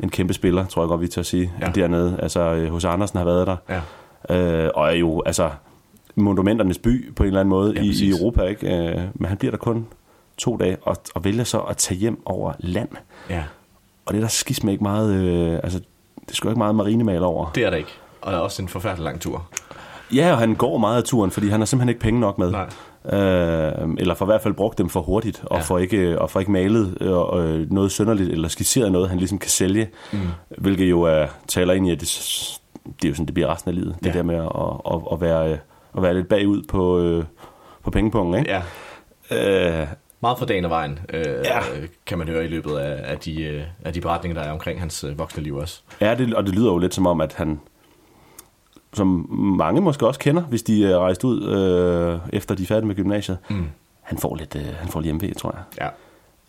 en 0.00 0.10
kæmpe 0.10 0.34
spiller, 0.34 0.66
tror 0.66 0.82
jeg 0.82 0.88
godt, 0.88 1.00
vi 1.00 1.08
tør 1.08 1.22
sige, 1.22 1.52
Ja. 1.60 1.70
dernede. 1.74 2.18
Altså, 2.22 2.70
H.C. 2.76 2.84
Andersen 2.84 3.18
har 3.18 3.24
været 3.24 3.46
der. 3.46 3.56
Ja. 3.68 3.80
Øh, 4.64 4.70
og 4.74 4.86
er 4.88 4.92
jo 4.96 5.22
altså 5.26 5.50
monumenternes 6.16 6.78
by 6.78 7.14
på 7.14 7.22
en 7.22 7.26
eller 7.26 7.40
anden 7.40 7.50
måde 7.50 7.72
Ja, 7.76 7.82
i, 7.82 7.86
i. 7.86 8.10
Europa. 8.10 8.42
Ikke? 8.42 8.88
Øh, 8.88 9.00
men 9.14 9.28
han 9.28 9.38
bliver 9.38 9.50
der 9.50 9.58
kun 9.58 9.86
to 10.38 10.56
dage, 10.56 10.76
og, 10.82 10.96
og 11.14 11.24
vælger 11.24 11.44
så 11.44 11.58
at 11.60 11.76
tage 11.76 11.98
hjem 11.98 12.22
over 12.26 12.52
land. 12.58 12.88
Ja, 13.30 13.42
Og 14.06 14.12
det 14.14 14.18
er 14.18 14.22
der 14.24 14.28
skisme 14.28 14.72
ikke 14.72 14.84
meget, 14.84 15.14
øh, 15.14 15.60
altså, 15.62 15.80
det 16.28 16.36
skal 16.36 16.48
jo 16.48 16.50
ikke 16.52 16.58
meget 16.58 16.74
marinemal 16.74 17.22
over. 17.22 17.50
det 17.54 17.64
er 17.64 17.70
der 17.70 17.76
ikke. 17.76 17.90
Og 18.22 18.32
der 18.32 18.38
er 18.38 18.42
også 18.42 18.62
en 18.62 18.68
forfærdelig 18.68 19.04
lang 19.04 19.20
tur. 19.20 19.46
Ja, 20.14 20.32
og 20.32 20.38
han 20.38 20.54
går 20.54 20.78
meget 20.78 20.96
af 20.96 21.04
turen, 21.04 21.30
fordi 21.30 21.48
han 21.48 21.60
har 21.60 21.64
simpelthen 21.64 21.88
ikke 21.88 22.00
penge 22.00 22.20
nok 22.20 22.38
med. 22.38 22.50
Nej. 22.50 22.66
Øh, 23.04 23.88
eller 23.98 24.14
for 24.14 24.24
i 24.24 24.26
hvert 24.28 24.42
fald 24.42 24.54
brugt 24.54 24.78
dem 24.78 24.88
for 24.88 25.00
hurtigt, 25.00 25.42
og, 25.46 25.56
Ja. 25.56 25.62
for, 25.62 25.78
ikke, 25.78 26.18
og 26.20 26.30
for 26.30 26.40
ikke 26.40 26.52
malet 26.52 26.98
øh, 27.00 27.10
øh, 27.10 27.70
noget 27.72 27.90
synderligt, 27.92 28.30
eller 28.30 28.48
skitseret 28.48 28.92
noget, 28.92 29.08
han 29.08 29.18
ligesom 29.18 29.38
kan 29.38 29.50
sælge. 29.50 29.88
Mm. 30.12 30.18
Hvilket 30.58 30.90
jo 30.90 31.02
er, 31.02 31.26
taler 31.48 31.74
ind 31.74 31.86
i, 31.88 31.90
at 31.90 32.00
det, 32.00 32.08
det 32.84 33.04
er 33.04 33.08
jo 33.08 33.14
sådan, 33.14 33.26
det 33.26 33.34
bliver 33.34 33.52
resten 33.52 33.68
af 33.68 33.74
livet. 33.74 33.96
Det 34.00 34.06
Ja. 34.06 34.12
der 34.12 34.22
med 34.22 34.34
at, 34.34 34.94
at, 34.94 35.00
at, 35.12 35.20
være, 35.20 35.52
øh, 35.52 35.58
at 35.96 36.02
være 36.02 36.14
lidt 36.14 36.28
bagud 36.28 36.62
på, 36.62 36.98
øh, 36.98 37.24
på 37.84 37.90
pengepunkten, 37.90 38.38
ikke? 38.38 38.50
Ja, 38.50 38.62
Øh, 39.80 39.86
meget 40.24 40.38
for 40.38 40.46
dagen 40.46 40.64
og 40.64 40.70
vejen, 40.70 40.98
øh, 41.12 41.24
Ja. 41.44 41.60
kan 42.06 42.18
man 42.18 42.28
høre 42.28 42.44
i 42.44 42.48
løbet 42.48 42.76
af, 42.76 43.12
af, 43.12 43.18
de, 43.18 43.42
øh, 43.44 43.62
af 43.84 43.92
de 43.92 44.00
beretninger, 44.00 44.40
der 44.42 44.48
er 44.48 44.52
omkring 44.52 44.80
hans 44.80 45.04
øh, 45.04 45.18
voksne 45.18 45.42
liv 45.42 45.56
også. 45.56 45.80
Ja, 46.00 46.14
det, 46.14 46.34
og 46.34 46.46
det 46.46 46.54
lyder 46.54 46.72
jo 46.72 46.78
lidt 46.78 46.94
som 46.94 47.06
om, 47.06 47.20
at 47.20 47.32
han, 47.34 47.60
som 48.92 49.26
mange 49.58 49.80
måske 49.80 50.06
også 50.06 50.20
kender, 50.20 50.42
hvis 50.42 50.62
de 50.62 50.86
er 50.92 50.98
rejst 50.98 51.24
ud 51.24 51.42
øh, 51.42 52.18
efter 52.32 52.54
de 52.54 52.62
er 52.62 52.66
færdige 52.66 52.86
med 52.86 52.94
gymnasiet, 52.94 53.38
Mm. 53.50 53.66
han 54.00 54.18
får 54.18 54.36
lidt, 54.36 54.56
øh, 54.56 54.62
han 54.78 54.88
får 54.88 55.02
hjemmevæg, 55.02 55.36
tror 55.36 55.50
jeg. 55.50 55.62
Ja. 55.78 55.84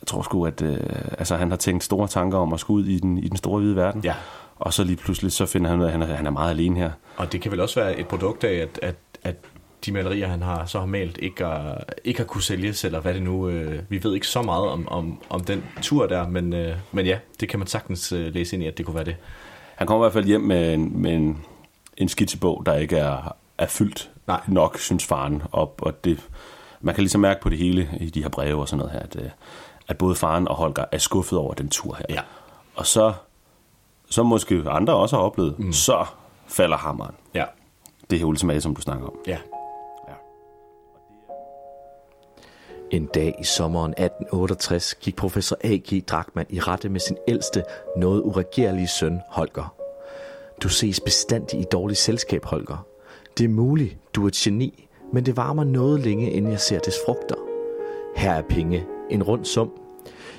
Jeg 0.01 0.07
tror 0.07 0.21
sgu, 0.21 0.45
at 0.45 0.61
øh, 0.61 0.77
altså, 1.19 1.35
han 1.35 1.49
har 1.49 1.57
tænkt 1.57 1.83
store 1.83 2.07
tanker 2.07 2.37
om 2.37 2.53
at 2.53 2.59
skulle 2.59 2.83
ud 2.85 2.89
i 2.89 2.99
den, 2.99 3.17
i 3.17 3.27
den 3.27 3.37
store 3.37 3.59
hvide 3.59 3.75
verden. 3.75 4.01
Ja. 4.03 4.13
Og 4.55 4.73
så 4.73 4.83
lige 4.83 4.95
pludselig, 4.95 5.31
så 5.31 5.45
finder 5.45 5.69
han 5.69 5.79
ud 5.79 5.83
af, 5.83 5.87
at 5.87 5.91
han 5.91 6.01
er, 6.01 6.05
han 6.05 6.25
er 6.25 6.29
meget 6.31 6.49
alene 6.49 6.79
her. 6.79 6.91
Og 7.17 7.31
det 7.31 7.41
kan 7.41 7.51
vel 7.51 7.59
også 7.59 7.79
være 7.79 7.99
et 7.99 8.07
produkt 8.07 8.43
af, 8.43 8.53
at, 8.53 8.79
at, 8.81 8.95
at 9.23 9.35
de 9.85 9.91
malerier, 9.91 10.27
han 10.27 10.41
har 10.41 10.65
så 10.65 10.79
har 10.79 10.85
malt, 10.85 11.17
ikke 11.17 11.45
har, 11.45 11.83
ikke 12.03 12.19
har 12.19 12.25
kunne 12.25 12.41
sælges, 12.41 12.83
eller 12.83 12.99
hvad 12.99 13.13
det 13.13 13.23
nu... 13.23 13.49
Øh, 13.49 13.83
vi 13.89 14.03
ved 14.03 14.13
ikke 14.13 14.27
så 14.27 14.41
meget 14.41 14.67
om, 14.67 14.87
om, 14.87 15.21
om 15.29 15.43
den 15.43 15.63
tur 15.81 16.07
der, 16.07 16.27
men, 16.27 16.53
øh, 16.53 16.75
men 16.91 17.05
ja, 17.05 17.19
det 17.39 17.49
kan 17.49 17.59
man 17.59 17.67
sagtens 17.67 18.11
øh, 18.11 18.33
læse 18.33 18.55
ind 18.55 18.63
i, 18.63 18.67
at 18.67 18.77
det 18.77 18.85
kunne 18.85 18.95
være 18.95 19.05
det. 19.05 19.15
Han 19.75 19.87
kommer 19.87 20.03
i 20.03 20.05
hvert 20.05 20.13
fald 20.13 20.25
hjem 20.25 20.41
med 20.41 20.73
en, 20.73 21.01
med 21.01 21.13
en, 21.13 21.45
en 21.97 22.09
skitsebog, 22.09 22.63
der 22.65 22.73
ikke 22.73 22.97
er, 22.97 23.35
er 23.57 23.67
fyldt 23.67 24.11
Nej. 24.27 24.41
nok, 24.47 24.79
synes 24.79 25.05
faren. 25.05 25.43
Og, 25.51 25.75
og 25.81 26.03
det, 26.05 26.29
man 26.81 26.95
kan 26.95 27.01
ligesom 27.01 27.21
mærke 27.21 27.41
på 27.41 27.49
det 27.49 27.57
hele 27.57 27.89
i 27.99 28.09
de 28.09 28.21
her 28.21 28.29
breve 28.29 28.61
og 28.61 28.69
sådan 28.69 28.77
noget 28.77 28.93
her, 28.93 28.99
at, 28.99 29.15
øh, 29.15 29.29
at 29.87 29.97
både 29.97 30.15
faren 30.15 30.47
og 30.47 30.55
Holger 30.55 30.85
er 30.91 30.97
skuffet 30.97 31.39
over 31.39 31.53
den 31.53 31.69
tur 31.69 31.95
her. 31.95 32.05
Ja. 32.09 32.21
Og 32.75 32.85
så, 32.85 33.13
som 34.09 34.25
måske 34.25 34.63
andre 34.67 34.93
også 34.93 35.15
har 35.15 35.23
oplevet, 35.23 35.59
mm. 35.59 35.73
så 35.73 36.05
falder 36.47 36.77
hammeren. 36.77 37.15
Ja. 37.33 37.45
Det 38.09 38.19
her 38.19 38.25
ultimatum, 38.25 38.75
du 38.75 38.81
snakker 38.81 39.05
om. 39.05 39.13
Ja. 39.27 39.37
En 42.91 43.05
dag 43.05 43.35
i 43.39 43.43
sommeren 43.43 43.91
1868 43.91 44.95
gik 44.95 45.15
professor 45.15 45.57
A.G. 45.63 46.03
Drachmann 46.07 46.47
i 46.49 46.59
rette 46.59 46.89
med 46.89 46.99
sin 46.99 47.17
ældste, 47.27 47.63
noget 47.97 48.21
uregerlige 48.21 48.87
søn, 48.87 49.19
Holger. 49.29 49.75
Du 50.63 50.69
ses 50.69 50.99
bestandig 50.99 51.59
i 51.59 51.63
dårligt 51.63 51.99
selskab, 51.99 52.45
Holger. 52.45 52.85
Det 53.37 53.43
er 53.43 53.49
muligt, 53.49 53.97
du 54.13 54.23
er 54.23 54.27
et 54.27 54.33
geni, 54.33 54.87
men 55.13 55.25
det 55.25 55.37
varmer 55.37 55.63
noget 55.63 55.99
længe, 55.99 56.31
inden 56.31 56.51
jeg 56.51 56.59
ser 56.59 56.79
dets 56.79 56.97
frugter. 57.05 57.35
Her 58.15 58.33
er 58.33 58.41
penge, 58.41 58.85
en 59.09 59.23
rund 59.23 59.45
sum. 59.45 59.71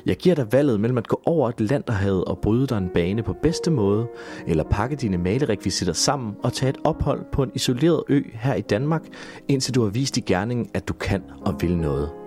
Jeg 0.06 0.16
giver 0.16 0.35
dig 0.35 0.52
valget 0.52 0.81
mellem 0.81 0.98
at 0.98 1.09
gå 1.09 1.23
over 1.24 1.48
Atlanterhavet 1.48 2.24
og 2.24 2.39
bryde 2.39 2.66
dig 2.66 2.78
en 2.78 2.90
bane 2.94 3.23
på 3.23 3.32
bedste 3.43 3.70
måde, 3.70 4.06
eller 4.47 4.64
pakke 4.64 4.97
dine 4.97 5.18
malerekvisitter 5.18 5.94
sammen 5.94 6.35
og 6.43 6.52
tage 6.52 6.70
et 6.70 6.78
ophold 6.85 7.24
på 7.32 7.43
en 7.43 7.51
isoleret 7.55 8.02
ø 8.09 8.23
her 8.32 8.55
i 8.55 8.60
Danmark, 8.60 9.02
indtil 9.48 9.74
du 9.74 9.82
har 9.82 9.90
vist 9.90 10.16
i 10.16 10.20
gerningen, 10.20 10.70
at 10.74 10.89
du 10.89 10.93
kan 10.93 11.23
og 11.40 11.55
vil 11.60 11.77
noget. 11.77 12.26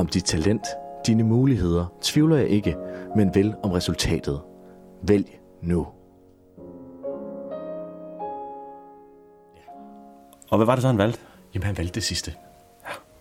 Om 0.00 0.06
dit 0.06 0.24
talent, 0.24 0.62
dine 1.06 1.22
muligheder, 1.22 1.86
tvivler 2.02 2.36
jeg 2.36 2.48
ikke, 2.48 2.76
men 3.16 3.34
vel 3.34 3.54
om 3.62 3.70
resultatet. 3.70 4.40
Vælg 5.02 5.38
nu. 5.62 5.86
Og 10.50 10.56
hvad 10.56 10.66
var 10.66 10.74
det 10.74 10.82
så, 10.82 10.88
han 10.88 10.98
valgte? 10.98 11.18
Jamen, 11.54 11.66
han 11.66 11.78
valgte 11.78 11.94
det 11.94 12.02
sidste. 12.02 12.34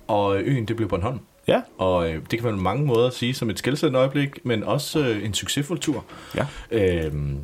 Og 0.08 0.40
øen, 0.42 0.66
det 0.66 0.76
blev 0.76 0.90
Bornholm. 0.90 1.20
Ja. 1.48 1.62
Og 1.78 2.10
øh, 2.10 2.22
det 2.32 2.40
kan 2.40 2.44
man 2.44 2.56
på 2.56 2.62
mange 2.62 2.86
måder 2.86 3.10
sige 3.10 3.34
som 3.34 3.50
et 3.50 3.60
skældsættende 3.60 4.00
øjeblik, 4.00 4.46
men 4.46 4.64
også 4.64 5.00
øh, 5.00 5.26
en 5.26 5.34
succesfuld 5.34 5.80
tur. 5.80 6.06
Ja. 6.36 6.46
Øhm, 6.72 7.40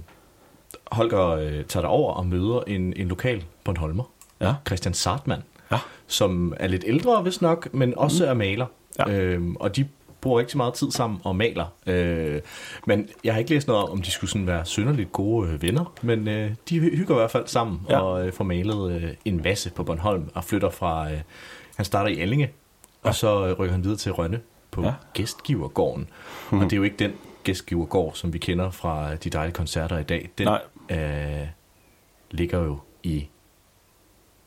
Holger 0.92 1.28
øh, 1.28 1.64
tager 1.66 1.82
derover 1.82 2.14
og 2.14 2.26
møder 2.26 2.64
en, 2.68 2.94
en 2.98 3.08
lokal 3.08 3.44
Bornholmer, 3.64 4.04
Ja. 4.42 4.54
Christian 4.68 4.94
Sartmann, 4.94 5.44
Ja. 5.72 5.78
som 6.08 6.54
er 6.60 6.68
lidt 6.68 6.84
ældre, 6.88 7.22
hvis 7.22 7.42
nok, 7.42 7.74
men 7.74 7.98
også 7.98 8.24
mm. 8.24 8.30
er 8.30 8.34
maler. 8.34 8.66
Ja. 9.00 9.10
Øhm, 9.12 9.56
og 9.56 9.76
de 9.76 9.88
bruger 10.22 10.40
rigtig 10.40 10.58
meget 10.58 10.74
tid 10.74 10.92
sammen 10.92 11.20
og 11.24 11.36
maler. 11.36 11.66
Øh, 11.88 12.42
men 12.88 13.10
jeg 13.24 13.34
har 13.34 13.40
ikke 13.40 13.52
læst 13.52 13.68
noget 13.68 13.84
om, 13.84 13.90
om 13.92 14.02
de 14.02 14.12
skulle 14.12 14.32
sådan 14.32 14.48
være 14.48 14.66
synderligt 14.66 15.12
gode 15.12 15.50
øh, 15.50 15.62
venner, 15.62 15.94
men 16.02 16.28
øh, 16.28 16.52
de 16.70 16.80
hy- 16.80 16.96
hygger 16.98 17.16
i 17.16 17.18
hvert 17.20 17.32
fald 17.32 17.48
sammen 17.48 17.82
Ja. 17.90 18.00
og 18.00 18.28
øh, 18.28 18.34
får 18.34 18.44
malet 18.44 18.92
øh, 19.02 19.10
en 19.26 19.42
masse 19.44 19.72
på 19.72 19.84
Bornholm 19.84 20.30
og 20.34 20.44
flytter 20.44 20.70
fra... 20.70 21.12
Øh, 21.12 21.20
han 21.76 21.86
starter 21.86 22.10
i 22.10 22.20
Ellinge, 22.20 22.52
ja. 23.04 23.10
og 23.10 23.16
så 23.16 23.48
øh, 23.48 23.60
rykker 23.60 23.72
han 23.74 23.84
videre 23.84 23.98
til 23.98 24.12
Rønne 24.12 24.40
på 24.72 24.84
ja. 24.84 24.94
Gæstgivergården. 25.14 26.08
Og 26.52 26.60
det 26.62 26.74
er 26.74 26.78
jo 26.78 26.84
ikke 26.84 26.98
den 26.98 27.12
gæstgivergård, 27.44 28.14
som 28.14 28.34
vi 28.34 28.38
kender 28.38 28.70
fra 28.72 29.16
de 29.16 29.30
dejlige 29.30 29.54
koncerter 29.54 29.98
i 29.98 30.04
dag. 30.04 30.30
Den 30.38 30.48
Nej. 30.48 30.62
øh, 31.42 31.48
ligger 32.32 32.60
jo 32.64 32.80
i 33.04 33.28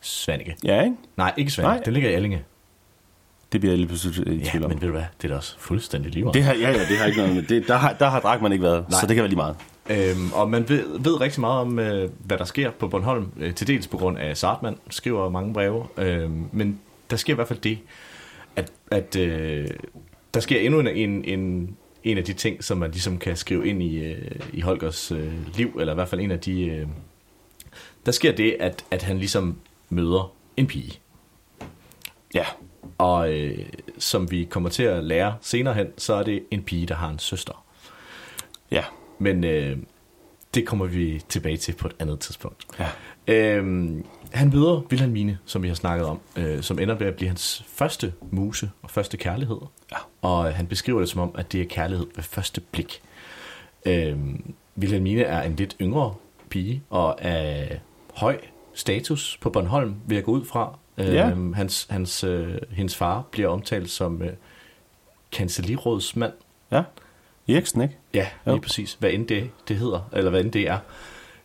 Svanike. 0.01 0.55
Ja, 0.63 0.81
ikke? 0.83 0.95
Nej, 1.17 1.33
ikke 1.37 1.51
Svanike. 1.51 1.75
Nej. 1.75 1.83
Den 1.83 1.93
ligger 1.93 2.09
i 2.09 2.13
Ellinge. 2.13 2.43
Det 3.51 3.61
bliver 3.61 3.71
jeg 3.71 3.77
lige 3.77 3.87
pludselig 3.87 4.27
i 4.33 4.37
Ja, 4.37 4.49
tvivl 4.49 4.63
om. 4.63 4.69
men 4.71 4.81
ved 4.81 4.87
du 4.87 4.91
hvad? 4.93 5.03
Det 5.21 5.23
er 5.23 5.27
da 5.27 5.35
også 5.35 5.55
fuldstændig 5.59 6.11
lige 6.11 6.23
meget. 6.23 6.33
Det 6.33 6.43
har, 6.43 6.53
ja, 6.53 6.71
ja, 6.71 6.79
det 6.79 6.97
har 6.97 7.05
ikke 7.05 7.17
noget 7.19 7.35
med 7.35 7.43
det. 7.43 7.67
Der 7.67 7.75
har, 7.77 7.93
der 7.93 8.09
har 8.09 8.19
Drachmann 8.19 8.53
ikke 8.53 8.63
været, 8.63 8.89
Nej. 8.89 8.99
så 9.01 9.07
det 9.07 9.15
kan 9.15 9.21
være 9.21 9.29
lige 9.29 9.35
meget. 9.37 9.55
Øhm, 9.89 10.31
og 10.33 10.49
man 10.49 10.69
ved, 10.69 10.99
ved 10.99 11.21
rigtig 11.21 11.39
meget 11.41 11.61
om, 11.61 11.79
øh, 11.79 12.09
hvad 12.25 12.37
der 12.37 12.45
sker 12.45 12.71
på 12.71 12.87
Bornholm, 12.87 13.31
øh, 13.39 13.55
til 13.55 13.67
dels 13.67 13.87
på 13.87 13.97
grund 13.97 14.17
af 14.17 14.37
Sartmann, 14.37 14.77
skriver 14.89 15.29
mange 15.29 15.53
breve, 15.53 15.85
øh, 15.97 16.29
men 16.51 16.79
der 17.09 17.15
sker 17.17 17.33
i 17.33 17.35
hvert 17.35 17.47
fald 17.47 17.59
det, 17.59 17.77
at, 18.55 18.71
at 18.91 19.15
øh, 19.15 19.67
der 20.33 20.39
sker 20.39 20.59
endnu 20.59 20.79
en, 20.79 20.87
en, 20.87 21.25
en, 21.25 21.75
en 22.03 22.17
af 22.17 22.23
de 22.23 22.33
ting, 22.33 22.63
som 22.63 22.77
man 22.77 22.91
ligesom 22.91 23.17
kan 23.17 23.37
skrive 23.37 23.67
ind 23.67 23.83
i, 23.83 23.97
øh, 23.99 24.31
i 24.53 24.61
Holgers 24.61 25.11
øh, 25.11 25.33
liv, 25.55 25.77
eller 25.79 25.93
i 25.93 25.95
hvert 25.95 26.09
fald 26.09 26.21
en 26.21 26.31
af 26.31 26.39
de... 26.39 26.65
Øh, 26.65 26.87
der 28.05 28.11
sker 28.11 28.31
det, 28.35 28.55
at, 28.59 28.85
at 28.91 29.03
han 29.03 29.17
ligesom 29.17 29.57
møder 29.89 30.31
en 30.57 30.67
pige. 30.67 30.99
Ja. 32.33 32.43
Og 32.97 33.33
øh, 33.33 33.59
som 33.97 34.31
vi 34.31 34.43
kommer 34.43 34.69
til 34.69 34.83
at 34.83 35.03
lære 35.03 35.35
senere 35.41 35.73
hen, 35.73 35.87
så 35.97 36.13
er 36.13 36.23
det 36.23 36.43
en 36.51 36.63
pige, 36.63 36.85
der 36.85 36.95
har 36.95 37.09
en 37.09 37.19
søster. 37.19 37.65
Ja. 38.71 38.83
Men 39.19 39.43
øh, 39.43 39.77
det 40.53 40.67
kommer 40.67 40.85
vi 40.85 41.23
tilbage 41.29 41.57
til 41.57 41.73
på 41.73 41.87
et 41.87 41.95
andet 41.99 42.19
tidspunkt. 42.19 42.65
Ja. 42.79 42.89
Øhm, 43.27 44.05
han 44.31 44.49
møder 44.49 44.81
Wilhelmine, 44.91 45.37
som 45.45 45.63
vi 45.63 45.67
har 45.67 45.75
snakket 45.75 46.07
om, 46.07 46.19
øh, 46.35 46.61
som 46.61 46.79
ender 46.79 46.95
ved 46.95 47.07
at 47.07 47.15
blive 47.15 47.27
hans 47.27 47.65
første 47.67 48.13
muse 48.31 48.71
og 48.81 48.91
første 48.91 49.17
kærlighed. 49.17 49.57
Ja. 49.91 49.97
Og 50.21 50.53
han 50.53 50.67
beskriver 50.67 50.99
det 50.99 51.09
som 51.09 51.21
om, 51.21 51.35
at 51.37 51.51
det 51.51 51.61
er 51.61 51.65
kærlighed 51.65 52.07
ved 52.15 52.23
første 52.23 52.61
blik. 52.61 53.01
Øhm, 53.85 54.53
Wilhelmine 54.77 55.21
er 55.21 55.41
en 55.41 55.55
lidt 55.55 55.75
yngre 55.81 56.13
pige, 56.49 56.83
og 56.89 57.21
af 57.21 57.81
høj 58.15 58.39
status 58.73 59.37
på 59.41 59.49
Bornholm, 59.49 59.95
vil 60.07 60.15
jeg 60.15 60.23
gå 60.23 60.31
ud 60.31 60.45
fra. 60.45 60.78
Ja. 61.05 61.29
Øhm, 61.29 61.53
hans, 61.53 61.87
hans, 61.89 62.23
øh, 62.23 62.57
hendes 62.71 62.95
far 62.95 63.21
bliver 63.31 63.47
omtalt 63.47 63.89
som 63.89 64.21
øh, 64.21 64.33
kancellirådsmand. 65.31 66.33
Ja. 66.71 66.83
Eriksen, 67.49 67.81
ikke? 67.81 67.97
Ja, 68.13 68.27
lige 68.45 68.55
Jo. 68.55 68.61
præcis. 68.61 68.97
Hvad 68.99 69.09
end 69.09 69.27
det, 69.27 69.49
det 69.67 69.75
hedder, 69.75 70.09
eller 70.13 70.29
hvad 70.29 70.41
end 70.41 70.51
det 70.51 70.67
er. 70.67 70.77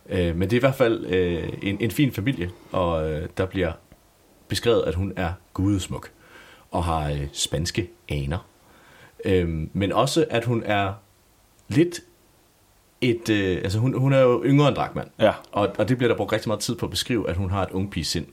Øh, 0.08 0.36
men 0.36 0.50
det 0.50 0.52
er 0.52 0.60
i 0.60 0.60
hvert 0.60 0.74
fald 0.74 1.06
øh, 1.06 1.48
en, 1.62 1.76
en 1.80 1.90
fin 1.90 2.12
familie, 2.12 2.50
og 2.72 3.10
øh, 3.10 3.28
der 3.36 3.46
bliver 3.46 3.72
beskrevet, 4.48 4.82
at 4.82 4.94
hun 4.94 5.12
er 5.16 5.32
gudesmuk 5.52 6.10
og 6.70 6.84
har 6.84 7.10
øh, 7.10 7.26
spanske 7.32 7.90
aner. 8.08 8.46
Øh, 9.24 9.48
men 9.72 9.92
også, 9.92 10.26
at 10.30 10.44
hun 10.44 10.62
er 10.66 10.92
lidt 11.68 12.00
et... 13.00 13.28
Øh, 13.30 13.56
altså, 13.56 13.78
hun, 13.78 13.98
hun 13.98 14.12
er 14.12 14.20
jo 14.20 14.42
yngre 14.44 14.68
end 14.68 14.76
Drachmann. 14.76 15.10
Ja. 15.18 15.32
Og, 15.52 15.74
og 15.78 15.88
det 15.88 15.96
bliver 15.98 16.08
der 16.08 16.16
brugt 16.16 16.32
rigtig 16.32 16.48
meget 16.48 16.60
tid 16.60 16.76
på 16.76 16.86
at 16.86 16.90
beskrive, 16.90 17.30
at 17.30 17.36
hun 17.36 17.50
har 17.50 17.62
et 17.62 17.70
ung 17.70 18.06
sind, 18.06 18.26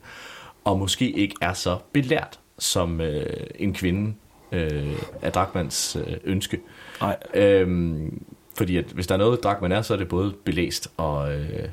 og 0.64 0.78
måske 0.78 1.10
ikke 1.10 1.34
er 1.40 1.52
så 1.52 1.78
belært 1.92 2.40
som 2.58 3.00
øh, 3.00 3.46
en 3.54 3.74
kvinde 3.74 4.14
øh, 4.52 4.94
af 5.22 5.32
Drachmanns 5.32 5.96
øh, 6.06 6.16
ønske. 6.24 6.60
Nej. 7.00 7.16
Øhm, 7.34 8.24
fordi 8.56 8.76
at 8.76 8.84
hvis 8.84 9.06
der 9.06 9.14
er 9.14 9.18
noget, 9.18 9.44
Drachmann 9.44 9.72
er, 9.72 9.82
så 9.82 9.94
er 9.94 9.98
det 9.98 10.08
både 10.08 10.32
belæst 10.44 10.88
og... 10.96 11.34
Øh, 11.34 11.68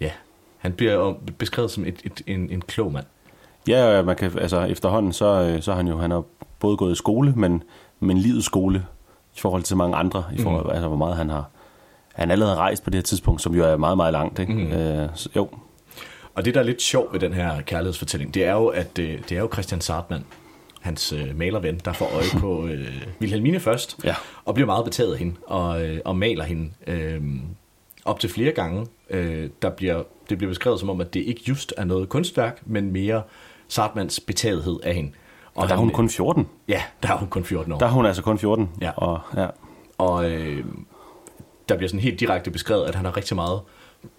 ja, 0.00 0.10
han 0.58 0.72
bliver 0.72 1.14
beskrevet 1.38 1.70
som 1.70 1.84
et, 1.84 2.00
et, 2.04 2.22
en, 2.26 2.50
en 2.50 2.60
klog 2.60 2.92
mand. 2.92 3.06
Ja, 3.68 4.02
man 4.02 4.16
kan, 4.16 4.38
altså 4.38 4.62
efterhånden, 4.62 5.12
så, 5.12 5.26
øh, 5.26 5.62
så 5.62 5.70
har 5.70 5.76
han 5.76 5.88
jo 5.88 5.98
han 5.98 6.10
har 6.10 6.24
både 6.58 6.76
gået 6.76 6.92
i 6.92 6.96
skole, 6.96 7.32
men, 7.36 7.62
men 8.00 8.18
livets 8.18 8.46
skole 8.46 8.86
i 9.36 9.40
forhold 9.40 9.62
til 9.62 9.76
mange 9.76 9.96
andre, 9.96 10.24
i 10.32 10.42
forhold, 10.42 10.64
mm. 10.64 10.70
altså 10.70 10.88
hvor 10.88 10.96
meget 10.96 11.16
han 11.16 11.30
har 11.30 11.44
han 12.12 12.30
er 12.30 12.32
allerede 12.32 12.56
rejst 12.56 12.84
på 12.84 12.90
det 12.90 12.98
her 12.98 13.02
tidspunkt, 13.02 13.42
som 13.42 13.54
jo 13.54 13.64
er 13.64 13.76
meget, 13.76 13.96
meget 13.96 14.12
langt. 14.12 14.38
Ikke? 14.38 14.52
Mm. 14.52 14.72
Øh, 14.72 15.08
så, 15.14 15.28
jo, 15.36 15.48
Og 16.34 16.44
det, 16.44 16.54
der 16.54 16.60
er 16.60 16.64
lidt 16.64 16.82
sjovt 16.82 17.12
ved 17.12 17.20
den 17.20 17.32
her 17.34 17.60
kærlighedsfortælling, 17.60 18.34
det 18.34 18.44
er 18.44 18.52
jo, 18.52 18.66
at 18.66 18.98
øh, 18.98 19.18
det 19.28 19.32
er 19.32 19.40
jo 19.40 19.48
Christian 19.52 19.80
Sartmann, 19.80 20.24
hans 20.80 21.12
øh, 21.12 21.38
malerven, 21.38 21.80
der 21.84 21.92
får 21.92 22.10
øje 22.14 22.40
på 22.40 22.66
øh, 22.66 23.02
Wilhelmine 23.20 23.60
først, 23.60 23.96
Ja. 24.04 24.14
og 24.44 24.54
bliver 24.54 24.66
meget 24.66 24.84
betaget 24.84 25.12
af 25.12 25.18
hende, 25.18 25.34
og, 25.46 25.84
øh, 25.86 26.00
og 26.04 26.16
maler 26.16 26.44
hende 26.44 26.70
øh, 26.86 27.20
op 28.04 28.20
til 28.20 28.30
flere 28.30 28.52
gange. 28.52 28.86
Øh, 29.10 29.50
der 29.62 29.70
bliver, 29.70 30.02
det 30.30 30.38
bliver 30.38 30.50
beskrevet 30.50 30.80
som 30.80 30.90
om, 30.90 31.00
at 31.00 31.14
det 31.14 31.20
ikke 31.20 31.40
just 31.48 31.74
er 31.76 31.84
noget 31.84 32.08
kunstværk, 32.08 32.62
men 32.66 32.92
mere 32.92 33.22
Sartmanns 33.68 34.20
betagethed 34.20 34.78
af 34.82 34.94
hende. 34.94 35.10
og 35.54 35.68
der 35.68 35.74
er 35.74 35.78
hun 35.78 35.90
kun 35.90 36.08
14. 36.10 36.46
Ja, 36.68 36.82
der 37.02 37.08
er 37.08 37.16
hun 37.16 37.28
kun 37.28 37.44
14 37.44 37.72
år. 37.72 37.78
Der 37.78 37.86
er 37.86 37.90
hun 37.90 38.06
altså 38.06 38.22
kun 38.22 38.38
14. 38.38 38.70
Ja. 38.80 38.90
Og, 38.96 39.20
ja. 39.36 39.46
Og 39.98 40.30
øh, 40.30 40.64
der 41.68 41.76
bliver 41.76 41.88
sådan 41.88 42.00
helt 42.00 42.20
direkte 42.20 42.50
beskrevet, 42.50 42.84
at 42.86 42.94
han 42.94 43.04
har 43.04 43.16
rigtig 43.16 43.36
meget, 43.36 43.60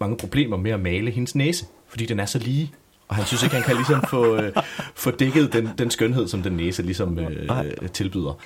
mange 0.00 0.16
problemer 0.16 0.56
med 0.56 0.70
at 0.70 0.80
male 0.80 1.10
hendes 1.10 1.34
næse, 1.34 1.66
fordi 1.94 2.06
den 2.06 2.20
er 2.20 2.26
så 2.26 2.38
lige. 2.38 2.72
Og 3.08 3.14
han 3.16 3.26
synes 3.26 3.42
ikke, 3.42 3.54
han 3.54 3.64
kan 3.64 3.76
ligesom 3.76 4.02
få, 4.10 4.36
øh, 4.40 4.52
få 4.94 5.10
dækket 5.10 5.52
den, 5.52 5.70
den 5.78 5.90
skønhed, 5.90 6.28
som 6.28 6.42
den 6.42 6.52
næse 6.52 6.82
ligesom 6.82 7.18
øh, 7.18 7.88
tilbyder. 7.92 8.38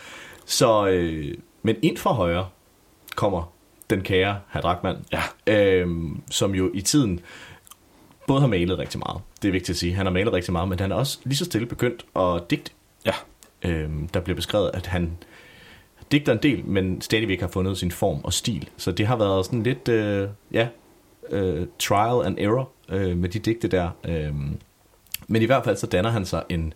Så, 0.47 0.87
øh, 0.87 1.35
men 1.63 1.77
ind 1.83 1.97
fra 1.97 2.13
højre 2.13 2.49
kommer 3.17 3.53
den 3.91 4.01
kære 4.01 4.39
herr 4.53 4.61
Drachmann, 4.61 4.99
Ja. 5.13 5.23
øh, 5.47 5.89
som 6.31 6.55
jo 6.55 6.71
i 6.75 6.81
tiden 6.81 7.21
både 8.27 8.41
har 8.41 8.49
malet 8.49 8.79
rigtig 8.79 8.99
meget. 8.99 9.21
Det 9.43 9.49
er 9.49 9.53
vigtigt 9.53 9.71
at 9.71 9.77
sige. 9.77 9.95
Han 9.95 10.07
har 10.07 10.13
malet 10.13 10.33
rigtig 10.33 10.53
meget, 10.53 10.69
men 10.69 10.81
han 10.81 10.93
er 10.93 10.97
også 10.97 11.19
lige 11.25 11.37
så 11.37 11.45
stille 11.45 11.67
begyndt 11.67 12.07
at 12.17 12.51
digte. 12.51 12.71
Ja. 13.07 13.13
Øh, 13.63 13.91
der 14.15 14.21
bliver 14.21 14.37
beskrevet, 14.37 14.71
at 14.75 14.87
han 14.87 15.11
digter 16.13 16.33
en 16.33 16.39
del, 16.43 16.65
men 16.65 17.01
stadigvæk 17.01 17.41
har 17.41 17.49
fundet 17.49 17.79
sin 17.79 17.91
form 17.91 18.21
og 18.25 18.33
stil. 18.33 18.69
Så 18.77 18.93
det 18.93 19.07
har 19.07 19.17
været 19.17 19.45
sådan 19.45 19.63
lidt, 19.63 19.89
øh, 19.89 20.29
ja, 20.53 20.69
øh, 21.31 21.67
trial 21.79 22.27
and 22.27 22.39
error 22.39 22.71
øh, 22.89 23.17
med 23.17 23.29
de 23.29 23.39
digte 23.39 23.69
der. 23.69 23.91
Øh, 24.05 24.35
men 25.29 25.43
i 25.43 25.45
hvert 25.45 25.65
fald 25.65 25.77
så 25.77 25.87
danner 25.87 26.11
han 26.11 26.27
sig 26.27 26.43
en, 26.49 26.73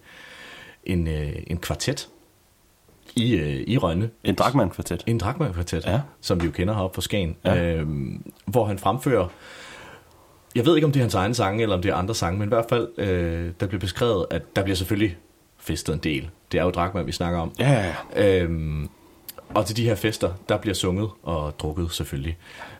en, 0.84 1.06
øh, 1.09 1.32
en 1.47 1.56
kvartet 1.59 2.09
i, 3.16 3.34
øh, 3.34 3.64
i 3.66 3.78
Rønne. 3.78 4.10
En 4.24 4.34
Drachmann-kvartet. 4.34 5.05
En 5.06 5.18
Drachmann-kvartet, 5.18 5.84
Ja. 5.86 6.01
som 6.20 6.40
vi 6.40 6.47
jo 6.47 6.52
kender 6.52 6.74
heroppe 6.74 6.94
fra 6.94 7.02
Skagen. 7.02 7.36
Ja. 7.44 7.64
Øh, 7.74 7.89
hvor 8.47 8.64
han 8.66 8.78
fremfører, 8.78 9.28
jeg 10.55 10.66
ved 10.66 10.74
ikke 10.76 10.86
om 10.86 10.93
det 10.93 11.01
er 11.01 11.05
hans 11.05 11.14
egen 11.14 11.34
sange, 11.34 11.62
eller 11.62 11.76
om 11.76 11.82
det 11.82 11.90
er 11.90 11.94
andre 11.94 12.14
sange, 12.14 12.39
men 12.39 12.48
i 12.48 12.52
hvert 12.55 12.66
fald, 12.68 12.89
øh, 12.98 13.51
der 13.60 13.66
bliver 13.66 13.80
beskrevet, 13.80 14.26
at 14.30 14.56
der 14.56 14.62
bliver 14.62 14.76
selvfølgelig 14.76 15.16
festet 15.59 15.93
en 15.93 15.98
del. 15.98 16.30
Det 16.52 16.60
er 16.60 16.64
jo 16.64 16.70
Drachmann, 16.70 17.06
vi 17.06 17.12
snakker 17.12 17.40
om. 17.40 17.52
Ja, 17.59 17.70
ja, 17.72 17.94
ja. 18.16 18.43
Øhm, 18.43 18.89
og 19.55 19.66
til 19.66 19.76
de 19.76 19.84
her 19.84 19.94
fester, 19.94 20.32
der 20.48 20.56
bliver 20.59 20.74
sunget 20.74 21.09
og 21.22 21.59
drukket 21.59 21.90
selvfølgelig. 21.93 22.36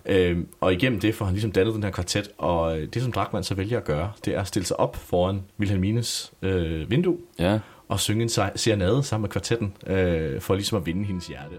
Øhm, 0.07 0.49
og 0.61 0.73
igennem 0.73 1.01
det 1.01 1.15
får 1.15 1.25
han 1.25 1.35
ligesom 1.35 1.53
dannet 1.53 1.75
den 1.75 1.83
her 1.83 1.91
kvartet, 1.91 2.31
og 2.39 2.81
øh, 2.81 2.89
det 2.95 3.03
som 3.03 3.13
Drachmann 3.13 3.45
så 3.45 3.55
vælger 3.55 3.79
at 3.79 3.85
gøre, 3.85 4.13
det 4.25 4.35
er 4.35 4.41
at 4.41 4.47
stille 4.47 4.67
sig 4.67 4.81
op 4.81 4.97
foran 4.97 5.43
Wilhelmines 5.61 6.33
øh, 6.43 6.91
vindue 6.91 7.19
ja. 7.39 7.59
og 7.89 8.01
synge 8.01 8.23
en 8.23 8.29
se- 8.29 8.53
serenade 8.57 9.03
sammen 9.03 9.23
med 9.23 9.31
kvartetten, 9.31 9.75
øh, 9.87 10.41
for 10.41 10.55
ligesom 10.55 10.79
at 10.79 10.87
vinde 10.87 11.05
hendes 11.05 11.27
hjerte. 11.27 11.55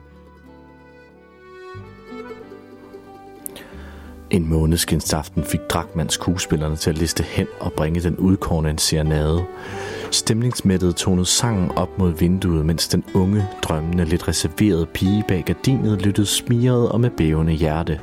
En 4.34 4.50
måneskinsaften 4.50 5.44
fik 5.44 5.60
Drachmann 5.70 6.10
skuespillerne 6.10 6.76
til 6.76 6.90
at 6.90 6.98
liste 6.98 7.24
hen 7.24 7.48
og 7.60 7.74
bringe 7.74 8.02
den 8.02 8.16
udkårne 8.16 8.70
en 8.70 8.78
serenade. 8.78 9.44
Stemningsmættet 10.12 10.96
tonede 10.96 11.26
sangen 11.26 11.72
op 11.72 12.00
mod 12.00 12.12
vinduet, 12.12 12.66
mens 12.66 12.88
den 12.88 13.04
unge, 13.14 13.48
drømmende, 13.62 14.06
lidt 14.06 14.28
reserverede 14.28 14.86
pige 14.86 15.24
bag 15.28 15.44
gardinet 15.46 16.02
lyttede 16.02 16.28
smiret 16.28 16.90
og 16.90 17.02
med 17.02 17.10
bævende 17.10 17.54
hjerte. 17.54 18.00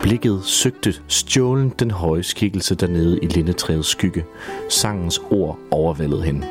Blikket 0.00 0.40
søgte 0.44 0.94
stjålen 1.08 1.72
den 1.78 1.90
høje 1.90 2.22
skikkelse 2.22 2.74
dernede 2.74 3.18
i 3.22 3.26
lindetræets 3.26 3.88
skygge. 3.88 4.24
Sangens 4.68 5.20
ord 5.30 5.58
overvældede 5.70 6.22
hende. 6.22 6.46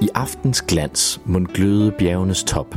I 0.00 0.08
aftens 0.14 0.62
glans 0.62 1.20
mund 1.24 1.46
gløde 1.46 1.92
bjergenes 1.98 2.44
top, 2.44 2.76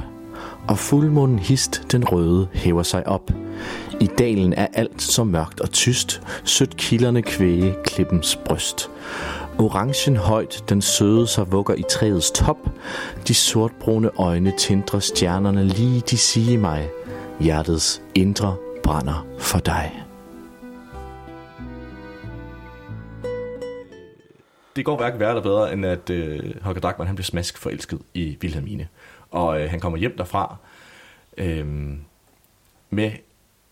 og 0.67 0.77
fuldmånen 0.77 1.39
hist 1.39 1.91
den 1.91 2.03
røde 2.05 2.47
hæver 2.53 2.83
sig 2.83 3.07
op. 3.07 3.31
I 4.03 4.07
dalen 4.17 4.53
er 4.53 4.67
alt 4.73 5.01
så 5.01 5.23
mørkt 5.23 5.61
og 5.61 5.71
tyst, 5.71 6.21
sødt 6.43 6.77
kilderne 6.77 7.21
kvæge 7.21 7.75
klippens 7.83 8.35
bryst. 8.45 8.89
Orangen 9.59 10.17
højt, 10.17 10.63
den 10.69 10.81
søde 10.81 11.27
sig 11.27 11.51
vugger 11.51 11.73
i 11.73 11.83
træets 11.89 12.31
top. 12.31 12.57
De 13.27 13.33
sortbrune 13.33 14.09
øjne 14.17 14.53
tindrer 14.57 14.99
stjernerne 14.99 15.63
lige 15.63 16.01
de 16.01 16.17
sige 16.17 16.57
mig. 16.57 16.89
Hjertets 17.39 18.01
indre 18.15 18.55
brænder 18.83 19.27
for 19.39 19.59
dig. 19.59 20.03
Det 24.75 24.85
går 24.85 24.97
hverken 24.97 25.19
værre 25.19 25.29
eller 25.29 25.43
bedre, 25.43 25.73
end 25.73 25.85
at 25.85 26.09
øh, 26.09 26.61
Holger 26.61 26.81
Drachmann 26.81 27.07
han 27.07 27.15
bliver 27.15 27.25
smask 27.25 27.57
forelsket 27.57 27.99
i 28.13 28.37
Vilhelmine. 28.41 28.87
Og 29.31 29.61
øh, 29.61 29.69
han 29.69 29.79
kommer 29.79 29.97
hjem 29.97 30.17
derfra 30.17 30.55
øh, 31.37 31.67
med 32.89 33.11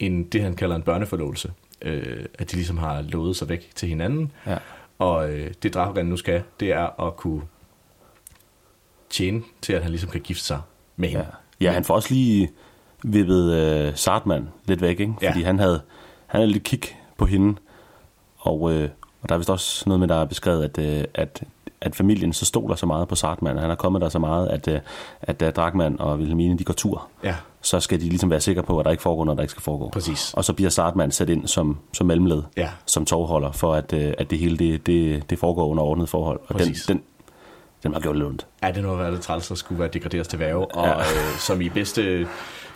en, 0.01 0.23
det, 0.23 0.41
han 0.41 0.55
kalder 0.55 0.75
en 0.75 0.81
børneforlovelse. 0.81 1.51
Øh, 1.81 2.25
at 2.33 2.51
de 2.51 2.55
ligesom 2.55 2.77
har 2.77 3.01
lovet 3.01 3.35
sig 3.35 3.49
væk 3.49 3.71
til 3.75 3.89
hinanden. 3.89 4.31
Ja. 4.47 4.57
Og 4.99 5.31
øh, 5.31 5.51
det 5.63 5.73
Drachmann 5.73 6.09
nu 6.09 6.17
skal, 6.17 6.43
det 6.59 6.71
er 6.71 7.07
at 7.07 7.15
kunne 7.15 7.41
tjene 9.09 9.43
til, 9.61 9.73
at 9.73 9.81
han 9.81 9.91
ligesom 9.91 10.09
kan 10.09 10.21
gifte 10.21 10.43
sig 10.43 10.61
med 10.95 11.09
hende. 11.09 11.25
Ja, 11.61 11.65
ja 11.67 11.71
han 11.71 11.83
får 11.83 11.95
også 11.95 12.13
lige 12.13 12.51
vippet 13.03 13.53
øh, 13.53 13.95
Sartmann 13.95 14.49
lidt 14.65 14.81
væk, 14.81 14.99
ikke? 14.99 15.13
Ja. 15.21 15.29
Fordi 15.29 15.41
han 15.41 15.59
havde, 15.59 15.81
han 16.27 16.39
havde 16.39 16.51
lidt 16.51 16.63
kig 16.63 16.81
på 17.17 17.25
hende, 17.25 17.55
og, 18.37 18.73
øh, 18.73 18.89
og 19.21 19.29
der 19.29 19.35
er 19.35 19.39
vist 19.39 19.49
også 19.49 19.83
noget 19.89 19.99
med, 19.99 20.07
der 20.07 20.15
er 20.15 20.25
beskrevet, 20.25 20.63
at, 20.63 20.77
øh, 20.77 21.03
at, 21.13 21.43
at 21.81 21.95
familien 21.95 22.33
så 22.33 22.45
stoler 22.45 22.75
så 22.75 22.85
meget 22.85 23.07
på 23.07 23.15
Sartmann, 23.15 23.59
han 23.59 23.71
er 23.71 23.75
kommet 23.75 24.01
der 24.01 24.09
så 24.09 24.19
meget, 24.19 24.47
at, 24.47 24.67
øh, 24.67 24.79
at 25.21 25.39
da 25.39 25.51
Drachmann 25.51 25.99
og 26.01 26.17
Wilhelmine, 26.17 26.57
de 26.57 26.63
går 26.63 26.73
tur, 26.73 27.07
Ja. 27.23 27.35
så 27.61 27.79
skal 27.79 27.99
de 28.01 28.09
ligesom 28.09 28.29
være 28.29 28.41
sikre 28.41 28.63
på, 28.63 28.79
at 28.79 28.85
der 28.85 28.91
ikke 28.91 29.03
foregår 29.03 29.25
noget, 29.25 29.37
der 29.37 29.41
ikke 29.43 29.51
skal 29.51 29.63
foregå. 29.63 29.89
Præcis. 29.89 30.33
Og 30.33 30.45
så 30.45 30.53
bliver 30.53 30.69
Sartmann 30.69 31.11
sat 31.11 31.29
ind 31.29 31.47
som, 31.47 31.77
som 31.93 32.07
mellemled, 32.07 32.43
Ja. 32.57 32.69
som 32.85 33.05
tovholder, 33.05 33.51
for 33.51 33.73
at, 33.73 33.93
øh, 33.93 34.13
at 34.17 34.29
det 34.31 34.39
hele 34.39 34.57
det, 34.57 34.87
det, 34.87 35.29
det 35.29 35.39
foregår 35.39 35.67
under 35.67 35.83
ordnet 35.83 36.09
forhold. 36.09 36.39
Og 36.47 36.49
den, 36.49 36.57
Præcis. 36.57 36.85
den, 36.85 37.01
den 37.83 37.93
har 37.93 37.99
gjort 38.01 38.15
lidt 38.15 38.27
ondt. 38.27 38.47
Ja, 38.63 38.71
det 38.71 38.83
må 38.83 38.95
være 38.95 39.11
lidt 39.11 39.21
træls 39.21 39.51
at 39.51 39.57
skulle 39.57 39.79
være 39.79 39.89
degraderet 39.93 40.29
til 40.29 40.39
værve. 40.39 40.75
Og 40.75 40.85
Ja. 40.87 40.91
ja. 40.91 40.99
øh, 40.99 41.37
som 41.39 41.61
i 41.61 41.69
bedste, 41.69 42.27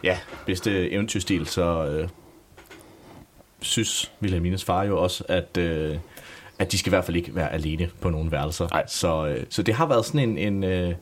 ja, 0.04 0.18
bedste 0.46 0.92
eventyrstil, 0.92 1.46
så 1.48 1.86
øh, 1.86 2.10
synes 3.62 4.12
Wilhelmines 4.22 4.64
far 4.64 4.84
jo 4.84 5.02
også, 5.04 5.24
at, 5.28 5.58
øh, 5.58 5.98
at 6.60 6.72
de 6.72 6.78
skal 6.78 6.90
i 6.90 6.94
hvert 6.94 7.06
fald 7.06 7.18
ikke 7.18 7.36
være 7.36 7.54
alene 7.54 7.90
på 8.02 8.10
nogen 8.10 8.32
værelser. 8.32 8.68
Nej. 8.72 8.88
Så, 8.88 9.28
øh, 9.28 9.44
så 9.50 9.64
det 9.64 9.74
har 9.74 9.86
været 9.86 10.06
sådan 10.06 10.30
en, 10.30 10.38
en, 10.38 10.64
øh, 10.64 10.94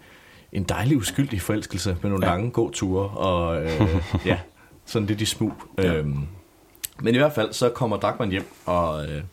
en 0.52 0.64
dejlig 0.64 0.98
uskyldig 0.98 1.42
forelskelse 1.42 1.98
med 2.02 2.10
nogle 2.10 2.26
Ja. 2.28 2.32
lange 2.32 2.52
gåture. 2.52 3.10
Og 3.10 3.64
øh, 3.64 3.82
ja, 4.26 4.40
sådan 4.86 5.06
lidt 5.08 5.22
i 5.22 5.26
smug. 5.26 5.54
Ja. 5.78 5.94
Øhm, 5.94 6.20
men 7.02 7.16
i 7.16 7.18
hvert 7.18 7.34
fald, 7.34 7.54
så 7.54 7.70
kommer 7.70 7.98
Drachmann 7.98 8.32
hjem, 8.32 8.46
og 8.66 9.06
øh, 9.06 9.24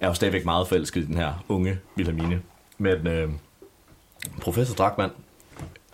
er 0.00 0.08
jo 0.08 0.14
stadigvæk 0.14 0.44
meget 0.44 0.68
forelsket 0.68 1.02
i 1.02 1.06
den 1.06 1.16
her 1.16 1.44
unge 1.48 1.78
Wilhelmine. 1.96 2.42
Men 2.78 3.06
øh, 3.06 3.28
professor 4.40 4.74
Drachmann 4.74 5.12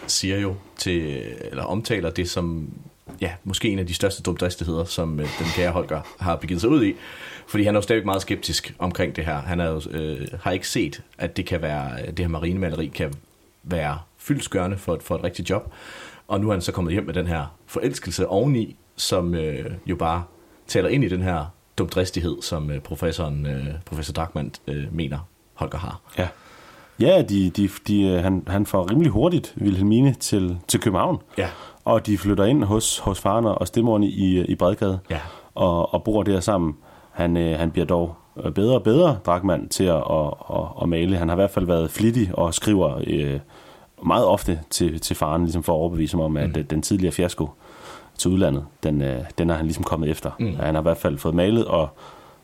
siger 0.06 0.38
jo 0.38 0.54
til, 0.78 1.22
eller 1.42 1.64
omtaler 1.64 2.10
det 2.10 2.30
som, 2.30 2.68
ja, 3.20 3.32
måske 3.44 3.68
en 3.68 3.78
af 3.78 3.86
de 3.86 3.94
største 3.94 4.22
dumdristigheder, 4.22 4.84
som 4.84 5.20
øh, 5.20 5.28
den 5.38 5.46
kære 5.54 5.70
Holger 5.72 6.00
har 6.20 6.36
begivet 6.36 6.60
sig 6.60 6.70
ud 6.70 6.84
i. 6.84 6.94
Fordi 7.50 7.64
han 7.64 7.74
er 7.74 7.78
jo 7.78 7.82
stadigvæk 7.82 8.04
meget 8.06 8.22
skeptisk 8.22 8.74
omkring 8.78 9.16
det 9.16 9.24
her. 9.24 9.34
Han 9.42 9.60
er 9.60 9.66
jo, 9.70 9.80
øh, 9.90 10.26
har 10.42 10.50
ikke 10.50 10.68
set, 10.68 11.02
at 11.18 11.36
det 11.36 11.46
kan 11.46 11.62
være, 11.62 12.06
det 12.06 12.18
her 12.18 12.28
marinemaleri 12.28 12.86
kan 12.86 13.12
være 13.62 13.98
fyldskørende 14.18 14.76
for, 14.78 14.94
et- 14.94 15.02
for 15.02 15.14
et 15.14 15.24
rigtigt 15.24 15.50
job. 15.50 15.72
Og 16.28 16.40
nu 16.40 16.48
er 16.48 16.52
han 16.52 16.60
så 16.62 16.72
kommet 16.72 16.92
hjem 16.92 17.04
med 17.06 17.14
den 17.14 17.26
her 17.26 17.56
forelskelse 17.66 18.26
oveni, 18.28 18.76
som 18.96 19.34
øh, 19.34 19.70
jo 19.86 19.96
bare 19.96 20.22
taler 20.66 20.88
ind 20.88 21.04
i 21.04 21.08
den 21.08 21.22
her 21.22 21.44
dumdristighed, 21.78 22.42
som 22.42 22.70
øh, 22.70 22.80
professoren, 22.80 23.46
øh, 23.46 23.66
professor 23.86 24.12
Drachmann 24.12 24.52
øh, 24.66 24.94
mener, 24.94 25.18
Holger 25.54 25.78
har. 25.78 26.00
Ja. 26.18 26.28
Ja, 27.00 27.22
de, 27.22 27.50
de, 27.50 27.68
de, 27.88 28.02
øh, 28.02 28.22
han, 28.22 28.42
han 28.46 28.66
får 28.66 28.90
rimelig 28.90 29.12
hurtigt 29.12 29.54
Wilhelmine 29.60 30.14
til, 30.14 30.58
til 30.68 30.80
København. 30.80 31.18
Ja. 31.38 31.48
Og 31.84 32.06
de 32.06 32.18
flytter 32.18 32.44
ind 32.44 32.64
hos, 32.64 32.98
hos 32.98 33.20
faren 33.20 33.44
og 33.44 33.66
stemmoren 33.66 34.02
i, 34.02 34.40
i 34.44 34.54
Bredgade. 34.54 34.98
Ja. 35.10 35.20
Og, 35.54 35.94
og 35.94 36.04
bor 36.04 36.22
der 36.22 36.40
sammen. 36.40 36.76
Han, 37.20 37.36
øh, 37.36 37.58
han 37.58 37.70
bliver 37.70 37.86
dog 37.86 38.14
øh, 38.44 38.52
bedre 38.52 38.74
og 38.74 38.82
bedre, 38.82 39.18
Drachmann, 39.26 39.68
til 39.68 39.84
at, 39.84 39.96
at, 40.10 40.34
at, 40.50 40.64
at 40.82 40.88
male. 40.88 41.16
Han 41.16 41.28
har 41.28 41.34
i 41.34 41.40
hvert 41.40 41.50
fald 41.50 41.66
været 41.66 41.90
flittig 41.90 42.30
og 42.38 42.54
skriver 42.54 43.00
øh, 43.06 43.40
meget 44.04 44.26
ofte 44.26 44.60
til, 44.70 45.00
til 45.00 45.16
faren, 45.16 45.42
ligesom 45.42 45.62
for 45.62 45.72
at 45.72 45.76
overbevise 45.76 46.16
ham 46.16 46.24
om, 46.24 46.36
at 46.36 46.56
mm. 46.56 46.64
den 46.64 46.82
tidligere 46.82 47.12
fiasko 47.12 47.50
til 48.18 48.30
udlandet, 48.30 48.64
den, 48.82 49.02
øh, 49.02 49.18
den 49.38 49.50
er 49.50 49.54
han 49.54 49.64
ligesom 49.64 49.84
kommet 49.84 50.10
efter. 50.10 50.30
Mm. 50.38 50.56
Han 50.60 50.74
har 50.74 50.82
i 50.82 50.88
hvert 50.88 50.96
fald 50.96 51.18
fået 51.18 51.34
malet 51.34 51.64
og, 51.64 51.88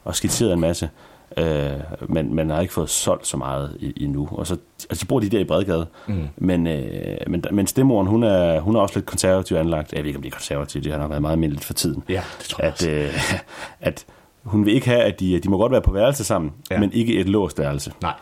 og 0.04 0.14
skitseret 0.16 0.52
en 0.52 0.60
masse, 0.60 0.90
øh, 1.36 1.70
men 2.08 2.34
man 2.34 2.50
har 2.50 2.60
ikke 2.60 2.74
fået 2.74 2.90
solgt 2.90 3.26
så 3.26 3.36
meget 3.36 3.92
endnu. 3.96 4.28
Og 4.32 4.46
så 4.46 4.56
altså, 4.90 5.04
de 5.04 5.08
bor 5.08 5.20
de 5.20 5.28
der 5.28 5.38
i 5.38 5.44
Bredgade, 5.44 5.86
Mm. 6.06 6.28
men, 6.36 6.66
øh, 6.66 7.16
men, 7.26 7.44
men 7.52 7.66
stemmoren, 7.66 8.06
hun 8.06 8.22
er, 8.22 8.60
hun 8.60 8.76
er 8.76 8.80
også 8.80 8.94
lidt 8.94 9.06
konservativ 9.06 9.56
anlagt. 9.56 9.92
Jeg 9.92 10.00
ved 10.00 10.06
ikke, 10.06 10.16
om 10.16 10.22
de 10.22 10.28
er 10.28 10.32
konservative, 10.32 10.82
det 10.82 10.92
har 10.92 11.08
været 11.08 11.22
meget 11.22 11.32
almindeligt 11.32 11.64
for 11.64 11.74
tiden. 11.74 12.02
Ja, 12.08 12.22
det 12.38 12.46
tror 12.46 12.64
jeg 12.64 12.72
at, 12.72 12.86
øh, 12.88 13.14
at 13.80 14.06
hun 14.46 14.66
vil 14.66 14.74
ikke 14.74 14.86
have, 14.88 15.00
at 15.02 15.20
de, 15.20 15.38
de 15.38 15.50
må 15.50 15.58
godt 15.58 15.72
være 15.72 15.80
på 15.82 15.92
værelse 15.92 16.24
sammen, 16.24 16.52
Ja. 16.70 16.80
men 16.80 16.92
ikke 16.92 17.14
et 17.18 17.28
låst 17.28 17.58
værelse. 17.58 17.92
Nej. 18.02 18.12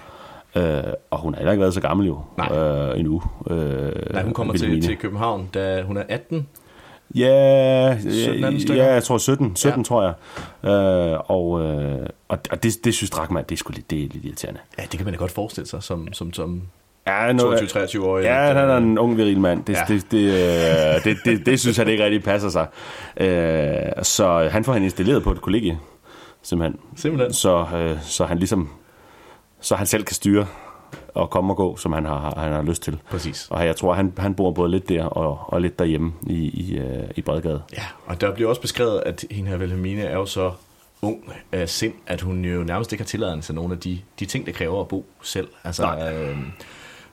Øh, 0.57 0.83
og 1.11 1.19
hun 1.19 1.35
har 1.35 1.39
heller 1.39 1.53
ikke 1.53 1.61
været 1.61 1.75
så 1.75 1.81
gammel 1.81 2.07
jo 2.07 2.19
Nej. 2.39 2.59
Øh, 2.59 2.99
endnu. 2.99 3.23
Øh, 3.51 3.93
Nej, 4.13 4.23
hun 4.23 4.33
kommer 4.33 4.55
til, 4.55 4.83
til 4.83 4.97
København, 4.97 5.49
da 5.55 5.83
hun 5.83 5.97
er 5.97 6.03
18. 6.09 6.47
Ja, 7.15 7.97
17 8.11 8.45
anden 8.45 8.77
ja, 8.77 8.93
jeg 8.93 9.03
tror 9.03 9.19
17, 9.19 9.57
17 9.57 9.81
Ja. 9.81 9.85
tror 9.85 10.03
jeg. 10.03 10.15
Øh, 10.71 11.19
og 11.27 11.61
øh, 11.63 12.07
og, 12.29 12.63
det, 12.63 12.75
det 12.85 12.95
synes 12.95 13.11
Drachmann, 13.11 13.45
det 13.49 13.55
er 13.55 13.57
sgu 13.57 13.73
lidt, 13.73 13.91
det 13.91 13.99
er 14.05 14.09
lidt 14.13 14.25
irriterende. 14.25 14.61
Ja, 14.79 14.83
det 14.83 14.91
kan 14.99 15.05
man 15.05 15.15
da 15.15 15.19
godt 15.19 15.31
forestille 15.31 15.69
sig 15.69 15.83
som, 15.83 16.13
som, 16.13 16.33
som 16.33 16.63
Ja, 17.07 17.33
nu- 17.33 17.43
22-23-årig. 17.55 18.25
Ja, 18.25 18.35
han 18.35 18.57
er 18.71 18.77
en 18.77 18.99
ung 18.99 19.17
viril 19.17 19.41
mand. 19.41 19.65
Det, 19.65 19.73
Ja. 19.73 19.79
ja. 19.89 19.95
det, 19.95 20.11
det, 20.11 20.19
øh, 20.99 21.05
det, 21.05 21.17
det, 21.25 21.47
det 21.47 21.61
synes 21.61 21.77
han 21.77 21.89
ikke 21.89 22.05
rigtig 22.05 22.23
passer 22.25 22.49
sig. 22.49 22.67
Øh, 23.17 24.03
så 24.03 24.49
han 24.51 24.65
får 24.65 24.73
han 24.73 24.83
installeret 24.83 25.23
på 25.23 25.33
et 25.33 25.41
kollegie, 25.41 25.79
simpelthen. 26.45 26.81
Simpelthen. 26.97 27.33
Så, 27.33 27.67
øh, 27.75 28.03
så 28.03 28.25
han 28.25 28.39
ligesom, 28.39 28.71
så 29.61 29.77
han 29.77 29.87
selv 29.87 30.05
kan 30.05 30.15
styre 30.15 30.47
og 31.15 31.31
komme 31.31 31.53
og 31.53 31.57
gå, 31.57 31.77
som 31.77 31.93
han 31.93 32.05
har, 32.05 32.35
han 32.37 32.53
har 32.53 32.63
lyst 32.63 32.83
til. 32.83 32.99
Præcis. 33.11 33.49
Og 33.51 33.67
jeg 33.67 33.77
tror, 33.77 33.95
han, 33.95 34.13
han 34.19 34.35
bor 34.35 34.51
både 34.51 34.71
lidt 34.71 34.89
der 34.89 35.05
og, 35.05 35.39
og 35.47 35.61
lidt 35.61 35.79
derhjemme 35.79 36.13
i, 36.27 36.35
i, 36.35 36.79
øh, 36.79 37.09
i 37.17 37.23
Bredgade. 37.23 37.63
Ja, 37.73 37.85
og 38.07 38.21
der 38.21 38.35
bliver 38.35 38.49
også 38.49 38.61
beskrevet, 38.61 39.03
at 39.07 39.25
hende 39.31 39.51
her 39.51 39.59
Wilhelmine 39.59 40.03
er 40.03 40.15
jo 40.15 40.27
så 40.27 40.53
ung 41.03 41.33
af 41.53 41.69
sind, 41.69 41.95
at 42.07 42.21
hun 42.21 42.45
jo 42.45 42.65
nærmest 42.65 42.93
ikke 42.93 43.03
har 43.03 43.07
tilladelse 43.07 43.49
til 43.49 43.55
nogle 43.55 43.75
af 43.75 43.81
de, 43.81 44.01
de 44.21 44.27
ting, 44.27 44.47
det 44.47 44.55
kræver 44.55 44.81
at 44.81 44.89
bo 44.89 45.07
selv. 45.23 45.49
Altså, 45.65 46.13
øh, 46.13 46.39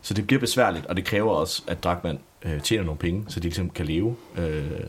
så 0.01 0.13
det 0.13 0.27
bliver 0.27 0.39
besværligt, 0.39 0.85
og 0.85 0.97
det 0.97 1.05
kræver 1.05 1.31
også, 1.31 1.63
at 1.67 1.83
Drachmann 1.83 2.19
øh, 2.41 2.61
tjener 2.61 2.83
nogle 2.83 2.97
penge, 2.97 3.25
så 3.27 3.39
de 3.39 3.43
ligesom 3.43 3.69
kan 3.69 3.85
leve. 3.85 4.15
Øh, 4.37 4.79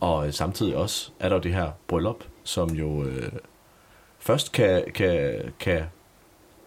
og 0.00 0.34
samtidig 0.34 0.76
også 0.76 1.10
er 1.20 1.28
der 1.28 1.36
jo 1.36 1.42
det 1.42 1.54
her 1.54 1.70
bryllup, 1.88 2.24
som 2.44 2.70
jo 2.70 3.04
øh, 3.04 3.32
først 4.26 4.52
kan, 4.52 4.82
kan, 4.94 5.34
kan 5.60 5.80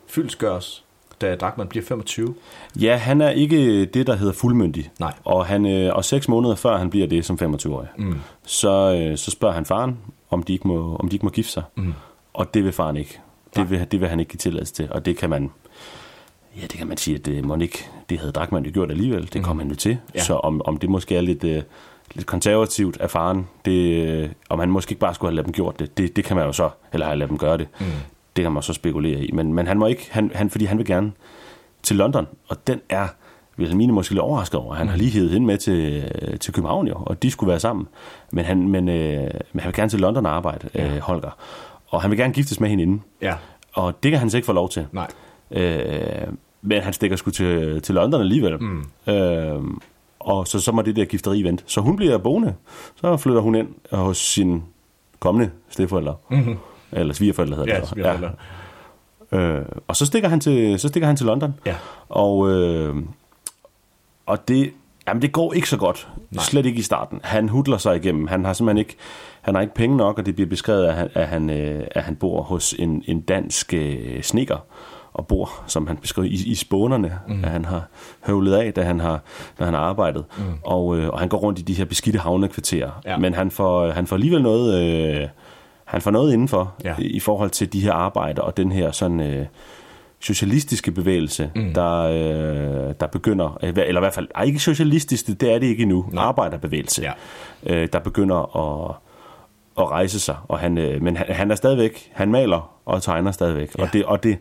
fyldsgøres, 0.08 0.84
da 1.22 1.36
Drachmann 1.36 1.70
bliver 1.70 1.86
25. 1.86 2.36
Ja, 2.82 2.96
han 2.96 3.22
er 3.22 3.30
ikke 3.30 3.86
det, 3.86 4.08
der 4.08 4.16
hedder 4.16 4.34
fuldmyndig. 4.34 4.92
Nej. 5.00 5.14
Og, 5.24 5.46
han, 5.46 5.66
øh, 5.66 5.96
og 5.96 6.06
seks 6.06 6.28
måneder 6.28 6.56
før 6.56 6.78
han 6.78 6.90
bliver 6.90 7.08
det 7.08 7.26
som 7.26 7.40
25-årig, 7.42 7.88
Mm. 7.98 8.16
så, 8.46 8.96
øh, 9.02 9.18
så 9.18 9.32
spørger 9.32 9.54
han 9.56 9.66
faren, 9.66 9.98
om 10.30 10.44
de 10.44 10.54
ikke 10.54 10.68
må, 10.68 10.96
om 10.96 11.10
de 11.10 11.16
ikke 11.16 11.26
må 11.26 11.30
gifte 11.30 11.52
sig. 11.52 11.64
Mm. 11.76 11.94
Og 12.34 12.54
det 12.54 12.64
vil 12.64 12.72
faren 12.72 12.98
ikke. 12.98 13.20
Det 13.56 13.70
vil, 13.70 13.88
det 13.92 14.00
vil 14.02 14.10
han 14.10 14.20
ikke 14.20 14.30
give 14.32 14.38
tilladelse 14.38 14.74
til. 14.74 14.88
Og 14.92 15.06
det 15.06 15.18
kan 15.18 15.30
man, 15.30 15.52
ja, 16.56 16.62
det 16.62 16.72
kan 16.78 16.88
man 16.88 16.98
sige, 16.98 17.18
at 17.18 17.26
det, 17.26 17.46
må 17.46 17.56
ikke, 17.56 17.86
det 18.10 18.20
havde 18.20 18.32
Drachmann 18.32 18.66
jo 18.66 18.72
gjort 18.74 18.92
alligevel. 18.92 19.30
Det 19.34 19.44
kom 19.44 19.60
han 19.60 19.70
jo 19.70 19.76
til. 19.76 19.92
Mm. 19.94 20.00
Ja. 20.16 20.24
Så 20.24 20.34
om, 20.34 20.62
om 20.66 20.78
det 20.78 20.90
måske 20.90 21.16
er 21.16 21.22
lidt, 21.22 21.44
øh, 21.44 21.64
lidt 22.16 22.28
konservativt 22.28 22.98
af 22.98 23.10
faren, 23.10 23.48
det, 23.66 24.06
øh, 24.06 24.30
om 24.50 24.60
han 24.60 24.70
måske 24.70 24.92
ikke 24.92 25.00
bare 25.00 25.14
skulle 25.14 25.30
have 25.30 25.36
ladet 25.36 25.46
dem 25.46 25.54
gjort 25.54 25.80
det, 25.80 25.98
det, 25.98 26.16
det 26.16 26.24
kan 26.24 26.38
man 26.38 26.46
jo 26.46 26.52
så, 26.52 26.70
eller 26.94 27.06
have 27.06 27.18
ladet 27.18 27.30
dem 27.30 27.38
gøre 27.38 27.58
det. 27.58 27.68
Mm. 27.80 27.86
Det 28.36 28.44
kan 28.44 28.52
man 28.52 28.64
så 28.64 28.74
spekulere 28.74 29.20
i. 29.20 29.32
Men, 29.32 29.54
men 29.54 29.68
han 29.68 29.80
må 29.80 29.86
ikke, 29.86 30.08
han, 30.12 30.32
han, 30.36 30.50
fordi 30.50 30.66
han 30.66 30.78
vil 30.78 30.86
gerne 30.86 31.12
til 31.84 31.96
London, 31.96 32.28
og 32.48 32.68
den 32.68 32.82
er 32.90 33.08
Wilhelmine 33.60 33.94
måske 33.94 34.14
lidt 34.14 34.22
overrasket 34.22 34.60
over. 34.60 34.76
Han 34.76 34.88
har 34.88 34.98
lige 34.98 35.12
hævet 35.12 35.30
hende 35.30 35.48
med 35.48 35.58
til, 35.58 36.04
øh, 36.22 36.40
til 36.40 36.54
København 36.54 36.88
jo, 36.88 36.96
og 36.96 37.24
de 37.24 37.32
skulle 37.32 37.50
være 37.50 37.60
sammen. 37.60 37.88
Men 38.32 38.46
han, 38.46 38.68
men, 38.68 38.90
øh, 38.90 39.32
men 39.54 39.60
han 39.60 39.66
vil 39.66 39.74
gerne 39.74 39.90
til 39.90 40.00
London 40.00 40.26
arbejde, 40.26 40.70
øh, 40.76 40.98
Holger. 40.98 41.38
Og 41.88 42.02
han 42.02 42.12
vil 42.12 42.20
gerne 42.20 42.34
giftes 42.34 42.60
med 42.60 42.70
hende 42.70 42.84
inden. 42.84 43.04
Ja. 43.22 43.36
Og 43.74 44.04
det 44.04 44.12
kan 44.12 44.20
han 44.20 44.30
så 44.30 44.38
ikke 44.38 44.46
få 44.46 44.54
lov 44.54 44.70
til. 44.70 44.86
Nej. 44.92 45.08
Øh, 45.52 46.28
men 46.62 46.82
han 46.82 46.94
stikker 46.94 47.18
sgu 47.18 47.32
til, 47.32 47.82
til 47.82 47.96
London 47.96 48.22
alligevel. 48.22 48.58
Mm. 48.62 48.84
Øh, 49.08 49.62
og 50.20 50.48
så, 50.48 50.60
så 50.60 50.72
må 50.72 50.82
det 50.82 50.96
der 50.96 51.06
gifteri 51.06 51.44
vente. 51.44 51.64
Så 51.68 51.82
hun 51.82 51.96
bliver 51.96 52.18
boende. 52.18 52.56
Så 52.96 53.18
flytter 53.18 53.42
hun 53.42 53.56
ind 53.56 53.68
hos 53.92 54.18
sin 54.18 54.64
kommende 55.20 55.52
stedforældre. 55.70 56.16
Mhm. 56.32 56.58
Eller 56.92 57.14
svigerforældre 57.14 57.56
hedder 57.58 57.74
Ja, 57.76 57.80
det. 57.82 57.90
svigerforældre. 57.90 58.32
Øh, 59.32 59.62
og 59.88 59.96
så 59.96 60.06
stikker 60.06 60.30
han 60.30 60.40
til, 60.40 60.80
så 60.80 60.88
stikker 60.88 61.08
han 61.08 61.16
til 61.16 61.26
London. 61.26 61.54
Ja. 61.66 61.76
Og, 62.10 62.50
øh, 62.52 62.96
og 64.26 64.48
det, 64.48 64.72
jamen 65.08 65.22
det 65.22 65.32
går 65.32 65.54
ikke 65.54 65.70
så 65.70 65.78
godt. 65.78 66.08
Nej. 66.32 66.44
Slet 66.44 66.66
ikke 66.66 66.80
i 66.80 66.82
starten. 66.82 67.20
Han 67.24 67.50
hudler 67.50 67.78
sig 67.78 67.96
igennem. 67.96 68.28
Han 68.28 68.46
har 68.46 68.54
simpelthen 68.54 68.78
ikke, 68.78 68.96
han 69.42 69.56
har 69.56 69.62
ikke 69.62 69.74
penge 69.74 69.98
nok, 69.98 70.18
og 70.18 70.26
det 70.26 70.36
bliver 70.36 70.50
beskrevet, 70.50 70.86
at 70.86 70.94
han, 70.96 71.10
at 71.14 71.28
han, 71.28 71.50
øh, 71.50 71.88
at 71.92 72.04
han 72.04 72.16
bor 72.16 72.42
hos 72.42 72.74
en, 72.80 73.04
en 73.08 73.22
dansk 73.22 73.74
øh, 73.74 74.22
snikker 74.22 74.58
og 75.14 75.28
bor, 75.28 75.50
som 75.68 75.88
han 75.88 75.98
beskriver, 75.98 76.28
i, 76.28 76.32
i 76.46 76.56
spånerne, 76.56 77.20
mm. 77.28 77.44
at 77.44 77.50
han 77.50 77.66
har 77.66 77.84
høvlet 78.26 78.54
af, 78.54 78.74
da 78.74 78.82
han 78.84 79.00
har, 79.00 79.20
da 79.60 79.66
han 79.66 79.74
har 79.74 79.82
arbejdet. 79.82 80.26
Mm. 80.38 80.44
Og, 80.66 80.98
øh, 80.98 81.10
og 81.10 81.20
han 81.20 81.30
går 81.30 81.38
rundt 81.38 81.60
i 81.60 81.62
de 81.62 81.74
her 81.74 81.86
beskidte 81.86 82.20
havnekvarterer. 82.20 82.92
Ja. 83.06 83.18
Men 83.18 83.34
han 83.34 83.52
får, 83.52 83.92
han 83.92 84.08
får 84.08 84.16
alligevel 84.16 84.42
noget... 84.42 84.84
Øh, 85.22 85.28
han 85.86 86.02
får 86.02 86.12
noget 86.12 86.34
indenfor 86.34 86.74
Ja. 86.84 86.96
i, 87.00 87.04
i 87.08 87.20
forhold 87.20 87.50
til 87.50 87.74
de 87.74 87.80
her 87.82 87.94
arbejder 87.94 88.42
og 88.42 88.58
den 88.58 88.72
her 88.72 88.92
sådan 88.92 89.20
øh, 89.20 89.46
socialistiske 90.20 90.92
bevægelse, 90.92 91.52
Mm. 91.56 91.74
der, 91.74 92.00
øh, 92.02 92.94
der 93.00 93.08
begynder, 93.12 93.58
øh, 93.64 93.74
eller 93.78 94.02
i 94.02 94.04
hvert 94.04 94.14
fald, 94.14 94.28
ej, 94.36 94.44
ikke 94.44 94.60
socialistisk, 94.60 95.28
det, 95.28 95.42
det 95.42 95.54
er 95.54 95.60
det 95.60 95.68
ikke 95.68 95.82
endnu, 95.84 96.06
Nej. 96.12 96.24
arbejderbevægelse, 96.24 97.02
Ja. 97.02 97.12
øh, 97.66 97.88
der 97.94 98.00
begynder 98.00 98.36
at, 98.58 98.96
at 99.80 99.92
rejse 99.92 100.20
sig, 100.20 100.36
og 100.48 100.60
han, 100.60 100.78
øh, 100.78 101.02
men 101.02 101.18
han, 101.18 101.26
han 101.30 101.52
er 101.52 101.56
stadigvæk, 101.56 102.10
han 102.14 102.32
maler 102.32 102.72
og 102.86 103.02
tegner 103.04 103.32
stadigvæk, 103.32 103.76
Ja. 103.78 103.84
og, 103.84 103.94
det, 103.94 104.06
og 104.06 104.24
det, 104.24 104.38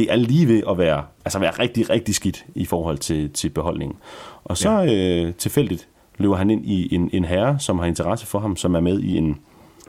det 0.00 0.12
er 0.12 0.16
lige 0.16 0.48
ved 0.48 0.62
at 0.70 0.78
være, 0.78 1.02
altså 1.24 1.38
være 1.38 1.50
rigtig, 1.50 1.90
rigtig 1.90 2.14
skidt 2.14 2.44
i 2.54 2.64
forhold 2.64 2.98
til, 2.98 3.30
til 3.30 3.48
beholdningen. 3.48 3.96
Og 4.44 4.56
så 4.56 4.70
ja. 4.70 5.24
øh, 5.24 5.34
tilfældigt 5.34 5.88
løber 6.18 6.36
han 6.36 6.50
ind 6.50 6.66
i 6.66 6.94
en, 6.94 7.10
en 7.12 7.24
herre, 7.24 7.58
som 7.58 7.78
har 7.78 7.86
interesse 7.86 8.26
for 8.26 8.38
ham, 8.38 8.56
som 8.56 8.74
er 8.74 8.80
med 8.80 8.98
i 9.00 9.16
en, 9.16 9.38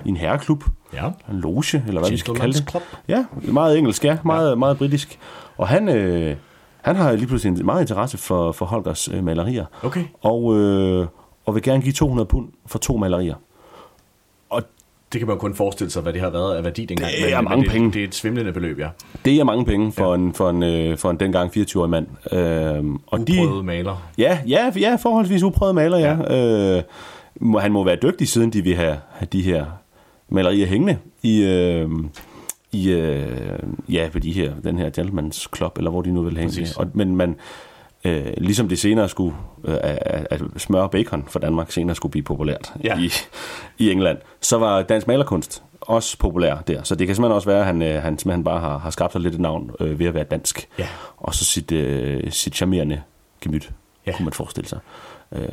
i 0.05 0.09
en 0.09 0.17
herreklub, 0.17 0.63
Ja. 0.93 1.05
en 1.31 1.39
loge, 1.39 1.83
eller 1.88 2.01
hvad 2.01 2.09
vi 2.11 2.17
skal 2.17 2.33
kalde 2.35 2.53
det. 2.53 2.69
Club. 2.69 2.83
Ja, 3.07 3.25
meget 3.51 3.77
engelsk, 3.77 4.05
ja, 4.05 4.17
meget, 4.25 4.49
ja. 4.49 4.55
meget 4.55 4.77
britisk. 4.77 5.19
Og 5.57 5.67
han, 5.67 5.89
øh, 5.89 6.35
han 6.81 6.95
har 6.95 7.11
lige 7.11 7.27
pludselig 7.27 7.59
en 7.59 7.65
meget 7.65 7.81
interesse 7.81 8.17
for, 8.17 8.51
for 8.51 8.65
Holgers 8.65 9.07
øh, 9.07 9.23
malerier, 9.23 9.65
Okay. 9.83 10.03
og, 10.21 10.57
øh, 10.57 11.07
og 11.45 11.55
vil 11.55 11.63
gerne 11.63 11.81
give 11.81 11.93
200 11.93 12.25
pund 12.27 12.47
for 12.65 12.79
to 12.79 12.97
malerier. 12.97 13.35
Det 15.13 15.19
kan 15.19 15.27
man 15.27 15.38
kun 15.38 15.55
forestille 15.55 15.91
sig, 15.91 16.01
hvad 16.01 16.13
det 16.13 16.21
har 16.21 16.29
været 16.29 16.55
af 16.55 16.63
værdi 16.63 16.85
dengang. 16.85 17.11
Det 17.11 17.33
er 17.33 17.41
mange 17.41 17.63
det, 17.63 17.71
penge. 17.71 17.91
Det 17.91 17.99
er 18.03 18.07
et 18.07 18.15
svimlende 18.15 18.51
beløb, 18.53 18.79
ja. 18.79 18.88
det 19.25 19.35
er 19.39 19.43
mange 19.43 19.65
penge 19.65 19.91
for, 19.91 20.09
ja. 20.09 20.15
en, 20.15 20.33
for, 20.33 20.49
en, 20.49 20.63
øh, 20.63 20.97
for 20.97 21.09
en 21.09 21.19
dengang 21.19 21.57
24-årig 21.57 21.89
mand. 21.89 22.07
Øh, 22.33 22.83
og 23.07 23.19
Uprøvet 23.19 23.65
maler. 23.65 24.09
Ja, 24.17 24.39
ja, 24.47 24.71
ja, 24.79 24.95
forholdsvis 24.95 25.43
uprøvet 25.43 25.75
maler, 25.75 25.97
ja. 25.97 26.17
ja. 26.35 26.77
Øh, 26.77 26.83
må- 27.41 27.59
han 27.59 27.71
må 27.71 27.83
være 27.83 27.97
dygtig, 28.03 28.27
siden 28.27 28.53
de 28.53 28.61
vil 28.61 28.75
have, 28.75 28.97
have 29.11 29.27
de 29.33 29.41
her 29.41 29.65
malerier 30.29 30.65
hængende 30.65 30.97
i, 31.23 31.43
øh, 31.43 31.89
i 32.71 32.89
øh, 32.91 33.27
ja, 33.89 34.09
på 34.11 34.19
de 34.19 34.31
her, 34.31 34.51
den 34.63 34.77
her 34.77 34.89
Gentleman's 34.99 35.47
Club, 35.57 35.77
eller 35.77 35.91
hvor 35.91 36.01
de 36.01 36.11
nu 36.11 36.21
vil 36.21 36.38
hænge. 36.38 36.67
Og, 36.77 36.88
men 36.93 37.15
man, 37.15 37.35
Øh, 38.03 38.33
ligesom 38.37 38.69
det 38.69 38.79
senere 38.79 39.09
skulle, 39.09 39.35
øh, 39.65 39.77
at, 39.81 40.41
smør 40.57 40.81
og 40.81 40.91
bacon 40.91 41.25
for 41.27 41.39
Danmark 41.39 41.71
senere 41.71 41.95
skulle 41.95 42.11
blive 42.11 42.23
populært 42.23 42.73
Ja. 42.83 42.99
i, 42.99 43.09
i 43.77 43.91
England, 43.91 44.17
så 44.41 44.57
var 44.57 44.81
dansk 44.81 45.07
malerkunst 45.07 45.63
også 45.81 46.17
populær 46.17 46.55
der. 46.55 46.83
Så 46.83 46.95
det 46.95 47.07
kan 47.07 47.15
simpelthen 47.15 47.35
også 47.35 47.49
være, 47.49 47.59
at 47.59 47.65
han, 47.65 47.81
øh, 47.81 48.01
han 48.01 48.17
simpelthen 48.17 48.43
bare 48.43 48.59
har, 48.59 48.77
har 48.77 48.89
skabt 48.89 49.11
sig 49.11 49.21
lidt 49.21 49.33
et 49.33 49.39
navn 49.39 49.71
øh, 49.79 49.99
ved 49.99 50.05
at 50.05 50.13
være 50.13 50.23
dansk. 50.23 50.67
Ja. 50.79 50.87
Og 51.17 51.35
så 51.35 51.45
sit, 51.45 51.71
øh, 51.71 52.31
sit 52.31 52.55
charmerende 52.55 53.01
gemyt, 53.41 53.71
ja. 54.05 54.11
kunne 54.15 54.25
man 54.25 54.33
forestille 54.33 54.67
sig. 54.69 54.79
Øh, 55.31 55.47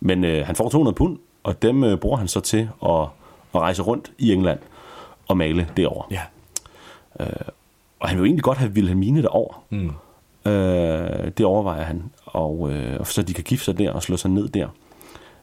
men 0.00 0.24
øh, 0.24 0.46
han 0.46 0.56
får 0.56 0.68
200 0.68 0.94
pund, 0.94 1.18
og 1.42 1.62
dem 1.62 1.84
øh, 1.84 1.98
bruger 1.98 2.16
han 2.16 2.28
så 2.28 2.40
til 2.40 2.68
at, 2.84 2.90
at 3.54 3.60
rejse 3.60 3.82
rundt 3.82 4.12
i 4.18 4.32
England 4.32 4.58
og 5.28 5.36
male 5.36 5.68
derovre. 5.76 6.04
Ja. 6.10 6.20
Øh, 7.20 7.26
og 8.00 8.08
han 8.08 8.16
vil 8.18 8.20
jo 8.22 8.24
egentlig 8.26 8.44
godt 8.44 8.58
have 8.58 8.70
Wilhelmine 8.72 9.22
derover. 9.22 9.62
Mm. 9.70 9.92
Øh, 10.46 11.30
det 11.38 11.46
overvejer 11.46 11.82
han, 11.82 12.02
og, 12.24 12.72
øh, 12.72 13.04
så 13.06 13.22
de 13.22 13.34
kan 13.34 13.44
gifte 13.44 13.64
sig 13.64 13.78
der 13.78 13.92
og 13.92 14.02
slå 14.02 14.16
sig 14.16 14.30
ned 14.30 14.48
der. 14.48 14.68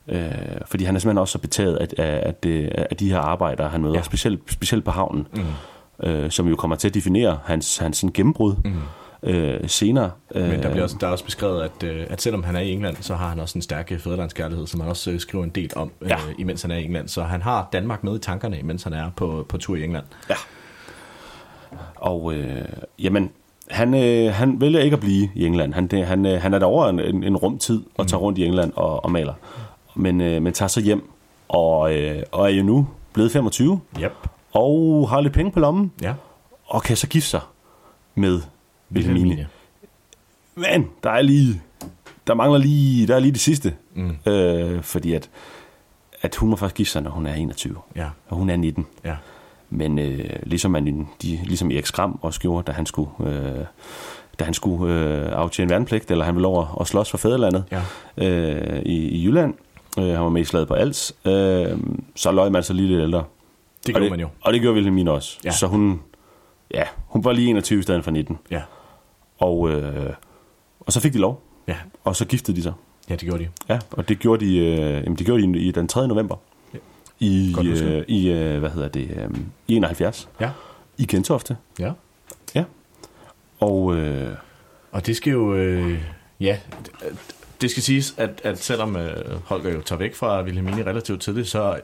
Øh, 0.07 0.31
fordi 0.65 0.83
han 0.83 0.95
er 0.95 0.99
simpelthen 0.99 1.17
også 1.17 1.31
så 1.31 1.39
betaget 1.39 1.75
af, 1.75 1.87
af, 1.97 2.27
af, 2.27 2.35
det, 2.35 2.69
af 2.91 2.97
de 2.97 3.09
her 3.09 3.19
arbejdere, 3.19 3.69
han 3.69 3.81
møder, 3.81 3.95
ja. 3.95 4.01
specielt, 4.01 4.39
specielt 4.51 4.85
på 4.85 4.91
havnen, 4.91 5.27
mm. 5.33 6.07
øh, 6.07 6.31
som 6.31 6.47
jo 6.47 6.55
kommer 6.55 6.75
til 6.75 6.87
at 6.87 6.93
definere 6.93 7.39
hans, 7.45 7.77
hans 7.77 7.97
sådan 7.97 8.13
gennembrud 8.13 8.55
mm. 8.65 9.29
øh, 9.29 9.59
senere. 9.69 10.11
Øh, 10.35 10.49
Men 10.49 10.63
der, 10.63 10.69
bliver 10.69 10.83
også, 10.83 10.97
der 11.01 11.07
er 11.07 11.11
også 11.11 11.25
beskrevet, 11.25 11.61
at, 11.61 11.83
øh, 11.83 12.05
at 12.09 12.21
selvom 12.21 12.43
han 12.43 12.55
er 12.55 12.59
i 12.59 12.71
England, 12.71 12.95
så 13.01 13.15
har 13.15 13.29
han 13.29 13.39
også 13.39 13.57
en 13.57 13.61
stærk 13.61 13.91
øh, 13.91 13.99
fædrelandskærlighed, 13.99 14.67
som 14.67 14.79
han 14.79 14.89
også 14.89 15.11
øh, 15.11 15.19
skriver 15.19 15.43
en 15.43 15.49
del 15.49 15.71
om, 15.75 15.91
øh, 16.01 16.09
Ja. 16.09 16.17
imens 16.37 16.61
han 16.61 16.71
er 16.71 16.75
i 16.77 16.83
England. 16.83 17.07
Så 17.07 17.23
han 17.23 17.41
har 17.41 17.69
Danmark 17.73 18.03
med 18.03 18.15
i 18.15 18.19
tankerne, 18.19 18.59
mens 18.63 18.83
han 18.83 18.93
er 18.93 19.11
på, 19.15 19.45
på 19.49 19.57
tur 19.57 19.75
i 19.75 19.83
England. 19.83 20.05
Ja. 20.29 20.35
Og 21.95 22.33
øh, 22.33 22.65
jamen, 22.99 23.31
han, 23.73 23.93
øh, 23.93 24.33
han 24.33 24.61
vælger 24.61 24.79
ikke 24.79 24.93
at 24.93 24.99
blive 24.99 25.29
i 25.35 25.45
England. 25.45 25.73
Han, 25.73 25.87
det, 25.87 26.05
han, 26.05 26.25
øh, 26.25 26.41
han 26.41 26.53
er 26.53 26.59
derovre 26.59 26.89
en, 26.89 26.99
en, 26.99 27.23
en 27.23 27.37
rumtid 27.37 27.83
og 27.95 28.07
tager 28.07 28.21
rundt 28.21 28.37
i 28.37 28.45
England 28.45 28.73
og, 28.75 29.03
og 29.05 29.11
maler. 29.11 29.33
Men, 29.95 30.21
øh, 30.21 30.41
men 30.41 30.53
tager 30.53 30.67
så 30.69 30.81
hjem 30.81 31.09
og, 31.47 31.93
øh, 31.95 32.23
og 32.31 32.51
er 32.51 32.55
jo 32.55 32.63
nu 32.63 32.87
blevet 33.13 33.31
25 33.31 33.79
Yep. 34.03 34.11
og 34.53 35.09
har 35.09 35.21
lidt 35.21 35.33
penge 35.33 35.51
på 35.51 35.59
lommen 35.59 35.91
Ja. 36.01 36.13
og 36.65 36.83
kan 36.83 36.97
så 36.97 37.07
gifte 37.07 37.29
sig 37.29 37.41
med. 38.15 38.41
Wilhelmine. 38.91 39.47
Men 40.55 40.87
der 41.03 41.09
er 41.09 41.21
lige, 41.21 41.61
der 42.27 42.33
mangler 42.33 42.59
lige, 42.59 43.07
der 43.07 43.15
er 43.15 43.19
lige 43.19 43.31
det 43.31 43.39
sidste. 43.41 43.73
Mm. 43.95 44.15
Øh, 44.31 44.83
fordi 44.83 45.13
at, 45.13 45.29
at 46.21 46.35
hun 46.35 46.49
må 46.49 46.55
først 46.55 46.75
gifte 46.75 46.91
sig, 46.91 47.01
når 47.01 47.11
hun 47.11 47.25
er 47.25 47.33
21. 47.33 47.75
Ja. 47.95 48.05
Og 48.29 48.37
hun 48.37 48.49
er 48.49 48.55
19. 48.55 48.85
Ja. 49.05 49.15
Men 49.73 49.99
øh, 49.99 50.29
ligesom, 50.43 50.71
man, 50.71 51.07
de, 51.21 51.39
ligesom 51.43 51.71
Erik 51.71 51.85
Skram 51.85 52.19
også 52.21 52.39
gjorde, 52.39 52.63
da 52.67 52.71
han 52.71 52.85
skulle, 52.85 53.09
øh, 53.25 53.65
da 54.39 54.43
han 54.43 54.53
skulle 54.53 54.93
øh, 54.93 55.31
aftjene 55.31 55.69
værnepligt, 55.69 56.11
eller 56.11 56.25
han 56.25 56.35
ville 56.35 56.47
over 56.47 56.65
og 56.65 56.87
slås 56.87 57.09
for 57.11 57.17
fædrelandet 57.17 57.63
Ja. 57.71 57.81
øh, 58.27 58.81
i, 58.85 58.95
i 59.07 59.25
Jylland. 59.25 59.53
Øh, 59.99 60.05
han 60.05 60.19
var 60.21 60.29
med 60.29 60.41
i 60.41 60.45
slaget 60.45 60.67
på 60.67 60.73
Als. 60.73 61.15
Øh, 61.25 61.77
så 62.15 62.31
løj 62.31 62.49
man 62.49 62.63
sig 62.63 62.75
lige 62.75 62.87
lidt 62.87 63.01
ældre. 63.01 63.23
Det 63.87 63.95
og 63.95 63.99
gjorde 63.99 64.09
man 64.09 64.19
jo. 64.19 64.27
Og 64.41 64.53
det 64.53 64.61
gjorde 64.61 64.75
Wilhelmine 64.75 65.11
også. 65.11 65.39
Ja. 65.45 65.51
Så 65.51 65.67
hun, 65.67 66.01
ja, 66.73 66.83
hun 67.07 67.23
var 67.23 67.31
lige 67.31 67.49
21 67.49 67.79
i 67.79 67.81
stedet 67.83 68.03
for 68.03 68.11
19. 68.11 68.37
Ja. 68.51 68.61
Og, 69.39 69.69
øh, 69.71 70.13
og 70.79 70.93
så 70.93 70.99
fik 70.99 71.13
de 71.13 71.17
lov. 71.17 71.41
Ja. 71.67 71.75
Og 72.03 72.15
så 72.15 72.25
giftede 72.25 72.57
de 72.57 72.63
sig. 72.63 72.73
Ja, 73.09 73.15
det 73.15 73.21
gjorde 73.21 73.43
de. 73.43 73.49
Ja, 73.69 73.79
og 73.91 74.09
det 74.09 74.19
gjorde 74.19 74.45
de, 74.45 74.57
øh, 74.57 75.03
jamen, 75.03 75.15
det 75.17 75.25
gjorde 75.25 75.43
de 75.43 75.59
i 75.59 75.71
den 75.71 75.87
3. 75.87 76.07
november. 76.07 76.35
I, 77.23 77.51
Godt 77.55 77.67
øh, 77.67 78.03
i 78.07 78.29
øh, 78.29 78.59
hvad 78.59 78.69
hedder 78.69 78.87
det, 78.87 79.09
øh, 79.09 79.29
i 79.67 79.75
71. 79.75 80.29
Ja. 80.39 80.49
I 80.97 81.05
Gentofte. 81.05 81.57
Ja. 81.79 81.91
Ja. 82.55 82.63
Og 83.59 83.95
øh, 83.95 84.35
Og 84.91 85.05
det 85.05 85.15
skal 85.17 85.31
jo... 85.31 85.53
Øh, 85.55 85.99
ja, 86.39 86.57
det- 87.01 87.11
det 87.61 87.71
skal 87.71 87.83
siges, 87.83 88.13
at, 88.17 88.41
at 88.43 88.59
selvom 88.59 88.95
øh, 88.95 89.41
Holger 89.45 89.71
jo 89.73 89.81
tager 89.81 89.99
væk 89.99 90.15
fra 90.15 90.43
Wilhelmine 90.43 90.85
relativt 90.85 91.21
tidligt, 91.21 91.47
så 91.47 91.79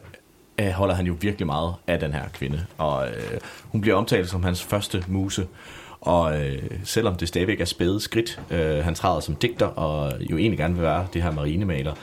øh, 0.61 0.69
holder 0.69 0.95
han 0.95 1.05
jo 1.05 1.15
virkelig 1.21 1.45
meget 1.45 1.73
af 1.87 1.99
den 1.99 2.13
her 2.13 2.23
kvinde. 2.33 2.65
Og 2.77 3.07
øh, 3.07 3.39
hun 3.63 3.81
bliver 3.81 3.95
omtalt 3.95 4.29
som 4.29 4.43
hans 4.43 4.63
første 4.63 5.03
muse. 5.07 5.47
Og 6.01 6.41
øh, 6.45 6.61
selvom 6.83 7.15
det 7.15 7.27
stadigvæk 7.27 7.61
er 7.61 7.65
spæde 7.65 7.99
skridt, 7.99 8.41
øh, 8.51 8.83
han 8.83 8.95
træder 8.95 9.19
som 9.19 9.35
digter, 9.35 9.65
og 9.65 10.13
jo 10.31 10.37
egentlig 10.37 10.57
gerne 10.59 10.73
vil 10.73 10.83
være 10.83 11.07
det 11.13 11.23
her 11.23 11.31
marinemaler, 11.31 11.93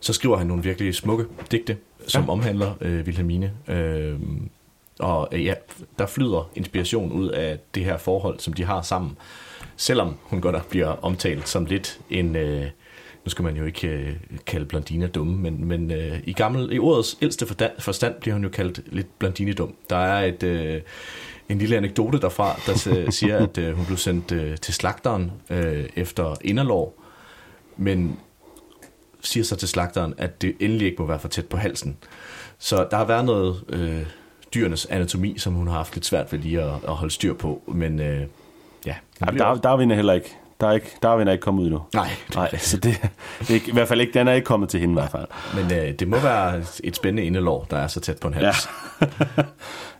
så 0.00 0.12
skriver 0.12 0.36
han 0.36 0.46
nogle 0.46 0.62
virkelig 0.62 0.94
smukke 0.94 1.24
digte, 1.50 1.76
som 2.06 2.24
ja. 2.24 2.30
omhandler 2.30 2.74
øh, 2.80 3.04
Wilhelmine. 3.04 3.52
Øh, 3.68 4.20
og 4.98 5.28
øh, 5.32 5.44
ja, 5.44 5.54
der 5.98 6.06
flyder 6.06 6.50
inspiration 6.54 7.12
ud 7.12 7.28
af 7.28 7.58
det 7.74 7.84
her 7.84 7.96
forhold, 7.96 8.38
som 8.38 8.52
de 8.52 8.64
har 8.64 8.82
sammen. 8.82 9.16
Selvom 9.76 10.16
hun 10.22 10.40
godt 10.40 10.52
nok 10.52 10.68
bliver 10.68 10.86
omtalt 10.86 11.48
som 11.48 11.64
lidt 11.64 12.00
en... 12.10 12.36
Øh, 12.36 12.66
nu 13.24 13.30
skal 13.30 13.42
man 13.42 13.56
jo 13.56 13.64
ikke 13.64 13.88
øh, 13.88 14.12
kalde 14.46 14.66
Blondina 14.66 15.06
dumme, 15.06 15.36
men, 15.36 15.64
men 15.64 15.90
øh, 15.90 16.18
i, 16.24 16.32
gammel, 16.32 16.72
i 16.72 16.78
ordets 16.78 17.18
ældste 17.22 17.46
forstand, 17.46 17.72
forstand 17.78 18.14
bliver 18.20 18.34
hun 18.34 18.44
jo 18.44 18.50
kaldt 18.50 18.80
lidt 18.86 19.18
Blondine-dum. 19.18 19.74
Der 19.90 19.96
er 19.96 20.24
et, 20.24 20.42
øh, 20.42 20.80
en 21.48 21.58
lille 21.58 21.76
anekdote 21.76 22.20
derfra, 22.20 22.60
der 22.66 23.10
siger, 23.10 23.38
at 23.38 23.58
øh, 23.58 23.76
hun 23.76 23.86
blev 23.86 23.96
sendt 23.96 24.32
øh, 24.32 24.56
til 24.56 24.74
slagteren 24.74 25.32
øh, 25.50 25.88
efter 25.96 26.34
inderlov, 26.44 26.94
men 27.76 28.18
siger 29.22 29.44
så 29.44 29.56
til 29.56 29.68
slagteren, 29.68 30.14
at 30.18 30.42
det 30.42 30.54
endelig 30.60 30.86
ikke 30.86 31.02
må 31.02 31.08
være 31.08 31.18
for 31.18 31.28
tæt 31.28 31.46
på 31.46 31.56
halsen. 31.56 31.96
Så 32.58 32.86
der 32.90 32.96
har 32.96 33.04
været 33.04 33.24
noget 33.24 33.64
øh, 33.68 34.02
dyrenes 34.54 34.86
anatomi, 34.86 35.38
som 35.38 35.52
hun 35.52 35.66
har 35.66 35.74
haft 35.74 35.94
lidt 35.94 36.06
svært 36.06 36.32
ved 36.32 36.38
lige 36.38 36.62
at, 36.62 36.74
at 36.88 36.94
holde 36.94 37.14
styr 37.14 37.34
på, 37.34 37.62
men 37.66 38.00
øh, 38.00 38.22
ja. 38.86 38.94
ja, 39.20 39.26
der, 39.26 39.54
Darwin 39.54 39.90
er 39.90 39.94
heller 39.94 40.12
ikke, 40.12 40.36
der 40.60 40.68
er 40.68 40.72
ikke, 40.72 40.90
Darwin 41.02 41.28
er 41.28 41.32
ikke 41.32 41.42
kommet 41.42 41.62
ud 41.62 41.66
endnu. 41.66 41.82
Nej. 41.94 42.08
Nej, 42.34 42.56
så 42.56 42.76
det, 42.76 43.00
det 43.40 43.50
er 43.50 43.54
ikke, 43.54 43.68
i 43.68 43.72
hvert 43.72 43.88
fald 43.88 44.00
ikke, 44.00 44.12
den 44.18 44.28
er 44.28 44.32
ikke 44.32 44.44
kommet 44.44 44.68
til 44.68 44.80
hende 44.80 44.92
i 44.92 44.98
hvert 44.98 45.10
fald. 45.10 45.26
Men 45.54 45.78
øh, 45.78 45.98
det 45.98 46.08
må 46.08 46.18
være 46.18 46.62
et 46.84 46.96
spændende 46.96 47.24
indelår, 47.24 47.66
der 47.70 47.76
er 47.76 47.86
så 47.86 48.00
tæt 48.00 48.18
på 48.18 48.28
en 48.28 48.34
hals. 48.34 48.56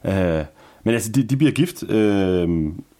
Øh, 0.04 0.44
men 0.84 0.94
altså, 0.94 1.12
de, 1.12 1.22
de 1.22 1.36
bliver 1.36 1.52
gift, 1.52 1.82
øh, 1.82 2.48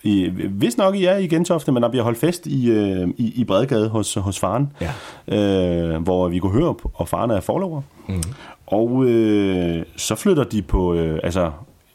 i, 0.03 0.31
hvis 0.49 0.79
nok 0.79 1.01
ja, 1.01 1.17
i 1.17 1.27
Gentofte, 1.27 1.73
men 1.73 1.83
der 1.83 1.89
bliver 1.89 2.03
holdt 2.03 2.19
fest 2.19 2.47
i, 2.47 2.71
øh, 2.71 3.09
i, 3.17 3.33
i 3.41 3.45
Bredgade 3.45 3.89
hos, 3.89 4.15
hos 4.15 4.39
faren, 4.39 4.73
ja. 4.81 4.93
øh, 5.37 6.03
hvor 6.03 6.29
vi 6.29 6.39
kunne 6.39 6.53
høre, 6.53 6.75
og 6.95 7.09
faren 7.09 7.31
er 7.31 7.41
forlover. 7.41 7.83
Mm. 8.09 8.23
Og 8.67 9.05
øh, 9.05 9.85
så 9.97 10.15
flytter 10.15 10.45
de 10.45 10.63
på, 10.63 10.95
øh, 10.95 11.21
altså 11.23 11.51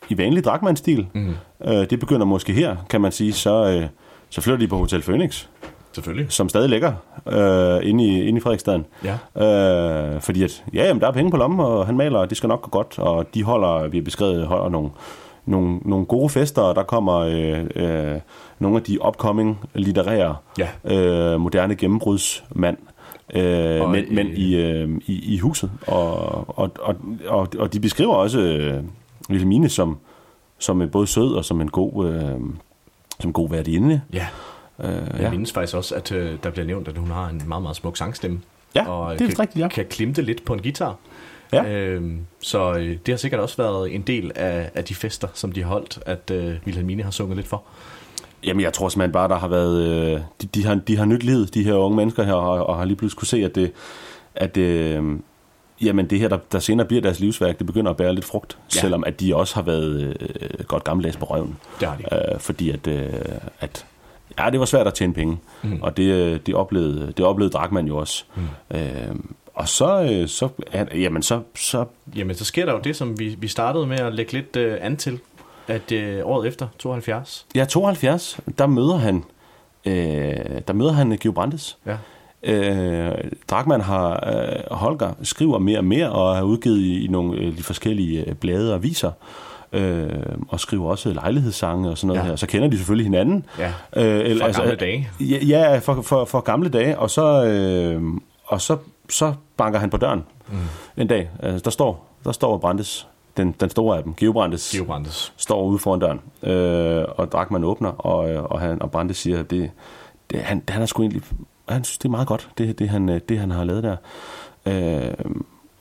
i 0.09 0.17
vanlig 0.17 0.43
dragmandstil. 0.43 1.07
Mm. 1.13 1.35
Øh, 1.65 1.89
det 1.89 1.99
begynder 1.99 2.25
måske 2.25 2.53
her, 2.53 2.75
kan 2.89 3.01
man 3.01 3.11
sige. 3.11 3.33
Så, 3.33 3.65
øh, 3.69 3.87
så 4.29 4.41
flytter 4.41 4.59
de 4.59 4.67
på 4.67 4.77
Hotel 4.77 5.01
Phoenix. 5.01 5.47
Selvfølgelig. 5.91 6.31
Som 6.31 6.49
stadig 6.49 6.69
ligger 6.69 6.93
øh, 7.27 7.89
inde, 7.89 8.03
i, 8.03 8.27
inde 8.27 8.37
i 8.37 8.41
Frederiksstaden. 8.41 8.85
Ja. 9.03 9.43
Øh, 10.15 10.21
fordi 10.21 10.43
at, 10.43 10.63
ja, 10.73 10.87
jamen, 10.87 11.01
der 11.01 11.07
er 11.07 11.11
penge 11.11 11.31
på 11.31 11.37
lommen, 11.37 11.59
og 11.59 11.85
han 11.85 11.97
maler, 11.97 12.19
og 12.19 12.29
det 12.29 12.37
skal 12.37 12.47
nok 12.47 12.61
gå 12.61 12.69
godt. 12.69 12.99
Og 12.99 13.25
de 13.33 13.43
holder, 13.43 13.87
vi 13.87 13.97
har 13.97 14.03
beskrevet, 14.03 14.45
holder 14.45 14.69
nogle, 14.69 14.89
nogle, 15.47 15.79
nogle 15.85 16.05
gode 16.05 16.29
fester, 16.29 16.61
og 16.61 16.75
der 16.75 16.83
kommer 16.83 17.15
øh, 17.15 17.65
øh, 17.75 18.19
nogle 18.59 18.77
af 18.77 18.83
de 18.83 19.05
upcoming 19.07 19.59
litterære, 19.75 20.35
ja. 20.57 20.67
øh, 20.95 21.39
moderne 21.39 21.75
gennembrudsmand, 21.75 22.77
øh, 23.33 23.89
men, 23.89 24.05
øh, 24.05 24.11
men 24.11 24.27
i, 24.27 24.55
øh, 24.55 25.01
i, 25.05 25.33
i 25.33 25.37
huset. 25.37 25.71
Og, 25.87 26.59
og, 26.59 26.71
og, 26.79 26.95
og, 27.27 27.47
og 27.59 27.73
de 27.73 27.79
beskriver 27.79 28.15
også 28.15 28.39
øh, 28.39 28.83
Wilhelmine 29.29 29.69
som, 29.69 29.97
som 30.59 30.89
både 30.91 31.07
sød 31.07 31.33
og 31.33 31.45
som 31.45 31.61
en 31.61 31.69
god, 31.69 32.09
øh, 32.09 32.39
som 33.19 33.33
god 33.33 33.49
værtinde. 33.49 34.01
Ja. 34.13 34.27
Øh, 34.79 34.89
Jeg 34.89 35.19
ja. 35.19 35.29
mindes 35.29 35.51
faktisk 35.53 35.75
også, 35.75 35.95
at 35.95 36.11
øh, 36.11 36.37
der 36.43 36.49
bliver 36.49 36.65
nævnt, 36.65 36.87
at 36.87 36.97
hun 36.97 37.11
har 37.11 37.29
en 37.29 37.41
meget, 37.47 37.63
meget 37.63 37.75
smuk 37.75 37.97
sangstemme. 37.97 38.41
Ja, 38.75 38.89
og 38.89 39.19
det 39.19 39.21
er 39.21 39.29
kan, 39.29 39.39
rigtigt, 39.39 39.63
ja. 39.63 39.67
kan 39.67 39.85
klimte 39.85 40.21
lidt 40.21 40.45
på 40.45 40.53
en 40.53 40.61
guitar. 40.61 40.95
Ja. 41.53 41.63
Øhm, 41.63 42.19
så 42.39 42.73
øh, 42.73 42.89
det 43.05 43.07
har 43.07 43.17
sikkert 43.17 43.41
også 43.41 43.57
været 43.57 43.95
en 43.95 44.01
del 44.01 44.31
af, 44.35 44.69
af 44.75 44.83
de 44.83 44.95
fester, 44.95 45.27
som 45.33 45.51
de 45.51 45.63
har 45.63 45.69
holdt, 45.69 45.99
at 46.05 46.31
øh, 46.31 46.55
Wilhelmine 46.65 47.03
har 47.03 47.11
sunget 47.11 47.35
lidt 47.35 47.47
for. 47.47 47.63
Jamen, 48.43 48.61
jeg 48.61 48.73
tror 48.73 48.89
simpelthen 48.89 49.11
bare, 49.11 49.27
der 49.27 49.35
har 49.35 49.47
været... 49.47 49.83
Øh, 49.83 50.21
de, 50.41 50.47
de, 50.47 50.65
har, 50.65 50.75
de 50.75 50.97
har 50.97 51.05
nyt 51.05 51.23
livet, 51.23 51.53
de 51.53 51.63
her 51.63 51.73
unge 51.73 51.97
mennesker 51.97 52.23
her, 52.23 52.33
og, 52.33 52.67
og 52.67 52.77
har 52.77 52.85
lige 52.85 52.97
pludselig 52.97 53.17
kunne 53.17 53.27
se, 53.27 53.45
at 53.45 53.55
det... 53.55 53.71
At, 54.35 54.57
øh, 54.57 55.03
jamen, 55.81 56.07
det 56.09 56.19
her, 56.19 56.27
der, 56.27 56.37
der 56.51 56.59
senere 56.59 56.87
bliver 56.87 57.01
deres 57.01 57.19
livsværk, 57.19 57.57
det 57.57 57.67
begynder 57.67 57.91
at 57.91 57.97
bære 57.97 58.15
lidt 58.15 58.25
frugt. 58.25 58.57
Ja. 58.75 58.79
Selvom 58.79 59.03
at 59.03 59.19
de 59.19 59.35
også 59.35 59.55
har 59.55 59.61
været 59.61 60.17
øh, 60.19 60.65
godt 60.67 60.83
gammeldags 60.83 61.17
på 61.17 61.25
røven. 61.25 61.57
Det 61.79 61.87
har 61.87 61.97
de. 61.97 62.31
Øh, 62.33 62.39
fordi 62.39 62.69
at, 62.69 62.87
øh, 62.87 63.13
at... 63.59 63.85
Ja, 64.39 64.49
det 64.49 64.59
var 64.59 64.65
svært 64.65 64.87
at 64.87 64.93
tjene 64.93 65.13
penge. 65.13 65.37
Mm. 65.63 65.81
Og 65.81 65.97
det, 65.97 66.03
øh, 66.03 66.39
det, 66.45 66.55
oplevede, 66.55 67.13
det 67.17 67.25
oplevede 67.25 67.53
Drachmann 67.53 67.87
jo 67.87 67.97
også. 67.97 68.23
Mm. 68.35 68.77
Øh, 68.77 69.15
og 69.57 69.67
så... 69.69 70.01
Øh, 70.11 70.27
så 70.27 70.49
er- 70.71 70.97
jamen, 70.97 71.21
så, 71.23 71.41
så 71.55 71.85
Jamen, 72.15 72.35
så 72.35 72.45
sker 72.45 72.65
der 72.65 72.73
jo 72.73 72.79
det, 72.79 72.95
som 72.95 73.19
vi, 73.19 73.35
vi 73.39 73.47
startede 73.47 73.87
med 73.87 73.99
at 73.99 74.13
lægge 74.13 74.33
lidt 74.33 74.55
øh, 74.55 74.77
an 74.81 74.97
til, 74.97 75.19
at 75.67 75.91
øh, 75.91 76.19
året 76.23 76.47
efter, 76.47 76.67
72, 76.79 77.45
Ja, 77.55 77.65
72, 77.65 78.39
der 78.57 78.67
møder 78.67 78.97
han, 78.97 79.23
øh, 79.85 80.35
der 80.67 80.73
møder 80.73 80.91
han 80.91 81.17
Georg 81.21 81.35
Brandes. 81.35 81.77
Ja. 81.85 81.97
Øh, 82.43 83.11
Drachmann 83.49 83.83
har, 83.83 84.29
øh, 84.33 84.75
Holger 84.77 85.13
skriver 85.23 85.59
mere 85.59 85.77
og 85.77 85.85
mere, 85.85 86.09
og 86.11 86.35
har 86.35 86.43
udgivet 86.43 86.77
i, 86.79 87.05
i 87.05 87.07
nogle 87.07 87.37
øh, 87.39 87.57
de 87.57 87.63
forskellige 87.63 88.25
øh, 88.29 88.35
blade 88.35 88.69
og 88.71 88.75
aviser. 88.75 89.11
Øh, 89.73 90.09
og 90.49 90.59
skriver 90.59 90.89
også 90.89 91.13
lejlighedssange 91.13 91.89
og 91.89 91.97
sådan 91.97 92.07
noget 92.07 92.19
Ja. 92.21 92.25
her. 92.25 92.35
Så 92.35 92.47
kender 92.47 92.67
de 92.67 92.77
selvfølgelig 92.77 93.05
hinanden. 93.05 93.45
Ja, 93.59 93.67
øh, 93.95 94.39
fra 94.39 94.51
gamle 94.51 94.75
dage. 94.75 95.09
Ja, 95.19 95.37
ja 95.45 95.77
for, 95.79 96.01
for, 96.01 96.25
for 96.25 96.39
gamle 96.39 96.69
dage. 96.69 96.99
Og 96.99 97.09
så, 97.09 97.43
øh, 97.45 98.01
og 98.45 98.61
så, 98.61 98.77
så 99.09 99.33
banker 99.57 99.79
han 99.79 99.89
på 99.89 99.97
døren 99.97 100.23
Mm. 100.49 100.57
en 100.97 101.07
dag. 101.07 101.29
Altså, 101.39 101.59
der 101.63 101.69
står, 101.71 102.05
der 102.25 102.31
står 102.31 102.57
Brandes, 102.57 103.07
den, 103.37 103.51
den 103.59 103.69
store 103.69 103.97
af 103.97 104.03
dem, 104.03 104.13
Geo 104.13 104.31
Brandes, 104.31 104.71
Geo 104.71 104.83
Brandes. 104.85 105.33
står 105.37 105.63
ude 105.63 105.79
foran 105.79 105.99
døren. 105.99 106.21
Øh, 106.43 107.05
og 107.17 107.31
Drakman 107.31 107.63
åbner, 107.63 107.89
og, 107.89 108.29
øh, 108.31 108.43
og, 108.43 108.59
han, 108.59 108.81
og 108.81 108.91
Brandes 108.91 109.17
siger, 109.17 109.43
det, 109.43 109.71
det, 110.31 110.39
han, 110.39 110.63
han 110.69 110.81
er 110.81 110.85
sgu 110.85 111.01
egentlig, 111.01 111.21
han 111.69 111.83
synes, 111.83 111.97
det 111.97 112.05
er 112.05 112.09
meget 112.11 112.27
godt, 112.27 112.49
det, 112.57 112.79
det, 112.79 112.89
han, 112.89 113.09
øh, 113.09 113.21
det 113.29 113.39
han 113.39 113.51
har 113.51 113.63
lavet 113.63 113.83
der. 113.83 113.95
Øh, 114.65 115.11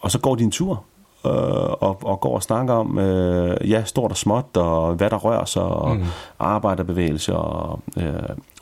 og 0.01 0.11
så 0.11 0.19
går 0.20 0.35
de 0.35 0.44
en 0.44 0.51
tur, 0.51 0.85
øh, 1.27 1.32
og, 1.73 1.98
og 2.03 2.20
går 2.20 2.35
og 2.35 2.43
snakker 2.43 2.74
om, 2.74 2.98
øh, 2.98 3.70
ja, 3.70 3.85
stort 3.85 4.11
og 4.11 4.16
småt, 4.16 4.57
og 4.57 4.94
hvad 4.94 5.11
der 5.11 5.16
rører 5.16 5.44
sig, 5.44 5.62
og 5.62 5.97
Mm. 5.97 6.05
arbejderbevægelse, 6.39 7.36
og, 7.36 7.81
øh, 7.97 8.12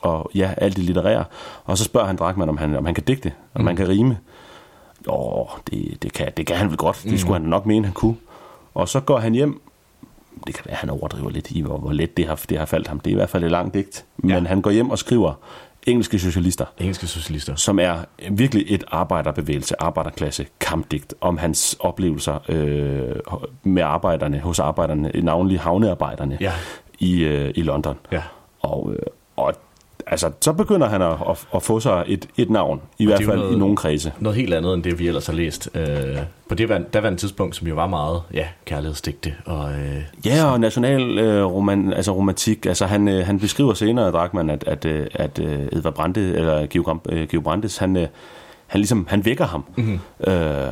og 0.01 0.31
ja, 0.35 0.53
alt 0.57 0.75
det 0.75 0.83
litterære. 0.83 1.23
Og 1.65 1.77
så 1.77 1.83
spørger 1.83 2.07
han 2.07 2.15
Drakman, 2.15 2.49
om 2.49 2.57
han, 2.57 2.75
om 2.75 2.85
han 2.85 2.93
kan 2.95 3.03
digte, 3.03 3.31
om 3.55 3.61
Mm. 3.61 3.67
han 3.67 3.75
kan 3.75 3.87
rime. 3.89 4.17
Åh, 5.07 5.47
det, 5.71 6.03
det, 6.03 6.13
kan, 6.13 6.31
det 6.37 6.47
kan 6.47 6.55
han 6.57 6.67
vel 6.69 6.77
godt. 6.77 6.99
Det 7.03 7.11
Mm. 7.11 7.17
skulle 7.17 7.39
han 7.39 7.49
nok 7.49 7.65
mene, 7.65 7.85
han 7.85 7.93
kunne. 7.93 8.15
Og 8.73 8.89
så 8.89 8.99
går 8.99 9.17
han 9.19 9.33
hjem. 9.33 9.61
Det 10.47 10.55
kan 10.55 10.63
være, 10.65 10.75
han 10.75 10.89
overdriver 10.89 11.29
lidt 11.29 11.51
i, 11.51 11.61
hvor, 11.61 11.77
hvor 11.77 11.91
let 11.91 12.17
det 12.17 12.27
har, 12.27 12.41
det 12.49 12.57
har 12.57 12.65
faldt 12.65 12.87
ham. 12.87 12.99
Det 12.99 13.11
er 13.11 13.11
i 13.11 13.15
hvert 13.15 13.29
fald 13.29 13.43
et 13.43 13.51
langt 13.51 13.73
digt. 13.73 14.05
Men 14.17 14.29
ja. 14.29 14.39
han 14.49 14.61
går 14.61 14.71
hjem 14.71 14.89
og 14.89 14.97
skriver 14.99 15.33
engelske 15.87 16.19
socialister. 16.19 16.65
Engelske 16.79 17.07
socialister. 17.07 17.55
Som 17.55 17.79
er 17.79 17.95
virkelig 18.31 18.65
et 18.67 18.83
arbejderbevægelse, 18.87 19.81
arbejderklasse, 19.81 20.45
kampdigt 20.59 21.13
om 21.21 21.37
hans 21.37 21.75
oplevelser 21.79 22.39
øh, 22.49 23.15
med 23.63 23.83
arbejderne, 23.83 24.39
hos 24.39 24.59
arbejderne, 24.59 25.11
navnlig 25.23 25.59
havnearbejderne 25.59 26.37
Ja. 26.41 26.51
i, 26.99 27.23
øh, 27.23 27.51
i 27.55 27.61
London. 27.61 27.97
Ja. 28.11 28.21
Og, 28.61 28.93
øh, 28.93 28.99
og 29.35 29.53
altså, 30.07 30.31
så 30.41 30.53
begynder 30.53 30.87
han 30.87 31.01
at, 31.01 31.11
at, 31.29 31.47
at 31.55 31.63
få 31.63 31.79
sig 31.79 32.03
et, 32.07 32.27
et 32.37 32.49
navn, 32.49 32.81
i 32.97 33.05
hvert 33.05 33.21
er 33.21 33.25
fald 33.25 33.51
i 33.51 33.55
nogle 33.55 33.75
kredse. 33.75 34.11
Noget 34.19 34.37
helt 34.37 34.53
andet, 34.53 34.73
end 34.73 34.83
det 34.83 34.99
vi 34.99 35.07
ellers 35.07 35.25
har 35.27 35.33
læst. 35.33 35.69
Øh, 35.75 36.17
på 36.49 36.55
det 36.55 36.69
var- 36.69 36.77
daværende 36.93 37.19
tidspunkt, 37.19 37.55
som 37.55 37.67
jo 37.67 37.75
var 37.75 37.87
meget 37.87 38.21
ja, 38.33 38.45
kærlighedsdigte. 38.65 39.33
Og, 39.45 39.71
øh, 39.73 40.01
Ja, 40.25 40.45
og 40.45 40.59
national 40.59 41.19
øh, 41.19 41.45
roman, 41.45 41.93
altså 41.93 42.11
romantik. 42.15 42.65
Altså 42.65 42.85
han, 42.85 43.07
øh, 43.07 43.25
han 43.25 43.39
beskriver 43.39 43.73
senere, 43.73 44.11
Drakman, 44.11 44.49
at, 44.49 44.63
at, 44.67 44.85
øh, 44.85 45.07
at 45.13 45.39
øh, 45.39 45.59
Edvard 45.71 45.93
Brande, 45.93 46.21
eller 46.21 46.65
Geo, 46.65 46.81
Gram- 46.83 47.11
øh, 47.13 47.27
Geo 47.27 47.41
Brandes, 47.41 47.77
han, 47.77 47.97
øh, 47.97 48.07
han 48.67 48.79
ligesom, 48.81 49.07
han 49.09 49.25
vækker 49.25 49.45
ham. 49.45 49.65
Mhm. 49.77 49.99
Øh, 50.27 50.67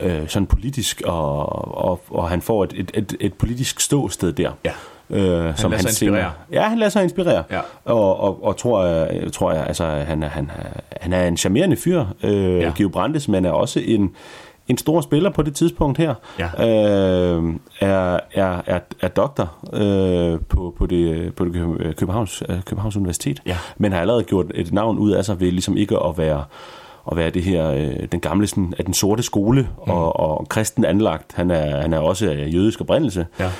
øh, 0.00 0.28
sådan 0.28 0.46
politisk, 0.46 1.02
og, 1.04 1.48
og, 1.84 2.00
og 2.10 2.28
han 2.28 2.42
får 2.42 2.64
et, 2.64 2.72
et, 2.76 2.90
et, 2.94 3.16
et 3.20 3.34
politisk 3.34 3.80
ståsted 3.80 4.32
der. 4.32 4.50
Ja. 4.64 4.70
Øh, 5.10 5.18
lader 5.20 5.52
sig 5.56 5.88
inspirere. 5.88 6.30
Ja, 6.52 6.62
han 6.62 6.78
lader 6.78 6.90
sig 6.90 7.02
inspirere. 7.02 7.42
Ja. 7.50 7.60
Og, 7.84 8.20
og, 8.20 8.44
og 8.44 8.56
tror 8.56 8.84
jeg, 8.84 9.32
tror 9.32 9.52
jeg 9.52 9.66
altså, 9.66 9.84
han, 9.86 10.22
er- 10.22 10.28
han, 10.28 10.50
er- 10.58 10.80
han 11.00 11.12
er 11.12 11.28
en 11.28 11.36
charmerende 11.36 11.76
fyr, 11.76 12.04
øh, 12.22 12.58
Ja. 12.60 12.72
Geo 12.76 12.88
Brandes, 12.88 13.28
men 13.28 13.44
er 13.44 13.50
også 13.50 13.80
en, 13.84 14.10
en 14.68 14.78
stor 14.78 15.00
spiller 15.00 15.30
på 15.30 15.42
det 15.42 15.54
tidspunkt 15.54 15.98
her. 15.98 16.14
Ja. 16.38 16.68
Øh, 16.68 17.44
er, 17.80 18.20
er, 18.34 18.62
er, 18.66 18.78
er 19.02 19.08
doktor 19.08 19.54
øh, 19.72 20.38
på, 20.48 20.74
på 20.78 20.86
det, 20.86 21.34
på 21.34 21.44
det 21.44 21.52
Kø- 21.52 21.92
Københavns, 21.92 22.42
øh, 22.48 22.62
Københavns 22.62 22.96
Universitet, 22.96 23.42
Ja. 23.46 23.56
men 23.78 23.92
har 23.92 24.00
allerede 24.00 24.24
gjort 24.24 24.46
et 24.54 24.72
navn 24.72 24.98
ud 24.98 25.10
af 25.10 25.24
sig 25.24 25.40
ved 25.40 25.50
ligesom 25.50 25.76
ikke 25.76 25.96
at 25.98 26.18
være 26.18 26.44
at 27.10 27.16
være 27.16 27.30
det 27.30 27.42
her, 27.42 27.70
øh, 27.70 28.08
den 28.12 28.20
gamle 28.20 28.46
sådan, 28.46 28.74
af 28.78 28.84
den 28.84 28.94
sorte 28.94 29.22
skole 29.22 29.62
mm. 29.62 29.92
og, 29.92 30.20
og 30.20 30.48
kristen 30.48 30.84
anlagt. 30.84 31.32
Han 31.34 31.50
er, 31.50 31.80
han 31.80 31.92
er 31.92 31.98
også 31.98 32.30
af 32.30 32.48
jødisk 32.54 32.80
oprindelse, 32.80 33.26
Ja. 33.38 33.50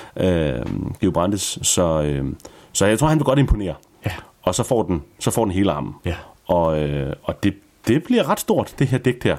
øh, 0.57 0.67
Geo 1.01 1.11
Brandes, 1.11 1.59
så, 1.63 2.03
øh, 2.03 2.25
så 2.73 2.87
jeg 2.87 2.99
tror, 2.99 3.09
han 3.09 3.19
vil 3.19 3.25
godt 3.25 3.39
imponere. 3.39 3.75
Ja. 4.07 4.11
Og 4.43 4.55
så 4.55 4.63
får 4.63 4.83
den, 4.83 5.03
så 5.19 5.31
får 5.31 5.45
den 5.45 5.53
hele 5.53 5.73
armen. 5.73 5.95
Ja. 6.05 6.15
Og, 6.47 6.83
øh, 6.83 7.13
og 7.23 7.43
det, 7.43 7.55
det 7.89 8.05
bliver 8.05 8.29
ret 8.29 8.41
stort, 8.41 8.75
det 8.79 8.87
her 8.87 8.99
digt 8.99 9.25
her. 9.25 9.37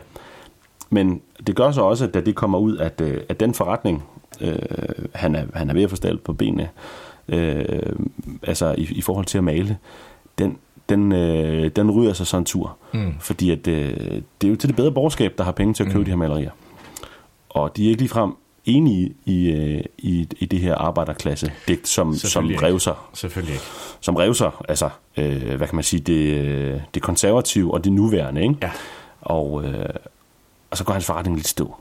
Men 0.90 1.22
det 1.48 1.56
gør 1.56 1.72
så 1.72 1.82
også, 1.82 2.06
at 2.06 2.14
da 2.14 2.22
det 2.22 2.36
kommer 2.36 2.58
ud, 2.58 2.78
at, 2.78 3.02
øh, 3.02 3.22
at 3.30 3.40
den 3.40 3.54
forretning, 3.54 4.04
øh, 4.42 4.60
han, 5.14 5.36
er, 5.36 5.46
han 5.54 5.70
er 5.70 5.74
ved 5.74 5.84
at 5.84 5.90
få 5.90 5.98
på 6.24 6.34
benene, 6.34 6.70
øh, 7.28 7.96
altså 8.44 8.76
i, 8.78 8.88
i 8.92 9.02
forhold 9.02 9.26
til 9.26 9.38
at 9.38 9.44
male, 9.44 9.78
den, 10.38 10.58
den, 10.90 11.12
øh, 11.12 11.72
den 11.76 11.92
ryger 11.92 12.14
sig 12.14 12.28
sådan 12.28 12.42
en 12.42 12.46
tur. 12.46 12.78
Mm. 12.94 13.14
Fordi 13.20 13.52
at, 13.52 13.68
øh, 13.68 14.22
det 14.42 14.48
er 14.48 14.50
jo 14.50 14.56
til 14.56 14.70
det 14.70 14.76
bedre 14.76 14.92
borgerskab, 14.92 15.34
der 15.38 15.44
har 15.44 15.52
penge 15.52 15.74
til 15.74 15.84
at 15.84 15.90
købe 15.90 16.00
mm. 16.00 16.06
de 16.06 16.12
her 16.12 16.18
malerier. 16.18 16.52
Og 17.50 17.78
de 17.78 17.86
er 17.86 17.90
ikke 17.90 18.02
ligefrem 18.02 18.32
enige 18.66 19.14
i, 19.26 19.52
øh, 19.52 19.84
i, 19.98 20.28
i 20.38 20.46
det 20.46 20.60
her 20.60 20.76
arbejderklasse 20.76 21.52
digt, 21.68 21.88
som, 21.88 22.14
som 22.14 22.50
ikke. 22.50 22.66
revser. 22.66 23.10
Selvfølgelig 23.14 23.54
ikke. 23.54 23.66
Som 24.00 24.16
revser, 24.16 24.66
altså, 24.70 24.90
øh, 25.18 25.56
hvad 25.56 25.68
kan 25.68 25.76
man 25.76 25.84
sige, 25.84 26.00
det, 26.00 26.38
øh, 26.38 26.80
det 26.94 27.02
konservative 27.02 27.74
og 27.74 27.84
det 27.84 27.92
nuværende, 27.92 28.42
ikke? 28.42 28.56
Ja. 28.62 28.72
Og, 29.22 29.64
øh, 29.66 29.90
og 30.72 30.78
så 30.78 30.84
går 30.84 30.94
hans 30.94 31.06
forretning 31.06 31.36
lidt 31.36 31.48
stå. 31.48 31.76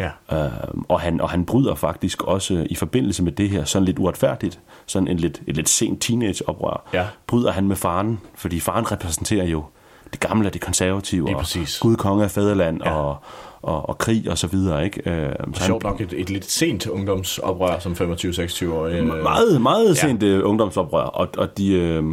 Ja. 0.00 0.10
Øh, 0.44 0.50
og, 0.88 1.00
han, 1.00 1.20
og 1.20 1.30
han 1.30 1.44
bryder 1.44 1.74
faktisk 1.74 2.22
også 2.22 2.66
i 2.70 2.74
forbindelse 2.74 3.22
med 3.22 3.32
det 3.32 3.50
her, 3.50 3.64
sådan 3.64 3.84
lidt 3.86 3.98
uretfærdigt, 3.98 4.60
sådan 4.86 5.08
en 5.08 5.16
lidt, 5.16 5.42
et 5.46 5.56
lidt 5.56 5.68
sent 5.68 6.02
teenageoprør, 6.02 6.88
Ja. 6.94 7.06
bryder 7.26 7.52
han 7.52 7.68
med 7.68 7.76
faren, 7.76 8.20
fordi 8.34 8.60
faren 8.60 8.92
repræsenterer 8.92 9.44
jo 9.44 9.64
det 10.12 10.20
gamle 10.20 10.48
og 10.48 10.52
det 10.54 10.60
konservative, 10.60 11.26
Lige 11.26 11.36
og 11.36 11.40
præcis. 11.40 11.78
Gud, 11.78 11.96
konge 11.96 12.24
af 12.24 12.30
fædreland, 12.30 12.80
Ja. 12.84 12.90
og, 12.94 13.16
og, 13.62 13.88
og 13.88 13.98
krig 13.98 14.30
og 14.30 14.38
så 14.38 14.46
videre. 14.46 14.84
Ikke? 14.84 15.10
Øh, 15.10 15.32
så 15.54 15.64
sjovt 15.64 15.82
nok 15.82 16.00
et, 16.00 16.12
et 16.16 16.30
lidt 16.30 16.50
sent 16.50 16.86
ungdomsoprør 16.86 17.78
som 17.78 17.92
25-26-årig. 17.92 18.94
øh, 18.94 19.06
meget, 19.22 19.60
meget 19.62 19.88
ja. 19.88 19.94
sent 19.94 20.22
øh, 20.22 20.48
ungdomsoprør, 20.48 21.02
og, 21.02 21.28
og 21.38 21.58
de, 21.58 21.72
øh, 21.72 22.04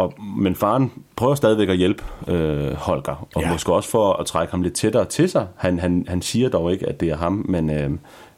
og, 0.00 0.12
men 0.36 0.54
faren 0.54 0.92
prøver 1.16 1.34
stadigvæk 1.34 1.68
at 1.68 1.76
hjælpe 1.76 2.04
øh, 2.28 2.72
Holger, 2.74 3.26
og 3.34 3.40
Ja. 3.42 3.46
ja. 3.46 3.52
måske 3.52 3.72
også 3.72 3.88
for 3.90 4.12
at 4.12 4.26
trække 4.26 4.50
ham 4.50 4.62
lidt 4.62 4.74
tættere 4.74 5.04
til 5.04 5.30
sig. 5.30 5.46
Han, 5.56 5.78
han, 5.78 6.04
han 6.08 6.22
siger 6.22 6.48
dog 6.48 6.72
ikke, 6.72 6.88
at 6.88 7.00
det 7.00 7.08
er 7.08 7.16
ham, 7.16 7.44
men, 7.48 7.70
øh, 7.70 7.90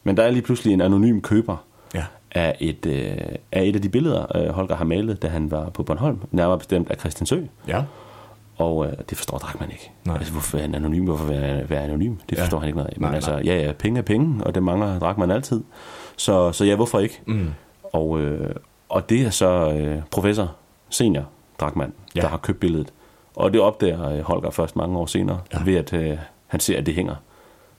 men 0.04 0.16
der 0.16 0.22
er 0.22 0.30
lige 0.30 0.42
pludselig 0.42 0.72
en 0.74 0.80
anonym 0.80 1.20
køber 1.20 1.56
Ja. 1.94 2.04
af, 2.30 2.56
et, 2.60 2.86
øh, 2.86 3.16
af 3.52 3.64
et 3.64 3.74
af 3.76 3.82
de 3.82 3.88
billeder, 3.88 4.36
øh, 4.36 4.48
Holger 4.48 4.74
har 4.76 4.84
malet, 4.84 5.22
da 5.22 5.28
han 5.28 5.50
var 5.50 5.68
på 5.70 5.82
Bornholm, 5.82 6.18
nærmere 6.30 6.58
bestemt 6.58 6.90
af 6.90 6.96
Christian 7.00 7.26
Sø. 7.26 7.40
Ja. 7.68 7.82
Og 8.56 8.86
øh, 8.86 8.92
det 9.10 9.18
forstår 9.18 9.38
Drakman 9.38 9.70
ikke. 9.70 9.90
Nej. 10.04 10.16
Altså, 10.16 10.32
hvorfor 10.32 10.58
er 10.58 10.62
han 10.62 10.74
anonym? 10.74 11.04
Hvorfor 11.04 11.26
være, 11.26 11.70
være 11.70 11.82
anonym? 11.82 12.14
Det 12.30 12.36
Ja. 12.36 12.42
forstår 12.42 12.58
han 12.58 12.68
ikke 12.68 12.78
noget 12.78 12.90
af. 12.90 12.94
Men 13.00 13.06
Nej, 13.08 13.14
altså, 13.14 13.30
nej. 13.30 13.42
ja, 13.44 13.62
ja, 13.62 13.72
penge 13.72 13.98
er 13.98 14.02
penge, 14.02 14.44
og 14.44 14.54
det 14.54 14.62
mangler 14.62 14.98
Drakman 14.98 15.30
altid. 15.30 15.62
Så, 16.16 16.52
så 16.52 16.64
ja, 16.64 16.76
hvorfor 16.76 16.98
ikke? 16.98 17.20
Mm. 17.26 17.48
Og, 17.92 18.20
øh, 18.20 18.54
og 18.88 19.08
det 19.10 19.20
er 19.26 19.30
så 19.30 19.72
øh, 19.72 19.98
professor, 20.10 20.54
senior 20.90 21.24
Drakman, 21.62 21.92
Ja. 22.16 22.20
der 22.20 22.28
har 22.28 22.36
købt 22.36 22.60
billedet. 22.60 22.92
Og 23.36 23.52
det 23.52 23.60
opdager 23.60 24.08
øh, 24.12 24.20
Holger 24.20 24.50
først 24.50 24.76
mange 24.76 24.98
år 24.98 25.06
senere, 25.06 25.40
Ja. 25.54 25.58
ved 25.64 25.74
at 25.76 25.92
øh, 25.92 26.18
han 26.46 26.60
ser, 26.60 26.78
at 26.78 26.86
det 26.86 26.94
hænger 26.94 27.14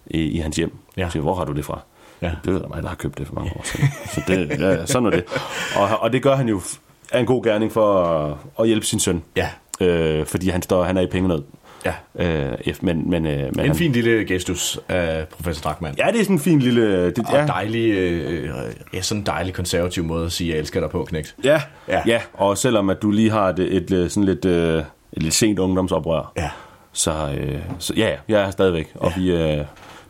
i, 0.08 0.20
i 0.22 0.38
hans 0.38 0.56
hjem. 0.58 0.78
Ja. 0.98 1.10
Så 1.10 1.20
hvor 1.20 1.36
har 1.36 1.46
du 1.46 1.54
det 1.54 1.66
fra? 1.66 1.80
Ja. 2.22 2.32
Det 2.46 2.56
er 2.64 2.68
mig, 2.68 2.84
der 2.84 2.90
har 2.90 2.96
købt 2.96 3.18
det 3.18 3.28
for 3.28 3.34
mange 3.36 3.52
år 3.58 3.62
siden. 3.64 3.88
Så 4.14 4.22
det, 4.28 4.60
ja, 4.60 4.86
sådan 4.86 5.06
er 5.06 5.10
det. 5.10 5.24
Og, 5.78 6.00
og 6.00 6.14
det 6.14 6.24
gør 6.24 6.36
han 6.36 6.50
jo 6.50 6.62
af 7.12 7.20
en 7.20 7.26
god 7.26 7.44
gerning 7.44 7.72
for 7.72 8.04
at, 8.04 8.36
at 8.60 8.68
hjælpe 8.68 8.86
sin 8.86 9.00
søn. 9.00 9.24
Ja. 9.36 9.50
Øh, 9.82 10.26
fordi 10.26 10.50
han, 10.50 10.62
står, 10.62 10.84
han 10.84 10.98
er 10.98 11.02
i 11.02 11.08
pengenød. 11.08 11.44
Ja. 11.86 11.94
Øh, 12.16 12.58
men, 12.82 13.10
men, 13.10 13.26
øh, 13.26 13.38
men 13.40 13.60
En 13.60 13.66
han, 13.66 13.76
fin 13.76 13.92
lille 13.92 14.26
gestus 14.26 14.80
af 14.90 15.28
professor 15.28 15.62
Drachmann. 15.70 15.96
Ja, 15.98 16.08
det 16.12 16.20
er 16.20 16.24
sådan 16.24 16.36
en 16.36 16.40
fin 16.40 16.60
lille... 16.60 17.06
Det, 17.06 17.18
Og 17.28 17.34
ja, 17.34 17.46
dejlig, 17.48 17.92
øh, 17.94 18.50
ja, 18.94 19.02
sådan 19.02 19.22
en 19.22 19.26
dejlig 19.26 19.54
konservativ 19.54 20.04
måde 20.04 20.26
at 20.26 20.32
sige, 20.32 20.50
jeg 20.52 20.60
elsker 20.60 20.80
dig 20.80 20.90
på, 20.90 21.04
knægt. 21.04 21.36
ja, 21.44 21.62
Ja. 21.88 21.96
ja. 21.96 22.02
ja, 22.06 22.22
og 22.34 22.58
selvom 22.58 22.90
at 22.90 23.02
du 23.02 23.12
lige 23.12 23.32
har 23.32 23.50
et, 23.50 23.60
et, 23.60 23.92
et 23.92 24.12
sådan 24.12 24.24
lidt, 24.24 24.46
øh, 24.46 24.84
et 25.14 25.24
lidt 25.24 25.34
sent 25.34 25.60
ungdomsoprør, 25.60 26.32
Ja. 26.38 26.50
så, 26.94 27.12
øh, 27.40 27.60
så 27.80 27.94
ja, 27.98 28.08
ja, 28.10 28.16
jeg 28.28 28.42
er 28.42 28.52
stadigvæk. 28.52 28.92
Og, 28.96 29.12
Ja. 29.18 29.22
vi, 29.22 29.32
øh, 29.32 29.66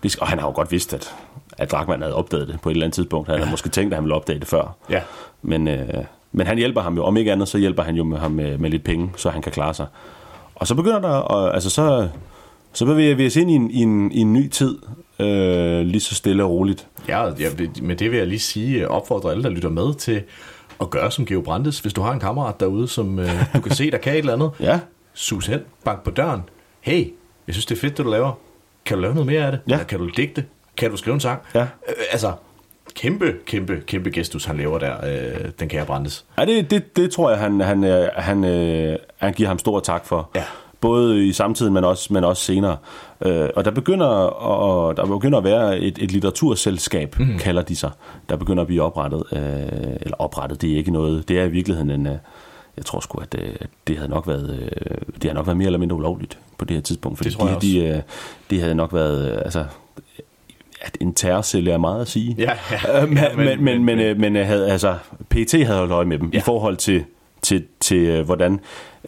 skal, 0.09 0.21
og 0.21 0.27
han 0.27 0.39
har 0.39 0.47
jo 0.47 0.53
godt 0.53 0.71
vidst, 0.71 0.93
at, 0.93 1.13
at 1.57 1.71
Drachmann 1.71 2.01
havde 2.01 2.15
opdaget 2.15 2.47
det 2.47 2.61
på 2.61 2.69
et 2.69 2.73
eller 2.73 2.85
andet 2.85 2.95
tidspunkt. 2.95 3.27
Han 3.29 3.37
havde 3.37 3.51
måske 3.51 3.69
tænkt, 3.69 3.93
at 3.93 3.97
han 3.97 4.03
ville 4.03 4.15
opdage 4.15 4.39
det 4.39 4.47
før. 4.47 4.75
Ja. 4.89 5.01
Men, 5.41 5.67
øh, 5.67 5.87
men 6.31 6.47
han 6.47 6.57
hjælper 6.57 6.81
ham 6.81 6.95
jo. 6.95 7.03
Om 7.03 7.17
ikke 7.17 7.31
andet, 7.31 7.47
så 7.47 7.57
hjælper 7.57 7.83
han 7.83 7.95
jo 7.95 8.03
med 8.03 8.17
ham 8.17 8.31
med, 8.31 8.57
med 8.57 8.69
lidt 8.69 8.83
penge, 8.83 9.11
så 9.15 9.29
han 9.29 9.41
kan 9.41 9.51
klare 9.51 9.73
sig. 9.73 9.85
Og 10.55 10.67
så 10.67 10.75
begynder 10.75 10.99
der, 10.99 11.09
og, 11.09 11.53
altså 11.53 11.69
så, 11.69 12.09
så 12.73 12.85
bevæger 12.85 13.15
vi 13.15 13.25
os 13.25 13.35
ind 13.35 13.51
i 13.51 13.53
en, 13.53 13.71
i 13.71 13.81
en, 13.81 14.11
i 14.11 14.19
en 14.19 14.33
ny 14.33 14.49
tid, 14.49 14.77
øh, 15.19 15.85
lige 15.85 16.01
så 16.01 16.15
stille 16.15 16.43
og 16.43 16.49
roligt. 16.49 16.87
Ja, 17.07 17.25
ja, 17.39 17.49
med 17.81 17.95
det 17.95 18.11
vil 18.11 18.17
jeg 18.17 18.27
lige 18.27 18.39
sige, 18.39 18.87
opfordre 18.89 19.31
alle, 19.31 19.43
der 19.43 19.49
lytter 19.49 19.69
med 19.69 19.93
til 19.93 20.23
at 20.81 20.89
gøre 20.89 21.11
som 21.11 21.25
Geo 21.25 21.41
Brandes. 21.41 21.79
Hvis 21.79 21.93
du 21.93 22.01
har 22.01 22.11
en 22.13 22.19
kammerat 22.19 22.59
derude, 22.59 22.87
som 22.87 23.19
øh, 23.19 23.29
du 23.55 23.61
kan 23.61 23.75
se, 23.75 23.91
der 23.91 23.97
kan 23.97 24.13
et 24.13 24.19
eller 24.19 24.33
andet, 24.33 24.51
Ja, 24.69 24.79
sus 25.13 25.47
hen, 25.47 25.59
bank 25.83 26.03
på 26.03 26.11
døren. 26.11 26.41
Hey, 26.81 27.13
jeg 27.47 27.55
synes, 27.55 27.65
det 27.65 27.75
er 27.75 27.79
fedt, 27.79 27.97
det 27.97 28.05
du 28.05 28.11
laver. 28.11 28.31
Kan 28.85 28.97
du 28.97 29.01
lave 29.01 29.13
noget 29.13 29.27
mere 29.27 29.45
af 29.45 29.51
det? 29.51 29.61
Ja. 29.67 29.73
Eller 29.73 29.85
kan 29.85 29.99
du 29.99 30.07
digte? 30.07 30.45
Kan 30.77 30.91
du 30.91 30.97
skrive 30.97 31.13
en 31.13 31.19
sang? 31.19 31.41
Ja. 31.55 31.61
Øh, 31.61 31.95
altså, 32.11 32.33
kæmpe, 32.95 33.33
kæmpe, 33.45 33.81
kæmpe 33.87 34.09
gestus, 34.09 34.45
han 34.45 34.57
laver 34.57 34.79
der, 34.79 34.93
øh, 35.05 35.49
den 35.59 35.69
kære 35.69 35.85
Brandes. 35.85 36.25
ja 36.37 36.45
det, 36.45 36.71
det, 36.71 36.95
det 36.95 37.11
tror 37.11 37.29
jeg, 37.29 37.39
han, 37.39 37.59
han, 37.59 37.83
øh, 37.83 38.07
han, 38.15 38.43
øh, 38.43 38.97
han 39.17 39.33
giver 39.33 39.49
ham 39.49 39.59
stor 39.59 39.79
tak 39.79 40.05
for. 40.05 40.29
Ja. 40.35 40.43
både 40.81 41.27
i 41.27 41.31
samtiden, 41.31 41.73
men 41.73 41.83
også, 41.83 42.13
men 42.13 42.23
også 42.23 42.43
senere. 42.43 42.77
Øh, 43.25 43.49
og 43.55 43.65
der 43.65 43.71
begynder, 43.71 44.07
og, 44.07 44.97
der 44.97 45.05
begynder 45.05 45.37
at 45.37 45.43
være 45.43 45.79
et, 45.79 45.97
et 46.01 46.11
litteraturselskab, 46.11 47.19
mm. 47.19 47.37
kalder 47.37 47.61
de 47.61 47.75
sig, 47.75 47.91
der 48.29 48.35
begynder 48.35 48.61
at 48.61 48.67
blive 48.67 48.81
oprettet. 48.81 49.23
Øh, 49.31 49.41
eller 50.01 50.15
oprettet, 50.19 50.61
det 50.61 50.73
er 50.73 50.77
ikke 50.77 50.91
noget, 50.91 51.27
det 51.27 51.39
er 51.39 51.43
i 51.43 51.49
virkeligheden 51.49 51.91
en... 51.91 52.07
Øh, 52.07 52.15
jeg 52.77 52.85
tror 52.85 52.99
sgu, 52.99 53.19
at, 53.19 53.35
øh, 53.39 53.55
det 53.87 53.97
havde 53.97 54.09
nok 54.09 54.27
været, 54.27 54.49
øh, 54.49 54.97
det 55.13 55.23
havde 55.23 55.33
nok 55.33 55.47
været 55.47 55.57
mere 55.57 55.65
eller 55.65 55.79
mindre 55.79 55.95
ulovligt 55.95 56.39
på 56.57 56.65
det 56.65 56.75
her 56.75 56.81
tidspunkt. 56.81 57.17
Fordi 57.17 57.29
Det 57.29 57.37
tror 57.37 57.47
jeg 57.47 57.61
de, 57.61 57.67
de, 57.67 57.85
øh, 57.87 58.01
det 58.49 58.61
havde 58.61 58.75
nok 58.75 58.93
været, 58.93 59.41
altså, 59.45 59.65
at 60.83 60.97
en 61.01 61.13
terrorcelle 61.13 61.71
er 61.71 61.77
meget 61.77 62.01
at 62.01 62.07
sige. 62.07 62.35
Ja, 62.37 62.51
ja. 62.71 63.01
Øh, 63.01 63.09
men, 63.09 63.17
Ja, 63.17 63.35
men, 63.35 63.45
men- 63.45 63.63
men, 63.63 63.83
men, 63.85 63.97
men, 63.97 64.21
men 64.33 64.45
havde, 64.45 64.71
altså, 64.71 64.95
PT 65.29 65.51
havde 65.53 65.77
holdt 65.77 65.91
øje 65.91 66.05
med 66.05 66.19
dem 66.19 66.29
ja. 66.33 66.37
i 66.37 66.41
forhold 66.41 66.77
til, 66.77 67.03
til, 67.41 67.63
til 67.79 67.97
øh, 67.97 68.25
hvordan 68.25 68.59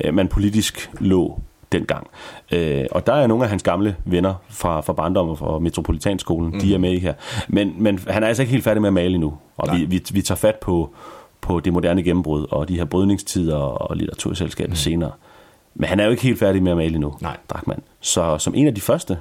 øh, 0.03 0.13
man 0.13 0.27
politisk 0.27 0.89
lå 0.99 1.39
dengang. 1.71 2.07
Øh, 2.51 2.85
og 2.91 3.07
der 3.07 3.13
er 3.13 3.27
nogle 3.27 3.43
af 3.43 3.49
hans 3.49 3.63
gamle 3.63 3.95
venner 4.05 4.33
fra, 4.49 4.81
fra 4.81 4.93
barndommen 4.93 5.37
fra 5.37 5.59
Metropolitanskolen, 5.59 6.51
mm. 6.51 6.59
de 6.59 6.73
er 6.73 6.77
med 6.77 6.91
i 6.91 6.99
her. 6.99 7.13
Men, 7.47 7.73
men 7.77 7.99
han 8.07 8.23
er 8.23 8.27
altså 8.27 8.43
ikke 8.43 8.51
helt 8.51 8.63
færdig 8.63 8.81
med 8.81 8.87
at 8.89 8.93
male 8.93 9.13
endnu. 9.15 9.37
Og 9.57 9.77
vi, 9.77 9.85
vi, 9.85 10.03
vi 10.11 10.21
tager 10.21 10.37
fat 10.37 10.55
på, 10.55 10.93
på 11.41 11.59
det 11.59 11.73
moderne 11.73 12.03
gennembrud 12.03 12.45
og 12.51 12.67
de 12.67 12.75
her 12.77 12.85
brydningstider 12.85 13.57
og 13.57 13.95
litteraturselskabet 13.97 14.69
mm. 14.71 14.75
senere. 14.75 15.11
Men 15.75 15.89
han 15.89 15.99
er 15.99 16.05
jo 16.05 16.11
ikke 16.11 16.23
helt 16.23 16.39
færdig 16.39 16.63
med 16.63 16.71
at 16.71 16.77
male 16.77 16.95
endnu, 16.95 17.13
Nej. 17.21 17.37
Drachmann. 17.49 17.83
Så 18.01 18.37
som 18.37 18.55
en 18.55 18.67
af 18.67 18.75
de 18.75 18.81
første, 18.81 19.17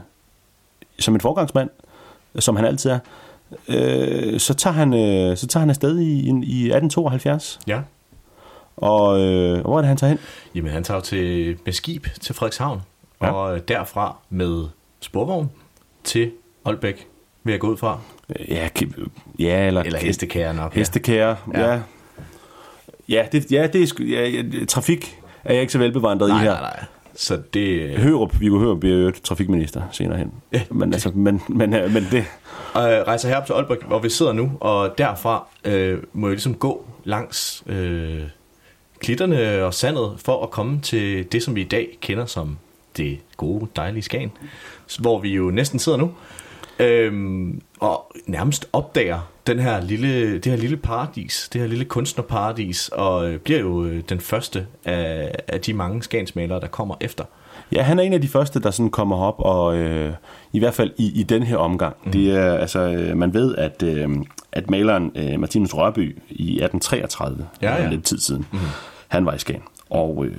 som 0.98 1.14
en 1.14 1.20
forgangsmand, 1.20 1.70
som 2.38 2.56
han 2.56 2.64
altid 2.64 2.90
er, 2.90 2.98
øh, 3.68 4.40
så, 4.40 4.54
tager 4.54 4.74
han, 4.74 4.94
øh, 4.94 5.36
så 5.36 5.46
tager 5.46 5.60
han 5.60 5.70
afsted 5.70 5.98
i, 5.98 6.18
i 6.28 6.30
1872. 6.30 7.58
Ja. 7.66 7.80
Og 8.76 9.20
øh, 9.20 9.60
hvor 9.60 9.76
er 9.76 9.80
det, 9.80 9.88
han 9.88 9.96
tager 9.96 10.08
hen? 10.08 10.18
Jamen, 10.54 10.72
han 10.72 10.84
tager 10.84 11.00
til, 11.00 11.56
med 11.64 11.72
skib 11.72 12.06
til 12.20 12.34
Frederikshavn, 12.34 12.80
Ja. 13.22 13.30
og 13.32 13.54
øh, 13.56 13.60
derfra 13.68 14.16
med 14.30 14.64
sporvogn 15.00 15.50
til 16.04 16.30
Aalbæk, 16.64 17.06
vil 17.44 17.52
jeg 17.52 17.60
gå 17.60 17.68
ud 17.68 17.76
fra. 17.76 17.98
Ja, 18.48 18.68
ja 19.38 19.66
eller, 19.66 19.82
Eller 19.82 19.98
hestekære 19.98 20.54
nok, 20.54 20.74
ja. 20.74 20.78
Hestekære, 20.78 21.36
ja. 21.54 21.72
Ja. 21.72 21.80
Ja, 23.08 23.26
det, 23.32 23.52
ja, 23.52 23.66
det 23.66 24.00
er 24.00 24.28
ja, 24.60 24.64
trafik 24.64 25.18
er 25.44 25.52
jeg 25.52 25.60
ikke 25.60 25.72
så 25.72 25.78
velbevandret 25.78 26.28
Nej, 26.28 26.38
i 26.40 26.42
her. 26.44 26.52
nej, 26.52 26.60
nej. 26.60 26.84
Så 27.16 27.42
det... 27.54 27.98
Hørup, 27.98 28.40
Viggo 28.40 28.58
Hørup 28.58 28.80
bliver 28.80 28.96
jo 28.96 29.12
trafikminister 29.24 29.82
senere 29.92 30.18
hen. 30.18 30.32
Ja. 30.52 30.62
Men, 30.70 30.92
altså, 30.92 31.10
men, 31.14 31.42
men, 31.48 31.74
øh, 31.74 31.92
men 31.92 32.06
det... 32.10 32.18
øh, 32.18 32.24
rejser 32.76 33.28
herop 33.28 33.46
til 33.46 33.52
Aalbæk, 33.52 33.82
hvor 33.82 33.98
vi 33.98 34.10
sidder 34.10 34.32
nu, 34.32 34.52
og 34.60 34.98
derfra 34.98 35.46
øh, 35.64 35.98
må 36.12 36.26
jeg 36.26 36.32
ligesom 36.32 36.54
gå 36.54 36.86
langs 37.04 37.64
øh, 37.66 38.22
klitterne 38.98 39.64
og 39.64 39.74
sandet 39.74 40.12
for 40.24 40.42
at 40.42 40.50
komme 40.50 40.80
til 40.80 41.32
det, 41.32 41.42
som 41.42 41.54
vi 41.54 41.60
i 41.60 41.68
dag 41.68 41.98
kender 42.00 42.26
som 42.26 42.58
det 42.96 43.18
gode, 43.36 43.66
dejlige 43.76 44.02
Skagen, 44.02 44.32
hvor 45.00 45.20
vi 45.20 45.28
jo 45.34 45.50
næsten 45.50 45.78
sidder 45.78 45.98
nu, 45.98 46.12
øhm, 46.78 47.60
og 47.80 48.12
nærmest 48.26 48.68
opdager 48.72 49.20
den 49.46 49.58
her 49.58 49.80
lille, 49.80 50.34
det 50.38 50.46
her 50.46 50.56
lille 50.56 50.76
paradis, 50.76 51.48
det 51.52 51.60
her 51.60 51.68
lille 51.68 51.84
kunstnerparadis, 51.84 52.88
og 52.88 53.30
øh, 53.30 53.38
bliver 53.38 53.60
jo 53.60 53.84
øh, 53.84 54.02
den 54.08 54.20
første 54.20 54.66
af, 54.84 55.34
af 55.48 55.60
de 55.60 55.74
mange 55.74 56.02
skansmalere, 56.02 56.60
der 56.60 56.66
kommer 56.66 56.94
efter. 57.00 57.24
Ja, 57.72 57.82
han 57.82 57.98
er 57.98 58.02
en 58.02 58.12
af 58.12 58.20
de 58.20 58.28
første, 58.28 58.60
der 58.60 58.70
sådan 58.70 58.90
kommer 58.90 59.16
op, 59.16 59.34
og 59.38 59.76
øh, 59.76 60.12
i 60.52 60.58
hvert 60.58 60.74
fald 60.74 60.90
i, 60.98 61.20
i 61.20 61.22
den 61.22 61.42
her 61.42 61.56
omgang. 61.56 61.96
Mm. 62.04 62.12
Det 62.12 62.34
er, 62.36 62.54
altså, 62.54 62.80
øh, 62.80 63.16
man 63.16 63.34
ved, 63.34 63.54
at, 63.56 63.82
øh, 63.82 64.08
at 64.52 64.70
maleren 64.70 65.12
øh, 65.14 65.40
Martinus 65.40 65.74
Rørby 65.74 66.18
i 66.30 66.62
1833, 66.62 67.46
Ja, 67.62 67.74
ja. 67.74 67.84
øh, 67.84 67.90
lidt 67.90 68.04
tid 68.04 68.18
siden, 68.18 68.46
mm. 68.52 68.58
han 69.08 69.26
var 69.26 69.34
i 69.34 69.38
Skagen. 69.38 69.62
Og, 69.94 70.26
øh, 70.26 70.32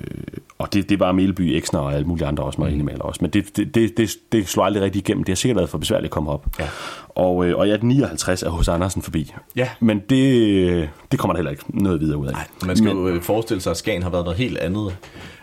og 0.58 0.72
det, 0.72 0.88
det 0.88 1.00
var 1.00 1.12
Melby, 1.12 1.40
Eksner 1.40 1.80
og 1.80 1.94
alle 1.94 2.06
mulige 2.06 2.26
andre 2.26 2.44
også, 2.44 2.60
marinemalere 2.60 3.02
også. 3.02 3.18
Men 3.22 3.30
det, 3.30 3.56
det, 3.56 3.74
det, 3.74 3.96
det, 3.96 4.10
det 4.32 4.48
slog 4.48 4.66
aldrig 4.66 4.82
rigtig 4.82 5.00
igennem. 5.00 5.24
Det 5.24 5.32
har 5.32 5.36
sikkert 5.36 5.56
været 5.56 5.70
for 5.70 5.78
besværligt 5.78 6.04
at 6.04 6.10
komme 6.10 6.30
op. 6.30 6.46
Ja. 6.58 6.68
Og, 7.08 7.46
øh, 7.46 7.56
og 7.58 7.66
i 7.66 7.70
1859 7.70 8.42
er 8.42 8.50
hos 8.50 8.68
Andersen 8.68 9.02
forbi. 9.02 9.34
Ja. 9.56 9.68
Men 9.80 9.98
det, 10.10 10.88
det 11.10 11.18
kommer 11.18 11.32
der 11.34 11.38
heller 11.38 11.50
ikke 11.50 11.64
noget 11.68 12.00
videre 12.00 12.18
ud 12.18 12.26
af. 12.26 12.34
Man 12.66 12.76
skal 12.76 12.94
Men- 12.94 12.96
jo 12.96 13.08
øh, 13.08 13.22
forestille 13.22 13.60
sig, 13.60 13.70
at 13.70 13.76
Skagen 13.76 14.02
har 14.02 14.10
været 14.10 14.24
noget 14.24 14.38
helt 14.38 14.58
andet 14.58 14.96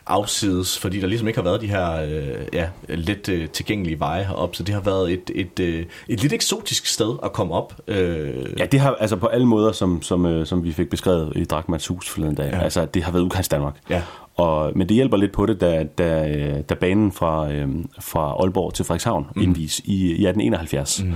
afsides, 0.07 0.80
fordi 0.80 0.99
der 1.01 1.07
ligesom 1.07 1.27
ikke 1.27 1.39
har 1.39 1.43
været 1.43 1.61
de 1.61 1.67
her 1.67 1.93
øh, 2.03 2.45
ja, 2.53 2.67
let 2.89 3.30
øh, 3.30 3.49
tilgængelige 3.49 3.99
veje 3.99 4.23
herop, 4.23 4.55
så 4.55 4.63
det 4.63 4.73
har 4.75 4.81
været 4.81 5.11
et, 5.13 5.31
et, 5.35 5.59
øh, 5.59 5.85
et 6.07 6.21
lidt 6.21 6.34
eksotisk 6.34 6.85
sted 6.85 7.15
at 7.23 7.34
komme 7.34 7.53
op. 7.53 7.73
Øh, 7.88 8.59
Ja, 8.59 8.65
det 8.65 8.80
har 8.80 8.95
altså 8.99 9.15
på 9.15 9.27
alle 9.27 9.45
måder, 9.47 9.71
som, 9.71 10.01
som, 10.01 10.25
øh, 10.25 10.45
som 10.45 10.63
vi 10.63 10.71
fik 10.71 10.89
beskrevet 10.89 11.34
i 11.35 11.43
Drakmans 11.43 11.88
hus 11.88 12.09
forleden 12.09 12.35
dag. 12.35 12.49
Ja. 12.53 12.59
Altså, 12.59 12.85
det 12.85 13.03
har 13.03 13.11
været 13.11 13.23
udkants 13.23 13.49
Danmark. 13.49 13.75
Ja. 13.89 14.01
Og, 14.38 14.71
men 14.75 14.89
det 14.89 14.95
hjælper 14.95 15.17
lidt 15.17 15.31
på 15.31 15.45
det, 15.45 15.61
da, 15.61 15.84
da, 15.97 16.61
da 16.69 16.73
banen 16.73 17.11
fra, 17.11 17.51
øh, 17.51 17.67
fra 17.99 18.35
Aalborg 18.39 18.73
til 18.73 18.85
Frederikshavn 18.85 19.27
mm. 19.35 19.41
indvis 19.41 19.80
i, 19.80 19.93
i 19.95 20.27
1871. 20.27 21.03
Mm. 21.03 21.13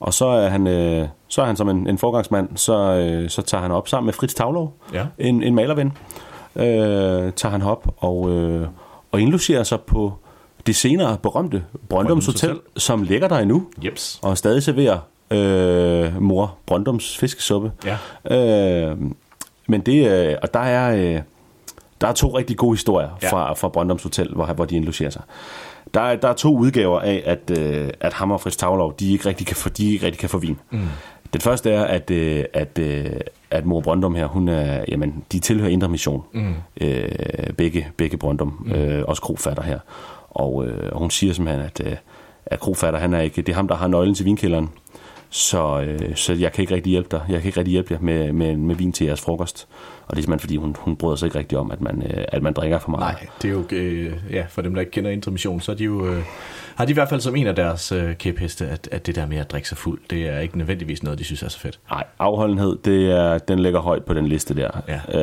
Og 0.00 0.14
så 0.14 0.26
er 0.26 0.48
han, 0.48 0.66
øh, 0.66 1.08
så 1.28 1.42
er 1.42 1.46
han 1.46 1.56
som 1.56 1.68
en, 1.68 1.86
en 1.86 1.98
forgangsmand, 1.98 2.48
så, 2.56 2.78
øh, 2.78 3.30
så 3.30 3.42
tager 3.42 3.62
han 3.62 3.70
op 3.70 3.88
sammen 3.88 4.06
med 4.06 4.12
Fritz 4.12 4.34
Tavlov, 4.34 4.76
Ja. 4.94 5.06
en, 5.18 5.42
en 5.42 5.54
malerven, 5.54 5.92
øh, 6.60 7.32
tager 7.32 7.48
han 7.50 7.62
op 7.62 7.94
og, 7.96 8.30
øh, 8.30 8.66
og 9.12 9.20
indlogerer 9.20 9.62
sig 9.62 9.80
på 9.80 10.12
det 10.66 10.76
senere 10.76 11.16
berømte 11.22 11.64
Brøndums 11.88 12.26
Hotel, 12.26 12.48
Hotel. 12.48 12.62
som 12.76 13.02
ligger 13.02 13.28
der 13.28 13.38
endnu 13.38 13.66
Jeps. 13.84 14.18
og 14.22 14.38
stadig 14.38 14.62
serverer 14.62 14.98
øh, 15.30 16.22
mor 16.22 16.54
Brøndums 16.66 17.18
fiskesuppe. 17.18 17.72
Ja. 17.84 17.96
Øh, 18.36 18.96
men 19.68 19.80
det, 19.80 20.10
øh, 20.28 20.36
og 20.42 20.54
der 20.54 20.60
er, 20.60 20.96
øh, 21.14 21.22
der 22.00 22.08
er 22.08 22.12
to 22.12 22.38
rigtig 22.38 22.56
gode 22.56 22.72
historier 22.74 23.08
Ja. 23.22 23.32
fra, 23.32 23.54
fra 23.54 23.68
Brøndums 23.68 24.02
Hotel, 24.02 24.28
hvor, 24.34 24.46
hvor 24.46 24.64
de 24.64 24.76
indlogerer 24.76 25.10
sig. 25.10 25.22
Der 25.94 26.00
er, 26.00 26.16
der 26.16 26.28
er 26.28 26.32
to 26.34 26.56
udgaver 26.56 27.00
af, 27.00 27.22
at, 27.26 27.58
øh, 27.58 27.90
at 28.00 28.12
ham 28.12 28.30
og 28.30 28.40
Fritz 28.40 28.56
Tavlov, 28.56 28.94
de 29.00 29.12
ikke 29.12 29.28
rigtig 29.28 29.46
kan 29.46 29.56
få, 29.56 29.68
de 29.68 29.92
ikke 29.92 30.06
rigtig 30.06 30.20
kan 30.20 30.28
få 30.28 30.38
vin. 30.38 30.58
Mm. 30.70 30.80
Den 31.32 31.40
første 31.40 31.70
er, 31.70 31.84
at, 31.84 32.10
øh, 32.10 32.44
at, 32.52 32.78
øh, 32.78 33.10
at 33.50 33.66
mor 33.66 33.80
Brøndum 33.80 34.14
her, 34.14 34.26
hun 34.26 34.48
er, 34.48 34.84
jamen, 34.88 35.24
de 35.32 35.38
tilhører 35.38 35.70
Indre 35.70 35.88
Mission. 35.88 36.22
Mm. 36.32 36.54
Øh, 36.80 37.08
begge, 37.58 37.88
begge 37.96 38.16
Brøndum, 38.16 38.62
mm. 38.66 38.72
øh, 38.72 39.04
også 39.08 39.22
krofatter 39.22 39.62
her. 39.62 39.78
Og, 40.30 40.66
øh, 40.66 40.94
hun 40.94 41.10
siger 41.10 41.32
simpelthen, 41.32 41.64
at, 41.64 41.80
øh, 41.86 41.96
at 42.46 42.60
krofatter, 42.60 43.00
han 43.00 43.14
er 43.14 43.20
ikke, 43.20 43.42
det 43.42 43.48
er 43.48 43.56
ham, 43.56 43.68
der 43.68 43.74
har 43.74 43.88
nøglen 43.88 44.14
til 44.14 44.24
vinkælderen. 44.24 44.68
Så, 45.32 45.80
øh, 45.80 46.16
så 46.16 46.32
jeg 46.32 46.52
kan 46.52 46.62
ikke 46.62 46.74
rigtig 46.74 46.90
hjælpe 46.90 47.08
dig. 47.10 47.24
Jeg 47.28 47.40
kan 47.40 47.48
ikke 47.48 47.58
rigtig 47.58 47.72
hjælpe 47.72 47.94
jer 47.94 48.00
med, 48.00 48.32
med, 48.32 48.56
med 48.56 48.74
vin 48.74 48.92
til 48.92 49.06
jeres 49.06 49.20
frokost. 49.20 49.68
Og 50.06 50.16
det 50.16 50.18
er 50.18 50.22
simpelthen, 50.22 50.40
fordi 50.40 50.56
hun, 50.56 50.76
hun 50.78 50.96
bryder 50.96 51.16
sig 51.16 51.26
ikke 51.26 51.38
rigtig 51.38 51.58
om, 51.58 51.70
at 51.70 51.80
man, 51.80 52.02
øh, 52.02 52.24
at 52.28 52.42
man 52.42 52.52
drikker 52.52 52.78
for 52.78 52.90
meget. 52.90 53.14
Nej, 53.14 53.26
det 53.42 53.48
er 53.48 53.52
jo, 53.52 53.64
øh, 53.72 54.12
ja, 54.30 54.44
for 54.48 54.62
dem, 54.62 54.74
der 54.74 54.80
ikke 54.80 54.92
kender 54.92 55.10
intermission, 55.10 55.60
så 55.60 55.72
er 55.72 55.76
de 55.76 55.84
jo, 55.84 56.06
øh, 56.06 56.22
har 56.80 56.86
de 56.86 56.90
i 56.90 56.94
hvert 56.94 57.08
fald 57.08 57.20
som 57.20 57.36
en 57.36 57.46
af 57.46 57.56
deres 57.56 57.92
øh, 57.92 58.14
kæpheste, 58.14 58.66
at, 58.66 58.88
at 58.92 59.06
det 59.06 59.16
der 59.16 59.26
med 59.26 59.38
at 59.38 59.50
drikke 59.50 59.68
sig 59.68 59.78
fuld, 59.78 60.00
det 60.10 60.28
er 60.28 60.38
ikke 60.38 60.58
nødvendigvis 60.58 61.02
noget, 61.02 61.18
de 61.18 61.24
synes 61.24 61.42
er 61.42 61.48
så 61.48 61.58
fedt. 61.58 61.78
Nej, 61.90 62.04
afholdenhed, 62.18 62.78
det 62.84 63.10
er, 63.10 63.38
den 63.38 63.58
ligger 63.58 63.80
højt 63.80 64.04
på 64.04 64.14
den 64.14 64.26
liste 64.26 64.56
der. 64.56 64.70
Ja. 64.88 64.94
Øh, 64.94 65.20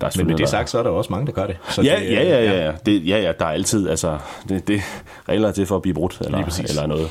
der 0.00 0.06
er 0.06 0.16
Men 0.16 0.26
med 0.26 0.36
det 0.36 0.48
sagt, 0.48 0.70
så 0.70 0.78
er 0.78 0.82
der 0.82 0.90
også 0.90 1.12
mange, 1.12 1.26
der 1.26 1.32
gør 1.32 1.46
det. 1.46 1.56
Så 1.68 1.82
ja, 1.82 1.96
det, 2.00 2.10
ja, 2.10 2.22
ja, 2.22 2.44
ja, 2.44 2.64
ja. 2.64 2.72
Det, 2.86 3.08
ja, 3.08 3.20
ja, 3.20 3.32
der 3.38 3.44
er 3.44 3.50
altid, 3.50 3.88
altså, 3.88 4.18
det, 4.48 4.68
det 4.68 4.80
regler 5.28 5.48
er 5.48 5.52
til 5.52 5.66
for 5.66 5.76
at 5.76 5.82
blive 5.82 5.94
brudt, 5.94 6.20
eller, 6.20 6.62
eller 6.68 6.86
noget. 6.86 7.10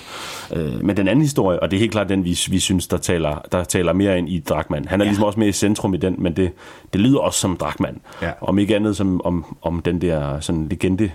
Øh, 0.53 0.85
men 0.85 0.97
den 0.97 1.07
anden 1.07 1.21
historie, 1.21 1.59
og 1.59 1.71
det 1.71 1.77
er 1.77 1.79
helt 1.79 1.91
klart 1.91 2.09
den, 2.09 2.25
vi, 2.25 2.39
vi 2.49 2.59
synes, 2.59 2.87
der 2.87 2.97
taler, 2.97 3.45
der 3.51 3.63
taler 3.63 3.93
mere 3.93 4.17
ind 4.17 4.29
i 4.29 4.39
Drakman. 4.39 4.85
Han 4.87 5.01
er 5.01 5.05
ja. 5.05 5.09
ligesom 5.09 5.25
også 5.25 5.39
med 5.39 5.47
i 5.47 5.51
centrum 5.51 5.93
i 5.93 5.97
den, 5.97 6.15
men 6.17 6.35
det, 6.35 6.51
det 6.93 7.01
lyder 7.01 7.19
også 7.19 7.39
som 7.39 7.57
Drakman. 7.57 8.01
Ja. 8.21 8.31
Om 8.41 8.59
ikke 8.59 8.75
andet 8.75 8.97
som 8.97 9.21
om, 9.25 9.57
om 9.61 9.81
den 9.81 10.01
der 10.01 10.39
sådan 10.39 10.67
legende, 10.67 11.11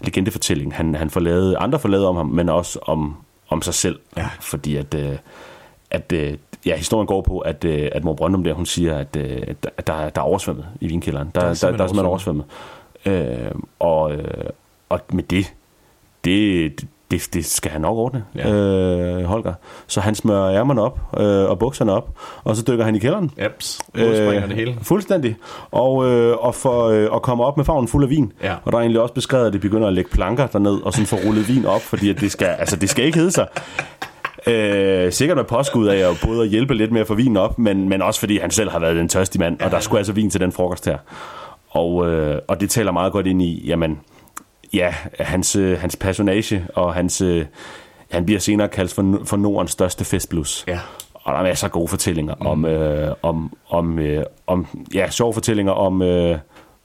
legendefortælling, 0.00 0.74
han, 0.74 0.94
han 0.94 1.10
får 1.10 1.20
lavet, 1.20 1.56
andre 1.58 1.78
får 1.78 1.88
lavet 1.88 2.06
om 2.06 2.16
ham, 2.16 2.26
men 2.26 2.48
også 2.48 2.78
om, 2.82 3.16
om 3.48 3.62
sig 3.62 3.74
selv. 3.74 3.98
Ja. 4.16 4.28
Fordi 4.40 4.76
at, 4.76 4.94
øh, 4.94 5.16
at 5.90 6.12
øh, 6.12 6.36
ja, 6.66 6.76
historien 6.76 7.06
går 7.06 7.20
på, 7.20 7.38
at, 7.38 7.64
øh, 7.64 7.88
at 7.92 8.04
mor 8.04 8.14
Brøndum 8.14 8.44
der, 8.44 8.54
hun 8.54 8.66
siger, 8.66 8.98
at, 8.98 9.16
øh, 9.16 9.42
at 9.76 9.86
der, 9.86 10.08
der 10.08 10.20
er 10.20 10.24
oversvømmet 10.24 10.66
i 10.80 10.86
vinkælderen. 10.86 11.30
Der, 11.34 11.40
der, 11.40 11.46
der, 11.46 11.52
der 11.52 11.66
er 11.66 11.68
simpelthen 11.68 12.06
oversvømmet. 12.06 12.44
Øh, 13.06 13.50
og, 13.78 14.12
øh, 14.12 14.50
og 14.88 15.00
med 15.12 15.22
det, 15.22 15.54
det, 16.24 16.86
det, 17.10 17.28
det 17.34 17.46
skal 17.46 17.70
han 17.70 17.80
nok 17.80 17.96
ordne, 17.96 18.24
Ja. 18.34 18.48
ja. 18.48 19.18
øh, 19.18 19.24
Holger. 19.24 19.52
Så 19.86 20.00
han 20.00 20.14
smører 20.14 20.54
ærmerne 20.58 20.82
op 20.82 21.00
øh, 21.20 21.50
og 21.50 21.58
bukserne 21.58 21.92
op, 21.92 22.08
og 22.44 22.56
så 22.56 22.64
dykker 22.68 22.84
han 22.84 22.94
i 22.94 22.98
kælderen. 22.98 23.30
Jeps, 23.42 23.80
udspringer 23.94 24.46
det 24.46 24.56
hele. 24.56 24.76
Fuldstændig. 24.82 25.36
Og, 25.70 26.06
øh, 26.10 26.36
og, 26.44 26.54
for, 26.54 26.88
øh, 26.88 27.10
og 27.12 27.22
kommer 27.22 27.44
op 27.44 27.56
med 27.56 27.64
farven 27.64 27.88
fuld 27.88 28.04
af 28.04 28.10
vin. 28.10 28.32
Ja. 28.42 28.54
Og 28.64 28.72
der 28.72 28.78
er 28.78 28.82
egentlig 28.82 29.00
også 29.02 29.14
beskrevet, 29.14 29.46
at 29.46 29.52
det 29.52 29.60
begynder 29.60 29.86
at 29.88 29.92
lægge 29.94 30.10
planker 30.10 30.46
derned, 30.46 30.82
og 30.82 30.92
sådan 30.92 31.06
få 31.06 31.16
rullet 31.26 31.48
vin 31.48 31.66
op, 31.66 31.80
fordi 31.82 32.10
at 32.10 32.20
det, 32.20 32.32
skal, 32.32 32.46
altså, 32.46 32.76
det 32.76 32.90
skal 32.90 33.04
ikke 33.04 33.18
hedde 33.18 33.30
sig. 33.30 33.46
Øh, 34.46 35.12
sikkert 35.12 35.36
med 35.36 35.44
påskud 35.44 35.86
af 35.86 36.10
at 36.10 36.16
både 36.26 36.42
at 36.42 36.48
hjælpe 36.48 36.74
lidt 36.74 36.92
med 36.92 37.00
at 37.00 37.06
få 37.06 37.14
vinen 37.14 37.36
op, 37.36 37.58
men, 37.58 37.88
men 37.88 38.02
også 38.02 38.20
fordi 38.20 38.38
han 38.38 38.50
selv 38.50 38.70
har 38.70 38.78
været 38.78 39.00
en 39.00 39.08
tørstig 39.08 39.40
mand, 39.40 39.60
og 39.60 39.70
der 39.70 39.80
skulle 39.80 39.98
altså 39.98 40.12
vin 40.12 40.30
til 40.30 40.40
den 40.40 40.52
frokost 40.52 40.86
her. 40.86 40.98
Og, 41.70 42.06
øh, 42.06 42.38
og 42.48 42.60
det 42.60 42.70
taler 42.70 42.92
meget 42.92 43.12
godt 43.12 43.26
ind 43.26 43.42
i, 43.42 43.62
jamen, 43.66 44.00
ja, 44.72 44.94
hans, 45.20 45.56
øh, 45.56 45.78
hans 45.78 45.96
personage, 45.96 46.66
og 46.74 46.94
hans, 46.94 47.20
øh, 47.20 47.46
han 48.10 48.24
bliver 48.24 48.40
senere 48.40 48.68
kaldt 48.68 48.92
for, 48.92 49.20
for 49.24 49.36
Nordens 49.36 49.70
største 49.70 50.04
festblus. 50.04 50.64
Ja. 50.68 50.80
Og 51.14 51.32
der 51.32 51.38
er 51.38 51.42
masser 51.42 51.66
af 51.66 51.72
gode 51.72 51.88
fortællinger 51.88 52.34
mm. 52.40 52.46
om, 52.46 52.64
øh, 52.64 53.14
om, 53.22 53.56
om, 53.68 53.98
øh, 53.98 54.24
om, 54.46 54.66
ja, 54.94 55.10
sjove 55.10 55.34
fortællinger 55.34 55.72
om, 55.72 56.02
øh, 56.02 56.38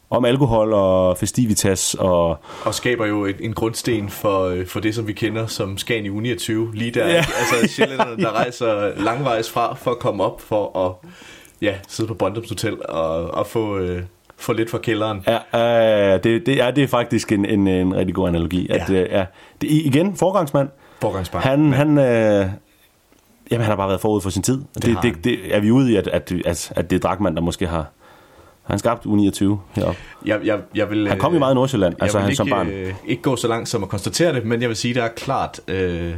om 0.10 0.26
alkohol 0.26 0.74
og 0.74 1.18
festivitas 1.18 1.96
og... 2.00 2.38
Og 2.66 2.76
skaber 2.76 3.06
jo 3.06 3.26
en, 3.26 3.36
en 3.40 3.54
grundsten 3.54 4.10
for, 4.10 4.44
øh, 4.44 4.66
for 4.68 4.80
det, 4.80 4.96
som 4.96 5.08
vi 5.08 5.14
kender 5.14 5.48
som 5.48 5.78
Scan 5.78 6.06
i 6.06 6.10
Uni 6.10 6.36
20. 6.36 6.72
Lige 6.74 6.92
der, 6.92 7.08
Ja. 7.08 7.16
altså 7.16 7.76
sjællænderne, 7.76 8.24
der 8.24 8.32
rejser 8.42 9.02
langvejs 9.04 9.52
fra 9.52 9.76
for 9.76 9.92
at 9.92 10.00
komme 10.00 10.24
op 10.24 10.42
for 10.42 10.86
at 10.86 11.10
ja, 11.62 11.76
sidde 11.88 12.08
på 12.08 12.14
Brøndums 12.14 12.50
Hotel 12.50 12.78
og, 12.90 13.26
og 13.26 13.48
få, 13.48 13.78
øh, 13.78 14.04
få 14.38 14.54
lidt 14.54 14.70
fra 14.70 14.78
kælderen. 14.78 15.26
Ja, 15.54 16.14
øh, 16.14 16.24
det, 16.24 16.46
det, 16.46 16.62
er, 16.62 16.72
det 16.72 16.84
er 16.84 16.88
faktisk 16.88 17.32
en, 17.32 17.46
en, 17.46 17.68
en 17.68 17.96
rigtig 17.96 18.16
god 18.16 18.28
analogi. 18.28 18.68
At, 18.70 18.90
Ja. 18.90 19.02
øh, 19.04 19.08
ja, 19.12 19.26
det 19.62 19.72
igen 19.72 20.16
forgangsmand. 20.16 20.70
Forgangsmand. 21.02 21.44
Han, 21.44 21.74
han, 21.74 21.98
øh, 21.98 22.06
jamen, 23.52 23.62
han 23.62 23.62
har 23.62 23.76
bare 23.76 23.88
været 23.88 24.02
forud 24.02 24.22
for 24.22 24.30
sin 24.30 24.44
tid. 24.44 24.62
Det, 24.76 24.84
det, 24.86 24.98
det, 25.04 25.24
det 25.24 25.56
er 25.56 25.60
vi 25.60 25.72
ude 25.72 25.92
i, 25.92 25.96
at, 25.96 26.08
at, 26.08 26.32
at, 26.46 26.74
at 26.76 26.90
det 26.90 26.96
er 26.96 27.00
Drachmann, 27.00 27.36
der 27.36 27.42
måske 27.42 27.68
har... 27.68 27.86
Han 28.64 28.80
skabt 28.80 29.06
U29 29.06 29.10
heroppe? 29.76 30.00
Jeg, 30.26 30.40
jeg, 30.44 30.60
jeg 30.76 30.90
vil, 30.90 31.08
Han 31.08 31.20
kom 31.20 31.34
jo 31.34 31.40
meget 31.40 31.54
i 31.54 31.56
Nordsjælland, 31.56 31.96
jeg 31.98 32.04
altså 32.04 32.20
han 32.20 32.30
ikke, 32.30 32.36
som 32.38 32.50
barn. 32.50 32.68
Øh, 32.68 32.94
ikke 33.08 33.22
gå 33.22 33.36
så 33.36 33.48
langt 33.48 33.70
som 33.70 33.84
at 33.84 33.90
konstatere 33.90 34.34
det, 34.34 34.46
men 34.46 34.62
jeg 34.62 34.70
vil 34.70 34.78
sige, 34.78 34.94
der 34.94 35.04
er 35.04 35.08
klart 35.08 35.60
øh, 35.68 36.14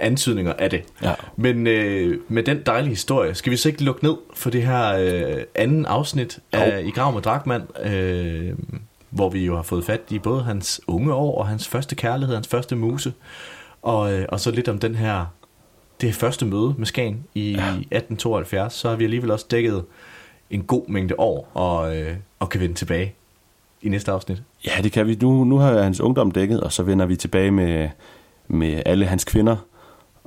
antydninger 0.00 0.52
af 0.52 0.70
det. 0.70 0.84
Ja. 1.02 1.14
Men 1.36 1.66
øh, 1.66 2.20
med 2.28 2.42
den 2.42 2.62
dejlige 2.66 2.90
historie, 2.90 3.34
skal 3.34 3.52
vi 3.52 3.56
så 3.56 3.68
ikke 3.68 3.84
lukke 3.84 4.04
ned 4.04 4.16
for 4.34 4.50
det 4.50 4.62
her 4.62 4.96
øh, 4.98 5.42
anden 5.54 5.86
afsnit 5.86 6.38
af 6.52 6.82
I 6.84 6.90
Grav 6.90 7.12
med 7.12 7.22
Dragmand, 7.22 7.86
øh, 7.86 8.52
hvor 9.10 9.30
vi 9.30 9.44
jo 9.44 9.56
har 9.56 9.62
fået 9.62 9.84
fat 9.84 10.00
i 10.10 10.18
både 10.18 10.42
hans 10.42 10.80
unge 10.86 11.14
år 11.14 11.38
og 11.38 11.48
hans 11.48 11.68
første 11.68 11.94
kærlighed, 11.94 12.34
hans 12.34 12.48
første 12.48 12.76
muse, 12.76 13.12
og, 13.82 14.12
øh, 14.12 14.26
og 14.28 14.40
så 14.40 14.50
lidt 14.50 14.68
om 14.68 14.78
den 14.78 14.94
her 14.94 15.26
det 16.00 16.14
første 16.14 16.46
møde 16.46 16.74
med 16.78 16.86
Skagen 16.86 17.24
i 17.34 17.50
ja. 17.50 17.56
1872, 17.56 18.72
så 18.72 18.88
har 18.88 18.96
vi 18.96 19.04
alligevel 19.04 19.30
også 19.30 19.46
dækket 19.50 19.84
en 20.50 20.62
god 20.62 20.88
mængde 20.88 21.14
år 21.18 21.50
og, 21.54 21.96
øh, 21.96 22.16
og 22.38 22.48
kan 22.48 22.60
vende 22.60 22.74
tilbage 22.74 23.14
i 23.82 23.88
næste 23.88 24.12
afsnit. 24.12 24.42
Ja, 24.66 24.82
det 24.82 24.92
kan 24.92 25.06
vi. 25.06 25.18
Nu, 25.22 25.44
nu 25.44 25.56
har 25.56 25.72
jeg 25.72 25.84
hans 25.84 26.00
ungdom 26.00 26.30
dækket, 26.30 26.60
og 26.60 26.72
så 26.72 26.82
vender 26.82 27.06
vi 27.06 27.16
tilbage 27.16 27.50
med, 27.50 27.88
med 28.48 28.82
alle 28.86 29.06
hans 29.06 29.24
kvinder 29.24 29.56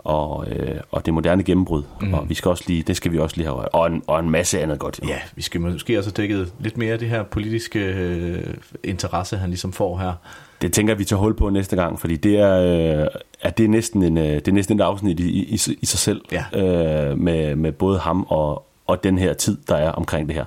og, 0.03 0.47
øh, 0.51 0.79
og 0.91 1.05
det 1.05 1.13
moderne 1.13 1.43
gennembrud. 1.43 1.83
Mm. 2.01 2.13
Og 2.13 2.29
vi 2.29 2.33
skal 2.33 2.49
også 2.49 2.63
lige, 2.67 2.83
det 2.83 2.97
skal 2.97 3.11
vi 3.11 3.19
også 3.19 3.37
lige 3.37 3.45
have. 3.47 3.75
Og 3.75 3.87
en, 3.87 4.03
og 4.07 4.19
en 4.19 4.29
masse 4.29 4.61
andet 4.61 4.79
godt. 4.79 4.99
Jo. 5.03 5.07
Ja, 5.07 5.17
vi 5.35 5.41
skal 5.41 5.61
måske 5.61 5.97
også 5.97 6.09
have 6.17 6.23
dækket 6.23 6.53
lidt 6.59 6.77
mere 6.77 6.93
af 6.93 6.99
det 6.99 7.09
her 7.09 7.23
politiske 7.23 7.79
øh, 7.79 8.53
interesse, 8.83 9.37
han 9.37 9.49
ligesom 9.49 9.73
får 9.73 9.97
her. 9.97 10.13
Det 10.61 10.73
tænker 10.73 10.95
vi 10.95 11.03
tager 11.03 11.19
hul 11.19 11.33
på 11.35 11.49
næste 11.49 11.75
gang, 11.75 11.99
fordi 11.99 12.15
det 12.15 12.37
er, 12.39 13.01
øh, 13.01 13.07
at 13.41 13.57
det 13.57 13.63
er 13.63 13.69
næsten 13.69 14.03
en, 14.03 14.17
øh, 14.17 14.23
det 14.23 14.47
er 14.47 14.51
næsten 14.51 14.79
et 14.79 14.83
afsnit 14.83 15.19
i, 15.19 15.29
i, 15.29 15.53
i 15.81 15.85
sig 15.85 15.99
selv, 15.99 16.21
Ja. 16.31 16.43
øh, 16.61 17.17
med, 17.17 17.55
med 17.55 17.71
både 17.71 17.99
ham 17.99 18.25
og, 18.29 18.67
og 18.87 19.03
den 19.03 19.17
her 19.17 19.33
tid, 19.33 19.57
der 19.67 19.75
er 19.75 19.91
omkring 19.91 20.27
det 20.27 20.35
her. 20.35 20.45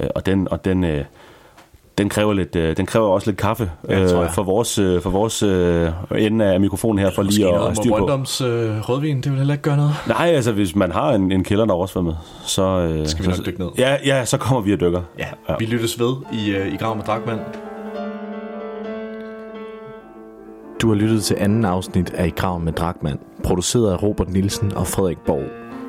Øh, 0.00 0.08
og 0.14 0.26
den, 0.26 0.48
og 0.50 0.64
den, 0.64 0.84
øh, 0.84 1.04
den 1.98 2.08
kræver 2.08 2.32
lidt, 2.32 2.56
øh, 2.56 2.76
den 2.76 2.86
kræver 2.86 3.08
også 3.08 3.30
lidt 3.30 3.36
kaffe 3.38 3.70
Ja, 3.88 4.06
tror 4.06 4.16
jeg. 4.16 4.24
øh, 4.24 4.30
for 4.34 4.42
vores, 4.42 4.78
øh, 4.78 5.00
for 5.02 5.10
vores 5.10 5.42
øh, 5.42 5.88
ende 6.18 6.44
af 6.44 6.60
mikrofonen 6.60 6.98
her, 6.98 7.10
for 7.14 7.22
lige 7.22 7.48
at, 7.54 7.68
at 7.70 7.76
styre 7.76 7.98
på. 7.98 8.06
Brøndums 8.06 8.40
øh, 8.40 8.80
rødvin, 8.80 9.16
det 9.20 9.30
vil 9.30 9.38
heller 9.38 9.54
ikke 9.54 9.62
gøre 9.62 9.76
noget. 9.76 9.92
Nej, 10.08 10.26
altså 10.28 10.52
hvis 10.52 10.76
man 10.76 10.92
har 10.92 11.10
en, 11.12 11.32
en 11.32 11.44
kælder, 11.44 11.64
der 11.64 11.74
også 11.74 11.94
var 11.94 12.02
med, 12.02 12.14
så... 12.46 12.62
Øh, 12.62 13.06
Skal 13.06 13.24
vi 13.24 13.30
nok 13.30 13.46
dykke 13.46 13.60
ned. 13.60 13.68
Ja, 13.78 13.96
ja, 14.04 14.24
så 14.24 14.36
kommer 14.38 14.60
vi 14.60 14.72
og 14.72 14.80
dykker. 14.80 15.02
Ja, 15.18 15.26
ja. 15.48 15.54
vi 15.58 15.64
lyttes 15.64 16.00
ved 16.00 16.14
i, 16.32 16.50
øh, 16.50 16.74
i 16.74 16.76
Grav 16.76 16.96
med 16.96 17.04
Dragmand. 17.04 17.40
Du 20.82 20.88
har 20.88 20.94
lyttet 20.94 21.24
til 21.24 21.36
anden 21.40 21.64
afsnit 21.64 22.10
af 22.14 22.26
I 22.26 22.30
Grav 22.30 22.60
med 22.60 22.72
Dragmand, 22.72 23.18
produceret 23.44 23.92
af 23.92 24.02
Robert 24.02 24.28
Nielsen 24.30 24.72
og 24.74 24.86
Frederik 24.86 25.18
Borg. 25.26 25.42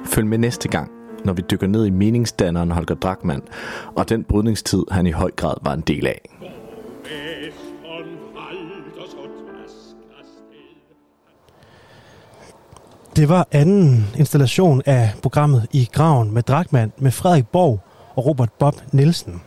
Følg 0.05 0.27
med 0.27 0.38
næste 0.38 0.67
gang, 0.69 0.91
når 1.25 1.33
vi 1.33 1.43
dykker 1.51 1.67
ned 1.67 1.85
i 1.85 1.89
meningsdanneren 1.89 2.71
Holger 2.71 2.95
Drachmann, 2.95 3.41
og 3.95 4.09
den 4.09 4.23
brydningstid, 4.23 4.83
han 4.91 5.07
i 5.07 5.11
høj 5.11 5.31
grad 5.31 5.55
var 5.61 5.73
en 5.73 5.81
del 5.81 6.07
af. 6.07 6.29
Det 13.15 13.29
var 13.29 13.47
anden 13.51 14.07
installation 14.17 14.81
af 14.85 15.11
programmet 15.21 15.67
I 15.71 15.89
Graven 15.91 16.33
med 16.33 16.43
Drachmann 16.43 16.91
med 16.97 17.11
Frederik 17.11 17.47
Borg 17.47 17.79
og 18.15 18.25
Robert 18.25 18.51
Bob 18.59 18.75
Nielsen. 18.91 19.41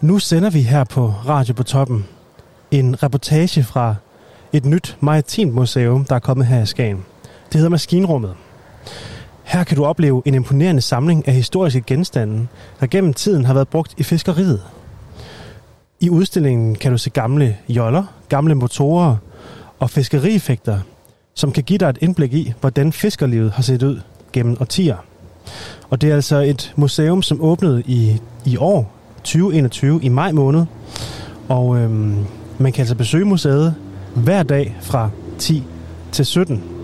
Nu 0.00 0.18
sender 0.18 0.50
vi 0.50 0.60
her 0.60 0.84
på 0.84 1.06
Radio 1.28 1.54
på 1.54 1.62
Toppen 1.62 2.06
en 2.70 3.02
reportage 3.02 3.64
fra 3.64 3.94
et 4.52 4.64
nyt 4.64 4.96
maritimt 5.00 5.54
museum, 5.54 6.04
der 6.04 6.14
er 6.14 6.18
kommet 6.18 6.46
her 6.46 6.62
i 6.62 6.66
Skagen. 6.66 7.04
Det 7.46 7.54
hedder 7.54 7.68
Maskinrummet. 7.68 8.34
Her 9.48 9.64
kan 9.64 9.76
du 9.76 9.84
opleve 9.84 10.22
en 10.24 10.34
imponerende 10.34 10.82
samling 10.82 11.28
af 11.28 11.34
historiske 11.34 11.80
genstande, 11.80 12.46
der 12.80 12.86
gennem 12.86 13.14
tiden 13.14 13.44
har 13.44 13.54
været 13.54 13.68
brugt 13.68 13.94
i 13.96 14.02
fiskeriet. 14.02 14.62
I 16.00 16.10
udstillingen 16.10 16.74
kan 16.74 16.92
du 16.92 16.98
se 16.98 17.10
gamle 17.10 17.56
joller, 17.68 18.04
gamle 18.28 18.54
motorer 18.54 19.16
og 19.78 19.90
fiskerieffekter, 19.90 20.80
som 21.34 21.52
kan 21.52 21.62
give 21.62 21.78
dig 21.78 21.88
et 21.88 21.98
indblik 22.00 22.34
i, 22.34 22.52
hvordan 22.60 22.92
fiskerlivet 22.92 23.52
har 23.52 23.62
set 23.62 23.82
ud 23.82 24.00
gennem 24.32 24.56
årtier. 24.60 24.96
Og 25.90 26.00
det 26.00 26.10
er 26.10 26.14
altså 26.14 26.36
et 26.36 26.72
museum, 26.76 27.22
som 27.22 27.42
åbnede 27.42 27.82
i, 27.86 28.20
i 28.44 28.56
år, 28.56 28.92
2021, 29.16 30.00
i 30.02 30.08
maj 30.08 30.32
måned. 30.32 30.64
Og 31.48 31.76
øhm, 31.76 32.24
man 32.58 32.72
kan 32.72 32.82
altså 32.82 32.94
besøge 32.94 33.24
museet 33.24 33.74
hver 34.14 34.42
dag 34.42 34.76
fra 34.80 35.10
10 35.38 35.64
til 36.12 36.26
17. 36.26 36.77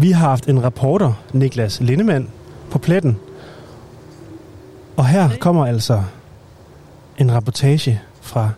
Vi 0.00 0.10
har 0.10 0.28
haft 0.28 0.48
en 0.48 0.64
reporter, 0.64 1.12
Niklas 1.32 1.80
Lindemann, 1.80 2.30
på 2.70 2.78
pletten. 2.78 3.18
Og 4.96 5.06
her 5.06 5.30
kommer 5.40 5.66
altså 5.66 6.02
en 7.18 7.34
reportage 7.34 8.00
fra 8.20 8.50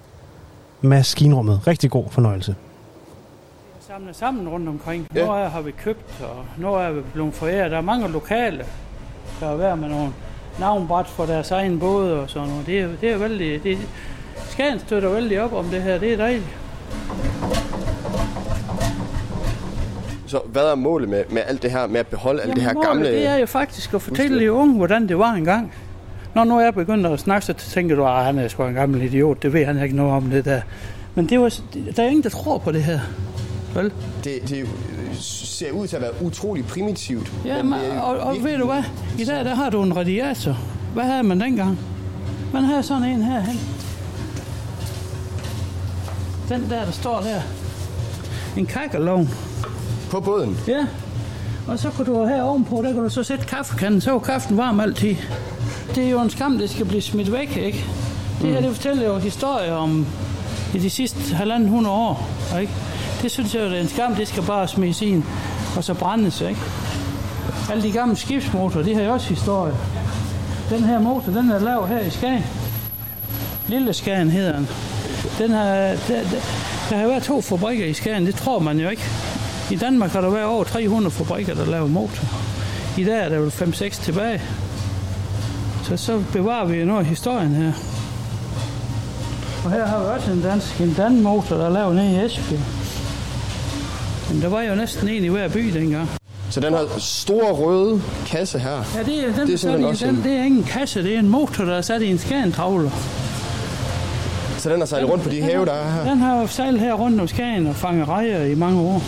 Maskinrummet. 0.81 1.61
Rigtig 1.67 1.91
god 1.91 2.05
fornøjelse. 2.11 2.55
samlet 3.89 4.17
sammen 4.17 4.49
rundt 4.49 4.69
omkring. 4.69 5.07
Ja. 5.15 5.27
Noget 5.27 5.51
har 5.51 5.61
vi 5.61 5.71
købt, 5.71 6.21
og 6.21 6.45
noget 6.59 6.87
er 6.87 6.93
vi 6.93 7.01
blevet 7.13 7.35
foræret. 7.35 7.71
Der 7.71 7.77
er 7.77 7.81
mange 7.81 8.09
lokale, 8.09 8.65
der 9.41 9.47
har 9.47 9.57
været 9.57 9.79
med 9.79 9.89
nogle 9.89 10.13
navnbræt 10.59 11.07
for 11.07 11.27
deres 11.27 11.51
egen 11.51 11.79
både 11.79 12.21
og 12.21 12.31
sådan 12.31 12.49
noget. 12.49 12.67
Det 12.67 12.81
er, 12.81 12.89
det 13.01 13.13
er 13.13 13.19
vældig... 13.19 13.63
Det, 13.63 13.79
Skagen 14.49 14.79
støtter 14.79 15.09
vældig 15.09 15.43
op 15.43 15.53
om 15.53 15.65
det 15.65 15.83
her. 15.83 15.99
Det 15.99 16.13
er 16.13 16.17
dejligt. 16.17 16.57
Så 20.31 20.41
hvad 20.47 20.63
er 20.63 20.75
målet 20.75 21.09
med, 21.09 21.25
med 21.31 21.43
alt 21.47 21.63
det 21.63 21.71
her, 21.71 21.87
med 21.87 22.01
at 22.01 22.07
beholde 22.07 22.43
alt 22.43 22.55
det 22.55 22.63
her 22.63 22.75
målet, 22.75 22.89
gamle... 22.89 23.09
det 23.09 23.27
er 23.27 23.37
jo 23.37 23.47
faktisk 23.47 23.95
at 23.95 24.03
fortælle 24.03 24.41
de 24.41 24.53
unge, 24.53 24.77
hvordan 24.77 25.09
det 25.09 25.19
var 25.19 25.33
engang. 25.33 25.73
Når 26.35 26.45
nu 26.45 26.59
er 26.59 26.71
begyndt 26.71 27.07
at 27.07 27.21
snakke, 27.21 27.47
så 27.47 27.53
tænker 27.53 27.97
du, 27.97 28.07
at 28.07 28.25
han 28.25 28.39
er 28.39 28.49
sgu 28.49 28.65
en 28.65 28.75
gammel 28.75 29.03
idiot. 29.03 29.43
Det 29.43 29.53
ved 29.53 29.65
han 29.65 29.83
ikke 29.83 29.97
noget 29.97 30.13
om 30.13 30.23
det 30.23 30.45
der. 30.45 30.61
Men 31.15 31.29
det 31.29 31.41
var, 31.41 31.55
der 31.97 32.03
er 32.03 32.07
ingen, 32.07 32.23
der 32.23 32.29
tror 32.29 32.59
på 32.59 32.73
det 32.73 32.85
her. 32.85 33.01
Vel? 33.75 33.93
Det, 34.25 34.33
det 34.49 34.69
ser 35.21 35.73
ud 35.73 35.87
til 35.87 35.97
at 35.97 36.03
være 36.03 36.23
utrolig 36.23 36.67
primitivt. 36.67 37.33
Ja, 37.45 37.63
men 37.63 37.73
er 37.73 38.01
og, 38.01 38.17
og 38.19 38.37
ved 38.45 38.59
du 38.59 38.67
hvad? 38.67 38.83
I 39.19 39.25
dag 39.25 39.45
der 39.45 39.55
har 39.55 39.71
du 39.71 39.83
en 39.83 39.97
radiator. 39.97 40.59
Hvad 40.95 41.05
havde 41.05 41.23
man 41.23 41.41
dengang? 41.41 41.79
Man 42.53 42.65
havde 42.65 42.83
sådan 42.83 43.05
en 43.05 43.23
herhen. 43.23 43.61
Den 46.49 46.71
der, 46.71 46.85
der 46.85 46.93
står 46.93 47.21
der. 47.21 47.41
En 48.57 48.67
kakkelovn. 48.67 49.29
På 50.11 50.21
båden? 50.21 50.59
Ja. 50.69 50.87
Og 51.69 51.79
så 51.79 51.91
kunne 51.91 52.07
du 52.07 52.27
her 52.27 52.43
ovenpå, 52.43 52.83
der 52.85 52.93
kunne 52.93 53.05
du 53.05 53.11
så 53.11 53.23
sætte 53.23 53.45
kaffekanden, 53.45 54.01
så 54.01 54.11
var 54.13 54.19
kaffen 54.19 54.57
varm 54.57 54.81
altid. 54.81 55.17
Det 55.95 56.05
er 56.05 56.11
jo 56.11 56.21
en 56.21 56.31
skam, 56.31 56.59
det 56.59 56.71
skal 56.71 56.87
blive 56.87 57.03
smidt 57.03 57.33
væk, 57.33 57.57
ikke? 57.57 57.85
Det 58.43 58.51
her, 58.51 58.61
det 58.61 58.77
fortæller 58.77 59.07
jo 59.07 59.19
historier 59.19 59.73
om 59.73 60.07
i 60.75 60.79
de 60.79 60.91
sidste 60.91 61.35
halvanden 61.35 61.69
hundrede 61.69 61.97
år, 61.97 62.29
ikke? 62.61 62.73
Det 63.23 63.31
synes 63.31 63.55
jeg 63.55 63.63
jo, 63.63 63.69
det 63.69 63.77
er 63.77 63.81
en 63.83 63.89
skam, 63.89 64.15
det 64.15 64.29
skal 64.29 64.43
bare 64.43 64.69
smides 64.69 65.03
ind, 65.03 65.23
og 65.77 65.85
så 65.85 65.95
brændes, 65.95 66.41
ikke? 66.41 66.61
Alle 67.71 67.83
de 67.83 67.93
gamle 67.93 68.17
skibsmotorer, 68.17 68.85
de 68.85 68.95
har 68.95 69.03
jo 69.03 69.13
også 69.13 69.29
historie. 69.29 69.75
Den 70.71 70.85
her 70.85 71.01
motor, 71.01 71.33
den 71.33 71.51
er 71.51 71.59
lavet 71.59 71.89
her 71.89 72.01
i 72.01 72.11
Skagen. 72.11 72.45
Lille 73.69 73.93
Skagen 73.93 74.31
hedder 74.31 74.53
den. 74.53 74.69
den 75.39 75.51
har, 75.51 75.65
der, 75.65 75.97
der, 76.09 76.23
der 76.91 76.97
har 76.97 77.07
været 77.07 77.23
to 77.23 77.41
fabrikker 77.41 77.87
i 77.87 77.93
Skagen, 77.93 78.27
det 78.27 78.35
tror 78.35 78.59
man 78.59 78.81
jo 78.81 78.89
ikke. 78.89 79.03
I 79.71 79.77
Danmark 79.77 80.11
har 80.11 80.21
der 80.21 80.31
været 80.31 80.45
over 80.47 80.65
300 80.65 81.11
fabrikker, 81.11 81.55
der 81.55 81.67
laver 81.67 81.87
motor. 81.87 82.25
I 82.99 83.05
dag 83.05 83.25
er 83.25 83.29
der 83.29 83.39
vel 83.39 83.51
5-6 83.51 84.03
tilbage. 84.03 84.43
Så 85.83 85.97
så 85.97 86.23
bevarer 86.33 86.65
vi 86.67 86.85
noget 86.85 87.01
af 87.01 87.07
historien 87.07 87.51
her. 87.55 87.73
Og 89.65 89.71
her 89.71 89.87
har 89.87 89.99
vi 89.99 90.05
også 90.05 90.33
en 90.33 90.43
dansk 90.43 90.81
en 90.81 90.95
Dan 90.97 91.21
motor, 91.21 91.57
der 91.57 91.67
er 91.67 91.71
lavet 91.71 91.97
nede 91.97 92.13
i 92.13 92.25
Esbjerg. 92.25 92.61
Men 94.33 94.43
der 94.43 94.49
var 94.49 94.63
jo 94.63 94.75
næsten 94.75 95.09
en 95.09 95.25
i 95.25 95.29
hver 95.29 95.49
by 95.49 95.61
dengang. 95.61 96.09
Så 96.51 96.61
den 96.61 96.73
her 96.75 96.85
store 96.99 97.53
røde 97.53 98.03
kasse 98.27 98.59
her, 98.59 98.71
Ja, 98.97 99.03
det 99.03 99.19
er, 99.19 99.27
den, 99.27 99.35
det 99.35 99.49
er 99.49 99.53
er, 99.53 99.57
simpelthen 99.57 99.85
også 99.85 100.07
den, 100.07 100.15
en, 100.15 100.23
det 100.23 100.33
er 100.33 100.45
ikke 100.45 100.57
en 100.57 100.65
kasse, 100.65 101.03
det 101.03 101.15
er 101.15 101.19
en 101.19 101.29
motor, 101.29 101.65
der 101.65 101.75
er 101.75 101.81
sat 101.81 102.03
i 102.03 102.11
en 102.11 102.19
skærentravler. 102.19 102.91
så 104.59 104.71
den 104.71 104.79
har 104.79 104.87
sejlet 104.87 105.11
rundt 105.11 105.25
på 105.25 105.31
de 105.31 105.43
have, 105.43 105.65
der 105.67 105.73
er 105.73 105.91
her. 105.91 106.11
Den 106.11 106.19
har 106.19 106.47
sejlet 106.47 106.81
her 106.81 106.93
rundt 106.95 107.21
om 107.21 107.29
Skagen 107.29 107.67
og 107.67 107.77
fanget 107.77 108.09
rejer 108.09 108.45
i 108.45 108.55
mange 108.55 108.81
år. 108.81 109.03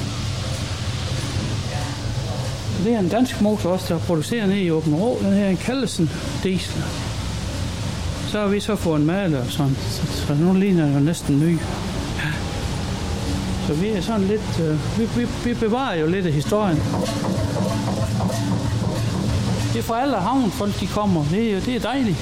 Det 2.85 2.95
er 2.95 2.99
en 2.99 3.09
dansk 3.09 3.41
motor 3.41 3.71
også, 3.71 3.95
der 3.95 4.01
producerer 4.01 4.47
nede 4.47 4.63
i 4.63 4.71
Åben 4.71 4.95
Rå. 4.95 5.19
Den 5.23 5.33
her 5.33 5.49
en 5.49 5.57
Kallesen 5.57 6.11
diesel. 6.43 6.83
så 8.29 8.41
har 8.41 8.47
vi 8.47 8.61
så 8.61 8.77
fået 8.77 9.01
en 9.01 9.07
maler 9.07 9.41
og 9.41 9.51
sådan. 9.51 9.77
Så, 9.91 10.03
så 10.27 10.35
nu 10.35 10.55
ligner 10.55 10.85
den 10.85 10.95
jo 10.95 11.01
næsten 11.01 11.41
ny. 11.41 11.53
Ja. 11.53 12.33
Så 13.67 13.75
vi 13.75 13.89
er 13.89 14.01
sådan 14.01 14.27
lidt... 14.27 14.61
Øh, 14.61 14.99
vi, 14.99 15.21
vi, 15.21 15.29
vi 15.45 15.55
bevarer 15.55 15.97
jo 15.97 16.07
lidt 16.07 16.27
af 16.27 16.33
historien. 16.33 16.77
Det 19.73 19.79
er 19.79 19.83
fra 19.83 20.03
alle 20.03 20.17
havnfolk, 20.17 20.81
de 20.81 20.87
kommer. 20.87 21.25
Det 21.31 21.55
er, 21.55 21.61
det 21.61 21.77
er 21.77 21.81
dejligt. 21.81 22.19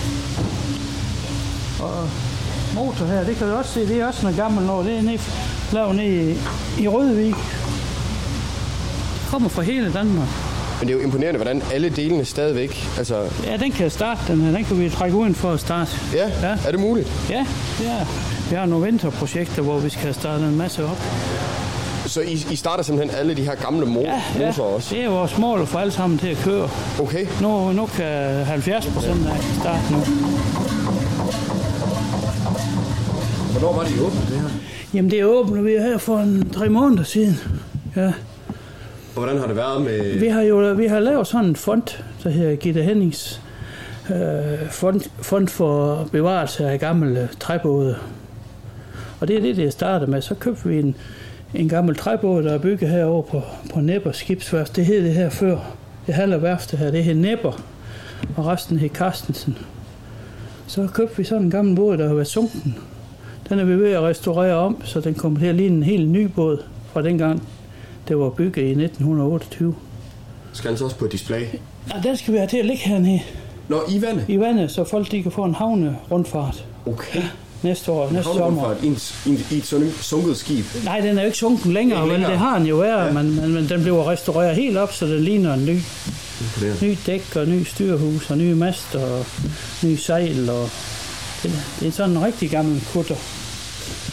Og 1.82 2.08
motor 2.74 3.06
her, 3.06 3.24
det 3.24 3.36
kan 3.36 3.48
du 3.48 3.54
også 3.54 3.72
se, 3.72 3.88
det 3.88 4.00
er 4.00 4.06
også 4.06 4.22
noget 4.22 4.36
gammelt 4.36 4.66
noget. 4.66 4.86
Det 4.86 4.98
er 4.98 5.02
nede, 5.02 5.18
lavet 5.72 5.96
nede 5.96 6.32
i, 6.32 6.36
i 6.82 6.88
Rødvig. 6.88 7.34
Det 9.20 9.28
kommer 9.30 9.48
fra 9.48 9.62
hele 9.62 9.92
Danmark. 9.92 10.49
Men 10.80 10.88
det 10.88 10.94
er 10.94 10.98
jo 10.98 11.04
imponerende, 11.04 11.38
hvordan 11.38 11.62
alle 11.72 11.88
delene 11.88 12.24
stadigvæk... 12.24 12.88
Altså, 12.98 13.22
Ja, 13.46 13.56
den 13.56 13.72
kan 13.72 13.90
starte, 13.90 14.20
den 14.32 14.40
her. 14.40 14.52
Den 14.52 14.64
kan 14.64 14.80
vi 14.80 14.90
trække 14.90 15.16
uden 15.16 15.34
for 15.34 15.52
at 15.52 15.60
starte. 15.60 15.90
Ja, 16.14 16.28
ja. 16.42 16.56
er 16.66 16.70
det 16.70 16.80
muligt? 16.80 17.12
Ja, 17.30 17.46
er. 17.84 18.06
Vi 18.50 18.56
har 18.56 18.66
nogle 18.66 18.86
vinterprojekter, 18.86 19.62
hvor 19.62 19.78
vi 19.78 19.90
skal 19.90 20.14
starte 20.14 20.44
en 20.44 20.56
masse 20.56 20.84
op. 20.84 20.98
så 22.06 22.20
I, 22.20 22.46
I 22.50 22.56
starter 22.56 22.82
simpelthen 22.84 23.18
alle 23.20 23.34
de 23.34 23.42
her 23.42 23.54
gamle 23.54 23.86
mo- 23.86 24.00
Ja, 24.00 24.22
motorer 24.46 24.74
også? 24.74 24.94
det 24.94 25.04
er 25.04 25.08
vores 25.08 25.38
mål 25.38 25.62
at 25.62 25.68
få 25.68 25.78
alle 25.78 25.92
sammen 25.92 26.18
til 26.18 26.28
at 26.28 26.36
køre. 26.36 26.68
Okay. 27.00 27.26
Nu, 27.42 27.72
nu 27.72 27.86
kan 27.86 28.44
70 28.44 28.86
procent 28.86 29.26
af 29.26 29.36
starte 29.60 29.92
nu. 29.92 29.98
Hvornår 33.52 33.72
var 33.76 33.84
det, 33.84 34.00
åbnede 34.00 34.26
det 34.30 34.40
her? 34.40 34.48
Jamen, 34.94 35.10
det 35.10 35.24
åbner 35.24 35.62
vi 35.62 35.70
her 35.70 35.98
for 35.98 36.18
en 36.18 36.50
tre 36.50 36.68
måneder 36.68 37.02
siden. 37.04 37.38
Ja. 37.96 38.12
Og 39.16 39.22
hvordan 39.22 39.38
har 39.38 39.46
det 39.46 39.56
været 39.56 39.82
med... 39.82 40.18
Vi 40.18 40.28
har 40.28 40.42
jo 40.42 40.74
vi 40.76 40.86
har 40.86 41.00
lavet 41.00 41.26
sådan 41.26 41.46
en 41.46 41.56
fond, 41.56 41.82
der 42.24 42.30
hedder 42.30 42.56
Gitte 42.56 42.82
Hennings 42.82 43.40
øh, 44.10 44.70
fond, 44.70 45.00
fond 45.22 45.48
for 45.48 46.08
bevarelse 46.12 46.68
af 46.68 46.80
gamle 46.80 47.20
øh, 47.20 47.28
træbåde. 47.40 47.96
Og 49.20 49.28
det 49.28 49.36
er 49.36 49.40
det, 49.40 49.56
det 49.56 49.72
startede 49.72 50.10
med. 50.10 50.22
Så 50.22 50.34
købte 50.34 50.68
vi 50.68 50.78
en, 50.78 50.96
en 51.54 51.68
gammel 51.68 51.96
træbåd, 51.96 52.42
der 52.42 52.52
er 52.52 52.58
bygget 52.58 52.90
herovre 52.90 53.22
på, 53.22 53.42
på 53.74 53.80
Nepper 53.80 54.12
skibsværft. 54.12 54.76
Det 54.76 54.86
hed 54.86 55.04
det 55.04 55.14
her 55.14 55.30
før. 55.30 55.58
Det 56.06 56.14
halve 56.14 56.42
værfte 56.42 56.76
her, 56.76 56.90
det 56.90 57.04
hed 57.04 57.14
Nepper. 57.14 57.62
Og 58.36 58.46
resten 58.46 58.78
hed 58.78 58.88
Carstensen. 58.88 59.58
Så 60.66 60.88
købte 60.94 61.16
vi 61.16 61.24
sådan 61.24 61.44
en 61.44 61.50
gammel 61.50 61.76
båd, 61.76 61.96
der 61.96 62.06
har 62.06 62.14
været 62.14 62.26
sunken. 62.26 62.76
Den 63.48 63.58
er 63.58 63.64
vi 63.64 63.74
ved 63.74 63.92
at 63.92 64.02
restaurere 64.02 64.54
om, 64.54 64.82
så 64.84 65.00
den 65.00 65.14
kommer 65.14 65.38
til 65.40 65.46
at 65.46 65.54
ligne 65.54 65.76
en 65.76 65.82
helt 65.82 66.10
ny 66.10 66.24
båd 66.24 66.62
fra 66.92 67.02
dengang, 67.02 67.42
det 68.10 68.18
var 68.18 68.28
bygget 68.28 68.62
i 68.62 68.70
1928. 68.70 69.74
Skal 70.52 70.70
den 70.70 70.78
så 70.78 70.84
også 70.84 70.96
på 70.96 71.06
display? 71.06 71.40
Ja, 71.94 72.00
den 72.02 72.16
skal 72.16 72.32
vi 72.32 72.38
have 72.38 72.48
til 72.48 72.56
at 72.56 72.66
ligge 72.66 72.82
hernede. 72.82 73.20
Nå, 73.68 73.82
i 73.88 74.02
vandet? 74.02 74.24
I 74.28 74.40
vandet, 74.40 74.70
så 74.70 74.84
folk 74.84 75.10
de 75.10 75.22
kan 75.22 75.32
få 75.32 75.44
en 75.44 75.54
havne 75.54 75.96
rundfart. 76.10 76.64
Okay. 76.86 77.22
Næste 77.62 77.92
år, 77.92 78.10
næste 78.10 78.32
sommer. 78.32 78.74
I, 78.82 78.86
en, 78.86 78.98
i, 79.26 79.28
en, 79.28 79.38
i 79.50 79.54
et 79.54 79.94
sunket 80.00 80.36
skib? 80.36 80.64
Nej, 80.84 81.00
den 81.00 81.18
er 81.18 81.22
jo 81.22 81.26
ikke 81.26 81.38
sunken 81.38 81.72
længere, 81.72 82.06
men 82.06 82.20
det 82.20 82.38
har 82.38 82.58
den 82.58 82.66
jo 82.66 82.76
været. 82.76 83.06
Ja. 83.06 83.12
Men, 83.12 83.36
men, 83.36 83.54
men 83.54 83.68
den 83.68 83.80
bliver 83.80 84.10
restaureret 84.10 84.56
helt 84.56 84.76
op, 84.76 84.92
så 84.92 85.06
det 85.06 85.20
ligner 85.20 85.54
en 85.54 85.64
ny. 85.66 85.78
Imponerende. 86.40 86.86
Ny 86.86 86.96
dæk 87.06 87.36
og 87.36 87.48
ny 87.48 87.64
styrhus 87.64 88.30
og 88.30 88.38
nye 88.38 88.54
master 88.54 89.00
og 89.00 89.26
ny 89.82 89.96
sejl. 89.96 90.50
Og 90.50 90.68
det, 91.42 91.52
det 91.80 91.88
er 91.88 91.92
sådan 91.92 92.16
en 92.16 92.24
rigtig 92.24 92.50
gammel 92.50 92.84
kutter. 92.92 93.16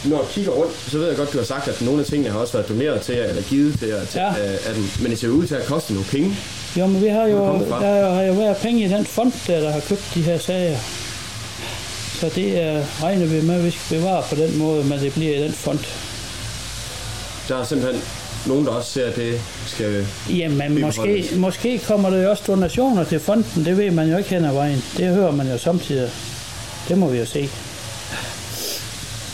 Når 0.04 0.16
jeg 0.16 0.26
kigger 0.30 0.50
rundt, 0.50 0.72
så 0.90 0.98
ved 0.98 1.08
jeg 1.08 1.16
godt, 1.16 1.32
du 1.32 1.38
har 1.38 1.44
sagt, 1.44 1.68
at 1.68 1.82
nogle 1.82 2.00
af 2.00 2.06
tingene 2.06 2.30
har 2.30 2.38
også 2.38 2.52
været 2.52 2.68
doneret 2.68 3.00
til 3.00 3.14
jer, 3.14 3.24
eller 3.24 3.42
givet 3.42 3.78
til 3.78 3.88
jer. 3.88 4.04
Til, 4.04 4.20
Ja. 4.20 4.28
øh, 4.30 4.74
den. 4.76 4.90
Men 5.02 5.10
det 5.10 5.18
ser 5.18 5.28
ud 5.28 5.46
til 5.46 5.54
at 5.54 5.66
koste 5.66 5.92
nogle 5.92 6.08
penge. 6.10 6.36
Jo, 6.78 6.86
men 6.86 7.02
vi 7.02 7.08
har 7.08 7.26
jo, 7.26 7.38
der 7.68 8.10
har 8.14 8.22
jo 8.22 8.32
været 8.32 8.56
penge 8.56 8.84
i 8.84 8.88
den 8.88 9.06
fond, 9.06 9.32
der, 9.46 9.60
der 9.60 9.70
har 9.70 9.80
købt 9.80 10.02
de 10.14 10.22
her 10.22 10.38
sager. 10.38 10.78
Så 12.20 12.30
det 12.34 12.62
er, 12.62 12.82
regner 13.02 13.26
vi 13.26 13.40
med, 13.40 13.54
at 13.54 13.64
vi 13.64 13.70
skal 13.70 13.96
bevare 13.98 14.22
på 14.28 14.34
den 14.34 14.58
måde, 14.58 14.84
men 14.84 14.98
det 15.00 15.12
bliver 15.12 15.38
i 15.38 15.42
den 15.42 15.52
fond. 15.52 15.78
Der 17.48 17.56
er 17.60 17.64
simpelthen 17.64 18.02
nogen, 18.46 18.66
der 18.66 18.72
også 18.72 18.90
ser, 18.92 19.06
at 19.06 19.16
det 19.16 19.40
skal... 19.66 20.06
Jamen, 20.30 20.80
måske, 20.80 21.28
måske 21.36 21.80
kommer 21.86 22.10
der 22.10 22.22
jo 22.22 22.30
også 22.30 22.42
donationer 22.46 23.04
til 23.04 23.20
fonden. 23.20 23.64
Det 23.64 23.76
ved 23.76 23.90
man 23.90 24.10
jo 24.10 24.16
ikke 24.18 24.30
hen 24.30 24.44
ad 24.44 24.52
vejen. 24.52 24.84
Det 24.96 25.06
hører 25.14 25.30
man 25.32 25.48
jo 25.50 25.58
samtidig. 25.58 26.10
Det 26.88 26.98
må 26.98 27.08
vi 27.08 27.18
jo 27.18 27.26
se. 27.26 27.48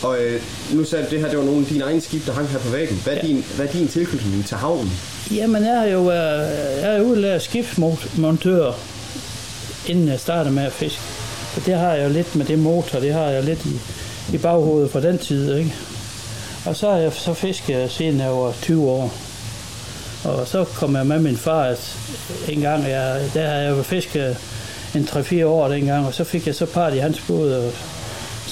Og 0.05 0.19
øh, 0.19 0.43
nu 0.73 0.85
sagde 0.85 1.05
du, 1.05 1.11
det 1.11 1.21
her 1.21 1.29
det 1.29 1.39
var 1.39 1.45
nogle 1.45 1.61
af 1.61 1.67
dine 1.67 1.85
egne 1.85 2.01
skib, 2.01 2.27
der 2.27 2.33
hang 2.33 2.49
her 2.49 2.59
på 2.59 2.69
væggen. 2.69 3.01
Hvad 3.05 3.13
er, 3.13 3.17
ja. 3.23 3.27
din, 3.27 3.45
hvad 3.57 3.67
er 3.67 3.73
din 3.73 3.89
tilknytning 3.89 4.47
til 4.47 4.57
havnen? 4.57 4.93
Jamen, 5.35 5.65
jeg 5.65 5.79
har 5.79 5.87
jo 5.87 6.03
været, 6.03 6.49
jeg 6.83 6.97
er 6.97 7.01
udlært 7.01 7.43
skibsmontør, 7.43 8.73
inden 9.87 10.09
jeg 10.09 10.21
startede 10.21 10.55
med 10.55 10.63
at 10.63 10.73
fiske. 10.73 11.03
Så 11.55 11.61
det 11.67 11.75
har 11.75 11.93
jeg 11.95 12.05
jo 12.05 12.13
lidt 12.13 12.37
med 12.37 12.47
det 12.47 12.59
motor, 12.59 13.01
det 13.01 13.13
har 13.13 13.25
jeg 13.25 13.45
lidt 13.45 13.67
i, 13.67 13.81
i 14.35 14.39
baghovedet 14.39 14.91
fra 14.91 15.01
den 15.01 15.19
tid, 15.19 15.57
ikke? 15.57 15.75
Og 16.67 16.77
så 16.77 16.91
har 16.91 16.97
jeg 16.97 17.13
så 17.13 17.35
fisket 17.35 17.91
siden 17.91 18.21
jeg 18.21 18.31
var 18.31 18.53
20 18.63 18.91
år. 18.91 19.15
Og 20.25 20.47
så 20.47 20.65
kom 20.65 20.97
jeg 20.97 21.07
med 21.07 21.19
min 21.19 21.37
far, 21.37 21.63
at 21.63 21.97
en 22.49 22.61
gang, 22.61 22.89
jeg, 22.89 23.21
der 23.35 23.47
har 23.47 23.55
jeg 23.55 23.85
fisket 23.85 24.37
en 24.95 25.09
3-4 25.11 25.45
år 25.45 25.69
dengang, 25.69 26.07
og 26.07 26.15
så 26.15 26.25
fik 26.25 26.47
jeg 26.47 26.55
så 26.55 26.67
part 26.67 26.95
i 26.95 26.99
hans 26.99 27.21
båd, 27.29 27.53
og 27.53 27.73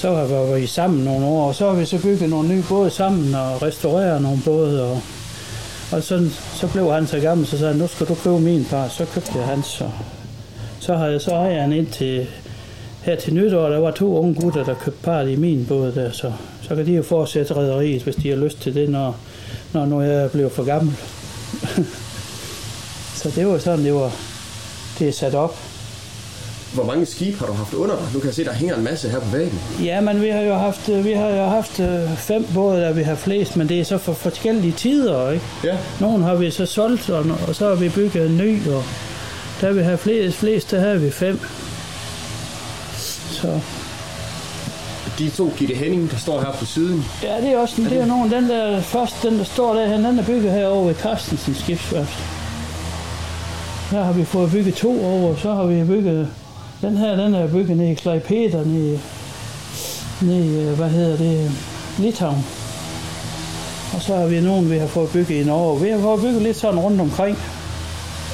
så 0.03 0.15
har 0.15 0.25
vi 0.55 0.61
vi 0.61 0.67
sammen 0.67 1.03
nogle 1.03 1.25
år, 1.25 1.47
og 1.47 1.55
så 1.55 1.69
har 1.69 1.79
vi 1.79 1.85
så 1.85 2.01
bygget 2.01 2.29
nogle 2.29 2.49
nye 2.49 2.63
både 2.69 2.89
sammen 2.89 3.35
og 3.35 3.61
restaureret 3.61 4.21
nogle 4.21 4.39
både, 4.45 4.83
og, 4.83 5.01
og 5.91 6.03
så, 6.03 6.29
så 6.53 6.67
blev 6.67 6.91
han 6.91 7.07
så 7.07 7.19
gammel, 7.19 7.47
så 7.47 7.57
sagde 7.57 7.73
han, 7.73 7.81
nu 7.81 7.87
skal 7.87 8.07
du 8.07 8.15
købe 8.15 8.39
min 8.39 8.65
par. 8.65 8.87
så 8.87 9.05
købte 9.05 9.31
jeg 9.35 9.45
hans, 9.45 9.81
og 9.81 9.91
så 10.79 10.95
har 10.95 11.07
jeg 11.07 11.21
så 11.21 11.31
ejer 11.31 11.61
han 11.61 11.73
ind 11.73 11.87
til, 11.87 12.27
her 13.01 13.15
til 13.15 13.33
nytår, 13.33 13.69
der 13.69 13.79
var 13.79 13.91
to 13.91 14.17
unge 14.17 14.35
gutter, 14.41 14.63
der 14.63 14.73
købte 14.73 15.03
part 15.03 15.27
i 15.27 15.35
min 15.35 15.65
båd 15.65 15.91
der, 15.91 16.11
så, 16.11 16.31
så 16.61 16.75
kan 16.75 16.85
de 16.85 16.91
jo 16.91 17.03
fortsætte 17.03 17.53
rædderiet, 17.53 18.03
hvis 18.03 18.15
de 18.15 18.29
har 18.29 18.37
lyst 18.37 18.61
til 18.61 18.75
det, 18.75 18.89
når, 18.89 19.15
når 19.73 19.85
nu 19.85 20.01
jeg 20.01 20.23
er 20.23 20.29
blevet 20.29 20.51
for 20.51 20.63
gammel. 20.63 20.95
så 23.21 23.31
det 23.35 23.47
var 23.47 23.57
sådan, 23.57 23.85
det 23.85 23.93
var 23.93 24.11
det 24.99 25.07
er 25.07 25.11
sat 25.11 25.35
op. 25.35 25.72
Hvor 26.73 26.83
mange 26.83 27.05
skibe 27.05 27.37
har 27.39 27.45
du 27.45 27.53
haft 27.53 27.73
under 27.73 27.95
dig? 27.95 28.05
Nu 28.13 28.19
kan 28.19 28.27
jeg 28.27 28.35
se, 28.35 28.43
der 28.45 28.53
hænger 28.53 28.75
en 28.75 28.83
masse 28.83 29.09
her 29.09 29.19
på 29.19 29.25
væggen. 29.37 29.59
Ja, 29.83 30.01
men 30.01 30.21
vi 30.21 30.27
har 30.29 30.41
jo 30.41 30.53
haft, 30.53 30.89
øh, 30.89 31.05
vi 31.05 31.11
har 31.11 31.29
jo 31.29 31.43
haft 31.45 31.79
øh, 31.79 32.17
fem 32.17 32.45
både, 32.53 32.81
der 32.81 32.93
vi 32.93 33.03
har 33.03 33.15
flest, 33.15 33.55
men 33.57 33.69
det 33.69 33.79
er 33.79 33.83
så 33.83 33.97
for 33.97 34.13
forskellige 34.13 34.71
tider, 34.73 35.31
ikke? 35.31 35.45
Ja. 35.63 35.77
Nogle 35.99 36.23
har 36.23 36.35
vi 36.35 36.51
så 36.51 36.65
solgt, 36.65 37.09
og, 37.09 37.25
og 37.47 37.55
så 37.55 37.67
har 37.67 37.75
vi 37.75 37.89
bygget 37.89 38.25
en 38.29 38.37
ny, 38.37 38.67
og 38.67 38.83
der 39.61 39.71
vi 39.73 39.81
har 39.83 39.95
flest, 39.95 40.37
flest, 40.37 40.71
der 40.71 40.79
har 40.79 40.95
vi 40.95 41.11
fem. 41.11 41.39
Så 43.31 43.59
De 45.19 45.29
to 45.29 45.53
Gitte 45.57 45.75
Henning, 45.75 46.11
der 46.11 46.17
står 46.17 46.39
her 46.41 46.51
på 46.59 46.65
siden. 46.65 47.05
ja, 47.23 47.41
det 47.41 47.53
er 47.53 47.57
også 47.57 47.81
det 47.89 48.01
er 48.01 48.05
nogen, 48.05 48.31
den 48.31 48.49
der 48.49 48.81
første, 48.81 49.29
den 49.29 49.37
der 49.37 49.43
står 49.43 49.73
der, 49.73 49.97
den 49.97 50.19
er 50.19 50.23
bygget 50.25 50.51
herovre 50.51 50.87
ved 50.87 50.95
Carstensen 50.95 51.55
skibsværft. 51.55 52.19
Der 53.91 54.03
har 54.03 54.13
vi 54.13 54.25
fået 54.25 54.51
bygget 54.51 54.75
to 54.75 55.05
over, 55.05 55.35
så 55.35 55.53
har 55.53 55.63
vi 55.65 55.83
bygget, 55.83 56.27
den 56.83 56.97
her, 56.97 57.15
den 57.15 57.33
er 57.33 57.47
bygget 57.47 57.77
nede 57.77 57.91
i 57.91 57.93
Klej 57.93 58.19
Peter, 58.19 58.65
nede, 58.65 58.99
nede, 60.21 60.71
i, 60.71 60.75
hvad 60.75 60.89
hedder 60.89 61.17
det, 61.17 61.51
Litauen. 61.97 62.45
Og 63.95 64.01
så 64.01 64.15
har 64.15 64.25
vi 64.25 64.41
nogen, 64.41 64.71
vi 64.71 64.77
har 64.77 64.87
fået 64.87 65.09
bygget 65.09 65.41
i 65.41 65.43
Norge. 65.43 65.81
Vi 65.81 65.89
har 65.89 65.99
fået 65.99 66.21
bygget 66.21 66.41
lidt 66.41 66.57
sådan 66.57 66.79
rundt 66.79 67.01
omkring. 67.01 67.37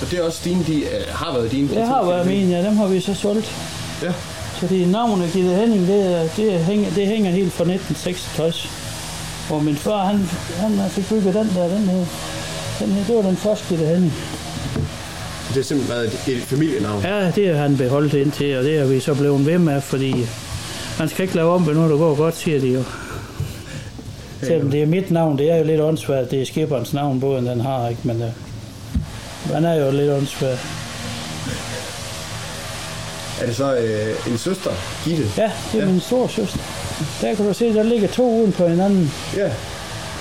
Og 0.01 0.11
det 0.11 0.19
er 0.19 0.23
også 0.23 0.41
dine, 0.43 0.63
de 0.63 0.81
øh, 0.81 1.07
har 1.09 1.33
været 1.33 1.51
dine. 1.51 1.69
Det 1.69 1.87
har 1.87 2.05
været 2.05 2.27
mine, 2.27 2.51
ja, 2.51 2.65
dem 2.65 2.77
har 2.77 2.87
vi 2.87 2.99
så 2.99 3.13
solgt. 3.13 3.55
Ja. 4.03 4.13
Så 4.59 4.67
det 4.67 4.83
er 4.83 4.87
navnet 4.87 5.33
Gitte 5.33 5.49
Henning, 5.49 5.87
det, 5.87 6.31
det, 6.37 6.59
hænger, 6.59 6.89
det 6.89 7.07
hænger 7.07 7.31
helt 7.31 7.53
fra 7.53 7.63
1966. 7.63 8.69
Hvor 9.47 9.59
min 9.59 9.75
far, 9.75 10.05
han, 10.05 10.29
han 10.57 10.89
fik 10.89 11.09
bygget 11.09 11.33
den 11.33 11.49
der, 11.55 11.67
den 11.67 11.89
her. 11.89 12.05
Den 12.79 12.91
her, 12.91 13.05
det 13.07 13.15
var 13.15 13.21
den 13.21 13.37
første 13.37 13.65
Gitte 13.69 13.85
Henning. 13.85 14.13
Det 15.49 15.55
har 15.55 15.63
simpelthen 15.63 15.95
været 15.97 16.07
et, 16.27 16.37
et 16.37 16.43
familienavn. 16.43 17.03
Ja, 17.03 17.31
det 17.31 17.55
har 17.55 17.61
han 17.61 17.77
beholdt 17.77 18.13
indtil, 18.13 18.57
og 18.57 18.63
det 18.63 18.77
er 18.77 18.85
vi 18.85 18.99
så 18.99 19.13
blevet 19.13 19.45
ved 19.45 19.57
med, 19.57 19.81
fordi 19.81 20.15
man 20.99 21.09
skal 21.09 21.23
ikke 21.23 21.35
lave 21.35 21.51
om 21.51 21.65
på 21.65 21.71
noget, 21.71 21.91
der 21.91 21.97
går 21.97 22.15
godt, 22.15 22.37
siger 22.37 22.59
de 22.59 22.67
jo. 22.67 22.83
Selvom 24.43 24.71
det 24.71 24.81
er 24.81 24.85
mit 24.85 25.11
navn, 25.11 25.37
det 25.37 25.51
er 25.51 25.57
jo 25.57 25.63
lidt 25.63 25.81
åndssvagt, 25.81 26.31
det 26.31 26.41
er 26.41 26.45
skipperens 26.45 26.93
navn, 26.93 27.19
båden 27.19 27.45
den 27.45 27.61
har, 27.61 27.89
ikke? 27.89 28.01
Men 28.03 28.15
uh, 28.15 28.29
man 29.53 29.65
er 29.65 29.85
jo 29.85 29.91
lidt 29.91 30.11
åndssvagt. 30.11 30.59
Er 33.41 33.45
det 33.45 33.55
så 33.55 33.75
øh, 33.75 34.31
en 34.31 34.37
søster, 34.37 34.71
Gitte? 35.03 35.23
Ja, 35.37 35.51
det 35.71 35.81
er 35.81 35.85
ja. 35.85 35.91
min 35.91 35.99
store 35.99 36.29
søster. 36.29 36.59
Der 37.21 37.35
kan 37.35 37.47
du 37.47 37.53
se, 37.53 37.73
der 37.73 37.83
ligger 37.83 38.07
to 38.07 38.39
uden 38.39 38.51
på 38.51 38.67
hinanden. 38.67 39.11
Ja. 39.37 39.51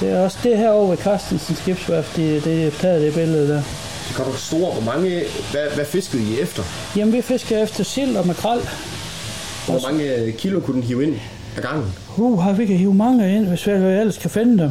Det 0.00 0.10
er 0.10 0.24
også 0.24 0.38
det 0.42 0.58
her 0.58 0.70
over 0.70 0.88
ved 0.88 0.96
Carstensen 0.96 1.56
skibsværft, 1.56 2.16
det, 2.16 2.44
det 2.44 2.66
er 2.66 2.70
taget 2.70 3.02
det 3.02 3.14
billede 3.14 3.48
der. 3.48 3.62
Kan 4.18 4.26
du 4.26 4.36
store. 4.36 4.72
Hvor 4.72 4.82
mange, 4.92 5.22
hvad, 5.50 5.70
hvad 5.74 5.84
fiskede 5.84 6.22
I 6.22 6.40
efter? 6.40 6.62
Jamen, 6.96 7.14
vi 7.14 7.22
fisker 7.22 7.62
efter 7.62 7.84
sild 7.84 8.16
og 8.16 8.26
makrel. 8.26 8.60
Hvor 9.66 9.90
mange 9.90 10.14
øh, 10.14 10.34
kilo 10.34 10.60
kunne 10.60 10.74
den 10.74 10.82
hive 10.82 11.04
ind 11.04 11.16
ad 11.56 11.62
gangen? 11.62 11.94
Uh, 12.16 12.42
har 12.42 12.52
vi 12.52 12.66
kan 12.66 12.76
hive 12.76 12.94
mange 12.94 13.36
ind, 13.36 13.46
hvis 13.46 13.66
vi 13.66 13.72
ellers 13.72 14.18
kan 14.18 14.30
finde 14.30 14.62
dem. 14.62 14.70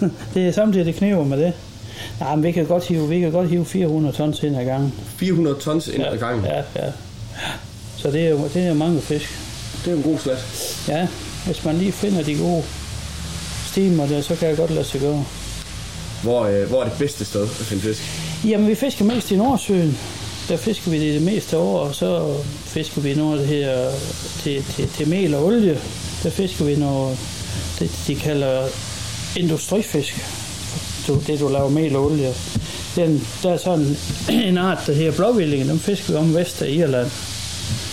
det 0.34 0.48
er 0.48 0.52
samtidig 0.52 0.86
det 0.86 0.94
kniver 0.94 1.24
med 1.24 1.38
det. 1.44 1.52
Nej, 2.20 2.34
men 2.34 2.44
vi 2.44 2.52
kan 2.52 2.66
godt 2.66 2.86
hive, 2.86 3.08
vi 3.08 3.20
kan 3.20 3.32
godt 3.32 3.48
hive 3.48 3.64
400 3.64 4.16
tons 4.16 4.42
ind 4.42 4.56
ad 4.56 4.64
gangen. 4.64 4.94
400 5.16 5.56
tons 5.60 5.88
ind 5.88 6.04
ad 6.04 6.18
gangen? 6.18 6.44
Ja, 6.44 6.56
ja. 6.76 6.92
Så 7.96 8.10
det 8.10 8.26
er 8.26 8.30
jo 8.30 8.48
det 8.54 8.62
er 8.66 8.74
mange 8.74 9.00
fisk. 9.00 9.28
det 9.84 9.92
er 9.92 9.96
en 9.96 10.02
god 10.02 10.18
slat. 10.18 10.38
Ja, 10.88 11.08
hvis 11.46 11.64
man 11.64 11.74
lige 11.74 11.92
finder 11.92 12.22
de 12.22 12.38
gode 12.38 12.62
stimer 13.66 14.06
der, 14.06 14.20
så 14.20 14.36
kan 14.36 14.48
jeg 14.48 14.56
godt 14.56 14.70
lade 14.70 14.84
sig 14.84 15.00
gøre. 15.00 15.24
Hvor, 16.22 16.44
øh, 16.44 16.68
hvor 16.68 16.80
er 16.80 16.88
det 16.88 16.98
bedste 16.98 17.24
sted 17.24 17.42
at 17.42 17.48
finde 17.48 17.82
fisk? 17.82 18.21
Jamen, 18.44 18.68
vi 18.68 18.74
fisker 18.74 19.04
mest 19.04 19.30
i 19.30 19.36
Nordsøen. 19.36 19.98
Der 20.48 20.56
fisker 20.56 20.90
vi 20.90 21.00
det 21.00 21.14
det 21.14 21.22
meste 21.22 21.58
år, 21.58 21.78
og 21.78 21.94
så 21.94 22.36
fisker 22.64 23.00
vi 23.00 23.14
noget 23.14 23.40
af 23.40 23.46
det 23.46 23.56
her 23.56 23.90
til, 24.42 24.64
til, 24.64 24.88
til 24.88 25.08
mel 25.08 25.34
og 25.34 25.46
olie. 25.46 25.80
Der 26.22 26.30
fisker 26.30 26.64
vi 26.64 26.76
noget, 26.76 27.18
det 27.78 27.90
de 28.06 28.14
kalder 28.14 28.68
industrifisk. 29.36 30.14
Du, 31.06 31.20
det 31.26 31.40
du 31.40 31.48
laver 31.48 31.68
mel 31.68 31.96
og 31.96 32.04
olie. 32.04 32.34
Den, 32.96 33.26
der 33.42 33.52
er 33.52 33.56
sådan 33.56 33.96
en 34.48 34.58
art, 34.58 34.78
der 34.86 34.92
hedder 34.92 35.12
blåvilling, 35.12 35.68
dem 35.68 35.78
fisker 35.78 36.12
vi 36.12 36.18
om 36.18 36.34
vest 36.34 36.62
af 36.62 36.70
Irland. 36.70 37.10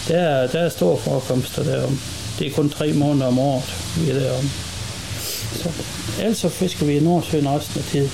Der 0.07 0.17
er, 0.17 0.47
der 0.47 0.59
er 0.59 0.69
store 0.69 0.97
forekomster 0.97 1.63
derom. 1.63 1.99
Det 2.39 2.47
er 2.47 2.51
kun 2.51 2.69
tre 2.69 2.93
måneder 2.93 3.27
om 3.27 3.39
året, 3.39 3.75
vi 3.97 4.09
er 4.11 4.19
derom. 4.19 4.49
Så, 5.53 5.69
ellers 6.19 6.37
så 6.37 6.49
fisker 6.49 6.85
vi 6.85 6.97
i 6.97 6.99
Nordsøen 6.99 7.49
resten 7.49 7.79
af 7.79 7.85
tiden. 7.85 8.11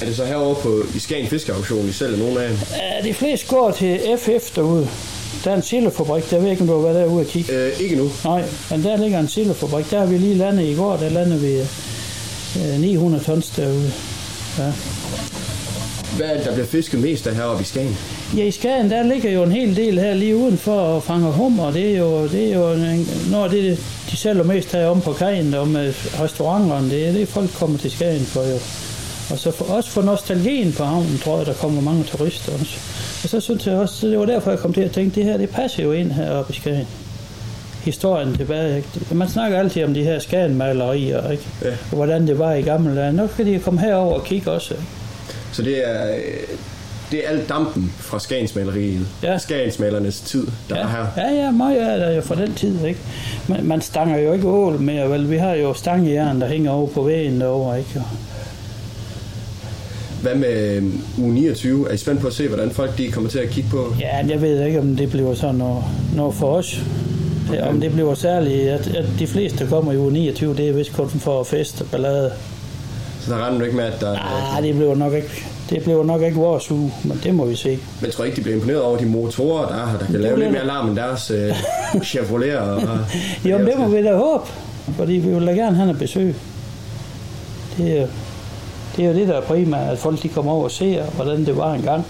Er 0.00 0.04
det 0.04 0.16
så 0.16 0.24
herovre 0.24 0.62
på, 0.62 0.82
i 0.94 0.98
Skagen 0.98 1.28
Fiskeauktion, 1.28 1.88
I 1.88 1.92
sælger 1.92 2.18
nogle 2.18 2.42
af 2.42 2.48
dem? 2.48 2.58
Ja, 2.76 3.08
de 3.08 3.14
fleste 3.14 3.46
går 3.46 3.70
til 3.70 4.00
FF 4.18 4.54
derude. 4.54 4.88
Der 5.44 5.50
er 5.50 5.56
en 5.56 5.62
sillefabrik, 5.62 6.30
der 6.30 6.38
ved 6.38 6.50
ikke, 6.50 6.62
om 6.62 6.68
du 6.68 6.74
har 6.74 6.82
været 6.82 6.94
derude 6.94 7.20
og 7.20 7.26
kigge. 7.26 7.52
Øh, 7.52 7.80
ikke 7.80 7.96
nu. 7.96 8.10
Nej, 8.24 8.44
men 8.70 8.84
der 8.84 8.96
ligger 8.96 9.20
en 9.20 9.28
sillefabrik. 9.28 9.90
Der 9.90 9.98
har 9.98 10.06
vi 10.06 10.18
lige 10.18 10.34
landet 10.34 10.64
i 10.64 10.74
går, 10.74 10.96
der 10.96 11.08
landede 11.08 11.40
vi 11.40 11.58
øh, 12.74 12.80
900 12.80 13.24
tons 13.24 13.48
derude. 13.50 13.92
Ja. 14.58 14.72
Hvad 16.16 16.26
er 16.26 16.36
det, 16.36 16.44
der 16.44 16.52
bliver 16.52 16.66
fisket 16.66 17.00
mest 17.00 17.26
af 17.26 17.34
heroppe 17.36 17.62
i 17.62 17.66
Skagen? 17.66 17.96
Ja, 18.36 18.44
i 18.44 18.50
Skagen, 18.50 18.90
der 18.90 19.02
ligger 19.02 19.30
jo 19.30 19.42
en 19.42 19.52
hel 19.52 19.76
del 19.76 19.98
her 19.98 20.14
lige 20.14 20.36
udenfor 20.36 20.80
og 20.80 21.02
fanger 21.02 21.30
hummer. 21.30 21.70
Det 21.70 21.94
er 21.94 21.98
jo, 21.98 22.28
det 22.28 22.52
er 22.52 22.58
jo 22.58 22.72
en, 22.72 23.34
af 23.34 23.50
det, 23.50 23.78
de 24.10 24.16
sælger 24.16 24.42
mest 24.42 24.72
her 24.72 24.86
om 24.86 25.00
på 25.00 25.12
kajen 25.12 25.54
og 25.54 25.68
med 25.68 25.94
restauranterne. 26.20 26.90
Det 26.90 27.08
er 27.08 27.12
det, 27.12 27.28
folk 27.28 27.50
kommer 27.54 27.78
til 27.78 27.90
Skagen 27.90 28.24
for 28.26 28.42
jo. 28.42 28.58
Og 29.30 29.38
så 29.38 29.50
for, 29.50 29.64
også 29.64 29.90
for 29.90 30.02
nostalgien 30.02 30.72
på 30.72 30.84
havnen, 30.84 31.18
tror 31.24 31.36
jeg, 31.36 31.46
der 31.46 31.52
kommer 31.52 31.82
mange 31.82 32.04
turister 32.04 32.52
også. 32.52 32.76
Og 33.22 33.28
så 33.28 33.40
synes 33.40 33.66
jeg 33.66 33.74
også, 33.74 34.06
det 34.06 34.18
var 34.18 34.24
derfor, 34.24 34.50
jeg 34.50 34.58
kom 34.58 34.72
til 34.72 34.80
at 34.80 34.90
tænke, 34.90 35.14
det 35.14 35.24
her, 35.24 35.36
det 35.36 35.50
passer 35.50 35.82
jo 35.82 35.92
ind 35.92 36.12
heroppe 36.12 36.52
i 36.52 36.56
Skagen. 36.56 36.86
Historien 37.84 38.36
tilbage, 38.36 38.76
ikke? 38.76 38.88
Man 39.14 39.28
snakker 39.28 39.58
altid 39.58 39.84
om 39.84 39.94
de 39.94 40.04
her 40.04 40.18
Skagen-malerier, 40.18 41.30
ikke? 41.30 41.44
Ja. 41.62 41.68
Og 41.68 41.96
hvordan 41.96 42.26
det 42.26 42.38
var 42.38 42.52
i 42.52 42.62
gamle 42.62 42.96
dage. 42.96 43.12
Nu 43.12 43.26
kan 43.26 43.46
de 43.46 43.58
komme 43.58 43.80
herover 43.80 44.14
og 44.14 44.24
kigge 44.24 44.50
også. 44.50 44.74
ikke? 44.74 44.86
Så 45.52 45.62
det 45.62 45.88
er, 45.88 46.18
det 47.10 47.24
er 47.24 47.28
alt 47.28 47.48
dampen 47.48 47.92
fra 47.98 48.18
Skagensmaleriet. 48.18 49.06
Ja. 49.22 49.38
Skagensmalernes 49.38 50.20
tid, 50.20 50.46
der 50.68 50.76
ja. 50.76 50.82
er 50.82 50.88
her. 50.88 51.06
Ja, 51.16 51.44
ja, 51.44 51.50
meget 51.50 51.82
er 51.82 51.96
der 51.96 52.10
jo 52.10 52.20
fra 52.20 52.34
den 52.34 52.54
tid, 52.54 52.84
ikke? 52.84 53.00
Man, 53.48 53.64
man 53.64 53.80
stanger 53.80 54.18
jo 54.18 54.32
ikke 54.32 54.48
ål 54.48 54.80
mere, 54.80 55.10
vel? 55.10 55.30
Vi 55.30 55.36
har 55.36 55.54
jo 55.54 55.74
stangejern, 55.74 56.40
der 56.40 56.48
hænger 56.48 56.70
over 56.70 56.86
på 56.86 57.02
væggen 57.02 57.40
derovre, 57.40 57.78
ikke? 57.78 57.90
Og 57.96 58.04
Hvad 60.22 60.34
med 60.34 60.76
øh, 60.76 60.84
uge 61.18 61.34
29? 61.34 61.88
Er 61.88 61.94
I 61.94 61.96
spændt 61.96 62.20
på 62.20 62.26
at 62.26 62.32
se, 62.32 62.48
hvordan 62.48 62.70
folk 62.70 62.98
de 62.98 63.10
kommer 63.10 63.30
til 63.30 63.38
at 63.38 63.50
kigge 63.50 63.70
på? 63.70 63.94
Ja, 64.00 64.26
jeg 64.28 64.42
ved 64.42 64.64
ikke, 64.64 64.78
om 64.78 64.96
det 64.96 65.10
bliver 65.10 65.34
sådan 65.34 65.54
noget, 65.54 65.84
noget 66.16 66.34
for 66.34 66.56
os. 66.56 66.80
Okay. 67.48 67.62
Om 67.68 67.80
det 67.80 67.92
bliver 67.92 68.14
særligt, 68.14 68.68
at, 68.68 68.94
at 68.96 69.04
de 69.18 69.26
fleste, 69.26 69.64
der 69.64 69.70
kommer 69.70 69.92
i 69.92 69.98
uge 69.98 70.12
29, 70.12 70.56
det 70.56 70.68
er 70.68 70.72
vist 70.72 70.92
kun 70.92 71.10
for 71.10 71.42
fest 71.44 71.80
og 71.80 71.86
ballade. 71.86 72.32
Så 73.20 73.32
der 73.32 73.38
regner 73.38 73.58
du 73.58 73.64
ikke 73.64 73.76
med, 73.76 73.84
at 73.84 74.00
der... 74.00 74.12
Nej, 74.12 74.60
det 74.60 74.74
bliver 74.74 74.94
nok 74.94 75.12
ikke, 75.12 75.44
det 75.70 75.82
bliver 75.82 76.04
nok 76.04 76.22
ikke 76.22 76.36
vores 76.36 76.70
uge, 76.70 76.92
men 77.04 77.20
det 77.24 77.34
må 77.34 77.44
vi 77.44 77.56
se. 77.56 77.78
Men 78.00 78.10
tror 78.10 78.24
ikke, 78.24 78.36
de 78.36 78.42
bliver 78.42 78.54
imponeret 78.54 78.82
over 78.82 78.98
de 78.98 79.06
motorer, 79.06 79.68
der 79.68 79.74
er 79.74 79.98
der 79.98 80.04
kan 80.04 80.14
Det 80.14 80.20
lave 80.20 80.38
lidt 80.38 80.52
mere 80.52 80.66
larm 80.66 80.88
end 80.88 80.96
deres 80.96 81.30
øh, 81.30 81.54
Chevrolet 82.04 82.56
og... 82.56 82.82
Jo, 83.44 83.58
men 83.58 83.66
det 83.66 83.78
må 83.78 83.88
vi 83.88 84.02
da 84.02 84.16
håbe, 84.16 84.44
fordi 84.96 85.12
vi 85.12 85.34
vil 85.34 85.46
da 85.46 85.52
gerne 85.52 85.76
have 85.76 85.86
noget 85.86 85.98
besøg. 85.98 86.34
Det 87.78 88.00
er, 88.00 88.06
det 88.96 89.04
er 89.04 89.08
jo 89.08 89.14
det, 89.14 89.28
der 89.28 89.34
er 89.34 89.40
primært, 89.40 89.88
at 89.92 89.98
folk 89.98 90.22
de 90.22 90.28
kommer 90.28 90.52
over 90.52 90.64
og 90.64 90.70
ser, 90.70 91.04
hvordan 91.04 91.46
det 91.46 91.56
var 91.56 91.74
engang. 91.74 92.04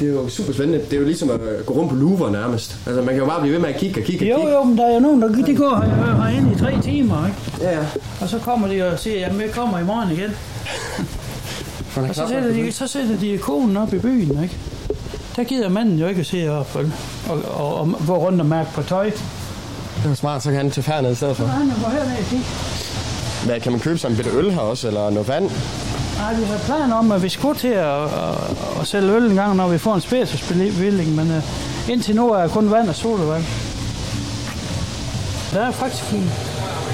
Det 0.00 0.08
er 0.08 0.12
jo 0.12 0.28
super 0.28 0.52
spændende. 0.52 0.84
Det 0.84 0.92
er 0.92 0.96
jo 1.00 1.04
ligesom 1.04 1.30
at 1.30 1.40
gå 1.66 1.74
rundt 1.74 1.90
på 1.90 1.96
Louvre 1.96 2.32
nærmest. 2.32 2.76
Altså, 2.86 3.02
man 3.02 3.08
kan 3.08 3.18
jo 3.18 3.26
bare 3.26 3.40
blive 3.40 3.52
ved 3.54 3.60
med 3.60 3.68
at 3.68 3.76
kigge 3.76 4.00
og 4.00 4.04
kigge 4.04 4.24
og 4.24 4.30
Jo, 4.30 4.36
kigge. 4.36 4.52
jo, 4.52 4.62
men 4.64 4.78
der 4.78 4.86
er 4.86 4.94
jo 4.94 5.00
nogen, 5.00 5.22
der 5.22 5.28
de 5.28 5.56
går 5.56 5.80
her- 5.84 6.22
herinde 6.22 6.52
i 6.52 6.58
tre 6.58 6.80
timer, 6.82 7.26
ikke? 7.26 7.38
Ja, 7.60 7.78
ja. 7.78 7.84
Og 8.20 8.28
så 8.28 8.38
kommer 8.38 8.68
de 8.68 8.82
og 8.92 8.98
siger, 8.98 9.18
jamen 9.18 9.40
jeg 9.40 9.50
kommer 9.50 9.78
i 9.78 9.84
morgen 9.84 10.10
igen. 10.12 10.30
Og 12.08 12.14
så 12.14 12.22
sætter, 12.28 12.52
de, 12.52 12.72
så 12.72 12.86
sætter 12.86 13.16
de 13.18 13.26
ikonen 13.28 13.76
op 13.76 13.94
i 13.94 13.98
byen, 13.98 14.42
ikke? 14.42 14.56
Der 15.36 15.44
gider 15.44 15.68
manden 15.68 15.98
jo 15.98 16.06
ikke 16.06 16.20
at 16.20 16.26
se 16.26 16.48
op, 16.48 16.76
vel? 16.76 16.92
Og, 17.28 17.38
og, 17.54 17.74
og, 17.80 17.88
gå 18.06 18.16
rundt 18.16 18.40
og 18.40 18.46
mærke 18.46 18.70
på 18.74 18.82
tøj. 18.82 19.10
Det 20.04 20.10
er 20.10 20.14
smart, 20.14 20.42
så 20.42 20.48
kan 20.50 20.56
han 20.58 20.70
til 20.70 20.82
færd 20.82 21.04
i 21.12 21.14
stedet 21.14 21.36
for. 21.36 21.44
Så 21.44 21.50
han 21.50 21.66
går 21.68 21.88
herned 21.90 22.12
og 22.18 22.24
kigge. 22.30 22.44
Hvad, 23.44 23.60
kan 23.60 23.72
man 23.72 23.80
købe 23.80 23.98
sådan 23.98 24.16
en 24.16 24.22
bitte 24.22 24.38
øl 24.38 24.50
her 24.50 24.60
også, 24.60 24.88
eller 24.88 25.10
noget 25.10 25.28
vand? 25.28 25.50
Nej, 26.18 26.34
vi 26.34 26.44
har 26.44 26.58
planer 26.58 26.94
om, 26.94 27.12
at 27.12 27.22
vi 27.22 27.28
skulle 27.28 27.58
til 27.58 27.68
at, 27.68 28.02
at, 28.04 28.10
at 28.80 28.86
sælge 28.86 29.12
øl 29.12 29.30
en 29.30 29.36
gang, 29.36 29.56
når 29.56 29.68
vi 29.68 29.78
får 29.78 29.94
en 29.94 30.00
spiritusbevilling, 30.00 31.14
men 31.14 31.30
uh, 31.30 31.90
indtil 31.90 32.16
nu 32.16 32.30
er 32.30 32.48
kun 32.48 32.70
vand 32.70 32.88
og 32.88 32.94
sodavand. 32.94 33.44
Der 35.52 35.60
er 35.66 35.70
faktisk 35.70 36.04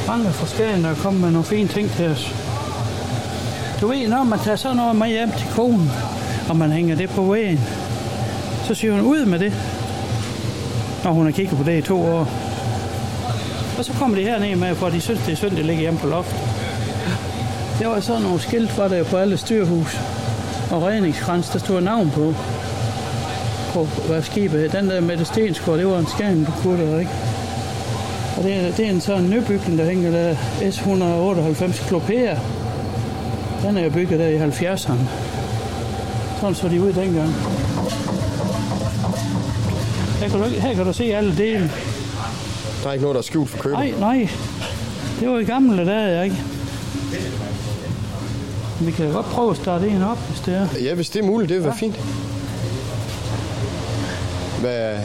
mange 0.06 0.32
forskellige, 0.32 0.82
der 0.82 0.94
kommer 0.94 1.20
med 1.20 1.30
nogle 1.30 1.44
fine 1.44 1.68
ting 1.68 1.90
til 1.90 2.06
os. 2.06 2.34
Du 3.80 3.88
ved, 3.88 4.08
når 4.08 4.24
man 4.24 4.38
tager 4.38 4.56
sådan 4.56 4.76
noget 4.76 4.96
med 4.96 5.08
hjem 5.08 5.30
til 5.38 5.46
konen, 5.54 5.90
og 6.48 6.56
man 6.56 6.70
hænger 6.70 6.96
det 6.96 7.10
på 7.10 7.22
væggen, 7.22 7.60
så 8.64 8.74
siger 8.74 8.92
hun 8.92 9.00
ud 9.00 9.24
med 9.24 9.38
det, 9.38 9.52
når 11.04 11.10
hun 11.10 11.24
har 11.24 11.32
kigget 11.32 11.58
på 11.58 11.64
det 11.64 11.78
i 11.78 11.82
to 11.82 12.02
år. 12.02 12.45
Og 13.78 13.84
så 13.84 13.92
kommer 13.92 14.16
de 14.16 14.22
herned 14.22 14.56
med, 14.56 14.74
for 14.74 14.88
de 14.88 15.00
synes, 15.00 15.20
det 15.26 15.32
er 15.32 15.36
synd, 15.36 15.56
det 15.56 15.64
ligger 15.64 15.80
hjemme 15.80 15.98
på 15.98 16.06
loftet. 16.06 16.38
Der 17.78 17.86
var 17.86 18.00
sådan 18.00 18.22
nogle 18.22 18.40
skilt, 18.40 18.78
var 18.78 18.88
der 18.88 19.04
på 19.04 19.16
alle 19.16 19.36
styrhus. 19.36 20.00
Og 20.70 20.82
redningskrans, 20.82 21.48
der 21.48 21.58
stod 21.58 21.80
navn 21.80 22.10
på. 22.10 22.34
På 23.72 23.84
hvad 23.84 24.22
skibet. 24.22 24.72
Den 24.72 24.90
der 24.90 25.00
med 25.00 25.16
det 25.16 25.26
stensgård, 25.26 25.78
det 25.78 25.86
var 25.86 25.98
en 25.98 26.06
skærm, 26.06 26.44
du 26.44 26.52
kunne 26.62 26.92
der, 26.92 26.98
ikke? 26.98 27.10
Og 28.36 28.42
det 28.42 28.54
er, 28.54 28.72
det 28.72 28.86
er 28.86 28.90
en 28.90 29.00
sådan 29.00 29.30
nybygning, 29.30 29.78
der 29.78 29.84
hænger 29.84 30.10
der 30.10 30.34
S198 30.60 31.88
Klopea. 31.88 32.36
Den 33.62 33.76
er 33.76 33.84
jo 33.84 33.90
bygget 33.90 34.18
der 34.18 34.26
i 34.26 34.38
70'erne. 34.38 35.08
Sådan 36.40 36.54
så 36.54 36.68
de 36.68 36.80
ud 36.80 36.92
dengang. 36.92 37.34
Her 40.20 40.28
kan, 40.28 40.40
du, 40.40 40.44
her 40.44 40.74
kan 40.74 40.84
du 40.84 40.92
se 40.92 41.04
alle 41.04 41.36
dele. 41.36 41.70
Der 42.86 42.90
er 42.90 42.94
ikke 42.94 43.02
noget, 43.02 43.14
der 43.14 43.20
er 43.20 43.22
skjult 43.22 43.48
for 43.50 43.58
køber. 43.58 43.76
Nej, 43.76 43.94
nej. 44.00 44.28
Det 45.20 45.28
var 45.28 45.38
i 45.38 45.44
gamle 45.44 45.86
dage, 45.86 46.24
ikke? 46.24 46.36
Vi 48.80 48.90
kan 48.90 49.12
godt 49.12 49.26
prøve 49.26 49.50
at 49.50 49.56
starte 49.56 49.88
en 49.88 50.02
op, 50.02 50.18
hvis 50.28 50.40
det 50.40 50.54
er. 50.54 50.66
Ja, 50.84 50.94
hvis 50.94 51.10
det 51.10 51.22
er 51.22 51.26
muligt, 51.26 51.48
det 51.48 51.56
vil 51.56 51.64
være 51.64 51.76
fint. 51.76 52.00
Hvad, 54.60 54.96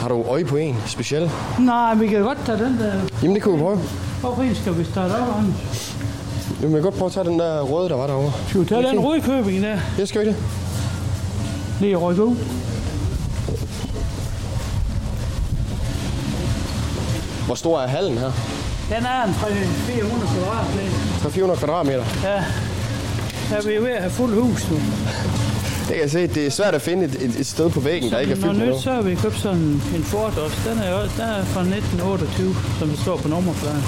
har 0.00 0.08
du 0.08 0.22
øje 0.22 0.44
på 0.44 0.56
en 0.56 0.76
speciel? 0.86 1.30
Nej, 1.58 1.94
vi 1.94 2.06
kan 2.06 2.22
godt 2.22 2.38
tage 2.46 2.58
den 2.58 2.78
der. 2.78 2.92
Jamen, 3.22 3.34
det 3.34 3.42
kunne 3.42 3.54
vi 3.54 3.62
prøve. 3.62 3.80
Hvorfor 4.20 4.42
en 4.42 4.54
skal 4.54 4.78
vi 4.78 4.84
starte 4.84 5.12
op, 5.12 5.38
Anders? 5.38 5.96
Vi 6.60 6.68
kan 6.68 6.82
godt 6.82 6.94
prøve 6.94 7.06
at 7.06 7.12
tage 7.12 7.26
den 7.28 7.38
der 7.38 7.62
røde, 7.62 7.88
der 7.88 7.96
var 7.96 8.06
derovre. 8.06 8.32
Skal 8.48 8.60
vi 8.60 8.66
tage 8.66 8.82
den 8.82 8.98
rødkøbing 9.00 9.62
der? 9.62 9.78
Jeg 9.98 10.08
skal 10.08 10.20
vi 10.20 10.26
det. 10.26 10.36
Lige 11.80 11.96
rykke 11.96 12.24
ud. 12.24 12.36
Hvor 17.46 17.54
stor 17.54 17.80
er 17.80 17.86
hallen 17.86 18.18
her? 18.18 18.32
Den 18.88 19.04
er 19.06 19.24
en 19.24 19.30
300-400 19.30 20.34
kvadratmeter. 20.34 20.90
300 21.22 21.58
kvadratmeter. 21.58 22.04
Ja. 22.24 22.44
Der 23.50 23.56
er 23.56 23.62
vi 23.62 23.76
ved 23.76 23.90
at 23.90 24.00
have 24.00 24.10
fuld 24.10 24.34
hus 24.34 24.70
nu. 24.70 24.76
Det 25.88 25.94
kan 25.94 26.02
jeg 26.02 26.10
se, 26.10 26.26
det 26.26 26.46
er 26.46 26.50
svært 26.50 26.74
at 26.74 26.82
finde 26.82 27.04
et, 27.04 27.14
et, 27.22 27.40
et 27.40 27.46
sted 27.46 27.70
på 27.70 27.80
væggen, 27.80 28.10
der 28.10 28.18
ikke 28.18 28.32
er 28.32 28.36
fyldt 28.36 28.46
med 28.46 28.54
nyt, 28.54 28.66
noget. 28.68 28.82
så 28.82 28.92
har 28.92 29.02
vi 29.02 29.14
købt 29.14 29.38
sådan 29.38 29.82
en 29.96 30.04
Ford 30.04 30.38
også. 30.38 30.56
Den 30.70 30.78
er, 30.78 30.90
jo, 30.90 30.96
der 31.16 31.24
er 31.24 31.44
fra 31.44 31.60
1928, 31.60 32.54
som 32.78 32.88
det 32.88 32.98
står 32.98 33.16
på 33.16 33.28
nummerpladen. 33.28 33.84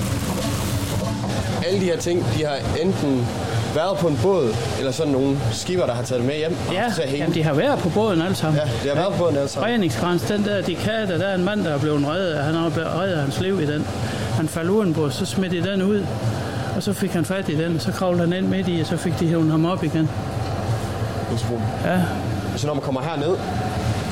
Alle 1.66 1.80
de 1.80 1.84
her 1.84 1.98
ting, 1.98 2.26
de 2.38 2.44
har 2.44 2.56
enten 2.80 3.26
været 3.74 3.98
på 3.98 4.08
en 4.08 4.18
båd, 4.22 4.54
eller 4.78 4.92
sådan 4.92 5.12
nogle 5.12 5.38
skipper, 5.52 5.86
der 5.86 5.94
har 5.94 6.02
taget 6.02 6.20
det 6.20 6.28
med 6.30 6.36
hjem. 6.36 6.56
Ja, 6.72 6.84
til 6.94 7.02
at 7.02 7.08
hænge. 7.08 7.22
jamen, 7.22 7.34
de 7.34 7.42
har 7.42 7.52
været 7.54 7.78
på 7.78 7.88
båden 7.88 8.22
alle 8.22 8.34
sammen. 8.36 8.60
Ja, 8.60 8.70
de 8.82 8.88
har 8.96 9.02
været 9.02 9.12
på 9.14 9.18
båden 9.18 9.36
alle 9.36 9.48
sammen. 9.48 9.72
Redningskrans, 9.72 10.22
den 10.22 10.44
der 10.44 10.62
Dikata, 10.62 11.18
der 11.18 11.26
er 11.26 11.34
en 11.34 11.44
mand, 11.44 11.64
der 11.64 11.70
er 11.74 11.78
blevet 11.78 12.06
reddet. 12.08 12.38
Han 12.44 12.54
har 12.54 12.68
blevet 12.68 12.90
reddet 12.94 13.18
hans 13.18 13.40
liv 13.40 13.60
i 13.62 13.66
den. 13.66 13.86
Han 14.36 14.48
faldt 14.48 14.70
udenbords, 14.70 15.14
så 15.14 15.26
smidt 15.26 15.52
de 15.52 15.62
den 15.70 15.82
ud. 15.82 16.04
Og 16.76 16.82
så 16.82 16.92
fik 16.92 17.10
han 17.12 17.24
fat 17.24 17.48
i 17.48 17.54
den, 17.64 17.80
så 17.80 17.92
kravlede 17.92 18.22
han 18.22 18.32
ind 18.32 18.46
midt 18.46 18.68
i, 18.68 18.80
og 18.80 18.86
så 18.86 18.96
fik 18.96 19.20
de 19.20 19.26
hævet 19.28 19.50
ham 19.50 19.64
op 19.64 19.84
igen. 19.84 20.10
Ja. 21.84 21.98
Så 22.56 22.66
når 22.66 22.74
man 22.74 22.82
kommer 22.82 23.00
herned, 23.02 23.36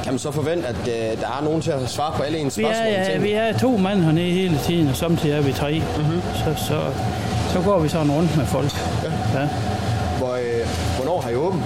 kan 0.04 0.12
man 0.12 0.18
så 0.18 0.30
forvente, 0.30 0.68
at 0.68 0.76
øh, 0.88 1.20
der 1.20 1.26
er 1.26 1.40
nogen 1.44 1.60
til 1.62 1.70
at 1.70 1.78
svare 1.90 2.12
på 2.16 2.22
alle 2.22 2.38
ens 2.38 2.52
spørgsmål? 2.54 2.86
ja, 2.92 3.04
til- 3.12 3.22
vi 3.22 3.32
er 3.32 3.58
to 3.58 3.76
mand 3.76 4.02
hernede 4.02 4.30
hele 4.30 4.58
tiden, 4.64 4.88
og 4.88 4.96
samtidig 4.96 5.36
er 5.36 5.40
vi 5.42 5.52
tre. 5.52 5.82
Mm-hmm. 5.96 6.20
Så, 6.34 6.64
så, 6.66 6.74
så 7.52 7.60
går 7.64 7.78
vi 7.80 7.88
sådan 7.88 8.12
rundt 8.12 8.36
med 8.36 8.46
folk. 8.46 8.72
Ja. 9.04 9.40
ja. 9.40 9.48
Hvor, 10.18 10.34
øh, 10.34 10.66
hvornår 10.96 11.20
har 11.20 11.30
I 11.30 11.34
åbent? 11.34 11.62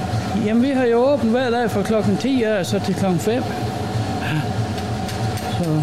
Jamen, 0.47 0.63
vi 0.63 0.71
har 0.71 0.85
jo 0.85 0.97
åbent 0.97 1.31
hver 1.31 1.51
dag 1.51 1.71
fra 1.71 1.83
klokken 1.83 2.17
10 2.17 2.43
af, 2.43 2.67
så 2.67 2.79
til 2.79 2.95
klokken 2.95 3.21
5. 3.21 3.43
Så 5.59 5.83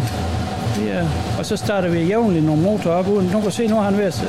Ja, 0.86 1.06
og 1.38 1.46
så 1.46 1.56
starter 1.56 1.88
vi 1.88 1.98
jævnligt 1.98 2.44
nogle 2.44 2.62
motorer 2.62 2.94
op 2.94 3.08
uden. 3.08 3.30
Nu 3.32 3.40
kan 3.40 3.50
se, 3.50 3.66
nu 3.66 3.74
har 3.74 3.82
han 3.82 3.98
ved 3.98 4.04
at, 4.04 4.24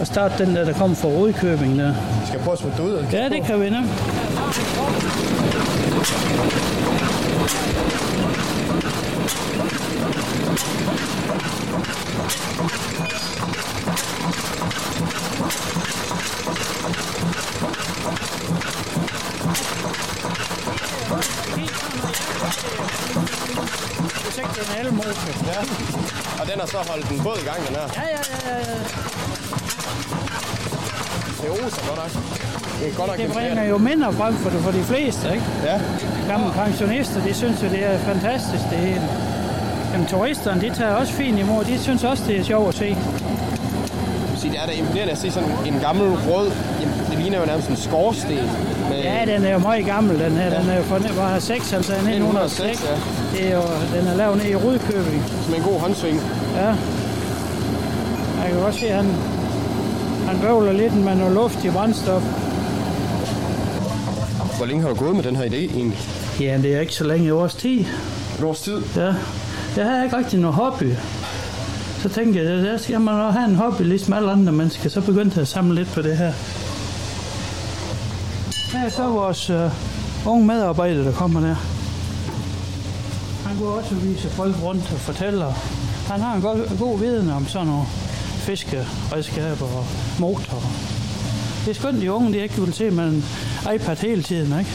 at 0.00 0.06
starte 0.06 0.44
den 0.44 0.56
der, 0.56 0.64
der 0.64 0.72
kommer 0.72 0.96
fra 0.96 1.08
Rødkøbing 1.08 1.78
der. 1.78 1.94
Skal 2.26 2.36
jeg 2.36 2.44
prøve 2.44 2.56
at 2.66 2.76
det 2.76 2.82
ud? 2.82 3.04
Ja, 3.12 3.28
det 3.28 3.44
kan 3.44 3.60
vi 3.60 3.70
nemt. 3.70 3.88
Hvis 24.24 24.38
ikke 24.38 24.50
den 24.54 24.76
er 24.76 24.80
elmotor. 24.80 25.46
Ja. 25.46 25.78
Og 26.68 26.84
så 26.84 26.90
holdt 26.90 27.08
den 27.08 27.20
båd 27.22 27.36
i 27.42 27.46
gang, 27.50 27.66
den 27.66 27.74
her. 27.76 27.88
Ja, 27.96 28.06
ja, 28.14 28.22
ja, 28.46 28.56
ja. 28.58 28.78
Det 31.40 31.50
oser 31.50 31.82
godt 31.88 31.98
nok. 32.02 32.12
Det 32.80 32.88
er 32.88 32.94
godt 32.96 33.08
nok 33.08 33.18
Det 33.18 33.32
bringer 33.32 33.64
jo 33.64 33.78
minder 33.78 34.10
frem 34.10 34.34
for, 34.34 34.50
det, 34.50 34.60
for 34.60 34.70
de 34.70 34.82
fleste, 34.82 35.32
ikke? 35.32 35.44
Ja. 35.64 35.80
Gamle 36.28 36.52
pensionister, 36.52 37.24
de 37.24 37.34
synes 37.34 37.62
jo, 37.62 37.68
det 37.68 37.84
er 37.84 37.98
fantastisk, 37.98 38.64
det 38.70 38.78
hele. 38.78 39.02
Jamen, 39.92 40.06
turisterne, 40.06 40.60
de 40.60 40.70
tager 40.74 40.94
også 40.94 41.12
fint 41.12 41.38
imod. 41.38 41.64
De 41.64 41.78
synes 41.78 42.04
også, 42.04 42.24
det 42.26 42.40
er 42.40 42.44
sjovt 42.44 42.68
at 42.68 42.74
se. 42.74 42.96
Sige, 44.36 44.52
det 44.52 44.60
er 44.62 44.66
da 44.66 44.72
imponerende 44.72 45.12
at 45.12 45.18
se 45.18 45.30
sådan 45.30 45.50
en 45.66 45.80
gammel 45.80 46.08
rød, 46.28 46.52
jamen, 46.80 46.94
det 47.10 47.18
ligner 47.18 47.40
jo 47.40 47.46
nærmest 47.46 47.68
en 47.68 47.76
skorsten. 47.76 48.38
Med, 48.90 49.02
Ja, 49.02 49.24
den 49.26 49.44
er 49.44 49.52
jo 49.52 49.58
meget 49.58 49.86
gammel, 49.86 50.20
den 50.20 50.32
her. 50.32 50.60
Den 50.60 50.70
er 50.70 50.76
jo 50.76 50.82
fra 50.82 50.98
var 50.98 51.38
6, 51.38 51.72
altså 51.72 51.92
1906. 51.92 52.60
1906, 52.60 52.84
ja. 52.84 53.17
Det 53.38 53.46
er 53.46 53.56
jo, 53.56 53.62
den 53.94 54.06
er 54.06 54.16
lavet 54.16 54.36
nede 54.36 54.50
i 54.50 54.54
Rudkøbing. 54.54 55.22
Som 55.44 55.54
en 55.54 55.62
god 55.62 55.80
håndsving. 55.80 56.20
Ja. 56.54 56.66
Jeg 58.42 58.48
kan 58.48 58.60
godt 58.60 58.74
se, 58.74 58.86
at 58.86 58.96
han, 58.96 59.06
han 60.26 60.40
bøvler 60.40 60.72
lidt 60.72 60.96
med 61.04 61.14
noget 61.14 61.34
luft 61.34 61.64
i 61.64 61.70
brændstof. 61.70 62.22
Hvor 64.56 64.66
længe 64.66 64.82
har 64.82 64.88
du 64.88 64.94
gået 64.94 65.16
med 65.16 65.22
den 65.24 65.36
her 65.36 65.44
idé 65.44 65.54
egentlig? 65.54 65.98
Ja, 66.40 66.58
det 66.62 66.74
er 66.74 66.80
ikke 66.80 66.94
så 66.94 67.04
længe 67.04 67.26
i 67.26 67.30
års 67.30 67.54
tid. 67.54 67.80
Et 68.38 68.44
års 68.44 68.60
tid? 68.60 68.82
Ja. 68.96 69.14
Jeg 69.76 69.86
har 69.86 70.04
ikke 70.04 70.16
rigtig 70.16 70.40
noget 70.40 70.54
hobby. 70.56 70.92
Så 72.02 72.08
tænkte 72.08 72.40
jeg, 72.40 72.48
der 72.48 72.76
skal 72.76 73.00
man 73.00 73.14
også 73.14 73.38
have 73.38 73.50
en 73.50 73.56
hobby, 73.56 73.82
ligesom 73.82 74.12
alle 74.12 74.30
andre 74.30 74.52
mennesker. 74.52 74.90
Så 74.90 75.00
begyndte 75.00 75.36
jeg 75.36 75.42
at 75.42 75.48
samle 75.48 75.74
lidt 75.74 75.92
på 75.92 76.02
det 76.02 76.16
her. 76.16 76.32
Her 78.72 78.86
er 78.86 78.90
så 78.90 79.08
vores 79.08 79.50
uh, 79.50 80.32
unge 80.32 80.46
medarbejder, 80.46 81.04
der 81.04 81.12
kommer 81.12 81.40
der. 81.40 81.77
Han 83.48 83.58
går 83.58 83.66
også 83.66 83.94
og 83.94 84.04
viser 84.04 84.28
folk 84.28 84.56
rundt 84.62 84.92
og 84.92 85.00
fortæller. 85.00 85.52
Han 86.12 86.20
har 86.20 86.34
en 86.34 86.42
god, 86.42 86.78
god 86.78 86.98
viden 86.98 87.30
om 87.30 87.46
sådan 87.46 87.66
nogle 87.66 87.86
fiskeredskaber 88.38 89.66
og 89.66 89.86
motorer. 90.18 90.72
Det 91.64 91.70
er 91.70 91.74
skønt, 91.74 92.00
de 92.00 92.12
unge 92.12 92.32
de 92.32 92.38
ikke 92.38 92.60
vil 92.60 92.74
se 92.74 92.90
med 92.90 93.04
en 93.08 93.24
iPad 93.74 93.96
hele 93.96 94.22
tiden, 94.22 94.58
ikke? 94.58 94.70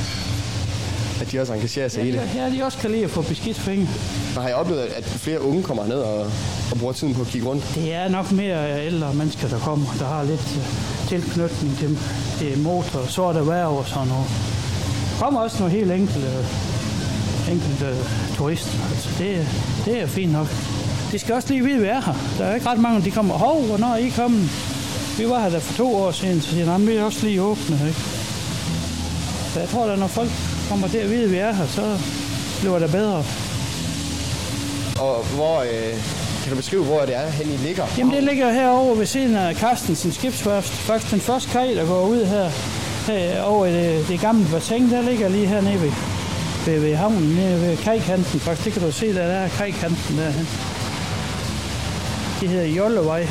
At 1.21 1.31
de 1.31 1.39
også 1.39 1.53
engagerer 1.53 1.87
sig 1.87 2.07
i 2.07 2.11
det. 2.11 2.21
Ja, 2.35 2.49
de 2.49 2.63
også 2.63 2.77
kan 2.77 2.91
lide 2.91 3.03
at 3.03 3.09
få 3.09 3.21
beskidt 3.21 3.57
fingre. 3.57 3.87
Og 4.35 4.41
har 4.41 4.49
I 4.49 4.53
oplevet, 4.53 4.81
at 4.81 5.03
flere 5.05 5.41
unge 5.41 5.63
kommer 5.63 5.85
ned 5.85 5.99
og, 5.99 6.25
og 6.71 6.77
bruger 6.79 6.93
tiden 6.93 7.15
på 7.15 7.21
at 7.21 7.27
kigge 7.27 7.47
rundt? 7.47 7.71
Det 7.75 7.93
er 7.93 8.07
nok 8.07 8.31
mere 8.31 8.85
ældre 8.85 9.13
mennesker, 9.13 9.47
der 9.47 9.59
kommer, 9.59 9.85
der 9.99 10.05
har 10.05 10.23
lidt 10.23 10.57
øh, 10.57 11.07
tilknytning 11.09 11.77
til, 11.77 11.97
til 12.37 12.57
motor, 12.57 13.05
sort 13.07 13.35
erhverv 13.35 13.77
og 13.77 13.87
sådan 13.87 14.07
noget. 14.07 14.25
Der 15.11 15.23
kommer 15.23 15.39
også 15.39 15.59
nogle 15.59 15.73
helt 15.73 15.91
enkelte, 15.91 16.27
enkelte 17.52 17.95
turister. 18.36 18.72
Altså, 18.91 19.10
det, 19.20 19.48
det 19.86 20.02
er 20.02 20.07
fint 20.07 20.32
nok. 20.32 20.48
De 21.11 21.20
skal 21.20 21.36
også 21.36 21.49
lige 21.49 21.64
vide, 21.64 21.80
vi 21.80 21.88
er 21.88 22.02
her. 22.02 22.14
Der 22.38 22.45
er 22.45 22.56
ikke 22.56 22.68
ret 22.70 22.80
mange, 22.80 23.02
de 23.02 23.11
kommer, 23.11 23.34
hov, 23.34 23.61
hvornår 23.65 23.88
er 23.88 23.98
I 23.98 24.10
kommet? 24.10 24.49
Vi 25.18 25.30
var 25.30 25.40
her 25.40 25.49
da 25.49 25.57
for 25.57 25.74
to 25.78 25.95
år 25.95 26.11
siden, 26.11 26.41
så 26.41 26.49
siger 26.49 26.78
vi 26.78 26.95
er 26.95 27.03
også 27.03 27.26
lige 27.26 27.41
åbne. 27.41 27.80
Ikke? 27.88 27.99
Så 29.53 29.60
jeg 29.60 29.70
tror, 29.70 29.86
at 29.86 29.99
når 29.99 30.07
folk 30.07 30.30
kommer 30.70 30.88
til 30.88 30.98
at 30.98 31.10
vide, 31.10 31.30
vi 31.30 31.38
er 31.38 31.52
her, 31.52 31.68
så 31.68 31.98
bliver 32.60 32.80
det 32.80 32.91
bedre. 32.91 33.24
Og 34.99 35.24
hvor, 35.36 35.60
øh, 35.61 35.94
kan 36.44 36.52
du 36.52 36.56
beskrive, 36.56 36.84
hvor 36.84 36.99
det 36.99 37.15
er, 37.15 37.30
hen 37.30 37.53
I 37.53 37.57
ligger? 37.57 37.84
Jamen 37.98 38.14
det 38.14 38.24
ligger 38.24 38.52
herovre 38.52 38.99
ved 38.99 39.06
siden 39.06 39.36
af 39.36 39.56
Carstensen 39.56 40.11
skibsværft. 40.11 40.70
Faktisk 40.70 41.11
den 41.11 41.22
første 41.22 41.49
kaj, 41.49 41.74
der 41.76 41.86
går 41.86 42.07
ud 42.07 42.26
her, 42.26 42.49
her 43.07 43.41
over 43.41 43.65
det, 43.65 44.06
det 44.07 44.20
gamle 44.20 44.48
bassin, 44.52 44.91
der 44.91 45.02
ligger 45.02 45.30
lige 45.30 45.48
hernede 45.48 45.82
ved, 45.82 45.91
ved, 46.65 46.80
ved 46.80 46.95
havnen, 46.95 47.35
nede 47.35 47.61
ved 47.61 47.77
kajkanten. 47.77 48.40
Faktisk, 48.40 48.65
det 48.65 48.73
kan 48.73 48.81
du 48.81 48.91
se, 48.91 49.14
der 49.14 49.22
er 49.22 49.49
kajkanten 49.49 50.18
derhen. 50.18 50.48
Det 52.41 52.49
hedder 52.49 52.65
Jollevej 52.65 53.27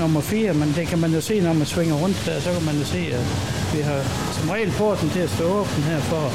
nummer 0.00 0.20
4, 0.20 0.54
men 0.54 0.72
det 0.76 0.88
kan 0.88 0.98
man 0.98 1.14
jo 1.14 1.20
se, 1.20 1.40
når 1.40 1.52
man 1.52 1.66
svinger 1.66 1.94
rundt 1.94 2.22
der, 2.26 2.40
så 2.40 2.52
kan 2.52 2.64
man 2.64 2.76
jo 2.78 2.84
se, 2.84 2.98
at 2.98 3.26
vi 3.74 3.80
har 3.80 4.00
som 4.32 4.50
regel 4.50 4.72
porten 4.78 5.10
til 5.10 5.20
at 5.20 5.30
stå 5.30 5.44
åben 5.44 5.82
her, 5.82 6.00
for 6.00 6.16
at 6.16 6.32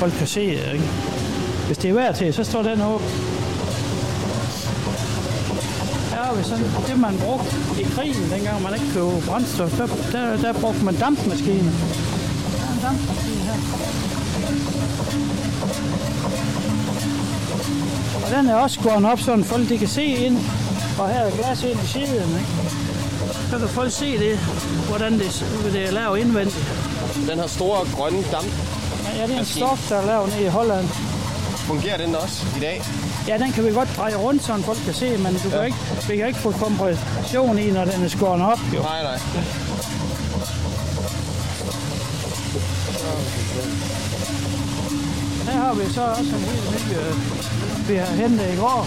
folk 0.00 0.12
kan 0.12 0.26
se, 0.26 0.42
ikke? 0.42 0.84
Hvis 1.66 1.78
det 1.78 1.90
er 1.90 1.94
værd 1.94 2.14
til, 2.14 2.34
så 2.34 2.44
står 2.44 2.62
den 2.62 2.80
åben. 2.80 3.06
Her 6.10 6.22
har 6.24 6.34
vi 6.34 6.42
sådan, 6.42 6.64
det 6.88 6.98
man 6.98 7.18
brugte 7.18 7.56
i 7.80 7.84
krigen, 7.94 8.30
dengang 8.30 8.62
man 8.62 8.74
ikke 8.74 8.86
købte 8.94 9.26
brændstof, 9.26 9.76
der, 9.76 9.86
der, 10.12 10.36
der 10.36 10.52
brugte 10.52 10.84
man 10.84 10.94
dampmaskiner. 10.94 11.72
Der 11.72 12.64
er 12.66 12.72
en 12.74 12.80
dampmaskine 12.82 13.42
her. 13.48 13.89
Den 18.36 18.48
er 18.48 18.54
også 18.54 18.80
skåret 18.80 19.04
op, 19.04 19.20
så 19.20 19.44
folk 19.44 19.68
de 19.68 19.78
kan 19.78 19.88
se 19.88 20.04
ind. 20.04 20.38
Og 20.98 21.08
her 21.08 21.20
er 21.20 21.30
glas 21.30 21.62
ind 21.62 21.80
i 21.84 21.86
siden, 21.86 22.30
ikke? 22.40 22.50
Så 23.50 23.58
kan 23.58 23.68
folk 23.68 23.92
se 23.92 24.18
det, 24.18 24.38
hvordan 24.88 25.12
det, 25.12 25.44
det 25.72 25.88
er 25.88 25.90
lavet 25.90 26.18
indvendigt. 26.18 26.66
Den 27.28 27.38
her 27.38 27.46
store 27.46 27.78
grønne 27.96 28.22
damp. 28.32 28.46
Ja, 29.16 29.26
det 29.26 29.34
er 29.34 29.38
en 29.38 29.44
stok, 29.44 29.78
der 29.88 29.96
er 29.96 30.06
lavet 30.06 30.28
nede 30.28 30.44
i 30.44 30.48
Holland. 30.48 30.88
Fungerer 31.56 31.96
den 31.96 32.14
også 32.14 32.46
i 32.56 32.60
dag? 32.60 32.82
Ja, 33.28 33.38
den 33.38 33.52
kan 33.52 33.64
vi 33.64 33.70
godt 33.70 33.88
dreje 33.96 34.16
rundt, 34.16 34.42
så 34.42 34.56
folk 34.56 34.78
kan 34.84 34.94
se, 34.94 35.16
men 35.16 35.34
du 35.34 35.48
ja. 35.48 35.56
kan 35.56 35.64
ikke, 35.66 35.78
vi 36.08 36.16
kan 36.16 36.26
ikke 36.26 36.38
få 36.38 36.50
kompression 36.50 37.58
i, 37.58 37.70
når 37.70 37.84
den 37.84 38.04
er 38.04 38.08
skåret 38.08 38.42
op. 38.42 38.58
Jo. 38.74 38.82
Nej, 38.82 39.02
nej. 39.02 39.18
Her 45.50 45.60
har 45.60 45.74
vi 45.74 45.92
så 45.92 46.02
også 46.02 46.22
en 46.36 46.42
helt 46.42 46.88
ny, 46.88 46.96
øh, 46.96 47.14
vi 47.88 47.94
har 47.96 48.06
hentet 48.06 48.52
i 48.52 48.56
går. 48.56 48.86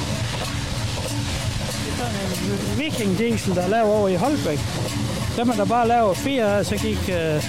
Det 1.85 1.91
er 1.91 1.97
sådan 1.97 2.71
en 2.71 2.79
viking 2.79 3.17
diesel, 3.17 3.55
der 3.55 3.61
er 3.61 3.67
lavet 3.67 3.93
over 3.93 4.07
i 4.07 4.15
Holbæk. 4.15 4.59
Dem 5.37 5.49
er 5.49 5.55
der 5.55 5.65
bare 5.65 5.87
lavet 5.87 6.17
fire 6.17 6.57
af, 6.57 6.65
så 6.65 6.75
gik, 6.75 7.09
øh, 7.09 7.43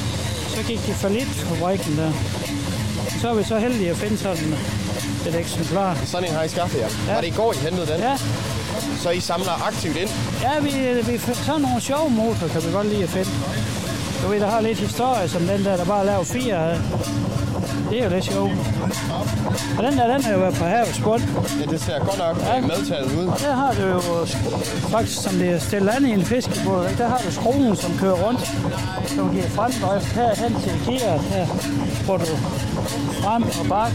så 0.54 0.62
gik 0.66 0.86
de 0.86 0.92
for 0.92 1.08
lidt 1.08 1.28
fabrikken 1.28 1.96
der. 1.96 2.12
Så 3.20 3.28
er 3.30 3.34
vi 3.34 3.44
så 3.44 3.58
heldige 3.58 3.90
at 3.90 3.96
finde 3.96 4.18
sådan 4.18 4.54
et 5.28 5.34
eksemplar. 5.40 5.96
Sådan 6.04 6.28
en 6.28 6.34
har 6.34 6.42
I 6.42 6.48
skaffet 6.48 6.80
jer. 6.80 6.88
Ja. 7.06 7.14
Var 7.14 7.20
det 7.20 7.28
i 7.28 7.36
går, 7.36 7.52
I 7.52 7.56
hentede 7.56 7.86
den? 7.86 8.00
Ja. 8.00 8.16
Så 9.02 9.10
I 9.10 9.20
samler 9.20 9.66
aktivt 9.66 9.96
ind? 9.96 10.10
Ja, 10.42 10.60
vi, 10.60 10.70
vi 11.12 11.18
sådan 11.18 11.60
nogle 11.60 11.80
sjove 11.80 12.10
motor 12.10 12.48
kan 12.48 12.62
vi 12.66 12.72
godt 12.72 12.86
lide 12.86 13.02
at 13.02 13.08
finde. 13.08 13.30
Du 14.22 14.28
ved, 14.28 14.40
der 14.40 14.50
har 14.50 14.60
lidt 14.60 14.78
historie, 14.78 15.28
som 15.28 15.42
den 15.42 15.64
der, 15.64 15.76
der 15.76 15.84
bare 15.84 16.06
laver 16.06 16.24
fire 16.24 16.70
af. 16.70 16.78
Det 17.90 18.00
er 18.00 18.04
jo 18.04 18.10
lidt 18.10 18.24
sjovt. 18.24 18.52
Og 19.78 19.84
den 19.84 19.98
der, 19.98 20.06
den 20.12 20.24
har 20.24 20.32
jo 20.32 20.38
været 20.38 20.54
på 20.54 20.64
havets 20.64 21.00
bund. 21.00 21.22
Ja, 21.60 21.64
det 21.72 21.80
ser 21.80 21.98
godt 21.98 22.18
nok 22.18 22.36
ja. 22.54 22.60
medtaget 22.60 23.12
ud. 23.18 23.26
Og 23.26 23.40
der 23.40 23.52
har 23.54 23.72
du 23.72 23.82
jo 23.86 23.98
sk- 24.24 24.90
faktisk, 24.92 25.22
som 25.22 25.32
det 25.32 25.48
er 25.50 25.58
stillet 25.58 25.88
an 25.96 26.06
i 26.06 26.10
en 26.12 26.24
fiskebåd, 26.24 26.86
der 26.98 27.08
har 27.08 27.18
du 27.26 27.32
skruen, 27.32 27.76
som 27.76 27.98
kører 27.98 28.12
rundt, 28.26 28.40
som 29.08 29.30
giver 29.32 29.48
fremdrift 29.48 30.06
herhen 30.14 30.54
til 30.62 30.72
gearet 30.86 31.20
her, 31.20 31.46
hvor 32.04 32.16
du 32.16 32.24
frem 33.22 33.42
og 33.60 33.66
bak. 33.74 33.92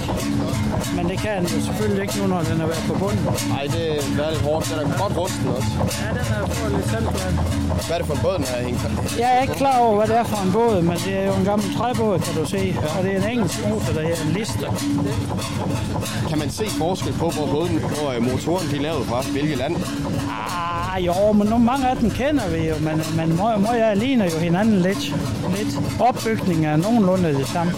Men 0.95 1.09
det 1.09 1.17
kan 1.23 1.31
den 1.37 1.47
jo 1.55 1.59
selvfølgelig 1.67 2.01
ikke 2.01 2.17
nu, 2.19 2.27
når 2.27 2.41
den 2.49 2.61
er 2.61 2.67
været 2.71 2.83
på 2.87 2.93
bunden. 3.01 3.23
Nej, 3.49 3.63
det 3.75 3.83
er 3.91 4.31
lidt 4.31 4.41
hårdt. 4.47 4.65
Den 4.71 4.77
er 4.91 4.97
godt 5.03 5.17
rusten 5.17 5.47
også. 5.57 5.71
Ja, 6.01 6.09
den 6.17 6.25
er 6.37 6.47
fået 6.57 6.71
lidt 6.75 6.87
selvblandt. 6.93 7.37
Hvad 7.87 7.95
er 7.95 7.99
det 8.01 8.07
for 8.07 8.15
en 8.19 8.21
båd, 8.21 8.35
den 8.37 8.45
er 8.55 8.63
hængt? 8.65 8.81
Jeg 9.19 9.29
er 9.37 9.41
ikke 9.41 9.53
klar 9.53 9.77
over, 9.79 9.95
hvad 9.95 10.07
det 10.07 10.17
er 10.17 10.23
for 10.23 10.41
en 10.45 10.51
båd, 10.51 10.81
men 10.81 10.97
det 11.05 11.13
er 11.21 11.25
jo 11.25 11.33
en 11.33 11.45
gammel 11.45 11.67
træbåd, 11.77 12.19
kan 12.19 12.33
du 12.39 12.45
se. 12.55 12.75
Og 12.97 13.03
det 13.03 13.11
er 13.13 13.17
en 13.23 13.29
engelsk 13.31 13.59
motor, 13.69 13.93
der 13.97 14.01
hedder 14.07 14.23
en 14.27 14.31
Lister. 14.37 14.69
Kan 16.29 16.37
man 16.39 16.49
se 16.49 16.65
forskel 16.69 17.13
på, 17.13 17.29
hvor 17.29 17.47
båden, 17.53 17.79
hvor 17.79 18.11
øh, 18.15 18.23
motoren 18.23 18.67
de 18.71 18.75
er 18.75 18.81
lavet 18.81 19.05
fra? 19.07 19.21
Hvilket 19.21 19.57
land? 19.57 19.75
Ah, 20.95 21.05
jo, 21.05 21.31
men 21.31 21.47
nogle 21.47 21.65
mange 21.65 21.89
af 21.89 21.97
dem 21.97 22.11
kender 22.11 22.49
vi 22.49 22.67
jo, 22.69 22.75
men, 22.79 23.01
men 23.15 23.37
må, 23.37 23.57
må 23.57 23.73
jeg 23.73 23.97
ligner 23.97 24.25
jo 24.25 24.37
hinanden 24.39 24.75
lidt. 24.81 25.03
lidt. 25.57 25.79
Opbygningen 25.99 26.65
er 26.65 26.75
nogenlunde 26.75 27.33
det 27.33 27.47
samme. 27.47 27.71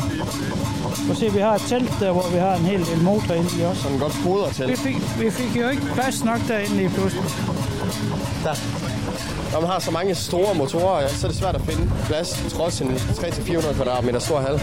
Du 1.09 1.15
se, 1.15 1.34
vi 1.34 1.39
har 1.39 1.55
et 1.55 1.61
telt 1.61 1.93
der, 1.99 2.11
hvor 2.11 2.27
vi 2.34 2.38
har 2.38 2.55
en 2.55 2.65
hel 2.65 2.85
del 2.85 3.01
motor 3.03 3.34
inde 3.34 3.49
i 3.59 3.61
også. 3.63 3.81
Sådan 3.81 3.97
godt 3.99 4.13
fodret 4.13 4.55
telt. 4.55 4.69
Vi 4.72 4.76
fik, 4.76 4.97
vi 5.19 5.31
fik 5.31 5.61
jo 5.61 5.69
ikke 5.69 5.81
plads 5.93 6.23
nok 6.23 6.39
derinde 6.47 6.76
lige 6.76 6.89
pludselig. 6.89 7.23
Der. 8.43 8.55
Når 9.53 9.61
man 9.61 9.69
har 9.69 9.80
så 9.80 9.91
mange 9.91 10.15
store 10.15 10.55
motorer, 10.55 11.01
ja, 11.01 11.07
så 11.07 11.27
er 11.27 11.31
det 11.31 11.39
svært 11.39 11.55
at 11.55 11.61
finde 11.61 11.91
plads, 12.05 12.45
trods 12.53 12.81
en 12.81 12.91
300-400 12.91 13.73
kvadratmeter 13.73 14.19
stor 14.19 14.39
hal. 14.39 14.59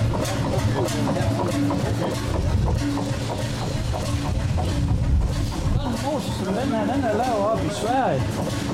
motor 6.13 6.45
som 6.45 6.55
den 6.55 6.69
her, 6.75 6.95
den 6.95 7.05
er 7.05 7.13
lavet 7.13 7.41
op 7.53 7.61
i 7.65 7.75
Sverige. 7.75 8.23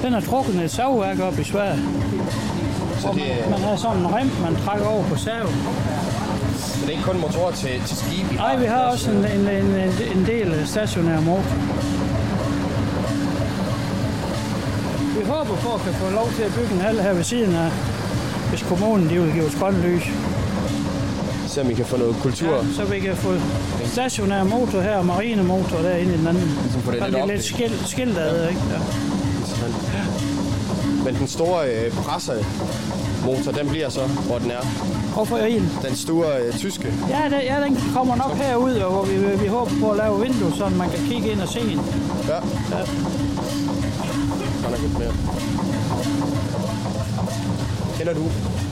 Den 0.02 0.14
er 0.14 0.20
trukket 0.20 0.54
ned 0.54 0.64
et 0.64 0.70
savværk 0.70 1.20
op 1.20 1.38
i 1.38 1.44
Sverige. 1.44 1.78
Så 2.98 3.08
det... 3.14 3.22
man, 3.40 3.50
man 3.50 3.60
har 3.60 3.76
sådan 3.76 3.98
en 3.98 4.14
rem, 4.14 4.30
man 4.42 4.56
trækker 4.64 4.86
over 4.86 5.04
på 5.04 5.16
sav. 5.16 5.46
Så 6.84 6.88
det 6.90 6.94
er 6.94 6.98
ikke 6.98 7.10
kun 7.12 7.20
motorer 7.20 7.52
til, 7.52 7.80
til 7.86 7.96
skib? 7.96 8.32
I 8.32 8.34
Nej, 8.34 8.56
vi 8.56 8.64
har 8.66 8.78
også 8.92 9.10
en, 9.10 9.16
en, 9.16 9.48
en, 9.48 9.48
en- 10.16 10.26
del 10.26 10.62
stationære 10.66 11.22
motor. 11.22 11.54
Vi 15.18 15.24
håber 15.24 15.56
på 15.56 15.74
at 15.74 15.80
kan 15.80 15.92
få 15.94 16.10
lov 16.10 16.28
til 16.36 16.42
at 16.42 16.52
bygge 16.54 16.72
en 16.74 16.80
hal 16.80 17.00
her 17.00 17.12
ved 17.14 17.24
siden 17.24 17.54
af, 17.54 17.70
hvis 18.50 18.62
kommunen 18.62 19.08
de 19.10 19.20
vil 19.22 19.32
give 19.32 19.44
os 19.46 19.54
grønt 19.54 19.76
lys. 19.82 20.02
Så 21.48 21.62
vi 21.62 21.74
kan 21.74 21.84
få 21.86 21.96
noget 21.96 22.16
kultur. 22.22 22.48
Ja, 22.54 22.62
så 22.76 22.84
vi 22.84 23.00
kan 23.00 23.16
få 23.16 23.32
stationær 23.86 24.44
motor 24.44 24.80
her 24.80 24.96
og 24.96 25.06
marinemotor 25.06 25.78
derinde 25.78 26.14
i 26.14 26.18
den 26.18 26.26
anden. 26.26 26.58
få 26.84 26.90
det 26.90 26.98
Så 27.00 27.06
lidt 27.06 27.16
er 27.16 27.22
op, 27.22 27.28
lidt 27.28 27.44
skilt, 27.44 27.88
skilt 27.88 28.18
ad, 28.18 28.48
ikke? 28.48 28.60
Ja. 28.70 28.78
Men 31.04 31.14
den 31.14 31.28
store 31.28 31.66
øh, 31.68 31.92
pressemotor, 33.24 33.58
den 33.62 33.68
bliver 33.68 33.88
så, 33.88 34.06
hvor 34.06 34.38
den 34.38 34.50
er. 34.50 34.60
Hvorfor 35.14 35.36
er 35.36 35.46
en? 35.46 35.70
Den 35.82 35.96
store 35.96 36.42
øh, 36.42 36.52
tyske. 36.52 36.92
Ja, 37.08 37.24
den, 37.24 37.40
ja, 37.42 37.64
den 37.64 37.78
kommer 37.94 38.16
nok 38.16 38.32
herud, 38.32 38.74
og 38.74 38.92
hvor 38.92 39.04
vi, 39.04 39.42
vi 39.42 39.46
håber 39.46 39.70
på 39.80 39.90
at 39.90 39.96
lave 39.96 40.20
vindue, 40.20 40.52
så 40.56 40.68
man 40.68 40.90
kan 40.90 40.98
kigge 41.08 41.32
ind 41.32 41.40
og 41.40 41.48
se 41.48 41.60
den. 41.60 41.80
Ja. 42.28 42.34
ja. 42.34 42.82
Godt 44.62 44.82
nok 44.82 44.98
mere. 44.98 45.12
Kender 47.98 48.14
du 48.14 48.24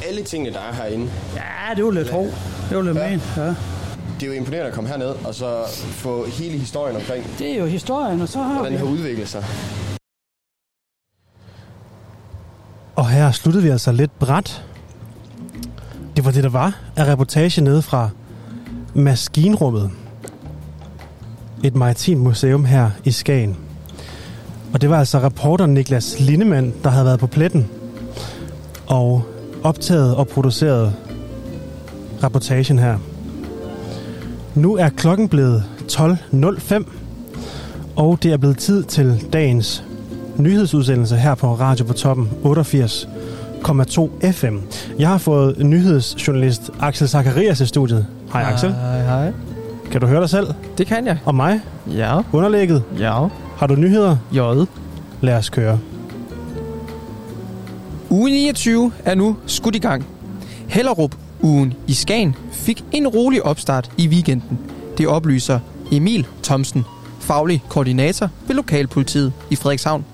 alle 0.09 0.23
tingene, 0.23 0.53
der 0.55 0.61
er 0.61 0.73
herinde? 0.73 1.11
Ja, 1.37 1.75
det 1.77 1.85
var 1.85 1.91
lidt 1.91 2.09
tro. 2.09 2.23
Det 2.69 2.77
var 2.77 2.83
lidt 2.83 2.97
ja. 2.97 3.11
ja. 3.37 3.55
Det 4.21 4.23
er 4.23 4.27
jo 4.27 4.33
imponerende 4.33 4.69
at 4.69 4.75
komme 4.75 4.91
herned 4.91 5.15
og 5.25 5.35
så 5.35 5.57
få 5.91 6.27
hele 6.27 6.59
historien 6.59 6.97
omkring, 6.97 7.25
Det 7.39 7.53
er 7.53 7.59
jo 7.59 7.67
historien, 7.67 8.21
og 8.21 8.29
så 8.29 8.39
har 8.39 8.55
hvordan 8.55 8.73
vi... 8.73 8.79
det 8.79 8.87
har 8.87 8.93
udviklet 8.93 9.29
sig. 9.29 9.45
Og 12.97 13.02
her 13.13 13.33
sluttede 13.33 13.65
vi 13.65 13.71
altså 13.71 13.93
lidt 13.93 14.19
bræt. 14.19 14.65
Det 16.17 16.25
var 16.25 16.31
det, 16.31 16.45
der 16.45 16.51
var 16.51 16.79
af 16.97 17.05
reportage 17.05 17.63
nede 17.63 17.83
fra 17.83 18.11
Maskinrummet. 18.95 19.91
Et 21.65 21.75
maritimt 21.75 22.21
museum 22.21 22.65
her 22.65 22.91
i 23.05 23.11
Skagen. 23.11 23.57
Og 24.73 24.81
det 24.81 24.91
var 24.91 24.99
altså 24.99 25.19
reporter 25.19 25.67
Niklas 25.67 26.21
Lindemann, 26.21 26.75
der 26.85 26.91
havde 26.91 27.05
været 27.05 27.21
på 27.21 27.27
pletten 27.27 27.69
og 28.87 29.23
optaget 29.63 30.17
og 30.17 30.29
produceret 30.29 30.95
reportagen 32.23 32.79
her. 32.79 32.99
Nu 34.55 34.77
er 34.77 34.89
klokken 34.89 35.29
blevet 35.29 35.65
12.05, 35.93 36.85
og 37.97 38.23
det 38.23 38.33
er 38.33 38.37
blevet 38.37 38.59
tid 38.59 38.85
til 38.85 39.29
dagens 39.33 39.85
nyhedsudsendelse 40.37 41.17
her 41.17 41.35
på 41.35 41.55
Radio 41.55 41.85
på 41.85 41.93
Toppen 41.93 42.31
88,2 42.45 44.31
FM. 44.33 44.57
Jeg 44.99 45.09
har 45.09 45.19
fået 45.19 45.59
nyhedsjournalist 45.59 46.71
Axel 46.81 47.09
Zacharias 47.09 47.61
i 47.61 47.67
studiet. 47.67 48.07
Hej 48.33 48.43
Axel. 48.43 48.73
Hej, 48.73 49.03
hej. 49.03 49.33
Kan 49.91 50.01
du 50.01 50.07
høre 50.07 50.21
dig 50.21 50.31
selv? 50.31 50.47
Det 50.79 50.87
kan 50.87 51.07
jeg. 51.07 51.19
Og 51.25 51.35
mig? 51.35 51.61
Ja. 51.97 52.21
Underlægget? 52.33 52.83
Ja. 52.99 53.27
Har 53.57 53.67
du 53.67 53.75
nyheder? 53.75 54.17
J. 54.33 54.39
Lad 55.21 55.37
os 55.37 55.51
køre. 55.51 55.79
Uge 58.11 58.31
29 58.31 58.93
er 59.05 59.15
nu 59.15 59.37
skudt 59.47 59.77
i 59.77 59.79
gang. 59.79 60.07
Hellerup 60.69 61.15
ugen 61.41 61.75
i 61.87 61.93
Skagen 61.93 62.37
fik 62.53 62.85
en 62.93 63.09
rolig 63.09 63.43
opstart 63.43 63.91
i 63.99 64.09
weekenden. 64.09 64.59
Det 64.99 65.09
oplyser 65.09 65.61
Emil 65.93 66.27
Thomsen, 66.43 66.85
faglig 67.21 67.63
koordinator 67.69 68.29
ved 68.47 68.55
Lokalpolitiet 68.57 69.33
i 69.51 69.57
Frederikshavn. 69.57 70.05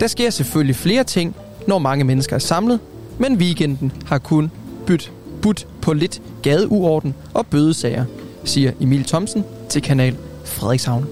Der 0.00 0.06
sker 0.06 0.30
selvfølgelig 0.30 0.76
flere 0.76 1.04
ting, 1.04 1.36
når 1.66 1.78
mange 1.78 2.04
mennesker 2.04 2.36
er 2.36 2.40
samlet, 2.40 2.80
men 3.18 3.36
weekenden 3.36 3.92
har 4.06 4.18
kun 4.18 4.50
bydt 4.86 5.12
budt 5.42 5.66
på 5.82 5.92
lidt 5.92 6.22
gadeuorden 6.42 7.14
og 7.34 7.46
bødesager, 7.46 8.04
siger 8.44 8.72
Emil 8.80 9.04
Thomsen 9.04 9.44
til 9.68 9.82
kanal 9.82 10.16
Frederikshavn. 10.44 11.06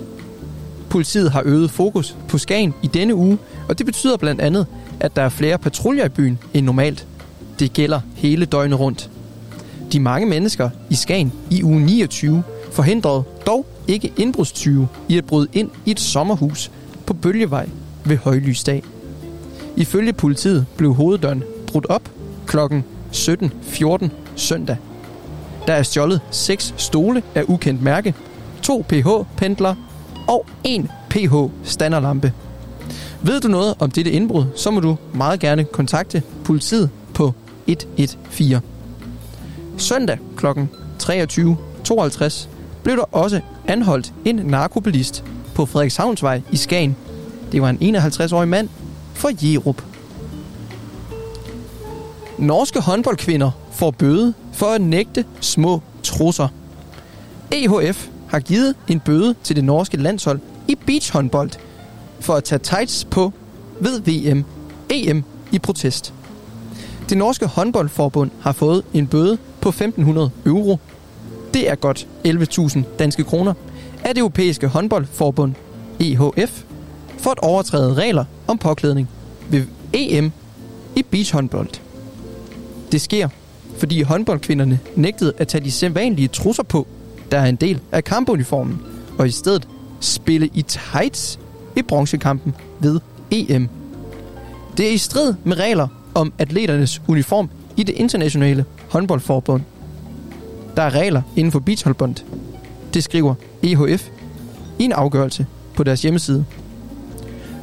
Politiet 0.91 1.31
har 1.31 1.43
øget 1.45 1.71
fokus 1.71 2.17
på 2.29 2.39
Skagen 2.39 2.75
i 2.83 2.87
denne 2.87 3.15
uge, 3.15 3.39
og 3.69 3.79
det 3.79 3.87
betyder 3.87 4.17
blandt 4.17 4.41
andet, 4.41 4.67
at 5.01 5.17
der 5.17 5.23
er 5.23 5.29
flere 5.29 5.59
patruljer 5.59 6.05
i 6.05 6.09
byen 6.09 6.39
end 6.55 6.67
normalt. 6.67 7.07
Det 7.59 7.73
gælder 7.73 8.01
hele 8.15 8.47
døgnet 8.47 8.81
rundt. 8.81 9.11
De 9.93 10.01
mange 10.01 10.27
mennesker 10.27 10.71
i 10.91 10.95
Skagen 10.95 11.33
i 11.51 11.63
uge 11.63 11.81
29 11.81 12.43
forhindrede 12.73 13.23
dog 13.47 13.67
ikke 13.89 14.13
indbrudstyve 14.17 14.89
i 15.09 15.19
at 15.19 15.25
bryde 15.25 15.49
ind 15.53 15.71
i 15.85 15.91
et 15.91 16.01
sommerhus 16.01 16.71
på 17.07 17.15
Bølgevej 17.15 17.69
ved 18.05 18.17
højlysdag. 18.17 18.83
Ifølge 19.77 20.13
politiet 20.13 20.67
blev 20.77 20.95
hoveddøren 20.95 21.45
brudt 21.67 21.87
op 21.87 22.11
klokken 22.47 22.85
17.14 23.13 24.09
søndag. 24.37 24.77
Der 25.67 25.73
er 25.73 25.83
stjålet 25.83 26.21
seks 26.31 26.75
stole 26.77 27.23
af 27.35 27.45
ukendt 27.49 27.83
mærke, 27.83 28.15
to 28.63 28.85
PH-pendler 28.89 29.75
og 30.29 30.47
en 30.65 30.91
PH-standerlampe. 31.11 32.33
Ved 33.23 33.41
du 33.41 33.49
noget 33.49 33.75
om 33.79 33.91
dette 33.91 34.11
indbrud, 34.11 34.45
så 34.57 34.71
må 34.71 34.81
du 34.81 34.97
meget 35.15 35.41
gerne 35.41 35.65
kontakte 35.65 36.23
politiet 36.45 36.91
på 37.15 37.33
114. 37.67 38.61
Søndag 39.79 40.19
kl. 40.37 40.47
23.52 41.03 42.49
blev 42.83 42.97
der 42.97 43.15
også 43.15 43.41
anholdt 43.67 44.13
en 44.25 44.37
narkobilist 44.37 45.25
på 45.55 45.67
Frederikshavnsvej 45.67 46.41
i 46.53 46.57
Skagen. 46.57 46.97
Det 47.55 47.63
var 47.63 47.71
en 47.71 47.97
51-årig 47.97 48.49
mand 48.49 48.69
fra 49.15 49.31
Jerup. 49.43 49.83
Norske 52.39 52.81
håndboldkvinder 52.81 53.51
får 53.73 53.91
bøde 53.91 54.35
for 54.53 54.67
at 54.67 54.81
nægte 54.81 55.25
små 55.41 55.81
trusser. 56.03 56.49
EHF 57.51 58.09
har 58.29 58.41
givet 58.41 58.75
en 58.89 59.01
bøde 59.01 59.35
til 59.43 59.57
det 59.57 59.65
norske 59.65 59.97
landshold 59.97 60.41
i 60.69 60.75
beachhåndbold 60.75 61.51
for 62.21 62.35
at 62.35 62.45
tage 62.45 62.59
tights 62.59 63.05
på 63.05 63.33
ved 63.81 64.01
VM, 64.01 64.45
EM 64.91 65.25
i 65.53 65.59
protest. 65.59 66.15
Det 67.09 67.19
norske 67.19 67.47
håndboldforbund 67.47 68.31
har 68.41 68.53
fået 68.53 68.83
en 68.93 69.07
bøde 69.07 69.39
på 69.61 69.69
1500 69.69 70.31
euro. 70.47 70.79
Det 71.55 71.71
er 71.71 71.75
godt 71.75 72.07
11.000 72.27 72.97
danske 72.99 73.25
kroner 73.25 73.55
af 74.05 74.15
det 74.15 74.21
europæiske 74.21 74.69
håndboldforbund 74.69 75.55
EHF 76.01 76.65
for 77.25 77.31
at 77.31 77.39
overtræde 77.39 77.95
regler 77.95 78.25
om 78.47 78.59
påklædning 78.59 79.09
ved 79.49 79.67
EM 79.93 80.33
i 80.97 81.03
beachhåndbold. 81.03 81.69
Det 82.93 83.01
sker, 83.01 83.29
fordi 83.79 84.03
håndboldkvinderne 84.03 84.81
nægtede 84.97 85.33
at 85.39 85.49
tage 85.49 85.65
de 85.65 85.71
sædvanlige 85.71 86.29
trusser 86.29 86.63
på, 86.63 86.87
der 87.31 87.39
er 87.39 87.47
en 87.47 87.57
del 87.57 87.81
af 87.93 88.05
kampuniformen, 88.05 88.81
og 89.19 89.27
i 89.27 89.31
stedet 89.31 89.69
spille 90.01 90.51
i 90.55 90.63
tights 90.63 91.39
i 91.77 91.83
bronzekampen 91.83 92.55
ved 92.81 93.01
EM. 93.31 93.69
Det 94.77 94.87
er 94.87 94.91
i 94.91 94.99
strid 94.99 95.35
med 95.45 95.59
regler 95.59 95.89
om 96.15 96.33
atleternes 96.39 97.03
uniform 97.09 97.51
i 97.77 97.83
det 97.83 97.95
internationale 97.95 98.65
håndboldforbund. 98.91 99.63
Der 100.77 100.83
er 100.83 100.91
regler 100.91 101.23
inden 101.37 101.53
for 101.53 101.59
beachhåndbold. 101.59 102.15
Det 102.95 103.05
skriver 103.05 103.35
EHF 103.63 104.09
i 104.79 104.85
en 104.85 104.93
afgørelse 104.93 105.47
på 105.75 105.85
deres 105.85 106.03
hjemmeside. 106.03 106.45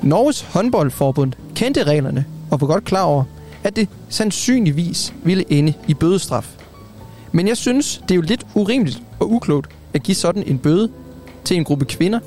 Norges 0.03 0.41
håndboldforbund 0.41 1.33
kendte 1.55 1.83
reglerne 1.83 2.25
og 2.51 2.61
var 2.61 2.67
godt 2.67 2.83
klar 2.83 3.03
over, 3.03 3.23
at 3.63 3.75
det 3.75 3.89
sandsynligvis 4.09 5.13
ville 5.23 5.43
ende 5.49 5.73
i 5.87 5.93
bødestraf. 5.93 6.55
Men 7.31 7.47
jeg 7.47 7.57
synes, 7.57 8.01
det 8.03 8.11
er 8.11 8.15
jo 8.15 8.21
lidt 8.21 8.45
urimeligt 8.55 9.01
og 9.19 9.31
uklogt 9.31 9.69
at 9.93 10.03
give 10.03 10.15
sådan 10.15 10.43
en 10.47 10.57
bøde 10.57 10.91
til 11.43 11.57
en 11.57 11.63
gruppe 11.63 11.85
kvinder, 11.85 12.19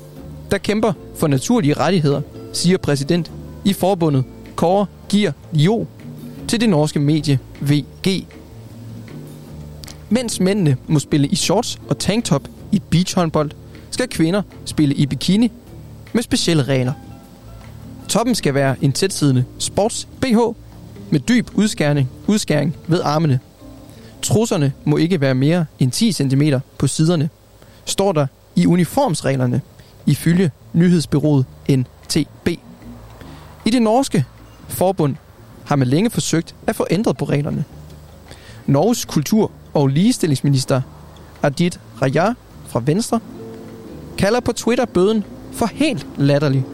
der 0.51 0.57
kæmper 0.57 0.93
for 1.15 1.27
naturlige 1.27 1.73
rettigheder, 1.73 2.21
siger 2.53 2.77
præsident 2.77 3.31
i 3.65 3.73
forbundet 3.73 4.23
Kåre 4.55 4.85
Gier 5.09 5.31
Jo 5.53 5.87
til 6.47 6.61
det 6.61 6.69
norske 6.69 6.99
medie 6.99 7.39
VG. 7.61 8.25
Mens 10.09 10.39
mændene 10.39 10.77
må 10.87 10.99
spille 10.99 11.27
i 11.27 11.35
shorts 11.35 11.79
og 11.89 11.99
tanktop 11.99 12.41
i 12.71 12.81
beachhåndbold, 12.89 13.51
skal 13.91 14.07
kvinder 14.07 14.41
spille 14.65 14.95
i 14.95 15.05
bikini 15.05 15.51
med 16.13 16.23
specielle 16.23 16.63
regler. 16.63 16.93
Toppen 18.07 18.35
skal 18.35 18.53
være 18.53 18.75
en 18.81 18.91
tætsiddende 18.91 19.45
sports 19.59 20.07
BH 20.21 20.37
med 21.09 21.19
dyb 21.19 21.49
udskæring, 21.53 22.09
udskæring 22.27 22.75
ved 22.87 23.01
armene. 23.03 23.39
Trusserne 24.21 24.73
må 24.85 24.97
ikke 24.97 25.21
være 25.21 25.35
mere 25.35 25.65
end 25.79 25.91
10 25.91 26.11
cm 26.11 26.41
på 26.77 26.87
siderne, 26.87 27.29
står 27.85 28.11
der 28.11 28.27
i 28.55 28.65
uniformsreglerne 28.65 29.61
ifølge 30.05 30.51
nyhedsbyrået 30.73 31.45
NTB. 31.69 32.47
I 33.65 33.69
det 33.69 33.81
norske 33.81 34.25
forbund 34.67 35.15
har 35.65 35.75
man 35.75 35.87
længe 35.87 36.09
forsøgt 36.09 36.55
at 36.67 36.75
få 36.75 36.87
ændret 36.91 37.17
på 37.17 37.25
reglerne. 37.25 37.63
Norges 38.65 39.05
kultur- 39.05 39.51
og 39.73 39.87
ligestillingsminister 39.87 40.81
Adit 41.43 41.79
Rajar 42.01 42.35
fra 42.67 42.81
Venstre 42.85 43.19
kalder 44.17 44.39
på 44.39 44.51
Twitter 44.51 44.85
bøden 44.85 45.23
for 45.51 45.65
helt 45.65 46.07
latterlig. 46.17 46.65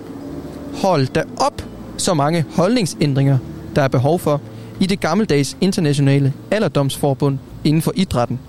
Hold 0.73 1.07
da 1.07 1.23
op, 1.37 1.61
så 1.97 2.13
mange 2.13 2.45
holdningsændringer, 2.55 3.37
der 3.75 3.81
er 3.81 3.87
behov 3.87 4.19
for 4.19 4.41
i 4.79 4.85
det 4.85 4.99
gammeldags 4.99 5.57
internationale 5.61 6.33
alderdomsforbund 6.51 7.39
inden 7.63 7.81
for 7.81 7.93
idrætten. 7.95 8.39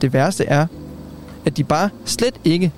Det 0.00 0.12
værste 0.12 0.44
er, 0.44 0.66
at 1.44 1.56
de 1.56 1.64
bare 1.64 1.90
slet 2.04 2.40
ikke 2.44 2.72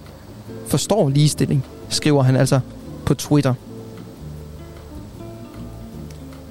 forstår 0.67 1.09
ligestilling, 1.09 1.65
skriver 1.89 2.23
han 2.23 2.37
altså 2.37 2.61
på 3.07 3.15
Twitter. 3.15 3.55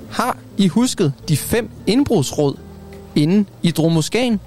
Har 0.09 0.37
I 0.57 0.67
husket 0.67 1.13
de 1.29 1.37
fem 1.37 1.69
indbrudsråd 1.87 2.55
inden 3.15 3.47
i 3.63 3.71
Dromoskan? 3.71 4.39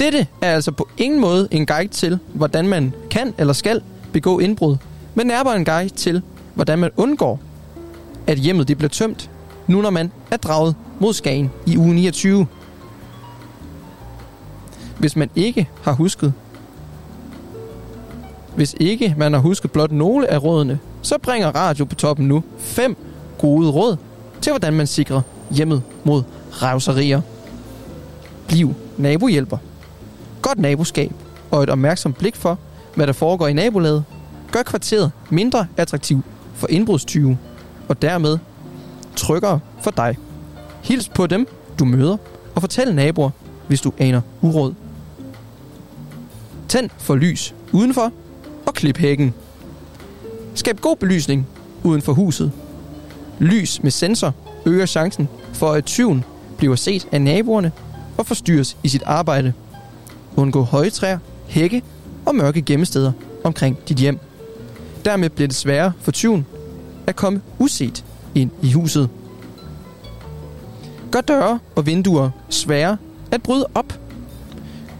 Dette 0.00 0.26
er 0.40 0.54
altså 0.54 0.72
på 0.72 0.88
ingen 0.98 1.20
måde 1.20 1.48
en 1.50 1.66
guide 1.66 1.92
til, 1.92 2.18
hvordan 2.32 2.68
man 2.68 2.94
kan 3.10 3.34
eller 3.38 3.52
skal 3.52 3.82
begå 4.12 4.38
indbrud, 4.38 4.76
men 5.14 5.26
nærmere 5.26 5.56
en 5.56 5.64
guide 5.64 5.94
til, 5.94 6.22
hvordan 6.54 6.78
man 6.78 6.90
undgår, 6.96 7.40
at 8.26 8.38
hjemmet 8.38 8.68
det 8.68 8.78
bliver 8.78 8.88
tømt, 8.88 9.30
nu 9.66 9.80
når 9.80 9.90
man 9.90 10.12
er 10.30 10.36
draget 10.36 10.74
mod 11.00 11.12
Skagen 11.12 11.50
i 11.66 11.76
uge 11.76 11.94
29. 11.94 12.46
Hvis 14.98 15.16
man 15.16 15.30
ikke 15.34 15.68
har 15.82 15.92
husket, 15.92 16.32
hvis 18.56 18.74
ikke 18.80 19.14
man 19.18 19.32
har 19.32 19.40
husket 19.40 19.72
blot 19.72 19.92
nogle 19.92 20.30
af 20.30 20.42
rådene, 20.42 20.78
så 21.02 21.18
bringer 21.18 21.48
Radio 21.48 21.84
på 21.84 21.94
toppen 21.94 22.28
nu 22.28 22.42
fem 22.58 22.96
gode 23.38 23.70
råd 23.70 23.96
til, 24.40 24.52
hvordan 24.52 24.72
man 24.72 24.86
sikrer 24.86 25.20
hjemmet 25.50 25.82
mod 26.04 26.22
revserier. 26.50 27.20
Bliv 28.48 28.74
nabohjælper. 28.96 29.58
Godt 30.42 30.58
naboskab 30.58 31.12
og 31.50 31.62
et 31.62 31.70
opmærksomt 31.70 32.18
blik 32.18 32.36
for, 32.36 32.58
hvad 32.94 33.06
der 33.06 33.12
foregår 33.12 33.48
i 33.48 33.52
nabolaget, 33.52 34.04
gør 34.52 34.62
kvarteret 34.62 35.12
mindre 35.30 35.66
attraktivt 35.76 36.24
for 36.54 36.66
indbrudstyve, 36.70 37.38
og 37.88 38.02
dermed 38.02 38.38
tryggere 39.16 39.60
for 39.80 39.90
dig. 39.90 40.18
Hils 40.82 41.08
på 41.08 41.26
dem, 41.26 41.46
du 41.78 41.84
møder, 41.84 42.16
og 42.54 42.60
fortæl 42.60 42.94
naboer, 42.94 43.30
hvis 43.68 43.80
du 43.80 43.92
aner 43.98 44.20
uråd. 44.42 44.74
Tænd 46.68 46.90
for 46.98 47.14
lys 47.14 47.54
udenfor, 47.72 48.12
og 48.66 48.74
klip 48.74 48.98
hækken. 48.98 49.34
Skab 50.54 50.80
god 50.80 50.96
belysning 50.96 51.46
uden 51.82 52.02
for 52.02 52.12
huset. 52.12 52.52
Lys 53.38 53.82
med 53.82 53.90
sensor 53.90 54.34
øger 54.66 54.86
chancen 54.86 55.28
for, 55.52 55.72
at 55.72 55.84
tyven 55.84 56.24
bliver 56.58 56.76
set 56.76 57.08
af 57.12 57.20
naboerne 57.20 57.72
og 58.18 58.26
forstyrres 58.26 58.76
i 58.82 58.88
sit 58.88 59.02
arbejde. 59.06 59.52
Undgå 60.36 60.62
høje 60.62 60.90
træer, 60.90 61.18
hække 61.46 61.82
og 62.26 62.34
mørke 62.34 62.62
gemmesteder 62.62 63.12
omkring 63.44 63.78
dit 63.88 63.96
hjem. 63.96 64.18
Dermed 65.04 65.30
bliver 65.30 65.48
det 65.48 65.56
sværere 65.56 65.92
for 66.00 66.10
tyven 66.10 66.46
at 67.06 67.16
komme 67.16 67.40
uset 67.58 68.04
ind 68.34 68.50
i 68.62 68.72
huset. 68.72 69.08
Gør 71.10 71.20
døre 71.20 71.58
og 71.76 71.86
vinduer 71.86 72.30
svære 72.48 72.96
at 73.30 73.42
bryde 73.42 73.66
op. 73.74 74.00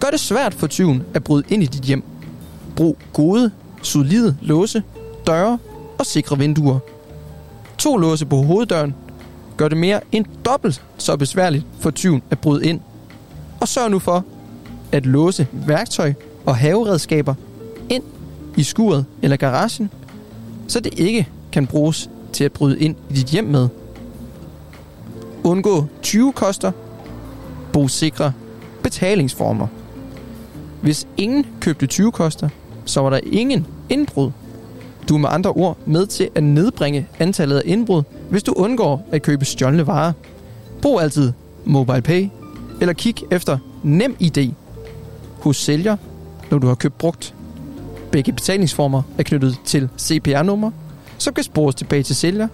Gør 0.01 0.09
det 0.09 0.21
svært 0.21 0.55
for 0.55 0.67
tyven 0.67 1.03
at 1.15 1.25
bryde 1.25 1.45
ind 1.49 1.63
i 1.63 1.67
dit 1.67 1.83
hjem. 1.83 2.05
Brug 2.77 2.99
gode, 3.13 3.51
solide 3.83 4.37
låse, 4.43 4.83
døre 5.27 5.59
og 5.99 6.07
sikre 6.07 6.39
vinduer. 6.39 6.79
To 7.79 7.97
låse 7.97 8.27
på 8.27 8.43
hoveddøren 8.43 8.95
gør 9.57 9.69
det 9.69 9.79
mere 9.79 10.01
end 10.13 10.27
dobbelt 10.45 10.83
så 10.99 11.17
besværligt 11.17 11.67
for 11.81 11.91
tyven 11.91 12.23
at 12.31 12.39
bryde 12.39 12.67
ind. 12.67 12.81
Og 13.61 13.69
sørg 13.69 13.91
nu 13.91 13.99
for 13.99 14.25
at 14.93 15.07
låse 15.07 15.47
værktøj 15.53 16.13
og 16.47 16.57
haveredskaber 16.57 17.35
i 18.57 18.63
skuret 18.63 19.05
eller 19.23 19.37
garagen, 19.37 19.91
så 20.69 20.81
det 20.81 20.99
ikke 20.99 21.29
kan 21.53 21.67
bruges 21.67 22.11
til 22.33 22.45
at 22.45 22.53
bryde 22.53 22.81
ind 22.81 22.97
i 23.11 23.13
dit 23.13 23.27
hjem 23.27 23.45
med. 23.45 23.69
Undgå 25.45 25.85
20 26.03 26.33
koster. 26.33 26.73
Brug 27.73 27.91
sikre 27.91 28.33
betalingsformer. 28.83 29.67
Hvis 30.81 31.07
ingen 31.17 31.47
købte 31.61 31.87
20 31.87 32.13
koster, 32.13 32.49
så 32.85 33.01
var 33.01 33.11
der 33.11 33.21
ingen 33.23 33.67
indbrud. 33.89 34.31
Du 35.09 35.15
er 35.15 35.19
med 35.19 35.29
andre 35.33 35.51
ord 35.51 35.77
med 35.87 36.07
til 36.07 36.29
at 36.35 36.43
nedbringe 36.43 37.07
antallet 37.19 37.57
af 37.57 37.63
indbrud, 37.65 38.03
hvis 38.31 38.43
du 38.43 38.53
undgår 38.53 39.09
at 39.13 39.23
købe 39.23 39.45
stjålne 39.45 39.87
varer. 39.87 40.13
Brug 40.83 41.01
altid 41.01 41.33
MobilePay, 41.65 42.29
eller 42.81 42.93
kig 42.93 43.15
efter 43.31 43.59
Nem 43.83 44.17
ID 44.19 44.51
hos 45.41 45.57
sælger, 45.57 45.97
når 46.51 46.59
du 46.59 46.67
har 46.67 46.75
købt 46.75 46.99
brugt. 46.99 47.35
Begge 48.15 48.33
betalingsformer 48.33 49.03
er 49.19 49.23
knyttet 49.23 49.59
til 49.65 49.89
CPR-nummer, 49.99 50.71
som 51.19 51.35
kan 51.35 51.45
spores 51.45 51.75
tilbage 51.75 52.03
til 52.03 52.17
sælger, 52.17 52.49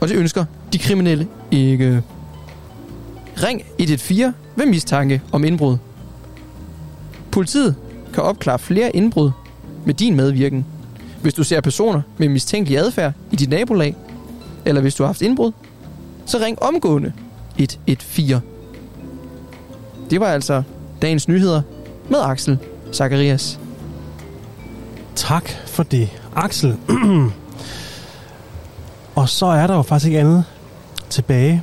og 0.00 0.08
det 0.08 0.16
ønsker 0.16 0.44
de 0.72 0.78
kriminelle 0.78 1.28
ikke. 1.50 2.02
Ring 3.42 3.62
114 3.78 4.34
ved 4.56 4.66
mistanke 4.66 5.22
om 5.32 5.44
indbrud. 5.44 5.76
Politiet 7.30 7.74
kan 8.14 8.22
opklare 8.22 8.58
flere 8.58 8.96
indbrud 8.96 9.30
med 9.84 9.94
din 9.94 10.16
medvirken. 10.16 10.66
Hvis 11.22 11.34
du 11.34 11.44
ser 11.44 11.60
personer 11.60 12.02
med 12.18 12.28
mistænkelig 12.28 12.78
adfærd 12.78 13.12
i 13.30 13.36
dit 13.36 13.50
nabolag, 13.50 13.96
eller 14.64 14.80
hvis 14.80 14.94
du 14.94 15.02
har 15.02 15.08
haft 15.08 15.22
indbrud, 15.22 15.52
så 16.26 16.38
ring 16.38 16.62
omgående 16.62 17.12
114. 17.58 18.42
Det 20.10 20.20
var 20.20 20.26
altså 20.26 20.62
dagens 21.02 21.28
nyheder 21.28 21.62
med 22.10 22.18
Axel 22.22 22.58
Zacharias. 22.92 23.58
Tak 25.16 25.50
for 25.66 25.82
det, 25.82 26.08
Axel. 26.36 26.76
og 29.14 29.28
så 29.28 29.46
er 29.46 29.66
der 29.66 29.74
jo 29.74 29.82
faktisk 29.82 30.06
ikke 30.06 30.20
andet 30.20 30.44
tilbage 31.10 31.62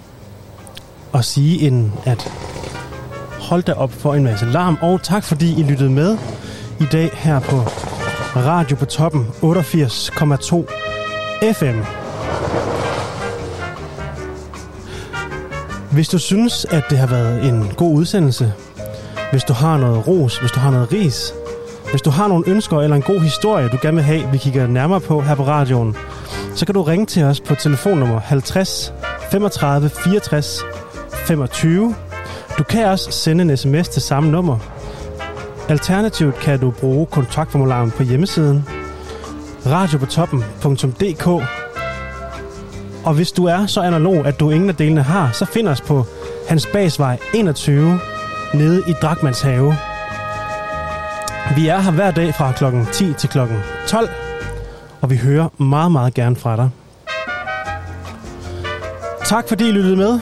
at 1.13 1.25
sige 1.25 1.67
end 1.67 1.91
at 2.05 2.33
hold 3.39 3.63
da 3.63 3.73
op 3.73 3.91
for 3.91 4.13
en 4.13 4.23
masse 4.23 4.45
larm. 4.45 4.77
Og 4.81 5.03
tak 5.03 5.23
fordi 5.23 5.59
I 5.59 5.63
lyttede 5.63 5.89
med 5.89 6.17
i 6.79 6.85
dag 6.91 7.09
her 7.13 7.39
på 7.39 7.59
Radio 8.35 8.75
på 8.75 8.85
Toppen 8.85 9.27
88,2 9.41 11.53
FM. 11.53 11.79
Hvis 15.91 16.09
du 16.09 16.17
synes, 16.17 16.65
at 16.65 16.83
det 16.89 16.97
har 16.97 17.07
været 17.07 17.49
en 17.49 17.71
god 17.77 17.95
udsendelse, 17.95 18.53
hvis 19.31 19.43
du 19.43 19.53
har 19.53 19.77
noget 19.77 20.07
ros, 20.07 20.37
hvis 20.37 20.51
du 20.51 20.59
har 20.59 20.71
noget 20.71 20.91
ris, 20.91 21.33
hvis 21.91 22.01
du 22.01 22.09
har 22.09 22.27
nogle 22.27 22.43
ønsker 22.47 22.81
eller 22.81 22.95
en 22.95 23.01
god 23.01 23.19
historie, 23.19 23.67
du 23.67 23.77
gerne 23.81 23.95
vil 23.95 24.03
have, 24.03 24.31
vi 24.31 24.37
kigger 24.37 24.67
nærmere 24.67 25.01
på 25.01 25.21
her 25.21 25.35
på 25.35 25.43
radioen, 25.43 25.95
så 26.55 26.65
kan 26.65 26.75
du 26.75 26.83
ringe 26.83 27.05
til 27.05 27.23
os 27.23 27.39
på 27.39 27.55
telefonnummer 27.55 28.19
50 28.19 28.93
35 29.31 29.89
64 29.89 30.61
25. 31.13 31.95
Du 32.57 32.63
kan 32.63 32.85
også 32.85 33.11
sende 33.11 33.41
en 33.41 33.57
sms 33.57 33.89
til 33.89 34.01
samme 34.01 34.31
nummer. 34.31 34.57
Alternativt 35.69 36.35
kan 36.35 36.59
du 36.59 36.71
bruge 36.71 37.05
kontaktformularen 37.05 37.91
på 37.91 38.03
hjemmesiden 38.03 38.65
radiopotoppen.dk 39.65 41.27
Og 43.05 43.13
hvis 43.13 43.31
du 43.31 43.45
er 43.45 43.65
så 43.65 43.81
analog, 43.81 44.25
at 44.25 44.39
du 44.39 44.49
ingen 44.49 44.69
af 44.69 44.75
delene 44.75 45.01
har, 45.03 45.31
så 45.31 45.45
find 45.45 45.67
os 45.67 45.81
på 45.81 46.05
Hans 46.49 46.65
Basvej 46.65 47.17
21 47.33 47.99
nede 48.53 48.83
i 48.87 48.93
Drakmans 49.01 49.41
have. 49.41 49.75
Vi 51.59 51.67
er 51.67 51.79
her 51.79 51.91
hver 51.91 52.11
dag 52.11 52.35
fra 52.35 52.51
klokken 52.51 52.85
10 52.93 53.13
til 53.13 53.29
klokken 53.29 53.57
12, 53.87 54.09
og 55.01 55.09
vi 55.09 55.17
hører 55.17 55.61
meget, 55.63 55.91
meget 55.91 56.13
gerne 56.13 56.35
fra 56.35 56.55
dig. 56.55 56.69
Tak 59.25 59.47
fordi 59.47 59.67
I 59.69 59.71
lyttede 59.71 59.95
med. 59.95 60.19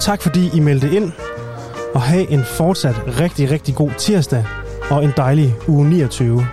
Tak 0.00 0.22
fordi 0.22 0.50
I 0.54 0.60
meldte 0.60 0.90
ind. 0.90 1.12
Og 1.94 2.02
have 2.02 2.30
en 2.30 2.44
fortsat 2.44 3.02
rigtig, 3.20 3.50
rigtig 3.50 3.74
god 3.74 3.90
tirsdag 3.98 4.44
og 4.90 5.04
en 5.04 5.12
dejlig 5.16 5.54
uge 5.68 5.88
29. 5.88 6.46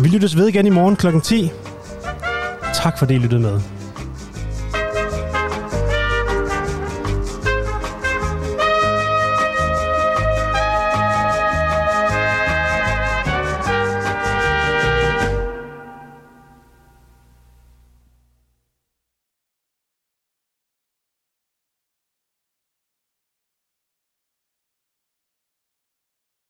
Vi 0.00 0.08
lyttes 0.08 0.36
ved 0.36 0.48
igen 0.48 0.66
i 0.66 0.70
morgen 0.70 0.96
klokken 0.96 1.20
10. 1.20 1.50
Tak 2.74 2.98
fordi 2.98 3.14
I 3.14 3.18
lyttede 3.18 3.40
med. 3.40 3.60